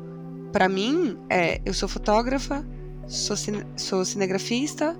para 0.51 0.69
mim, 0.69 1.17
é, 1.29 1.59
eu 1.65 1.73
sou 1.73 1.89
fotógrafa, 1.89 2.63
sou, 3.07 3.35
cine- 3.35 3.65
sou 3.77 4.05
cinegrafista 4.05 4.95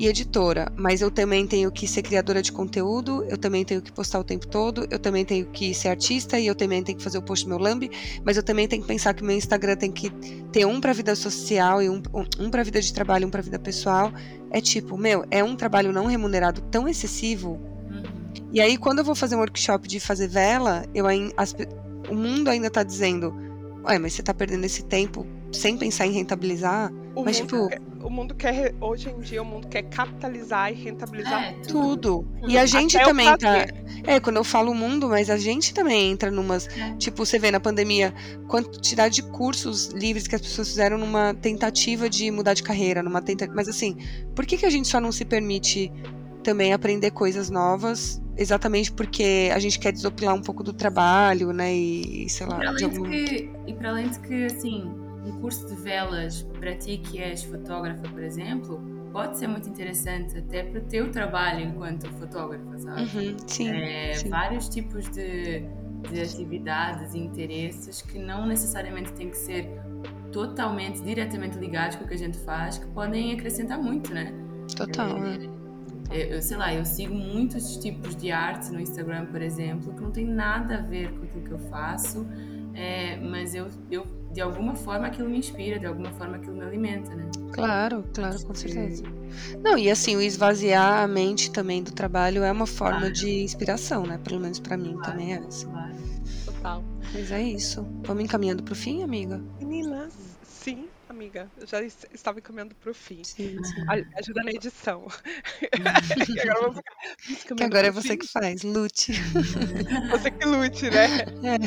e 0.00 0.08
editora, 0.08 0.72
mas 0.78 1.02
eu 1.02 1.10
também 1.10 1.46
tenho 1.46 1.70
que 1.70 1.86
ser 1.86 2.00
criadora 2.00 2.40
de 2.40 2.50
conteúdo, 2.50 3.22
eu 3.28 3.36
também 3.36 3.66
tenho 3.66 3.82
que 3.82 3.92
postar 3.92 4.18
o 4.18 4.24
tempo 4.24 4.46
todo, 4.46 4.86
eu 4.90 4.98
também 4.98 5.26
tenho 5.26 5.44
que 5.44 5.74
ser 5.74 5.88
artista 5.88 6.40
e 6.40 6.46
eu 6.46 6.54
também 6.54 6.82
tenho 6.82 6.96
que 6.96 7.04
fazer 7.04 7.18
o 7.18 7.22
post 7.22 7.44
do 7.44 7.50
meu 7.50 7.58
lambe, 7.58 7.90
mas 8.24 8.38
eu 8.38 8.42
também 8.42 8.66
tenho 8.66 8.80
que 8.80 8.88
pensar 8.88 9.12
que 9.12 9.22
o 9.22 9.26
meu 9.26 9.36
Instagram 9.36 9.76
tem 9.76 9.92
que 9.92 10.08
ter 10.50 10.64
um 10.64 10.80
para 10.80 10.94
vida 10.94 11.14
social 11.14 11.82
e 11.82 11.90
um, 11.90 12.00
um, 12.38 12.48
para 12.48 12.62
vida 12.62 12.80
de 12.80 12.90
trabalho, 12.94 13.24
e 13.24 13.26
um 13.26 13.30
para 13.30 13.42
vida 13.42 13.58
pessoal. 13.58 14.10
É 14.50 14.58
tipo, 14.58 14.96
meu, 14.96 15.22
é 15.30 15.44
um 15.44 15.54
trabalho 15.54 15.92
não 15.92 16.06
remunerado 16.06 16.62
tão 16.62 16.88
excessivo 16.88 17.60
Uhum. 17.90 18.48
e 18.54 18.60
aí, 18.60 18.76
quando 18.78 19.00
eu 19.00 19.04
vou 19.04 19.16
fazer 19.16 19.34
um 19.34 19.40
workshop 19.40 19.88
de 19.88 19.98
fazer 19.98 20.28
vela, 20.28 20.86
eu 20.94 21.04
as 21.36 21.54
o 22.08 22.14
mundo 22.14 22.48
ainda 22.48 22.70
tá 22.70 22.84
dizendo: 22.84 23.34
Ué, 23.84 23.98
mas 23.98 24.12
você 24.12 24.22
tá 24.22 24.32
perdendo 24.32 24.64
esse 24.64 24.84
tempo 24.84 25.26
sem 25.52 25.76
pensar 25.76 26.06
em 26.06 26.12
rentabilizar? 26.12 26.92
O 27.14 27.24
Mas, 27.24 27.40
mundo 27.40 27.48
tipo- 27.48 27.68
quer- 27.68 27.80
o 28.02 28.08
mundo 28.10 28.34
quer, 28.34 28.74
hoje 28.80 29.10
em 29.10 29.18
dia, 29.20 29.42
o 29.42 29.44
mundo 29.44 29.66
quer 29.68 29.82
capitalizar 29.82 30.72
e 30.72 30.74
rentabilizar 30.76 31.42
É, 31.42 31.52
Tudo. 31.66 32.22
tudo. 32.40 32.48
E 32.48 32.56
a 32.56 32.64
gente 32.64 32.96
Até 32.96 33.04
também 33.06 33.36
tá. 33.36 33.66
É, 34.06 34.18
quando 34.20 34.36
eu 34.36 34.44
falo 34.44 34.72
mundo, 34.74 35.08
mas 35.08 35.28
a 35.28 35.36
gente 35.36 35.74
também 35.74 36.10
entra 36.12 36.30
numas. 36.30 36.66
É. 36.68 36.94
Tipo, 36.96 37.26
você 37.26 37.38
vê 37.38 37.50
na 37.50 37.60
pandemia 37.60 38.14
quantidade 38.48 39.16
de 39.16 39.22
cursos 39.24 39.88
livres 39.88 40.26
que 40.26 40.34
as 40.34 40.40
pessoas 40.40 40.68
fizeram 40.68 40.96
numa 40.96 41.34
tentativa 41.34 42.08
de 42.08 42.30
mudar 42.30 42.54
de 42.54 42.62
carreira, 42.62 43.02
numa 43.02 43.20
tenta... 43.20 43.46
Mas 43.54 43.68
assim, 43.68 43.96
por 44.34 44.46
que, 44.46 44.56
que 44.56 44.64
a 44.66 44.70
gente 44.70 44.88
só 44.88 44.98
não 45.00 45.12
se 45.12 45.24
permite 45.24 45.92
também 46.42 46.72
aprender 46.72 47.10
coisas 47.10 47.50
novas? 47.50 48.22
Exatamente 48.36 48.90
porque 48.92 49.50
a 49.52 49.58
gente 49.58 49.78
quer 49.78 49.92
desopilar 49.92 50.34
um 50.34 50.40
pouco 50.40 50.62
do 50.62 50.72
trabalho, 50.72 51.52
né? 51.52 51.74
E, 51.74 52.26
sei 52.30 52.46
lá, 52.46 52.54
para 52.56 52.72
de 52.72 52.84
além 52.84 52.88
de 52.88 52.96
algum... 52.96 53.10
que, 53.10 53.50
e 53.66 53.74
para 53.74 53.90
além 53.90 54.08
de 54.08 54.18
que, 54.20 54.44
assim, 54.46 54.90
um 55.24 55.40
curso 55.40 55.66
de 55.66 55.74
velas 55.74 56.42
para 56.58 56.74
ti 56.76 56.98
que 56.98 57.18
és 57.18 57.42
fotógrafa, 57.42 58.02
por 58.08 58.22
exemplo, 58.22 58.80
pode 59.12 59.38
ser 59.38 59.48
muito 59.48 59.68
interessante 59.68 60.38
até 60.38 60.62
para 60.62 60.80
o 60.80 60.84
teu 60.84 61.10
trabalho 61.10 61.60
enquanto 61.66 62.06
fotógrafa, 62.12 62.78
sabe? 62.78 63.02
Uhum, 63.02 63.36
sim, 63.46 63.68
É, 63.70 64.14
sim. 64.14 64.28
vários 64.28 64.68
tipos 64.68 65.08
de, 65.10 65.64
de 66.10 66.22
atividades 66.22 67.14
e 67.14 67.18
interesses 67.18 68.02
que 68.02 68.18
não 68.18 68.46
necessariamente 68.46 69.12
têm 69.12 69.30
que 69.30 69.36
ser 69.36 69.68
totalmente, 70.32 71.02
diretamente 71.02 71.58
ligados 71.58 71.96
com 71.96 72.04
o 72.04 72.08
que 72.08 72.14
a 72.14 72.18
gente 72.18 72.38
faz, 72.38 72.78
que 72.78 72.86
podem 72.88 73.32
acrescentar 73.32 73.78
muito, 73.80 74.14
né? 74.14 74.32
total. 74.76 75.18
né? 75.18 75.38
Eu, 76.10 76.26
eu, 76.26 76.42
sei 76.42 76.56
lá, 76.56 76.74
eu 76.74 76.84
sigo 76.84 77.14
muitos 77.14 77.76
tipos 77.76 78.16
de 78.16 78.32
arte 78.32 78.70
no 78.72 78.80
Instagram, 78.80 79.26
por 79.26 79.40
exemplo, 79.42 79.92
que 79.92 80.00
não 80.00 80.10
tem 80.10 80.24
nada 80.26 80.76
a 80.78 80.80
ver 80.80 81.10
com 81.12 81.24
aquilo 81.24 81.44
que 81.44 81.50
eu 81.52 81.58
faço, 81.70 82.26
é, 82.74 83.16
mas 83.16 83.54
eu, 83.54 83.68
eu, 83.90 84.06
de 84.32 84.40
alguma 84.40 84.74
forma, 84.74 85.06
aquilo 85.06 85.28
me 85.28 85.38
inspira, 85.38 85.78
de 85.78 85.86
alguma 85.86 86.12
forma, 86.12 86.36
aquilo 86.36 86.54
me 86.54 86.62
alimenta, 86.62 87.14
né? 87.14 87.28
Claro, 87.52 88.04
claro, 88.14 88.42
com 88.44 88.54
certeza. 88.54 89.02
Não, 89.62 89.76
e 89.76 89.90
assim, 89.90 90.16
o 90.16 90.20
esvaziar 90.20 91.02
a 91.02 91.08
mente 91.08 91.50
também 91.50 91.82
do 91.82 91.92
trabalho 91.92 92.42
é 92.42 92.52
uma 92.52 92.66
forma 92.66 93.00
claro. 93.00 93.14
de 93.14 93.42
inspiração, 93.42 94.04
né? 94.04 94.18
Pelo 94.22 94.40
menos 94.40 94.60
para 94.60 94.76
mim 94.76 94.92
claro, 94.92 95.10
também 95.10 95.34
é 95.34 95.38
assim. 95.38 95.66
Claro. 95.66 95.94
Total. 96.44 96.84
Mas 97.12 97.32
é 97.32 97.42
isso. 97.42 97.86
Vamos 98.04 98.24
encaminhando 98.24 98.62
pro 98.62 98.74
fim, 98.74 99.02
amiga? 99.02 99.42
Meninas, 99.58 100.12
sim 100.44 100.88
amiga. 101.20 101.50
Eu 101.58 101.66
já 101.66 101.82
estava 101.82 102.38
encaminhando 102.38 102.74
para 102.74 102.90
o 102.90 102.94
fim. 102.94 103.22
Sim, 103.22 103.62
sim. 103.62 103.84
Ajuda 104.16 104.42
na 104.42 104.52
edição. 104.52 105.06
agora 106.40 106.82
que 107.56 107.62
agora 107.62 107.86
é 107.88 107.90
você 107.90 108.08
fim. 108.08 108.18
que 108.18 108.26
faz, 108.26 108.62
lute. 108.62 109.12
Você 110.10 110.30
que 110.30 110.46
lute, 110.46 110.90
né? 110.90 111.06
É. 111.44 111.58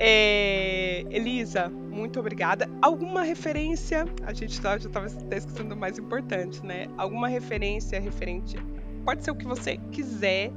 É, 0.00 1.04
Elisa, 1.10 1.68
muito 1.68 2.18
obrigada. 2.18 2.68
Alguma 2.80 3.22
referência? 3.22 4.06
A 4.24 4.32
gente 4.32 4.60
tá, 4.60 4.78
já 4.78 4.88
estava 4.88 5.06
esquecendo 5.06 5.74
o 5.74 5.78
mais 5.78 5.98
importante, 5.98 6.64
né? 6.64 6.86
Alguma 6.96 7.28
referência 7.28 8.00
referente. 8.00 8.56
Pode 9.04 9.24
ser 9.24 9.30
o 9.30 9.36
que 9.36 9.46
você 9.46 9.76
quiser 9.92 10.52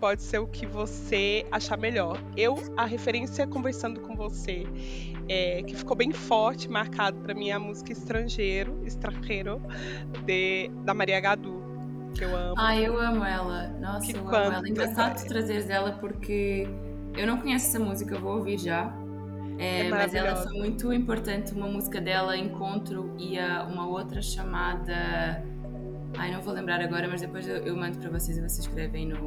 pode 0.00 0.22
ser 0.22 0.38
o 0.38 0.46
que 0.46 0.66
você 0.66 1.46
achar 1.50 1.76
melhor. 1.78 2.22
Eu, 2.36 2.56
a 2.76 2.84
referência 2.84 3.46
conversando 3.46 4.00
com 4.00 4.14
você, 4.14 4.64
é, 5.28 5.62
que 5.62 5.74
ficou 5.74 5.96
bem 5.96 6.12
forte, 6.12 6.68
marcado 6.68 7.18
para 7.20 7.34
mim, 7.34 7.50
é 7.50 7.52
a 7.52 7.58
música 7.58 7.92
Estrangeiro, 7.92 8.82
Estrangeiro, 8.84 9.60
de, 10.24 10.70
da 10.84 10.94
Maria 10.94 11.20
Gadu, 11.20 11.66
que 12.16 12.24
eu 12.24 12.34
amo. 12.34 12.54
Ah, 12.56 12.76
eu 12.78 12.98
amo 12.98 13.24
ela. 13.24 13.68
Nossa, 13.80 14.06
que 14.06 14.16
eu 14.16 14.26
amo 14.28 14.34
ela. 14.34 14.68
Engraçado 14.68 15.22
tu 15.22 15.28
trazeres 15.28 15.68
ela 15.68 15.92
porque 15.92 16.66
eu 17.16 17.26
não 17.26 17.38
conheço 17.38 17.66
essa 17.66 17.78
música, 17.78 18.14
eu 18.14 18.20
vou 18.20 18.38
ouvir 18.38 18.58
já. 18.58 18.92
É, 19.58 19.86
é 19.86 19.88
mas 19.88 20.14
ela 20.14 20.36
foi 20.36 20.52
muito 20.52 20.92
importante, 20.92 21.52
uma 21.52 21.66
música 21.66 22.00
dela, 22.00 22.36
Encontro, 22.36 23.14
e 23.18 23.38
a, 23.38 23.64
uma 23.64 23.86
outra 23.86 24.20
chamada. 24.20 25.44
Ai, 26.18 26.32
não 26.32 26.40
vou 26.40 26.54
lembrar 26.54 26.80
agora, 26.80 27.08
mas 27.08 27.20
depois 27.20 27.46
eu, 27.46 27.56
eu 27.58 27.76
mando 27.76 27.98
para 27.98 28.10
vocês 28.10 28.36
e 28.36 28.40
vocês 28.40 28.60
escrevem 28.60 29.06
no, 29.06 29.18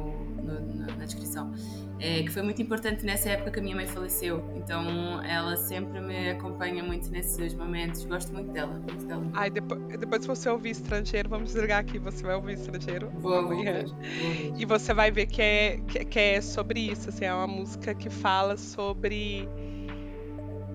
no, 0.42 0.76
na, 0.76 0.86
na, 0.86 1.04
descrição, 1.04 1.52
é, 2.00 2.22
que 2.22 2.30
foi 2.30 2.42
muito 2.42 2.62
importante 2.62 3.04
nessa 3.04 3.28
época 3.28 3.50
que 3.50 3.60
a 3.60 3.62
minha 3.62 3.76
mãe 3.76 3.86
faleceu. 3.86 4.42
Então 4.56 5.22
ela 5.22 5.54
sempre 5.56 6.00
me 6.00 6.30
acompanha 6.30 6.82
muito 6.82 7.10
nesses 7.10 7.54
momentos. 7.54 8.04
Gosto 8.06 8.32
muito 8.32 8.50
dela. 8.50 8.72
Muito 8.72 9.04
dela. 9.04 9.22
Ai, 9.34 9.50
depois, 9.50 9.80
depois, 9.98 10.22
se 10.22 10.28
você 10.28 10.48
ouvir 10.48 10.70
estrangeiro, 10.70 11.28
vamos 11.28 11.52
desligar 11.52 11.80
aqui. 11.80 11.98
Você 11.98 12.24
vai 12.24 12.34
ouvir 12.34 12.54
estrangeiro. 12.54 13.10
Vou, 13.16 13.34
amanhã. 13.34 13.84
Vou, 13.84 13.94
vou, 13.94 14.58
e 14.58 14.64
você 14.64 14.94
vai 14.94 15.10
ver 15.10 15.26
que 15.26 15.42
é, 15.42 15.80
que, 15.86 16.04
que 16.06 16.18
é 16.18 16.40
sobre 16.40 16.80
isso. 16.80 17.10
Assim, 17.10 17.26
é 17.26 17.34
uma 17.34 17.46
música 17.46 17.94
que 17.94 18.08
fala 18.08 18.56
sobre 18.56 19.46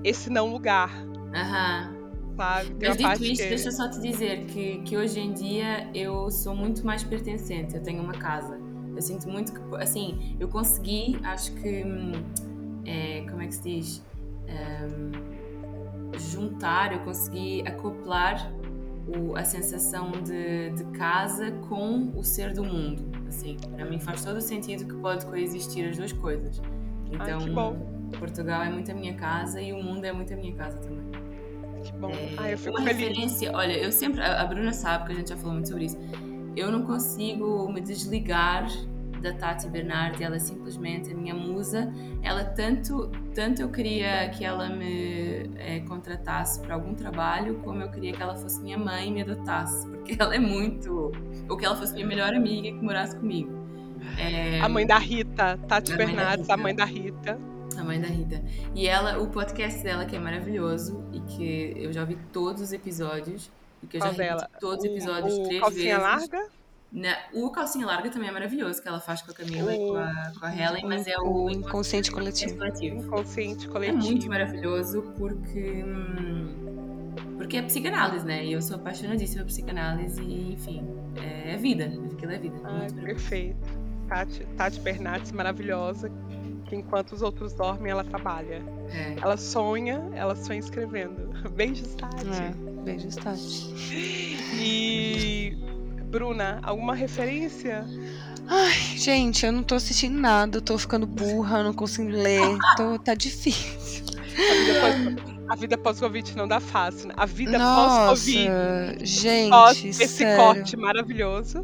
esse 0.03 0.29
não 0.29 0.51
lugar. 0.51 0.91
Aham. 1.33 1.95
Sabe? 2.37 2.75
Mas 2.79 2.97
dito 2.97 3.23
isto, 3.23 3.43
que... 3.43 3.49
deixa 3.49 3.69
eu 3.69 3.71
só 3.71 3.89
te 3.89 3.99
dizer 4.01 4.45
que, 4.45 4.79
que 4.79 4.97
hoje 4.97 5.19
em 5.19 5.33
dia 5.33 5.89
eu 5.93 6.29
sou 6.29 6.53
muito 6.53 6.85
mais 6.85 7.03
pertencente. 7.03 7.75
Eu 7.75 7.81
tenho 7.81 8.03
uma 8.03 8.13
casa. 8.13 8.64
Eu 8.95 9.01
sinto 9.01 9.27
muito 9.27 9.53
que, 9.53 9.75
assim, 9.75 10.37
eu 10.39 10.47
consegui, 10.47 11.19
acho 11.23 11.51
que, 11.55 11.83
hum, 11.83 12.13
é, 12.85 13.25
como 13.29 13.41
é 13.41 13.47
que 13.47 13.55
se 13.55 13.61
diz? 13.61 14.03
Um, 14.47 15.35
juntar, 16.17 16.93
eu 16.93 16.99
consegui 16.99 17.61
acoplar 17.67 18.51
o, 19.07 19.35
a 19.35 19.43
sensação 19.43 20.11
de, 20.11 20.69
de, 20.71 20.83
casa 20.97 21.51
com 21.67 22.11
o 22.15 22.23
ser 22.23 22.53
do 22.53 22.63
mundo. 22.63 23.03
Assim, 23.27 23.57
para 23.75 23.85
mim 23.85 23.99
faz 23.99 24.23
todo 24.23 24.37
o 24.37 24.41
sentido 24.41 24.85
que 24.85 24.95
pode 25.01 25.25
coexistir 25.25 25.89
as 25.89 25.97
duas 25.97 26.13
coisas. 26.13 26.61
Então, 27.11 27.39
Ai, 27.39 28.17
Portugal 28.17 28.63
é 28.63 28.69
muito 28.69 28.91
a 28.91 28.95
minha 28.95 29.13
casa 29.15 29.61
e 29.61 29.73
o 29.73 29.83
mundo 29.83 30.05
é 30.05 30.13
muito 30.13 30.33
a 30.33 30.37
minha 30.37 30.55
casa 30.55 30.77
também. 30.77 31.05
Que 31.83 31.91
bom. 31.93 32.09
É, 32.09 32.33
Ai, 32.37 32.53
eu 32.53 32.57
fico 32.57 32.77
uma 32.77 32.87
feliz. 32.87 32.97
referência, 32.97 33.51
olha, 33.53 33.73
eu 33.73 33.91
sempre, 33.91 34.21
a 34.21 34.45
Bruna 34.45 34.73
sabe 34.73 35.07
que 35.07 35.11
a 35.11 35.15
gente 35.15 35.29
já 35.29 35.37
falou 35.37 35.53
muito 35.53 35.67
sobre 35.67 35.85
isso 35.85 35.97
eu 36.55 36.71
não 36.71 36.83
consigo 36.83 37.71
me 37.71 37.81
desligar 37.81 38.67
da 39.21 39.33
Tati 39.33 39.67
Bernardi, 39.67 40.23
ela 40.23 40.35
é 40.35 40.39
simplesmente 40.39 41.11
a 41.11 41.15
minha 41.15 41.33
musa. 41.33 41.91
Ela 42.21 42.43
tanto, 42.43 43.09
tanto 43.33 43.61
eu 43.61 43.69
queria 43.69 44.29
que 44.29 44.45
ela 44.45 44.69
me 44.69 45.49
é, 45.57 45.79
contratasse 45.87 46.61
para 46.61 46.75
algum 46.75 46.93
trabalho, 46.93 47.55
como 47.63 47.81
eu 47.81 47.89
queria 47.89 48.13
que 48.13 48.21
ela 48.21 48.35
fosse 48.35 48.61
minha 48.61 48.77
mãe 48.77 49.09
e 49.09 49.11
me 49.11 49.21
adotasse, 49.21 49.87
porque 49.87 50.15
ela 50.21 50.35
é 50.35 50.39
muito, 50.39 51.11
ou 51.49 51.57
que 51.57 51.65
ela 51.65 51.75
fosse 51.75 51.93
minha 51.93 52.05
melhor 52.05 52.33
amiga 52.33 52.69
que 52.69 52.83
morasse 52.83 53.15
comigo. 53.15 53.65
É, 54.19 54.61
a 54.61 54.69
mãe 54.69 54.85
da 54.85 54.97
Rita, 54.97 55.57
Tati 55.67 55.93
a 55.93 55.97
Bernardes, 55.97 56.49
a 56.49 56.57
mãe 56.57 56.75
da 56.75 56.85
Rita. 56.85 57.39
A 57.77 57.83
mãe 57.83 57.99
da 57.99 58.07
Rita. 58.07 58.41
E 58.75 58.87
ela, 58.87 59.19
o 59.19 59.27
podcast 59.27 59.83
dela 59.83 60.05
que 60.05 60.15
é 60.15 60.19
maravilhoso 60.19 61.03
e 61.11 61.19
que 61.21 61.73
eu 61.75 61.91
já 61.91 62.01
ouvi 62.01 62.17
todos 62.31 62.61
os 62.61 62.71
episódios 62.71 63.51
porque 63.85 63.97
eu 63.97 64.01
Qual 64.01 64.13
já 64.13 64.17
dela? 64.17 64.49
todos 64.59 64.83
os 64.83 64.91
episódios 64.91 65.37
o, 65.37 65.41
o 65.41 65.43
três 65.45 65.61
calcinha 65.61 65.99
vezes. 65.99 66.29
larga? 66.29 66.47
Né? 66.91 67.17
O 67.33 67.49
calcinha 67.49 67.85
larga 67.85 68.09
também 68.09 68.29
é 68.29 68.31
maravilhoso, 68.31 68.81
que 68.81 68.87
ela 68.87 68.99
faz 69.01 69.21
com 69.21 69.31
a 69.31 69.33
Camila 69.33 69.73
e 69.73 69.77
com 69.77 69.95
a, 69.97 70.31
com 70.39 70.45
a 70.45 70.55
Helen, 70.55 70.85
mas 70.85 71.07
é 71.07 71.17
o, 71.17 71.45
o 71.45 71.49
inconsciente 71.49 72.11
coletivo. 72.11 72.55
coletivo. 72.55 73.01
Inconsciente 73.01 73.67
coletivo. 73.67 73.99
É 73.99 74.01
muito 74.01 74.27
maravilhoso 74.27 75.01
porque. 75.17 75.83
Hum, 75.83 77.15
porque 77.37 77.57
é 77.57 77.61
psicanálise, 77.61 78.25
né? 78.25 78.45
E 78.45 78.53
eu 78.53 78.61
sou 78.61 78.77
apaixonadíssima 78.77 79.43
por 79.43 79.49
psicanálise 79.49 80.21
e, 80.21 80.53
enfim, 80.53 80.87
é, 81.17 81.53
é 81.53 81.57
vida. 81.57 81.91
Aquilo 82.13 82.31
é 82.31 82.37
vida. 82.37 82.55
Ai, 82.63 82.89
perfeito. 82.91 83.85
Tati, 84.07 84.45
Tati 84.57 84.79
Bernardes, 84.79 85.31
maravilhosa, 85.31 86.09
que 86.65 86.75
enquanto 86.75 87.13
os 87.13 87.21
outros 87.21 87.53
dormem, 87.53 87.91
ela 87.91 88.03
trabalha. 88.03 88.63
É. 88.89 89.15
Ela 89.21 89.37
sonha, 89.37 90.09
ela 90.13 90.35
sonha 90.35 90.59
escrevendo. 90.59 91.29
Beijos, 91.55 91.95
Tati. 91.95 92.25
É, 92.27 92.83
beijos, 92.83 93.15
Tati. 93.15 93.73
E 94.59 95.57
Bruna, 96.05 96.59
alguma 96.63 96.95
referência? 96.95 97.85
Ai, 98.47 98.71
gente, 98.97 99.45
eu 99.45 99.51
não 99.51 99.63
tô 99.63 99.75
assistindo 99.75 100.17
nada, 100.19 100.57
eu 100.57 100.61
tô 100.61 100.77
ficando 100.77 101.07
burra, 101.07 101.63
não 101.63 101.73
consigo 101.73 102.09
ler, 102.09 102.57
tô, 102.77 102.99
tá 102.99 103.13
difícil. 103.13 104.05
A 105.47 105.55
vida 105.55 105.77
pós-Covid 105.77 106.35
não 106.35 106.47
dá 106.47 106.59
fácil, 106.59 107.07
né? 107.07 107.13
A 107.17 107.25
vida 107.25 107.57
pós-Covid. 107.57 109.05
Gente, 109.05 109.49
pós 109.49 109.83
esse 109.83 110.07
sério. 110.07 110.37
corte 110.37 110.77
maravilhoso. 110.77 111.63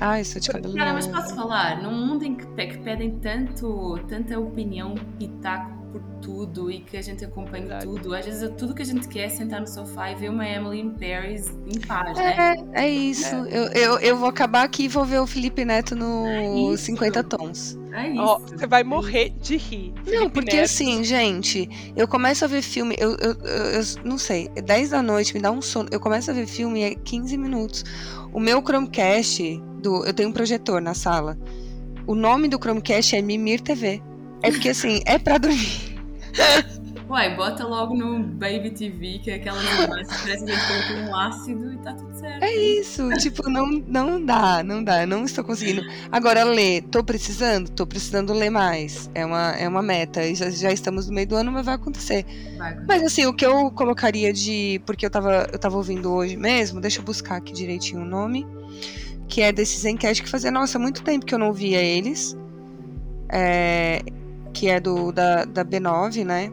Ai, 0.00 0.22
isso 0.22 0.40
de 0.40 0.48
cabelo 0.48 0.74
Cara, 0.74 0.92
mas 0.92 1.06
posso 1.06 1.34
falar? 1.34 1.82
Num 1.82 2.06
mundo 2.06 2.24
em 2.24 2.34
que, 2.34 2.46
que 2.46 2.78
pedem 2.78 3.18
tanto, 3.18 3.98
tanta 4.08 4.38
opinião, 4.38 4.94
pitaco 5.18 5.84
por 5.94 6.02
tudo 6.20 6.70
e 6.72 6.80
que 6.80 6.96
a 6.96 7.02
gente 7.02 7.24
acompanha 7.24 7.66
Verdade. 7.66 7.84
tudo. 7.84 8.14
Às 8.14 8.24
vezes 8.24 8.50
tudo 8.58 8.74
que 8.74 8.82
a 8.82 8.84
gente 8.84 9.06
quer 9.06 9.26
é 9.26 9.28
sentar 9.28 9.60
no 9.60 9.66
sofá 9.68 10.10
e 10.10 10.16
ver 10.16 10.28
uma 10.28 10.44
Emily 10.44 10.80
in 10.80 10.90
Paris 10.90 11.50
em 11.72 11.80
paz, 11.80 12.18
é, 12.18 12.36
né? 12.36 12.54
É 12.72 12.88
isso. 12.88 13.34
É. 13.46 13.56
Eu, 13.56 13.64
eu, 13.72 13.98
eu 14.00 14.16
vou 14.16 14.28
acabar 14.28 14.64
aqui 14.64 14.84
e 14.84 14.88
vou 14.88 15.04
ver 15.04 15.20
o 15.20 15.26
Felipe 15.26 15.64
Neto 15.64 15.94
no 15.94 16.26
é 16.72 16.76
50 16.76 17.22
Tons. 17.24 17.78
É 17.92 18.08
isso. 18.08 18.20
Oh, 18.20 18.38
você 18.40 18.66
vai 18.66 18.82
morrer 18.82 19.30
de 19.40 19.56
rir. 19.56 19.92
Não, 19.98 20.04
Felipe 20.04 20.30
porque 20.32 20.56
Neto. 20.56 20.64
assim, 20.64 21.04
gente, 21.04 21.92
eu 21.94 22.08
começo 22.08 22.44
a 22.44 22.48
ver 22.48 22.62
filme, 22.62 22.96
eu, 22.98 23.12
eu, 23.12 23.34
eu, 23.34 23.64
eu 23.80 23.82
não 24.04 24.18
sei, 24.18 24.48
10 24.48 24.90
da 24.90 25.00
noite, 25.00 25.32
me 25.32 25.40
dá 25.40 25.52
um 25.52 25.62
sono. 25.62 25.88
Eu 25.92 26.00
começo 26.00 26.28
a 26.28 26.34
ver 26.34 26.46
filme 26.46 26.82
é 26.82 26.96
15 26.96 27.36
minutos. 27.36 27.84
O 28.34 28.40
meu 28.40 28.60
Chromecast, 28.60 29.62
do, 29.80 30.04
eu 30.04 30.12
tenho 30.12 30.28
um 30.28 30.32
projetor 30.32 30.82
na 30.82 30.92
sala. 30.92 31.38
O 32.04 32.16
nome 32.16 32.48
do 32.48 32.58
Chromecast 32.58 33.14
é 33.14 33.22
Mimir 33.22 33.60
TV. 33.60 34.02
É 34.42 34.50
porque 34.50 34.70
assim, 34.70 35.00
é 35.06 35.18
pra 35.18 35.38
dormir. 35.38 35.94
Uai, 37.14 37.36
bota 37.36 37.64
logo 37.64 37.94
no 37.94 38.24
Baby 38.24 38.72
TV, 38.72 39.20
que 39.20 39.30
é 39.30 39.34
aquela 39.34 39.62
imagens 39.62 40.08
que 40.08 40.18
parece 40.22 40.44
que 40.44 40.50
a 40.50 40.56
gente 40.56 40.66
colocou 40.66 40.96
um 40.96 41.16
ácido 41.16 41.72
e 41.72 41.76
tá 41.76 41.94
tudo 41.94 42.12
certo. 42.12 42.42
É 42.42 42.52
isso, 42.52 43.08
tipo, 43.18 43.48
não, 43.48 43.68
não 43.86 44.20
dá, 44.20 44.64
não 44.64 44.82
dá, 44.82 45.06
não 45.06 45.24
estou 45.24 45.44
conseguindo. 45.44 45.80
Agora, 46.10 46.42
ler, 46.42 46.82
tô 46.90 47.04
precisando? 47.04 47.70
Tô 47.70 47.86
precisando 47.86 48.32
ler 48.32 48.50
mais. 48.50 49.08
É 49.14 49.24
uma, 49.24 49.52
é 49.52 49.68
uma 49.68 49.80
meta. 49.80 50.26
E 50.26 50.34
já, 50.34 50.50
já 50.50 50.72
estamos 50.72 51.06
no 51.06 51.14
meio 51.14 51.28
do 51.28 51.36
ano, 51.36 51.52
mas 51.52 51.64
vai 51.64 51.76
acontecer. 51.76 52.26
Vai 52.58 52.72
acontecer. 52.72 52.86
Mas 52.88 53.02
assim, 53.04 53.26
o 53.26 53.32
que 53.32 53.46
eu 53.46 53.70
colocaria 53.70 54.32
de. 54.32 54.82
Porque 54.84 55.06
eu 55.06 55.10
tava, 55.10 55.48
eu 55.52 55.58
tava 55.60 55.76
ouvindo 55.76 56.12
hoje 56.12 56.36
mesmo, 56.36 56.80
deixa 56.80 56.98
eu 56.98 57.04
buscar 57.04 57.36
aqui 57.36 57.52
direitinho 57.52 58.02
o 58.02 58.04
nome. 58.04 58.44
Que 59.28 59.40
é 59.40 59.52
desses 59.52 59.82
Zencast 59.82 60.20
que 60.20 60.28
fazia, 60.28 60.50
nossa, 60.50 60.80
muito 60.80 61.04
tempo 61.04 61.24
que 61.24 61.32
eu 61.32 61.38
não 61.38 61.52
via 61.52 61.80
eles. 61.80 62.36
É, 63.28 64.02
que 64.52 64.68
é 64.68 64.80
do 64.80 65.12
da, 65.12 65.44
da 65.44 65.64
B9, 65.64 66.24
né? 66.24 66.50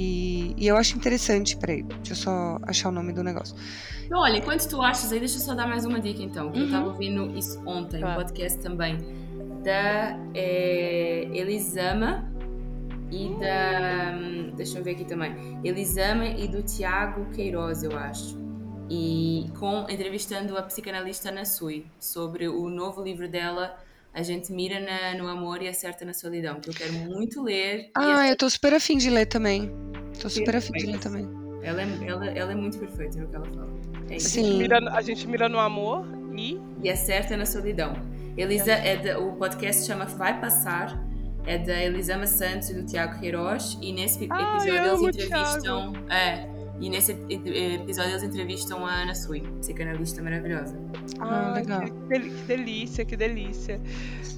E, 0.00 0.54
e 0.56 0.68
eu 0.68 0.76
acho 0.76 0.96
interessante, 0.96 1.56
peraí, 1.56 1.82
deixa 1.82 2.12
eu 2.12 2.16
só 2.16 2.58
achar 2.62 2.88
o 2.88 2.92
nome 2.92 3.12
do 3.12 3.24
negócio. 3.24 3.56
Então, 4.06 4.20
olha, 4.20 4.36
enquanto 4.36 4.68
tu 4.68 4.80
achas 4.80 5.10
aí, 5.10 5.18
deixa 5.18 5.38
eu 5.38 5.40
só 5.40 5.56
dar 5.56 5.66
mais 5.66 5.84
uma 5.84 5.98
dica 5.98 6.22
então. 6.22 6.52
Que 6.52 6.58
uhum. 6.58 6.62
eu 6.62 6.66
estava 6.66 6.86
ouvindo 6.86 7.36
isso 7.36 7.60
ontem, 7.66 7.98
claro. 7.98 8.20
um 8.20 8.22
podcast 8.22 8.60
também, 8.60 8.96
da 9.64 10.16
é, 10.34 11.28
Elisama 11.32 12.32
e 13.10 13.28
da. 13.40 14.12
Deixa 14.54 14.78
eu 14.78 14.84
ver 14.84 14.92
aqui 14.92 15.04
também. 15.04 15.58
Elisama 15.64 16.26
e 16.26 16.46
do 16.46 16.62
Tiago 16.62 17.28
Queiroz, 17.32 17.82
eu 17.82 17.98
acho. 17.98 18.38
e 18.88 19.50
com 19.58 19.84
entrevistando 19.90 20.56
a 20.56 20.62
psicanalista 20.62 21.30
Ana 21.30 21.44
Sui 21.44 21.86
sobre 21.98 22.46
o 22.46 22.70
novo 22.70 23.02
livro 23.02 23.28
dela 23.28 23.76
a 24.18 24.22
gente 24.22 24.52
mira 24.52 24.80
na, 24.80 25.16
no 25.16 25.28
amor 25.28 25.62
e 25.62 25.68
acerta 25.68 26.04
na 26.04 26.12
solidão 26.12 26.60
que 26.60 26.68
eu 26.68 26.74
quero 26.74 26.92
muito 26.92 27.40
ler 27.40 27.90
ah 27.94 28.28
eu 28.28 28.36
tô 28.36 28.50
super 28.50 28.74
afim 28.74 28.98
de 28.98 29.08
ler 29.10 29.26
também. 29.26 29.70
Tô 30.20 30.28
super 30.28 30.56
afim 30.56 30.72
de 30.72 30.86
ler 30.86 30.98
também. 30.98 31.28
Ela 31.62 31.82
é, 31.82 31.88
ela, 32.04 32.26
ela 32.26 32.52
é 32.52 32.54
muito 32.54 32.78
perfeita 32.78 33.20
no 33.20 33.28
que 33.28 33.36
ela 33.36 33.46
fala. 33.46 33.68
É 34.10 34.16
a, 34.16 34.18
gente 34.18 34.40
mira, 34.42 34.78
a 34.90 35.02
gente 35.02 35.26
mira 35.28 35.48
no 35.48 35.58
amor 35.60 36.04
e 36.36 36.60
e 36.82 36.90
acerta 36.90 37.36
na 37.36 37.46
solidão. 37.46 37.92
Elisa 38.36 38.72
é 38.72 38.96
de, 38.96 39.14
o 39.14 39.32
podcast 39.34 39.86
chama 39.86 40.04
Vai 40.06 40.40
Passar 40.40 40.98
é 41.46 41.56
da 41.56 41.80
Elisama 41.80 42.26
Santos 42.26 42.70
e 42.70 42.74
do 42.74 42.84
Tiago 42.84 43.20
Queiroz 43.20 43.78
e 43.80 43.92
nesse 43.92 44.24
episódio 44.24 44.74
eles 44.74 45.00
entrevistam 45.00 45.92
é 46.10 46.57
e 46.80 46.88
nesse 46.88 47.12
episódio 47.28 48.12
eles 48.12 48.22
entrevistam 48.22 48.86
a 48.86 49.02
Ana 49.02 49.14
Sui, 49.14 49.40
psicanalista 49.60 50.22
maravilhosa. 50.22 50.78
Ah, 51.18 51.52
legal. 51.54 51.80
Que, 51.80 51.90
que, 52.20 52.28
delícia, 52.46 53.04
que 53.04 53.16
delícia. 53.16 53.80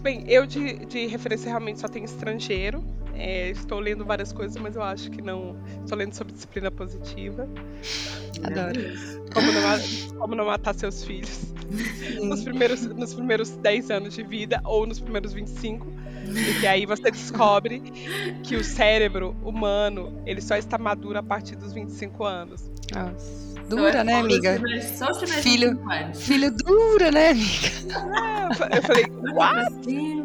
Bem, 0.00 0.24
eu 0.26 0.46
de, 0.46 0.86
de 0.86 1.06
referência 1.06 1.48
realmente 1.48 1.80
só 1.80 1.88
tenho 1.88 2.04
estrangeiro. 2.04 2.82
É, 3.14 3.50
estou 3.50 3.78
lendo 3.78 4.02
várias 4.04 4.32
coisas, 4.32 4.56
mas 4.56 4.74
eu 4.74 4.82
acho 4.82 5.10
que 5.10 5.20
não. 5.20 5.54
Estou 5.82 5.98
lendo 5.98 6.14
sobre 6.14 6.32
disciplina 6.32 6.70
positiva. 6.70 7.46
Adoro. 8.42 8.80
Como 9.34 9.52
não, 9.52 10.18
como 10.18 10.34
não 10.34 10.46
matar 10.46 10.74
seus 10.74 11.04
filhos. 11.04 11.52
nos, 12.22 12.42
primeiros, 12.42 12.86
nos 12.86 13.14
primeiros 13.14 13.50
10 13.50 13.90
anos 13.90 14.14
de 14.14 14.22
vida 14.22 14.60
ou 14.64 14.86
nos 14.86 14.98
primeiros 14.98 15.34
25. 15.34 15.86
Porque 16.26 16.66
aí 16.66 16.86
você 16.86 17.10
descobre 17.10 17.80
que 18.42 18.56
o 18.56 18.64
cérebro 18.64 19.36
humano 19.42 20.22
ele 20.26 20.40
só 20.40 20.56
está 20.56 20.78
maduro 20.78 21.18
a 21.18 21.22
partir 21.22 21.56
dos 21.56 21.72
25 21.72 22.24
anos. 22.24 22.70
Nossa. 22.94 23.50
Dura, 23.68 24.02
né, 24.02 24.14
amiga? 24.14 24.60
Só 24.96 25.10
os 25.10 25.32
filho, 25.34 25.78
filho 26.14 26.50
dura, 26.50 27.12
né, 27.12 27.30
amiga? 27.30 27.68
É, 28.72 28.78
eu 28.78 28.82
falei, 28.82 29.06
what? 29.32 30.20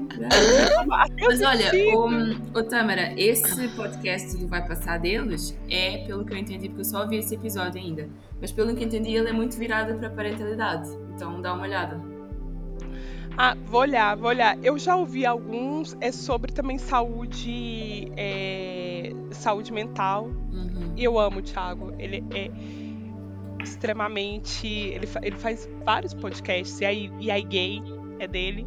Mas 1.21 1.41
olha, 1.43 1.71
o, 1.95 2.59
o 2.59 2.63
Tamara, 2.63 3.13
esse 3.15 3.67
podcast 3.75 4.35
do 4.37 4.47
Vai 4.47 4.67
Passar 4.67 4.97
deles 4.97 5.55
é, 5.69 5.97
pelo 6.07 6.25
que 6.25 6.33
eu 6.33 6.37
entendi, 6.37 6.69
porque 6.69 6.81
eu 6.81 6.85
só 6.85 7.07
vi 7.07 7.17
esse 7.17 7.35
episódio 7.35 7.79
ainda, 7.79 8.09
mas 8.41 8.51
pelo 8.51 8.75
que 8.75 8.83
entendi, 8.83 9.13
ele 9.15 9.29
é 9.29 9.33
muito 9.33 9.55
virado 9.57 9.93
para 9.95 10.07
a 10.07 10.11
parentalidade. 10.11 10.89
Então 11.13 11.39
dá 11.39 11.53
uma 11.53 11.63
olhada. 11.63 12.14
Ah, 13.37 13.55
vou 13.65 13.81
olhar, 13.81 14.15
vou 14.15 14.29
olhar. 14.29 14.57
Eu 14.63 14.77
já 14.77 14.95
ouvi 14.95 15.25
alguns, 15.25 15.95
é 15.99 16.11
sobre 16.11 16.51
também 16.51 16.77
saúde, 16.77 18.11
é, 18.15 19.11
saúde 19.31 19.73
mental. 19.73 20.25
Uhum. 20.25 20.93
E 20.95 21.03
eu 21.03 21.19
amo 21.19 21.39
o 21.39 21.41
Thiago. 21.41 21.93
Ele 21.99 22.23
é 22.33 22.49
extremamente. 23.61 24.67
Ele, 24.67 25.07
ele 25.21 25.35
faz 25.35 25.69
vários 25.83 26.13
podcasts. 26.13 26.79
E 26.79 26.85
aí, 26.85 27.11
e 27.19 27.29
aí 27.29 27.43
gay 27.43 27.81
é 28.19 28.27
dele. 28.27 28.65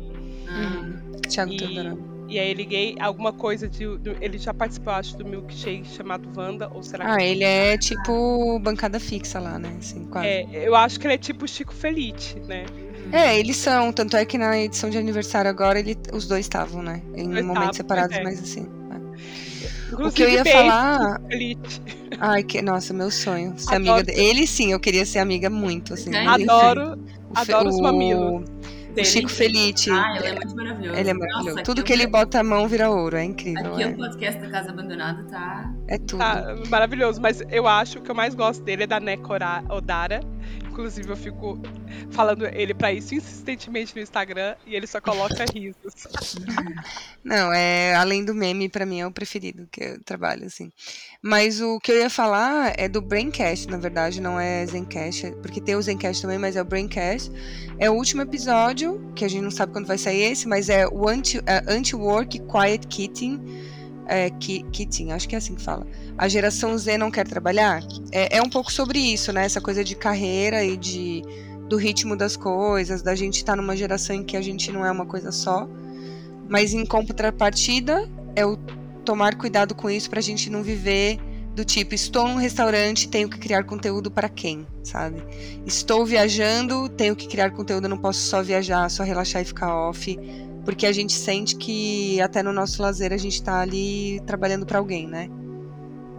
Uhum. 0.49 1.13
Thiago 1.23 1.53
e, 1.53 2.35
e 2.35 2.39
aí 2.39 2.51
ele 2.51 2.65
gay, 2.67 2.95
alguma 3.01 3.33
coisa 3.33 3.67
de. 3.67 3.85
ele 4.21 4.37
já 4.37 4.53
participou, 4.53 4.93
acho, 4.93 5.17
do 5.17 5.25
milkshake 5.25 5.89
chamado 5.89 6.29
Wanda, 6.37 6.69
ou 6.69 6.83
será 6.83 7.15
ah, 7.15 7.17
que. 7.17 7.23
Ah, 7.23 7.27
ele 7.27 7.45
é 7.45 7.79
tipo 7.79 8.59
bancada 8.59 9.01
fixa 9.01 9.41
lá, 9.41 9.59
né? 9.59 9.75
Assim, 9.79 10.05
quase. 10.07 10.27
É, 10.29 10.69
eu 10.69 10.75
acho 10.75 11.01
que 11.01 11.07
ele 11.07 11.15
é 11.15 11.19
tipo 11.19 11.49
Chico 11.49 11.73
Felite, 11.73 12.39
né? 12.41 12.67
É, 13.13 13.39
eles 13.39 13.57
são, 13.57 13.93
tanto 13.93 14.17
é 14.17 14.25
que 14.25 14.37
na 14.37 14.59
edição 14.59 14.91
de 14.91 14.99
aniversário 14.99 15.51
agora 15.51 15.79
ele, 15.79 15.97
os 16.13 16.27
dois 16.27 16.45
estavam, 16.45 16.83
né? 16.83 17.03
Em 17.15 17.29
dois 17.29 17.45
momentos 17.45 17.77
separados, 17.77 18.17
é. 18.17 18.23
mas 18.23 18.41
assim. 18.43 18.67
É. 18.91 19.95
O 20.03 20.13
que 20.13 20.23
eu 20.23 20.29
ia 20.29 20.45
falar. 20.45 21.21
Elite. 21.31 21.81
Ai, 22.21 22.43
que 22.43 22.61
nossa, 22.61 22.93
meu 22.93 23.11
sonho. 23.11 23.55
Ser 23.57 23.75
adoro. 23.75 23.93
amiga 23.93 24.05
dele. 24.05 24.21
Ele 24.21 24.47
sim, 24.47 24.73
eu 24.73 24.81
queria 24.81 25.07
ser 25.07 25.21
amiga 25.21 25.49
muito, 25.49 25.95
assim. 25.95 26.15
Adoro, 26.15 26.99
adoro 27.35 27.67
o, 27.67 27.69
os 27.71 27.81
mamilos. 27.81 28.45
O 28.97 29.05
Chico 29.05 29.29
Felite. 29.29 29.91
Ah, 29.91 30.17
ele 30.17 30.27
é 30.27 30.35
muito 30.35 30.57
maravilhoso. 30.57 30.99
Ele 30.99 31.11
é 31.11 31.15
maravilhoso. 31.15 31.51
Nossa, 31.51 31.63
Tudo 31.63 31.85
que 31.85 31.93
ele 31.93 32.07
bota 32.07 32.41
a 32.41 32.45
mão 32.45 32.67
vira 32.67 32.91
ouro, 32.91 33.17
é 33.17 33.25
incrível. 33.25 33.73
Aqui 33.73 33.83
é. 33.83 33.87
o 33.89 33.97
podcast 33.97 34.41
da 34.41 34.51
Casa 34.51 34.71
Abandonada 34.71 35.23
tá. 35.25 35.73
É 35.87 35.99
tudo. 35.99 36.19
Tá 36.19 36.57
maravilhoso, 36.69 37.21
mas 37.21 37.43
eu 37.51 37.67
acho 37.67 38.01
que 38.01 38.11
o 38.11 38.15
mais 38.15 38.35
gosto 38.35 38.63
dele 38.65 38.85
é 38.85 38.87
da 38.87 38.99
Neko 38.99 39.35
Odara. 39.71 40.21
Inclusive, 40.69 41.11
eu 41.11 41.17
fico 41.17 41.59
falando 42.11 42.47
ele 42.47 42.73
para 42.73 42.93
isso 42.93 43.15
insistentemente 43.15 43.95
no 43.97 44.01
Instagram 44.01 44.55
e 44.67 44.77
ele 44.77 44.87
só 44.87 45.01
coloca 45.01 45.45
risos. 45.53 46.37
Não, 47.25 47.53
é 47.53 47.95
além 47.97 48.25
do 48.25 48.35
meme, 48.35 48.69
para 48.69 48.87
mim 48.87 49.01
é 49.01 49.07
o 49.07 49.11
preferido 49.11 49.69
que 49.71 49.83
eu 49.83 50.03
trabalho, 50.05 50.47
assim. 50.47 50.71
Mas 51.21 51.61
o 51.61 51.81
que 51.81 51.91
eu 51.91 51.99
ia 51.99 52.09
falar 52.09 52.75
é 52.77 52.89
do 52.89 53.03
Braincast, 53.03 53.69
na 53.69 53.77
verdade, 53.77 54.21
não 54.21 54.39
é 54.39 54.65
Zencast, 54.67 55.33
porque 55.43 55.61
tem 55.61 55.75
o 55.75 55.83
Zencast 55.83 56.23
também, 56.23 56.39
mas 56.39 56.55
é 56.55 56.63
o 56.63 56.65
Braincast. 56.65 57.33
É 57.79 57.91
o 57.91 57.95
último 57.95 58.23
episódio, 58.23 59.13
que 59.17 59.25
a 59.25 59.29
gente 59.29 59.43
não 59.43 59.51
sabe 59.51 59.73
quando 59.73 59.87
vai 59.87 59.99
sair 59.99 60.31
esse, 60.31 60.47
mas 60.47 60.69
é 60.69 60.87
o 60.87 61.09
Anti-Work 61.09 62.39
Anti 62.39 62.39
Quiet 62.41 62.87
Quitting 62.87 63.69
é, 64.09 64.31
Keating, 64.31 65.13
acho 65.13 65.29
que 65.29 65.35
é 65.35 65.39
assim 65.39 65.55
que 65.55 65.63
fala. 65.63 65.87
A 66.19 66.29
geração 66.29 66.77
Z 66.77 66.99
não 66.99 67.11
quer 67.11 67.27
trabalhar. 67.27 67.81
É, 68.11 68.39
é 68.39 68.43
um 68.43 68.51
pouco 68.51 68.73
sobre 68.73 68.99
isso, 68.99 69.33
né? 69.33 69.45
Essa 69.45 69.61
coisa 69.61 69.85
de 69.85 69.95
carreira 69.95 70.65
e 70.65 70.77
de 70.77 71.23
do 71.69 71.77
ritmo 71.77 72.17
das 72.17 72.35
coisas, 72.35 73.03
da 73.03 73.15
gente 73.15 73.37
estar 73.37 73.53
tá 73.53 73.57
numa 73.57 73.77
geração 73.77 74.17
em 74.17 74.25
que 74.25 74.39
a 74.39 74.41
gente 74.41 74.73
não 74.73 74.85
é 74.85 74.91
uma 74.91 75.07
coisa 75.07 75.31
só. 75.31 75.69
Mas 76.49 76.73
em 76.73 76.85
contrapartida, 76.85 78.09
é 78.35 78.45
o 78.45 78.57
tomar 79.05 79.37
cuidado 79.37 79.75
com 79.75 79.89
isso 79.89 80.09
para 80.09 80.19
a 80.19 80.23
gente 80.23 80.51
não 80.51 80.63
viver 80.63 81.19
do 81.55 81.65
tipo, 81.65 81.95
estou 81.95 82.27
num 82.27 82.37
restaurante, 82.37 83.09
tenho 83.09 83.29
que 83.29 83.39
criar 83.39 83.65
conteúdo 83.65 84.11
para 84.11 84.29
quem, 84.29 84.67
sabe? 84.83 85.23
Estou 85.67 86.07
viajando, 86.07 86.89
tenho 86.89 87.17
que 87.17 87.27
criar 87.27 87.51
conteúdo, 87.51 87.89
não 87.89 87.99
posso 87.99 88.21
só 88.21 88.43
viajar, 88.43 88.89
só 88.89 89.03
relaxar 89.03 89.43
e 89.43 89.45
ficar 89.45 89.75
off 89.75 90.17
porque 90.69 90.85
a 90.85 90.93
gente 90.93 91.15
sente 91.15 91.57
que 91.57 92.21
até 92.21 92.43
no 92.43 92.53
nosso 92.53 92.83
lazer 92.83 93.11
a 93.11 93.17
gente 93.17 93.37
está 93.37 93.61
ali 93.63 94.21
trabalhando 94.27 94.67
para 94.67 94.79
alguém, 94.79 95.07
né? 95.07 95.31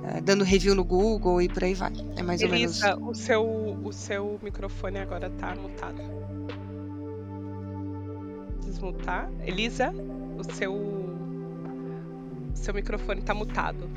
É, 0.04 0.22
dando 0.22 0.44
review 0.44 0.74
no 0.76 0.84
Google 0.84 1.42
e 1.42 1.50
por 1.50 1.64
aí 1.64 1.74
vai. 1.74 1.92
É 2.16 2.24
mais 2.24 2.42
Elisa, 2.42 2.96
ou 2.96 3.02
menos. 3.02 3.20
o 3.20 3.22
seu, 3.22 3.44
o 3.84 3.92
seu 3.92 4.40
microfone 4.42 5.00
agora 5.00 5.30
tá 5.32 5.56
mutado. 5.56 6.02
Desmutar. 8.64 9.30
Elisa, 9.46 9.94
o 10.38 10.44
seu 10.54 11.10
seu 12.54 12.74
microfone 12.74 13.22
tá 13.22 13.34
mutado. 13.34 13.90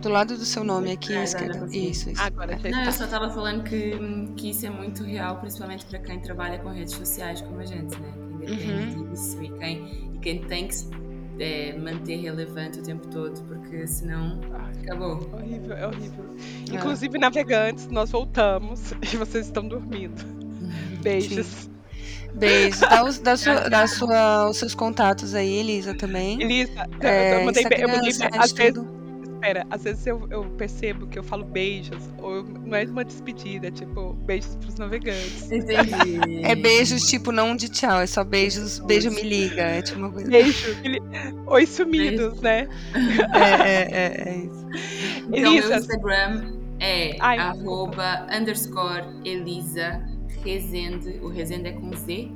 Do 0.00 0.08
lado 0.08 0.36
do 0.36 0.44
seu 0.44 0.64
nome 0.64 0.90
aqui 0.90 1.14
à 1.14 1.22
esquerda. 1.22 1.66
Isso, 1.70 2.10
isso. 2.10 2.20
Agora 2.20 2.58
já 2.58 2.70
Não, 2.70 2.78
está. 2.80 2.84
eu 2.86 2.92
só 2.92 3.06
tava 3.06 3.30
falando 3.30 3.62
que, 3.62 3.92
que 4.36 4.50
isso 4.50 4.66
é 4.66 4.70
muito 4.70 5.04
real, 5.04 5.38
principalmente 5.38 5.84
para 5.86 6.00
quem 6.00 6.20
trabalha 6.20 6.58
com 6.58 6.70
redes 6.70 6.94
sociais 6.94 7.40
como 7.40 7.60
a 7.60 7.64
gente, 7.64 7.98
né? 8.00 8.12
depende 8.46 8.96
uhum. 8.96 9.10
disso 9.10 9.42
e 9.42 9.50
quem, 9.50 10.14
e 10.14 10.18
quem 10.18 10.44
tem 10.44 10.68
que 10.68 10.74
é, 11.42 11.76
manter 11.76 12.16
relevante 12.16 12.78
o 12.78 12.82
tempo 12.82 13.08
todo, 13.08 13.42
porque 13.42 13.84
senão 13.86 14.38
acabou. 14.80 15.28
É 15.32 15.36
horrível, 15.36 15.76
é 15.76 15.86
horrível. 15.88 16.24
É. 16.70 16.74
Inclusive, 16.74 17.18
navegantes, 17.18 17.88
nós 17.88 18.10
voltamos 18.10 18.92
e 19.12 19.16
vocês 19.16 19.46
estão 19.46 19.66
dormindo. 19.66 20.24
Beijos. 21.02 21.46
Sim. 21.46 21.72
Beijo. 22.34 22.80
Dá, 22.80 23.04
os, 23.04 23.18
dá, 23.18 23.36
sua, 23.36 23.68
dá 23.68 23.86
sua, 23.86 24.48
os 24.48 24.56
seus 24.56 24.74
contatos 24.74 25.34
aí, 25.34 25.58
Elisa, 25.58 25.94
também. 25.94 26.40
Elisa, 26.40 26.88
é, 27.00 27.40
eu 27.40 27.44
mandei, 27.44 27.64
eu 27.78 27.88
mandei 27.88 28.10
às 28.38 28.52
vezes, 28.52 28.82
espera, 29.42 29.66
às 29.68 29.82
vezes 29.82 30.06
eu, 30.06 30.26
eu 30.30 30.44
percebo 30.56 31.06
que 31.08 31.18
eu 31.18 31.22
falo 31.24 31.44
beijos, 31.44 32.08
ou 32.18 32.44
não 32.44 32.76
é 32.76 32.84
uma 32.84 33.04
despedida, 33.04 33.66
é 33.66 33.70
tipo, 33.72 34.12
beijos 34.24 34.54
pros 34.56 34.76
navegantes. 34.76 35.50
Entendi. 35.50 36.44
é 36.44 36.54
beijos, 36.54 37.02
tipo, 37.08 37.32
não 37.32 37.56
de 37.56 37.68
tchau, 37.68 38.00
é 38.00 38.06
só 38.06 38.22
beijos, 38.22 38.78
beijo 38.78 39.10
me 39.10 39.22
liga, 39.22 39.62
é 39.62 39.82
tipo 39.82 39.98
uma 39.98 40.10
coisa. 40.10 40.30
Beijo, 40.30 40.76
oi 41.46 41.66
sumidos, 41.66 42.38
beijo. 42.38 42.42
né? 42.42 42.68
É, 43.34 43.68
é, 43.68 43.90
é, 43.92 44.28
é 44.28 44.36
isso. 44.36 44.66
Então, 45.32 45.52
Elisa. 45.52 45.68
meu 45.68 45.78
Instagram 45.78 46.52
é 46.78 47.16
Ai, 47.20 47.38
arroba 47.38 48.26
underscore 48.32 49.04
Elisa 49.24 50.02
Rezende, 50.44 51.18
o 51.20 51.28
Rezende 51.28 51.68
é 51.68 51.72
com 51.72 51.92
Z, 51.96 52.30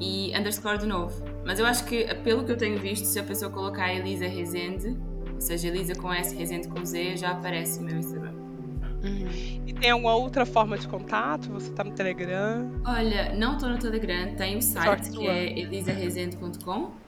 e 0.00 0.32
underscore 0.36 0.78
de 0.78 0.86
novo. 0.86 1.24
Mas 1.44 1.58
eu 1.60 1.66
acho 1.66 1.84
que, 1.84 2.04
pelo 2.16 2.44
que 2.44 2.50
eu 2.50 2.56
tenho 2.56 2.78
visto, 2.78 3.04
se 3.04 3.18
a 3.18 3.22
pessoa 3.22 3.50
colocar 3.50 3.92
Elisa 3.92 4.26
Rezende, 4.26 4.96
ou 5.36 5.40
seja, 5.40 5.68
Elisa 5.68 5.94
com 5.94 6.12
S, 6.12 6.34
Resende 6.34 6.66
com 6.68 6.84
Z, 6.84 7.18
já 7.18 7.30
aparece 7.30 7.78
no 7.80 7.86
meu 7.86 7.98
Instagram. 7.98 8.32
Uhum. 9.04 9.62
E 9.66 9.72
tem 9.72 9.90
alguma 9.90 10.16
outra 10.16 10.44
forma 10.44 10.76
de 10.76 10.88
contato? 10.88 11.48
Você 11.50 11.70
tá 11.70 11.84
no 11.84 11.92
Telegram? 11.92 12.72
Olha, 12.84 13.32
não 13.34 13.56
tô 13.56 13.68
no 13.68 13.78
Telegram, 13.78 14.34
tem 14.34 14.56
o 14.56 14.62
site 14.62 15.10
que 15.10 15.26
é 15.26 15.58
elisaresende.com 15.58 17.05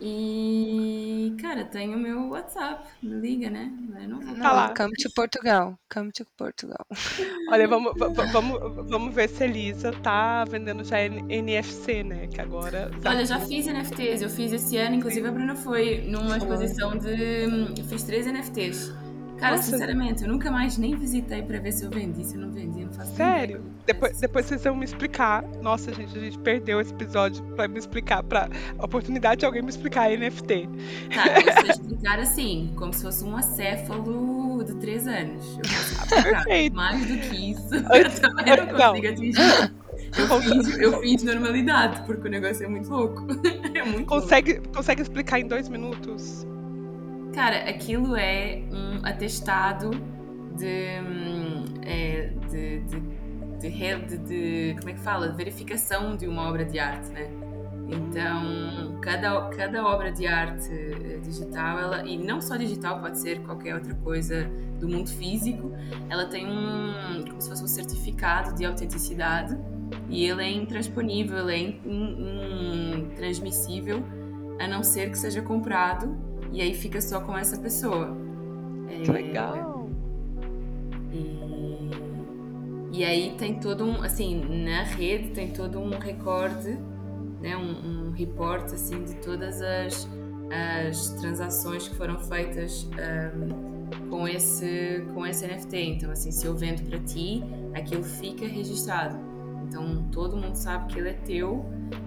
e, 0.00 1.34
cara, 1.40 1.64
tem 1.64 1.94
o 1.94 1.98
meu 1.98 2.28
WhatsApp, 2.28 2.88
me 3.02 3.14
liga, 3.20 3.50
né? 3.50 3.72
Eu 4.00 4.08
não 4.08 4.20
vou 4.20 4.34
tá 4.36 4.52
lá. 4.52 4.74
Come 4.74 4.92
to 4.92 5.10
Portugal, 5.14 5.78
come 5.92 6.12
to 6.12 6.24
Portugal. 6.36 6.86
Olha, 7.50 7.66
vamos, 7.66 7.92
vamos, 7.96 8.88
vamos 8.88 9.14
ver 9.14 9.28
se 9.28 9.42
a 9.42 9.46
Elisa 9.46 9.92
tá 10.02 10.44
vendendo 10.44 10.84
já 10.84 11.00
NFC, 11.00 12.04
né? 12.04 12.28
Que 12.28 12.40
agora. 12.40 12.90
Olha, 13.04 13.26
já 13.26 13.40
fiz 13.40 13.66
NFTs, 13.66 14.22
eu 14.22 14.30
fiz 14.30 14.52
esse 14.52 14.76
ano, 14.76 14.94
inclusive 14.94 15.26
a 15.26 15.32
Bruna 15.32 15.56
foi 15.56 16.02
numa 16.02 16.36
exposição 16.36 16.96
de. 16.96 17.44
Eu 17.76 17.84
fiz 17.84 18.04
três 18.04 18.26
NFTs. 18.26 19.07
Cara, 19.38 19.56
Nossa. 19.56 19.70
sinceramente, 19.70 20.22
eu 20.24 20.28
nunca 20.28 20.50
mais 20.50 20.76
nem 20.78 20.96
visitei 20.96 21.42
para 21.42 21.58
ver 21.60 21.72
se 21.72 21.84
eu 21.84 21.90
vendi, 21.90 22.24
se 22.24 22.34
eu 22.34 22.40
não 22.40 22.50
vendi, 22.50 22.80
eu 22.80 22.86
não 22.86 22.92
faço 22.92 23.14
Sério? 23.14 23.62
Depois, 23.86 24.18
depois 24.18 24.46
vocês 24.46 24.64
vão 24.64 24.74
me 24.76 24.84
explicar. 24.84 25.44
Nossa, 25.62 25.94
gente, 25.94 26.16
a 26.16 26.20
gente 26.20 26.38
perdeu 26.38 26.80
esse 26.80 26.92
episódio 26.92 27.42
pra 27.54 27.68
me 27.68 27.78
explicar, 27.78 28.22
pra 28.24 28.48
a 28.78 28.84
oportunidade 28.84 29.40
de 29.40 29.46
alguém 29.46 29.62
me 29.62 29.70
explicar 29.70 30.10
NFT. 30.10 30.68
Tá, 31.14 31.40
eu 31.64 31.70
explicar 31.70 32.18
assim, 32.18 32.72
como 32.76 32.92
se 32.92 33.02
fosse 33.02 33.24
um 33.24 33.36
acéfalo 33.36 34.62
de 34.64 34.74
3 34.74 35.06
anos. 35.06 35.44
Eu 35.56 35.62
explicar. 35.62 36.22
Perfeito. 36.44 36.76
Mais 36.76 37.00
do 37.06 37.18
que 37.18 37.50
isso, 37.52 37.74
eu 37.94 38.20
também 38.20 38.56
não 38.56 38.78
Não. 38.78 38.88
consigo 38.94 39.08
atingir. 39.08 39.72
Eu 40.16 40.40
finjo, 40.42 40.80
eu 40.80 41.00
finjo 41.00 41.24
normalidade, 41.26 42.02
porque 42.06 42.26
o 42.26 42.30
negócio 42.30 42.64
é 42.64 42.68
muito 42.68 42.88
louco. 42.90 43.26
É 43.74 43.82
muito 43.84 44.10
louco. 44.10 44.22
Consegue, 44.22 44.60
consegue 44.74 45.02
explicar 45.02 45.38
em 45.38 45.46
dois 45.46 45.68
minutos? 45.68 46.44
Cara, 47.38 47.70
aquilo 47.70 48.16
é 48.16 48.64
um 48.72 49.06
atestado 49.06 49.90
de, 50.56 51.00
hum, 51.00 51.64
é, 51.86 52.32
de, 52.50 52.80
de, 52.80 53.60
de, 53.60 54.18
de- 54.18 54.74
como 54.76 54.90
é 54.90 54.92
que 54.94 54.98
fala? 54.98 55.28
De 55.28 55.36
verificação 55.36 56.16
de 56.16 56.26
uma 56.26 56.48
obra 56.48 56.64
de 56.64 56.80
arte, 56.80 57.10
né? 57.10 57.30
Então, 57.88 58.98
cada, 59.00 59.50
cada 59.50 59.86
obra 59.86 60.10
de 60.10 60.26
arte 60.26 60.68
eh, 60.68 61.20
digital, 61.22 61.78
ela, 61.78 62.04
e 62.04 62.18
não 62.18 62.40
só 62.40 62.56
digital, 62.56 63.00
pode 63.00 63.20
ser 63.20 63.38
qualquer 63.42 63.76
outra 63.76 63.94
coisa 63.94 64.50
do 64.80 64.88
mundo 64.88 65.08
físico, 65.08 65.70
ela 66.10 66.26
tem 66.26 66.44
um, 66.44 67.22
como 67.24 67.40
se 67.40 67.48
fosse 67.50 67.62
um 67.62 67.68
certificado 67.68 68.52
de 68.56 68.64
autenticidade 68.64 69.56
e 70.08 70.24
ele 70.24 70.42
é 70.42 70.50
intransponível, 70.50 71.48
é 71.48 71.56
in- 71.56 71.80
in- 71.86 72.94
intransmissível, 73.12 74.02
a 74.58 74.66
não 74.66 74.82
ser 74.82 75.12
que 75.12 75.16
seja 75.16 75.40
comprado 75.40 76.26
e 76.52 76.60
aí 76.60 76.74
fica 76.74 77.00
só 77.00 77.20
com 77.20 77.36
essa 77.36 77.58
pessoa. 77.58 78.16
É, 78.88 79.02
Que 79.02 79.10
legal. 79.10 79.88
E, 81.12 82.98
e 82.98 83.04
aí 83.04 83.34
tem 83.38 83.60
todo 83.60 83.84
um, 83.84 84.02
assim, 84.02 84.64
na 84.64 84.82
rede 84.82 85.30
tem 85.30 85.50
todo 85.50 85.78
um 85.78 85.90
recorde, 85.98 86.78
né, 87.40 87.56
um, 87.56 88.08
um 88.08 88.10
report 88.12 88.64
assim 88.72 89.04
de 89.04 89.14
todas 89.16 89.60
as, 89.62 90.08
as 90.86 91.10
transações 91.20 91.88
que 91.88 91.94
foram 91.94 92.18
feitas 92.18 92.88
ahm, 92.98 94.08
com 94.10 94.26
esse 94.26 95.06
com 95.14 95.26
esse 95.26 95.46
NFT. 95.46 95.76
Então 95.76 96.10
assim, 96.10 96.30
se 96.30 96.46
eu 96.46 96.54
vendo 96.54 96.82
para 96.88 96.98
ti, 97.00 97.42
aquilo 97.74 98.02
fica 98.02 98.46
registado. 98.46 99.27
Então 99.68 100.04
todo 100.10 100.36
mundo 100.36 100.54
sabe 100.56 100.92
que 100.92 100.98
ele 100.98 101.10
é 101.10 101.12
teu 101.12 101.64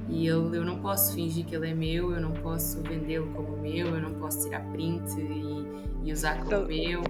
e 0.10 0.28
ele, 0.28 0.58
eu 0.58 0.66
não 0.66 0.80
posso 0.80 1.14
fingir 1.14 1.46
que 1.46 1.56
ele 1.56 1.70
é 1.70 1.74
meu, 1.74 2.12
eu 2.12 2.20
não 2.20 2.32
posso 2.32 2.82
vendê-lo 2.82 3.28
como 3.34 3.58
meu, 3.58 3.88
eu 3.88 4.02
não 4.02 4.14
posso 4.16 4.44
tirar 4.44 4.62
print 4.72 5.10
e, 5.20 5.66
e 6.10 6.12
usar 6.12 6.38
como 6.44 6.48
Então- 6.48 6.66
meu. 6.68 7.02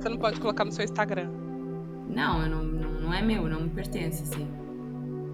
Você 0.00 0.08
não 0.08 0.16
pode 0.18 0.40
colocar 0.40 0.64
no 0.64 0.72
seu 0.72 0.84
Instagram. 0.84 1.28
Não, 2.08 2.42
eu 2.42 2.48
não, 2.50 2.62
não, 2.64 2.90
não 3.02 3.14
é 3.14 3.20
meu, 3.20 3.48
não 3.48 3.60
me 3.62 3.68
pertence, 3.68 4.22
assim. 4.22 4.46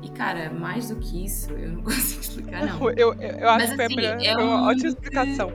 E, 0.02 0.08
cara, 0.10 0.50
mais 0.52 0.88
do 0.88 0.96
que 0.96 1.24
isso, 1.24 1.52
eu 1.52 1.72
não 1.72 1.82
consigo 1.84 2.20
explicar, 2.20 2.66
não. 2.66 2.80
Eu, 2.90 3.14
eu, 3.14 3.14
eu 3.14 3.48
acho 3.50 3.58
Mas, 3.60 3.70
que 3.70 3.76
foi, 3.76 3.84
assim, 3.86 3.96
melhor, 3.96 4.22
é 4.22 4.36
uma 4.36 4.56
um 4.62 4.64
ótima 4.68 4.88
explicação. 4.88 5.52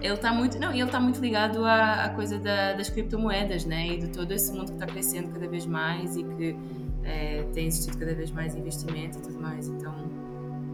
Ele 0.00 0.16
tá 0.16 0.32
muito, 0.32 0.58
não, 0.58 0.72
e 0.74 0.80
ele 0.80 0.90
tá 0.90 1.00
muito 1.00 1.20
ligado 1.20 1.64
à, 1.64 2.04
à 2.04 2.08
coisa 2.10 2.38
da- 2.38 2.72
das 2.74 2.88
criptomoedas, 2.90 3.64
né? 3.64 3.88
E 3.88 3.98
de 3.98 4.08
todo 4.08 4.32
esse 4.32 4.52
mundo 4.52 4.66
que 4.66 4.72
está 4.74 4.86
crescendo 4.86 5.28
cada 5.32 5.46
vez 5.48 5.64
mais 5.66 6.16
e 6.16 6.22
que 6.24 6.56
é, 7.04 7.42
tem 7.52 7.66
existido 7.66 7.98
cada 7.98 8.14
vez 8.14 8.30
mais 8.30 8.54
investimento 8.54 9.18
e 9.18 9.22
tudo 9.22 9.40
mais. 9.40 9.68
Então, 9.68 9.94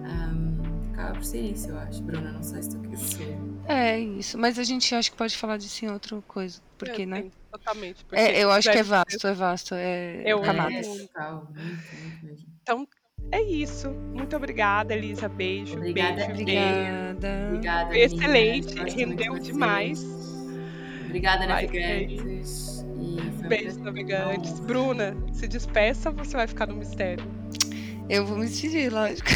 ahm, 0.04 0.92
acaba 0.92 1.12
por 1.14 1.24
ser 1.24 1.40
isso, 1.40 1.68
eu 1.70 1.78
acho. 1.78 2.02
Bruna, 2.02 2.32
não 2.32 2.42
sei 2.42 2.62
se 2.62 2.70
tu 2.70 2.80
quer 2.80 2.96
dizer. 2.96 3.36
É 3.68 3.98
isso, 3.98 4.36
mas 4.38 4.58
a 4.58 4.64
gente 4.64 4.92
acha 4.94 5.10
que 5.10 5.16
pode 5.16 5.36
falar 5.36 5.56
disso 5.56 5.84
em 5.84 5.90
outra 5.90 6.20
coisa, 6.22 6.60
porque, 6.76 7.02
É, 7.02 7.06
né? 7.06 7.22
sim, 7.22 7.30
totalmente. 7.50 8.04
porque 8.04 8.20
É, 8.20 8.42
eu 8.42 8.50
acho 8.50 8.70
que 8.70 8.78
é 8.78 8.82
vasto, 8.82 9.26
é 9.26 9.32
vasto, 9.34 9.74
é 9.74 10.22
Eu 10.24 10.40
camadas. 10.40 10.86
É, 10.86 11.06
total, 11.06 11.48
muito, 11.56 11.96
muito 11.96 12.24
mesmo. 12.24 12.46
É 13.32 13.40
isso. 13.42 13.90
Muito 13.90 14.34
obrigada, 14.36 14.92
Elisa. 14.94 15.28
Beijo. 15.28 15.76
Obrigada, 15.76 16.16
beijo, 16.16 16.30
Elisa. 16.30 16.44
beijo. 16.44 16.62
Obrigada. 16.62 17.48
Obrigada, 17.48 17.98
excelente, 17.98 18.74
rendeu 18.74 19.38
demais. 19.38 20.02
Obrigada, 21.04 21.46
Vai, 21.46 21.66
navegantes. 21.66 22.69
Um 23.00 23.48
Beijos, 23.48 23.76
navegantes. 23.78 24.60
Bruna, 24.60 25.16
se 25.32 25.48
despeça 25.48 26.10
ou 26.10 26.16
você 26.16 26.36
vai 26.36 26.46
ficar 26.46 26.66
no 26.66 26.76
mistério? 26.76 27.24
Eu 28.08 28.26
vou 28.26 28.36
me 28.36 28.46
despedir, 28.46 28.92
lógico. 28.92 29.28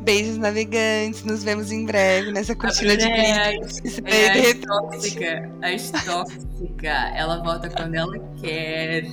Beijos 0.00 0.38
navegantes, 0.38 1.24
nos 1.24 1.42
vemos 1.42 1.70
em 1.72 1.84
breve 1.84 2.32
nessa 2.32 2.54
cortina 2.54 2.96
de 2.96 3.04
É. 3.04 3.56
Isso 3.84 4.00
é, 4.04 4.30
de 4.30 4.38
a 4.38 4.42
repente. 4.42 4.66
tóxica, 4.66 5.50
a 5.62 5.72
estóxica, 5.72 6.90
ela 7.14 7.42
volta 7.42 7.68
quando 7.70 7.94
ela 7.94 8.18
quer. 8.40 9.04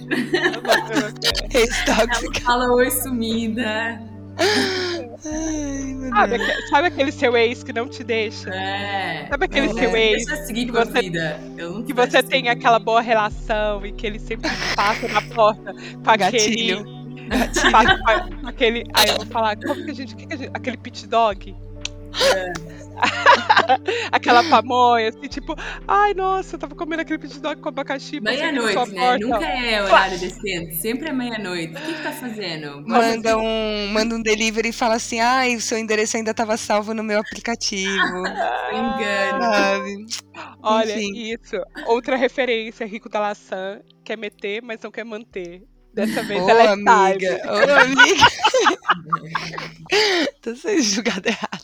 Ex-tóxica. 1.53 2.41
Fala 2.41 2.71
oi 2.73 2.91
sumida. 2.91 4.01
Ai, 4.37 6.09
Sabe, 6.09 6.37
Deus. 6.37 6.49
aque- 6.49 6.67
sabe 6.67 6.87
aquele 6.87 7.11
seu 7.11 7.37
ex 7.37 7.63
que 7.63 7.73
não 7.73 7.87
te 7.87 8.03
deixa? 8.03 8.49
É. 8.49 9.27
Sabe 9.29 9.45
aquele 9.45 9.67
É. 9.67 9.73
seu 9.73 9.95
ex 9.95 10.25
Deixa 10.25 10.43
seguir 10.45 10.65
que 10.65 10.71
você- 10.71 11.01
vida. 11.01 11.39
Que 11.85 11.93
você 11.93 12.23
tem 12.23 12.39
seguir. 12.39 12.49
aquela 12.49 12.79
boa 12.79 13.01
relação 13.01 13.85
e 13.85 13.91
que 13.91 14.05
ele 14.05 14.19
sempre 14.19 14.49
passa 14.75 15.07
na 15.07 15.21
porta 15.21 15.73
com 15.73 16.09
aquele. 16.09 16.17
Gatilho. 16.17 17.03
Passa 17.71 17.97
com 18.41 18.47
aquele. 18.47 18.83
Aí 18.93 19.07
eu 19.09 19.15
vou 19.15 19.25
falar, 19.27 19.55
como 19.55 19.83
que 19.85 19.91
a 19.91 19.93
gente. 19.93 20.15
que 20.15 20.27
que 20.27 20.33
a 20.33 20.37
gente- 20.37 20.51
aquele 20.53 20.77
pit 20.77 21.07
dog? 21.07 21.55
aquela 24.11 24.43
pamonha, 24.43 25.09
assim, 25.09 25.27
tipo, 25.27 25.55
ai, 25.87 26.13
nossa, 26.13 26.55
eu 26.55 26.59
tava 26.59 26.75
comendo 26.75 27.01
aquele 27.01 27.19
pit 27.19 27.39
dog 27.39 27.59
com 27.61 27.69
abacaxi. 27.69 28.19
Meia-noite, 28.19 28.91
né? 28.91 28.99
porta. 28.99 29.17
Nunca 29.19 29.45
é 29.45 29.83
horário 29.83 30.19
decente. 30.19 30.75
Sempre 30.75 31.09
é 31.09 31.13
meia-noite. 31.13 31.73
O 31.73 31.81
que, 31.81 31.93
que 31.93 32.03
tá 32.03 32.11
fazendo? 32.11 32.83
Manda 32.87 33.37
um, 33.37 33.87
manda 33.91 34.15
um 34.15 34.21
delivery 34.21 34.69
e 34.69 34.73
fala 34.73 34.95
assim: 34.95 35.19
ai, 35.19 35.55
o 35.55 35.61
seu 35.61 35.77
endereço 35.77 36.17
ainda 36.17 36.31
estava 36.31 36.57
salvo 36.57 36.93
no 36.93 37.03
meu 37.03 37.19
aplicativo. 37.19 37.83
Engano. 38.73 39.41
Sabe? 39.41 40.05
Olha, 40.61 40.93
Enfim. 40.93 41.33
isso. 41.33 41.57
Outra 41.85 42.15
referência, 42.15 42.85
Rico 42.85 43.09
da 43.09 43.19
Laçã, 43.19 43.81
quer 44.03 44.17
meter, 44.17 44.61
mas 44.61 44.79
não 44.81 44.91
quer 44.91 45.03
manter. 45.03 45.63
Dessa 45.93 46.23
vez 46.23 46.41
Ô, 46.41 46.49
ela 46.49 46.63
é 46.63 46.67
amiga, 46.69 47.39
time. 47.39 47.51
ô, 47.51 47.79
amiga. 47.79 48.25
Tô 50.41 50.55
sendo 50.55 50.81
julgada 50.81 51.29
errado. 51.29 51.63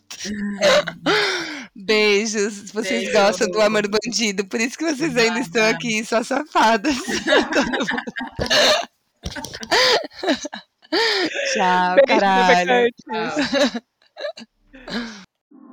Beijos. 1.76 2.72
Vocês 2.72 3.06
Beijo. 3.06 3.18
gostam 3.18 3.50
do 3.50 3.60
amor 3.62 3.88
bandido, 3.88 4.46
por 4.46 4.62
isso 4.62 4.78
que 4.78 4.86
vocês 4.86 5.18
ainda 5.18 5.40
estão 5.40 5.66
aqui, 5.68 6.06
só 6.06 6.24
safadas. 6.24 6.96
Tchau, 11.54 11.96
Beijo, 11.96 12.20
caralho. 12.20 12.90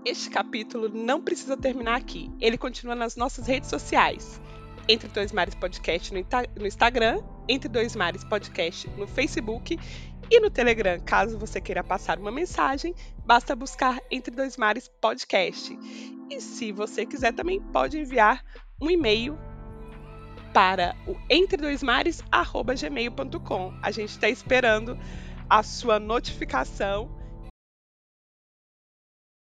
Este 0.04 0.30
capítulo 0.30 0.88
não 0.88 1.20
precisa 1.20 1.56
terminar 1.56 1.96
aqui. 1.96 2.30
Ele 2.40 2.56
continua 2.56 2.94
nas 2.94 3.16
nossas 3.16 3.46
redes 3.46 3.68
sociais. 3.68 4.40
Entre 4.88 5.08
Dois 5.08 5.32
Mares 5.32 5.54
Podcast 5.54 6.14
no, 6.14 6.24
no 6.58 6.66
Instagram, 6.66 7.22
Entre 7.48 7.68
Dois 7.68 7.94
Mares 7.96 8.24
Podcast 8.24 8.88
no 8.90 9.06
Facebook 9.06 9.78
e 10.30 10.40
no 10.40 10.50
Telegram. 10.50 11.00
Caso 11.00 11.38
você 11.38 11.60
queira 11.60 11.84
passar 11.84 12.18
uma 12.18 12.30
mensagem, 12.30 12.94
basta 13.24 13.56
buscar 13.56 14.00
Entre 14.10 14.34
Dois 14.34 14.56
Mares 14.56 14.88
Podcast. 15.00 15.78
E 16.30 16.40
se 16.40 16.72
você 16.72 17.06
quiser 17.06 17.32
também 17.32 17.60
pode 17.60 17.98
enviar 17.98 18.42
um 18.80 18.90
e-mail 18.90 19.38
para 20.52 20.96
o 21.06 21.16
entredoismares@gmail.com. 21.30 23.78
A 23.82 23.90
gente 23.90 24.10
está 24.10 24.28
esperando 24.28 24.98
a 25.48 25.62
sua 25.62 26.00
notificação 26.00 27.15